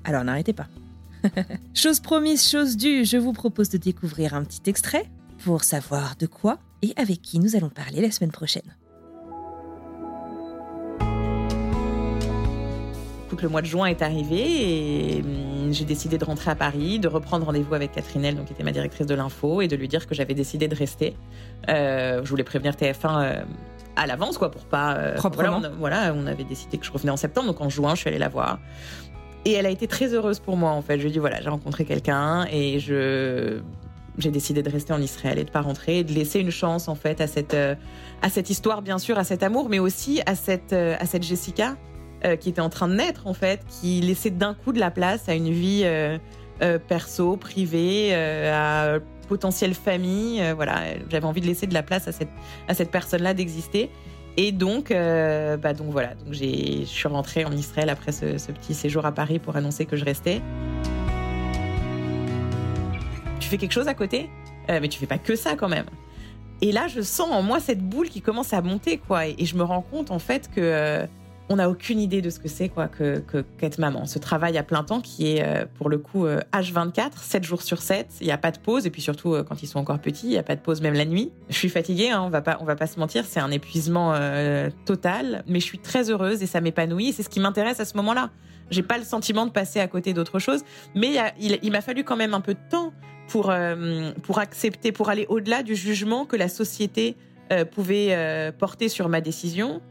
Alors 0.03 0.23
n'arrêtez 0.23 0.53
pas. 0.53 0.67
chose 1.75 1.99
promise, 1.99 2.49
chose 2.49 2.75
due, 2.75 3.05
je 3.05 3.17
vous 3.17 3.33
propose 3.33 3.69
de 3.69 3.77
découvrir 3.77 4.33
un 4.33 4.43
petit 4.43 4.67
extrait 4.67 5.05
pour 5.43 5.63
savoir 5.63 6.15
de 6.17 6.25
quoi 6.25 6.57
et 6.81 6.93
avec 6.95 7.21
qui 7.21 7.39
nous 7.39 7.55
allons 7.55 7.69
parler 7.69 8.01
la 8.01 8.09
semaine 8.09 8.31
prochaine. 8.31 8.75
Donc, 13.39 13.43
le 13.43 13.49
mois 13.49 13.61
de 13.61 13.67
juin 13.67 13.85
est 13.85 14.01
arrivé 14.01 15.15
et 15.17 15.21
hum, 15.21 15.71
j'ai 15.71 15.85
décidé 15.85 16.17
de 16.17 16.25
rentrer 16.25 16.51
à 16.51 16.55
Paris, 16.55 16.99
de 16.99 17.07
reprendre 17.07 17.45
rendez-vous 17.45 17.73
avec 17.73 17.93
Catherine 17.93 18.25
Elle, 18.25 18.35
donc, 18.35 18.47
qui 18.47 18.53
était 18.53 18.63
ma 18.65 18.71
directrice 18.73 19.07
de 19.07 19.15
l'info, 19.15 19.61
et 19.61 19.69
de 19.69 19.77
lui 19.77 19.87
dire 19.87 20.07
que 20.07 20.13
j'avais 20.13 20.33
décidé 20.33 20.67
de 20.67 20.75
rester. 20.75 21.15
Euh, 21.69 22.19
je 22.25 22.29
voulais 22.29 22.43
prévenir 22.43 22.73
TF1 22.73 22.95
euh, 23.05 23.41
à 23.95 24.07
l'avance, 24.07 24.37
quoi, 24.37 24.51
pour 24.51 24.65
pas. 24.65 24.95
euh, 24.97 25.15
Proprement. 25.15 25.61
Voilà 25.61 25.61
on, 25.61 25.63
a- 25.63 25.69
voilà, 25.69 26.13
on 26.13 26.27
avait 26.27 26.43
décidé 26.43 26.77
que 26.77 26.85
je 26.85 26.91
revenais 26.91 27.11
en 27.13 27.17
septembre, 27.17 27.47
donc 27.47 27.61
en 27.61 27.69
juin, 27.69 27.95
je 27.95 28.01
suis 28.01 28.09
allée 28.09 28.17
la 28.19 28.27
voir. 28.27 28.59
Et 29.45 29.53
elle 29.53 29.65
a 29.65 29.69
été 29.69 29.87
très 29.87 30.13
heureuse 30.13 30.39
pour 30.39 30.57
moi, 30.57 30.71
en 30.71 30.81
fait. 30.81 30.97
Je 30.97 31.03
lui 31.03 31.09
ai 31.09 31.13
dit, 31.13 31.19
voilà, 31.19 31.39
j'ai 31.41 31.49
rencontré 31.49 31.85
quelqu'un 31.85 32.45
et 32.51 32.79
je. 32.79 33.59
J'ai 34.17 34.31
décidé 34.31 34.61
de 34.63 34.69
rester 34.69 34.91
en 34.91 35.01
Israël 35.01 35.39
et 35.39 35.45
de 35.45 35.49
pas 35.49 35.61
rentrer, 35.61 35.99
et 35.99 36.03
de 36.03 36.11
laisser 36.11 36.41
une 36.41 36.51
chance 36.51 36.89
en 36.89 36.95
fait 36.95 37.21
à 37.21 37.27
cette 37.27 37.53
à 37.55 38.29
cette 38.29 38.49
histoire 38.49 38.81
bien 38.81 38.97
sûr, 38.97 39.17
à 39.17 39.23
cet 39.23 39.43
amour, 39.43 39.69
mais 39.69 39.79
aussi 39.79 40.19
à 40.25 40.35
cette 40.35 40.73
à 40.73 41.05
cette 41.05 41.23
Jessica 41.23 41.77
euh, 42.25 42.35
qui 42.35 42.49
était 42.49 42.59
en 42.59 42.69
train 42.69 42.89
de 42.89 42.95
naître 42.95 43.27
en 43.27 43.33
fait, 43.33 43.61
qui 43.69 44.01
laissait 44.01 44.29
d'un 44.29 44.53
coup 44.53 44.73
de 44.73 44.79
la 44.79 44.91
place 44.91 45.29
à 45.29 45.35
une 45.35 45.51
vie 45.51 45.83
euh, 45.85 46.17
euh, 46.61 46.77
perso, 46.77 47.37
privée, 47.37 48.13
à 48.13 48.99
potentielle 49.29 49.73
famille. 49.73 50.43
voilà, 50.53 50.81
j'avais 51.09 51.25
envie 51.25 51.39
de 51.39 51.45
laisser 51.45 51.65
de 51.65 51.73
la 51.73 51.83
place 51.83 52.09
à 52.09 52.11
cette 52.11 52.29
à 52.67 52.73
cette 52.73 52.91
personne-là 52.91 53.33
d'exister. 53.33 53.89
Et 54.35 54.51
donc, 54.51 54.89
bah 54.91 55.73
donc 55.73 55.91
voilà, 55.91 56.15
donc 56.15 56.33
je 56.33 56.83
suis 56.85 57.07
rentrée 57.07 57.45
en 57.45 57.51
Israël 57.51 57.89
après 57.89 58.11
ce, 58.11 58.51
petit 58.51 58.73
séjour 58.73 59.05
à 59.05 59.11
Paris 59.11 59.39
pour 59.39 59.55
annoncer 59.55 59.85
que 59.85 59.95
je 59.95 60.03
restais. 60.03 60.41
Tu 63.39 63.47
fais 63.47 63.57
quelque 63.57 63.73
chose 63.73 63.87
à 63.87 63.93
côté, 63.93 64.29
mais 64.67 64.87
tu 64.89 64.99
fais 64.99 65.07
pas 65.07 65.19
que 65.19 65.35
ça 65.35 65.55
quand 65.55 65.69
même. 65.69 65.85
Et 66.61 66.71
là, 66.73 66.87
je 66.87 67.01
sens 67.01 67.31
en 67.31 67.41
moi 67.41 67.59
cette 67.59 67.81
boule 67.81 68.09
qui 68.09 68.21
commence 68.21 68.51
à 68.51 68.61
monter, 68.61 68.97
quoi. 68.97 69.27
Et, 69.27 69.45
je 69.45 69.55
me 69.55 69.63
rends 69.63 69.81
compte, 69.81 70.11
en 70.11 70.19
fait, 70.19 70.49
que 70.53 71.07
on 71.49 71.55
n'a 71.55 71.69
aucune 71.69 71.99
idée 71.99 72.21
de 72.21 72.29
ce 72.29 72.39
que 72.39 72.47
c'est, 72.47 72.69
quoi, 72.69 72.87
que, 72.87 73.21
qu'être 73.57 73.79
maman. 73.79 74.05
Ce 74.05 74.19
travail 74.19 74.57
à 74.57 74.63
plein 74.63 74.83
temps 74.83 75.01
qui 75.01 75.35
est, 75.35 75.43
euh, 75.43 75.65
pour 75.77 75.89
le 75.89 75.97
coup, 75.97 76.25
euh, 76.25 76.39
H24, 76.53 77.11
7 77.21 77.43
jours 77.43 77.61
sur 77.61 77.81
7. 77.81 78.07
Il 78.21 78.27
n'y 78.27 78.31
a 78.31 78.37
pas 78.37 78.51
de 78.51 78.59
pause. 78.59 78.85
Et 78.85 78.89
puis 78.89 79.01
surtout, 79.01 79.33
euh, 79.33 79.43
quand 79.43 79.63
ils 79.63 79.67
sont 79.67 79.79
encore 79.79 79.99
petits, 79.99 80.27
il 80.27 80.31
n'y 80.31 80.37
a 80.37 80.43
pas 80.43 80.55
de 80.55 80.61
pause 80.61 80.81
même 80.81 80.93
la 80.93 81.05
nuit. 81.05 81.31
Je 81.49 81.55
suis 81.55 81.69
fatiguée, 81.69 82.11
hein, 82.11 82.21
on 82.23 82.29
va 82.29 82.41
pas, 82.41 82.57
on 82.61 82.65
va 82.65 82.75
pas 82.75 82.87
se 82.87 82.99
mentir. 82.99 83.25
C'est 83.25 83.39
un 83.39 83.51
épuisement 83.51 84.13
euh, 84.13 84.69
total. 84.85 85.43
Mais 85.47 85.59
je 85.59 85.65
suis 85.65 85.79
très 85.79 86.09
heureuse 86.09 86.43
et 86.43 86.47
ça 86.47 86.61
m'épanouit. 86.61 87.13
C'est 87.13 87.23
ce 87.23 87.29
qui 87.29 87.39
m'intéresse 87.39 87.79
à 87.79 87.85
ce 87.85 87.97
moment-là. 87.97 88.29
J'ai 88.71 88.83
pas 88.83 88.97
le 88.97 89.03
sentiment 89.03 89.45
de 89.45 89.51
passer 89.51 89.79
à 89.79 89.87
côté 89.87 90.13
d'autre 90.13 90.39
chose. 90.39 90.61
Mais 90.95 91.15
il 91.39 91.71
m'a 91.71 91.81
fallu 91.81 92.03
quand 92.03 92.15
même 92.15 92.33
un 92.33 92.41
peu 92.41 92.53
de 92.53 92.59
temps 92.69 92.93
pour, 93.29 93.49
euh, 93.51 94.11
pour 94.23 94.39
accepter, 94.39 94.91
pour 94.91 95.09
aller 95.09 95.25
au-delà 95.29 95.63
du 95.63 95.75
jugement 95.75 96.25
que 96.25 96.35
la 96.35 96.49
société 96.49 97.15
euh, 97.51 97.63
pouvait 97.63 98.09
euh, 98.11 98.51
porter 98.51 98.89
sur 98.89 99.07
ma 99.07 99.21
décision 99.21 99.81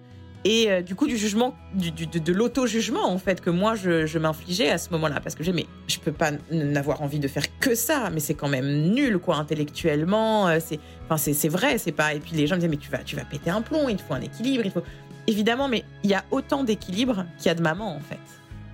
et 0.45 0.71
euh, 0.71 0.83
du 0.83 0.95
coup 0.95 1.07
du 1.07 1.17
jugement, 1.17 1.55
de, 1.75 2.33
l'auto-jugement 2.33 3.11
en 3.11 3.19
fait 3.19 3.41
que 3.41 3.51
moi 3.51 3.75
je, 3.75 4.19
m'infligeais 4.19 4.71
à 4.71 4.79
ce 4.79 4.91
moment-là. 4.91 5.21
Parce 5.21 5.35
que 5.35 5.43
j'ai 5.43 5.53
mais 5.53 5.67
je 5.87 5.99
peux 5.99 6.13
pas 6.13 6.31
n'avoir 6.51 7.03
envie 7.03 7.19
de 7.19 7.29
faire 7.29 7.45
que 7.59 7.75
ça. 7.75 8.11
Mais 8.13 8.21
c'est 8.21 8.35
quand 8.35 8.49
même 8.49 8.93
nul 8.93 9.19
quoi 9.19 9.37
intellectuellement. 9.37 10.49
Euh, 10.49 10.59
c'est 10.65 10.79
enfin 11.09 11.17
c'est 11.17 11.49
vrai 11.49 11.79
c'est 11.79 11.93
pas 11.93 12.15
et 12.15 12.21
puis 12.21 12.37
les 12.37 12.47
gens 12.47 12.55
me 12.55 12.61
disaient 12.61 12.71
mais 12.71 12.77
tu 12.77 12.91
vas 12.91 12.99
tu 12.99 13.17
vas 13.17 13.25
péter 13.25 13.51
un 13.51 13.63
plomb 13.63 13.89
il 13.89 13.99
faut 13.99 14.15
un 14.15 14.21
équilibre 14.21 14.65
il 14.65 14.71
faut 14.71 14.83
évidemment 15.27 15.69
mais 15.69 15.85
il 16.05 16.11
y 16.11 16.15
a 16.15 16.25
autant 16.31 16.65
d'équilibre 16.65 17.25
qu'il 17.39 17.47
y 17.47 17.51
a 17.51 17.55
de 17.55 17.63
maman 17.63 17.97
en 17.97 18.01
fait. 18.01 18.19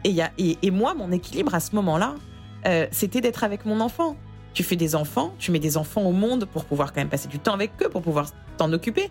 Et 0.05 0.11
y 0.11 0.21
a 0.21 0.31
et, 0.39 0.59
et 0.62 0.71
moi 0.71 0.95
mon 0.95 1.12
équilibre 1.12 1.55
à 1.55 1.61
ce 1.61 1.75
moment-là 1.75 2.17
euh, 2.67 2.87
c'était 2.91 3.21
d'être 3.21 3.45
avec 3.45 3.65
mon 3.65 3.81
enfant. 3.81 4.17
Tu 4.53 4.62
fais 4.62 4.77
des 4.77 4.95
enfants, 4.95 5.35
tu 5.39 5.51
mets 5.51 5.59
des 5.59 5.77
enfants 5.77 6.03
au 6.03 6.12
monde 6.12 6.45
pour 6.45 6.65
pouvoir 6.65 6.93
quand 6.93 7.01
même 7.01 7.09
passer 7.09 7.29
du 7.29 7.39
temps 7.39 7.55
avec 7.55 7.73
eux, 7.83 7.89
pour 7.89 8.03
pouvoir 8.03 8.27
t'en 8.57 8.73
occuper. 8.73 9.11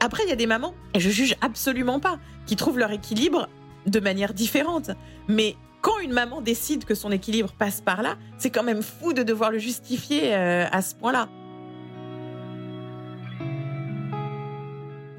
Après, 0.00 0.22
il 0.24 0.28
y 0.28 0.32
a 0.32 0.36
des 0.36 0.46
mamans, 0.46 0.74
et 0.94 1.00
je 1.00 1.10
juge 1.10 1.36
absolument 1.40 2.00
pas, 2.00 2.18
qui 2.46 2.56
trouvent 2.56 2.78
leur 2.78 2.90
équilibre 2.90 3.48
de 3.86 4.00
manière 4.00 4.34
différente. 4.34 4.90
Mais 5.28 5.56
quand 5.80 5.98
une 5.98 6.12
maman 6.12 6.40
décide 6.40 6.84
que 6.84 6.94
son 6.94 7.12
équilibre 7.12 7.52
passe 7.58 7.80
par 7.80 8.02
là, 8.02 8.16
c'est 8.38 8.50
quand 8.50 8.62
même 8.62 8.82
fou 8.82 9.12
de 9.12 9.22
devoir 9.22 9.50
le 9.50 9.58
justifier 9.58 10.34
euh, 10.34 10.66
à 10.70 10.82
ce 10.82 10.94
point-là. 10.94 11.28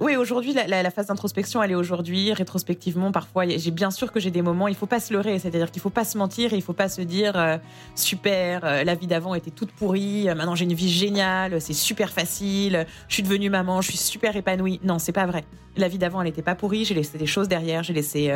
Oui, 0.01 0.17
aujourd'hui, 0.17 0.53
la, 0.53 0.91
phase 0.91 1.07
d'introspection, 1.07 1.63
elle 1.63 1.71
est 1.71 1.75
aujourd'hui. 1.75 2.33
Rétrospectivement, 2.33 3.13
parfois, 3.13 3.47
j'ai 3.47 3.71
bien 3.71 3.91
sûr 3.91 4.11
que 4.11 4.19
j'ai 4.19 4.29
des 4.29 4.41
moments, 4.41 4.67
il 4.67 4.75
faut 4.75 4.87
pas 4.87 4.99
se 4.99 5.13
leurrer. 5.13 5.39
C'est-à-dire 5.39 5.71
qu'il 5.71 5.81
faut 5.81 5.89
pas 5.89 6.03
se 6.03 6.17
mentir 6.17 6.51
et 6.51 6.57
il 6.57 6.61
faut 6.61 6.73
pas 6.73 6.89
se 6.89 7.01
dire 7.01 7.37
euh, 7.37 7.57
super, 7.95 8.65
euh, 8.65 8.83
la 8.83 8.93
vie 8.95 9.07
d'avant 9.07 9.35
était 9.35 9.51
toute 9.51 9.71
pourrie, 9.71 10.27
euh, 10.27 10.35
maintenant 10.35 10.53
j'ai 10.53 10.65
une 10.65 10.73
vie 10.73 10.89
géniale, 10.89 11.61
c'est 11.61 11.73
super 11.73 12.11
facile, 12.11 12.85
je 13.07 13.13
suis 13.13 13.23
devenue 13.23 13.49
maman, 13.49 13.79
je 13.79 13.89
suis 13.89 13.97
super 13.97 14.35
épanouie. 14.35 14.81
Non, 14.83 14.99
c'est 14.99 15.13
pas 15.13 15.25
vrai. 15.25 15.45
La 15.77 15.87
vie 15.87 15.97
d'avant, 15.97 16.21
elle 16.21 16.27
n'était 16.27 16.41
pas 16.41 16.55
pourrie. 16.55 16.85
J'ai 16.85 16.93
laissé 16.93 17.17
des 17.17 17.25
choses 17.25 17.49
derrière. 17.49 17.83
J'ai 17.83 17.91
laissé 17.91 18.31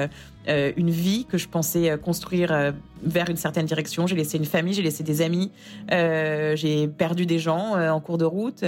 une 0.45 0.89
vie 0.89 1.25
que 1.25 1.37
je 1.37 1.47
pensais 1.47 1.97
construire 1.97 2.73
vers 3.01 3.29
une 3.29 3.37
certaine 3.37 3.65
direction. 3.65 4.07
J'ai 4.07 4.17
laissé 4.17 4.37
une 4.37 4.43
famille, 4.43 4.73
j'ai 4.73 4.81
laissé 4.81 5.03
des 5.03 5.21
amis. 5.21 5.49
J'ai 5.89 6.89
perdu 6.89 7.25
des 7.25 7.39
gens 7.39 7.79
en 7.79 8.01
cours 8.01 8.17
de 8.17 8.25
route 8.25 8.65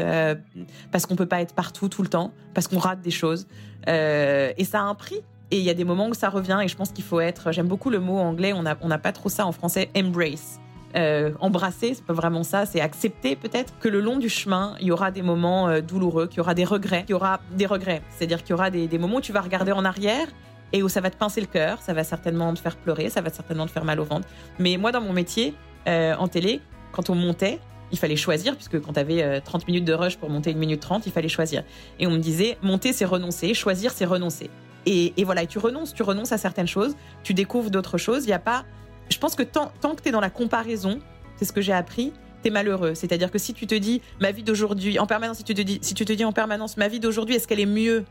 parce 0.90 1.06
qu'on 1.06 1.18
peut 1.18 1.26
pas 1.26 1.42
être 1.42 1.54
partout 1.54 1.90
tout 1.90 2.02
le 2.02 2.08
temps, 2.08 2.32
parce 2.54 2.70
qu'on 2.70 2.80
rate 2.82 3.02
des 3.02 3.12
choses. 3.12 3.48
Euh, 3.88 4.52
et 4.58 4.66
ça 4.66 4.80
a 4.80 4.84
un 4.84 4.96
prix. 4.96 5.22
Et 5.52 5.58
il 5.58 5.64
y 5.64 5.70
a 5.70 5.74
des 5.74 5.84
moments 5.84 6.08
où 6.08 6.14
ça 6.14 6.30
revient. 6.30 6.60
Et 6.64 6.68
je 6.68 6.76
pense 6.76 6.92
qu'il 6.92 7.04
faut 7.04 7.20
être. 7.20 7.52
J'aime 7.52 7.68
beaucoup 7.68 7.90
le 7.90 8.00
mot 8.00 8.18
anglais. 8.18 8.54
On 8.54 8.64
n'a 8.64 8.78
on 8.82 8.88
n'a 8.88 8.98
pas 8.98 9.12
trop 9.12 9.30
ça 9.30 9.46
en 9.46 9.52
français. 9.52 9.90
Embrace. 9.96 10.60
Euh, 10.96 11.32
embrasser, 11.40 11.94
c'est 11.94 12.04
pas 12.04 12.12
vraiment 12.12 12.44
ça, 12.44 12.66
c'est 12.66 12.82
accepter 12.82 13.38
peut-être 13.38 13.74
que 13.80 13.88
le 13.88 14.02
long 14.02 14.18
du 14.18 14.28
chemin, 14.28 14.76
il 14.82 14.88
y 14.88 14.92
aura 14.92 15.10
des 15.10 15.22
moments 15.22 15.70
euh, 15.70 15.80
douloureux, 15.80 16.28
qu'il 16.28 16.40
y 16.40 16.42
aura 16.42 16.54
des 16.54 16.66
regrets, 16.66 17.04
qu'il 17.04 17.12
y 17.12 17.14
aura 17.14 17.40
des 17.54 17.66
regrets. 17.66 18.02
C'est-à-dire 18.10 18.44
qu'il 18.44 18.50
y 18.50 18.54
aura 18.54 18.70
des, 18.70 18.88
des 18.88 18.98
moments 18.98 19.18
où 19.18 19.22
tu 19.22 19.32
vas 19.32 19.40
regarder 19.40 19.72
en 19.72 19.86
arrière 19.86 20.28
et 20.74 20.84
où 20.84 20.90
ça 20.90 21.00
va 21.00 21.10
te 21.10 21.16
pincer 21.16 21.40
le 21.40 21.48
cœur, 21.48 21.82
ça 21.82 21.94
va 21.94 22.04
certainement 22.04 22.54
te 22.54 22.60
faire 22.60 22.76
pleurer, 22.76 23.10
ça 23.10 23.22
va 23.22 23.30
certainement 23.30 23.68
te 23.68 23.72
faire 23.72 23.86
mal 23.86 24.02
au 24.02 24.04
ventre. 24.04 24.28
Mais 24.60 24.76
moi, 24.76 24.92
dans 24.92 25.00
mon 25.00 25.14
métier, 25.14 25.54
en 25.88 26.28
télé, 26.28 26.62
quand 26.92 27.10
on 27.10 27.16
montait, 27.16 27.60
il 27.92 27.98
fallait 27.98 28.16
choisir, 28.16 28.56
puisque 28.56 28.80
quand 28.82 28.94
tu 28.94 29.00
avais 29.00 29.42
30 29.42 29.68
minutes 29.68 29.86
de 29.86 29.94
rush 29.94 30.18
pour 30.18 30.30
monter 30.30 30.52
une 30.52 30.58
minute 30.58 30.80
30, 30.80 31.06
il 31.06 31.12
fallait 31.12 31.28
choisir. 31.28 31.64
Et 32.00 32.08
on 32.08 32.12
me 32.12 32.18
disait, 32.20 32.58
monter, 32.62 32.94
c'est 32.94 33.06
renoncer, 33.06 33.54
choisir, 33.54 33.92
c'est 33.92 34.06
renoncer. 34.06 34.50
Et, 34.86 35.14
et 35.18 35.24
voilà, 35.24 35.44
et 35.44 35.48
tu 35.48 35.60
renonces, 35.60 35.94
tu 35.94 36.04
renonces 36.04 36.32
à 36.32 36.38
certaines 36.38 36.68
choses, 36.68 36.96
tu 37.24 37.34
découvres 37.34 37.70
d'autres 37.70 37.98
choses. 37.98 38.26
Il 38.26 38.30
y 38.30 38.34
a 38.34 38.40
pas. 38.40 38.66
Je 39.10 39.18
pense 39.18 39.36
que 39.36 39.44
tant, 39.44 39.72
tant 39.82 39.96
que 39.96 40.02
tu 40.02 40.10
es 40.10 40.12
dans 40.12 40.22
la 40.22 40.30
comparaison, 40.30 41.00
c'est 41.36 41.46
ce 41.46 41.52
que 41.52 41.62
j'ai 41.62 41.74
appris, 41.74 42.14
tu 42.42 42.48
es 42.48 42.52
malheureux. 42.52 42.96
C'est-à-dire 42.96 43.30
que 43.30 43.38
si 43.38 43.54
tu 43.54 43.68
te 43.68 43.76
dis, 43.76 44.02
ma 44.20 44.32
vie 44.32 44.44
d'aujourd'hui, 44.44 45.00
en 45.00 45.06
permanence, 45.06 45.38
si 45.38 45.44
tu 45.44 45.54
te 45.54 45.62
dis, 45.62 45.80
si 45.82 45.94
tu 45.94 46.06
te 46.06 46.14
dis 46.14 46.26
en 46.26 46.32
permanence, 46.32 46.78
ma 46.78 46.88
vie 46.88 47.00
d'aujourd'hui, 47.00 47.36
est-ce 47.36 47.48
qu'elle 47.48 47.60
est 47.60 47.66
mieux 47.66 48.06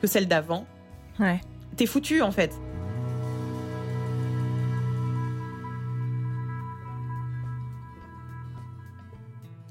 que 0.00 0.06
celle 0.06 0.26
d'avant? 0.26 0.66
Ouais. 1.20 1.40
T'es 1.76 1.86
foutu, 1.86 2.22
en 2.22 2.32
fait. 2.32 2.52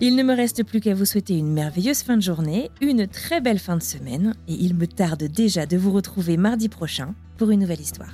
Il 0.02 0.18
ne 0.18 0.24
me 0.24 0.36
reste 0.36 0.66
plus 0.66 0.82
qu'à 0.82 0.94
vous 0.94 1.06
souhaiter 1.06 1.38
une 1.38 1.54
merveilleuse 1.54 2.04
fin 2.04 2.18
de 2.18 2.22
journée, 2.22 2.70
une 2.82 3.08
très 3.08 3.40
belle 3.40 3.60
fin 3.60 3.78
de 3.78 3.82
semaine, 3.82 4.36
et 4.50 4.54
il 4.54 4.76
me 4.76 4.88
tarde 4.88 5.24
déjà 5.24 5.66
de 5.66 5.78
vous 5.78 5.94
retrouver 5.94 6.36
mardi 6.36 6.68
prochain 6.68 7.16
pour 7.38 7.50
une 7.50 7.62
nouvelle 7.62 7.80
histoire. 7.80 8.14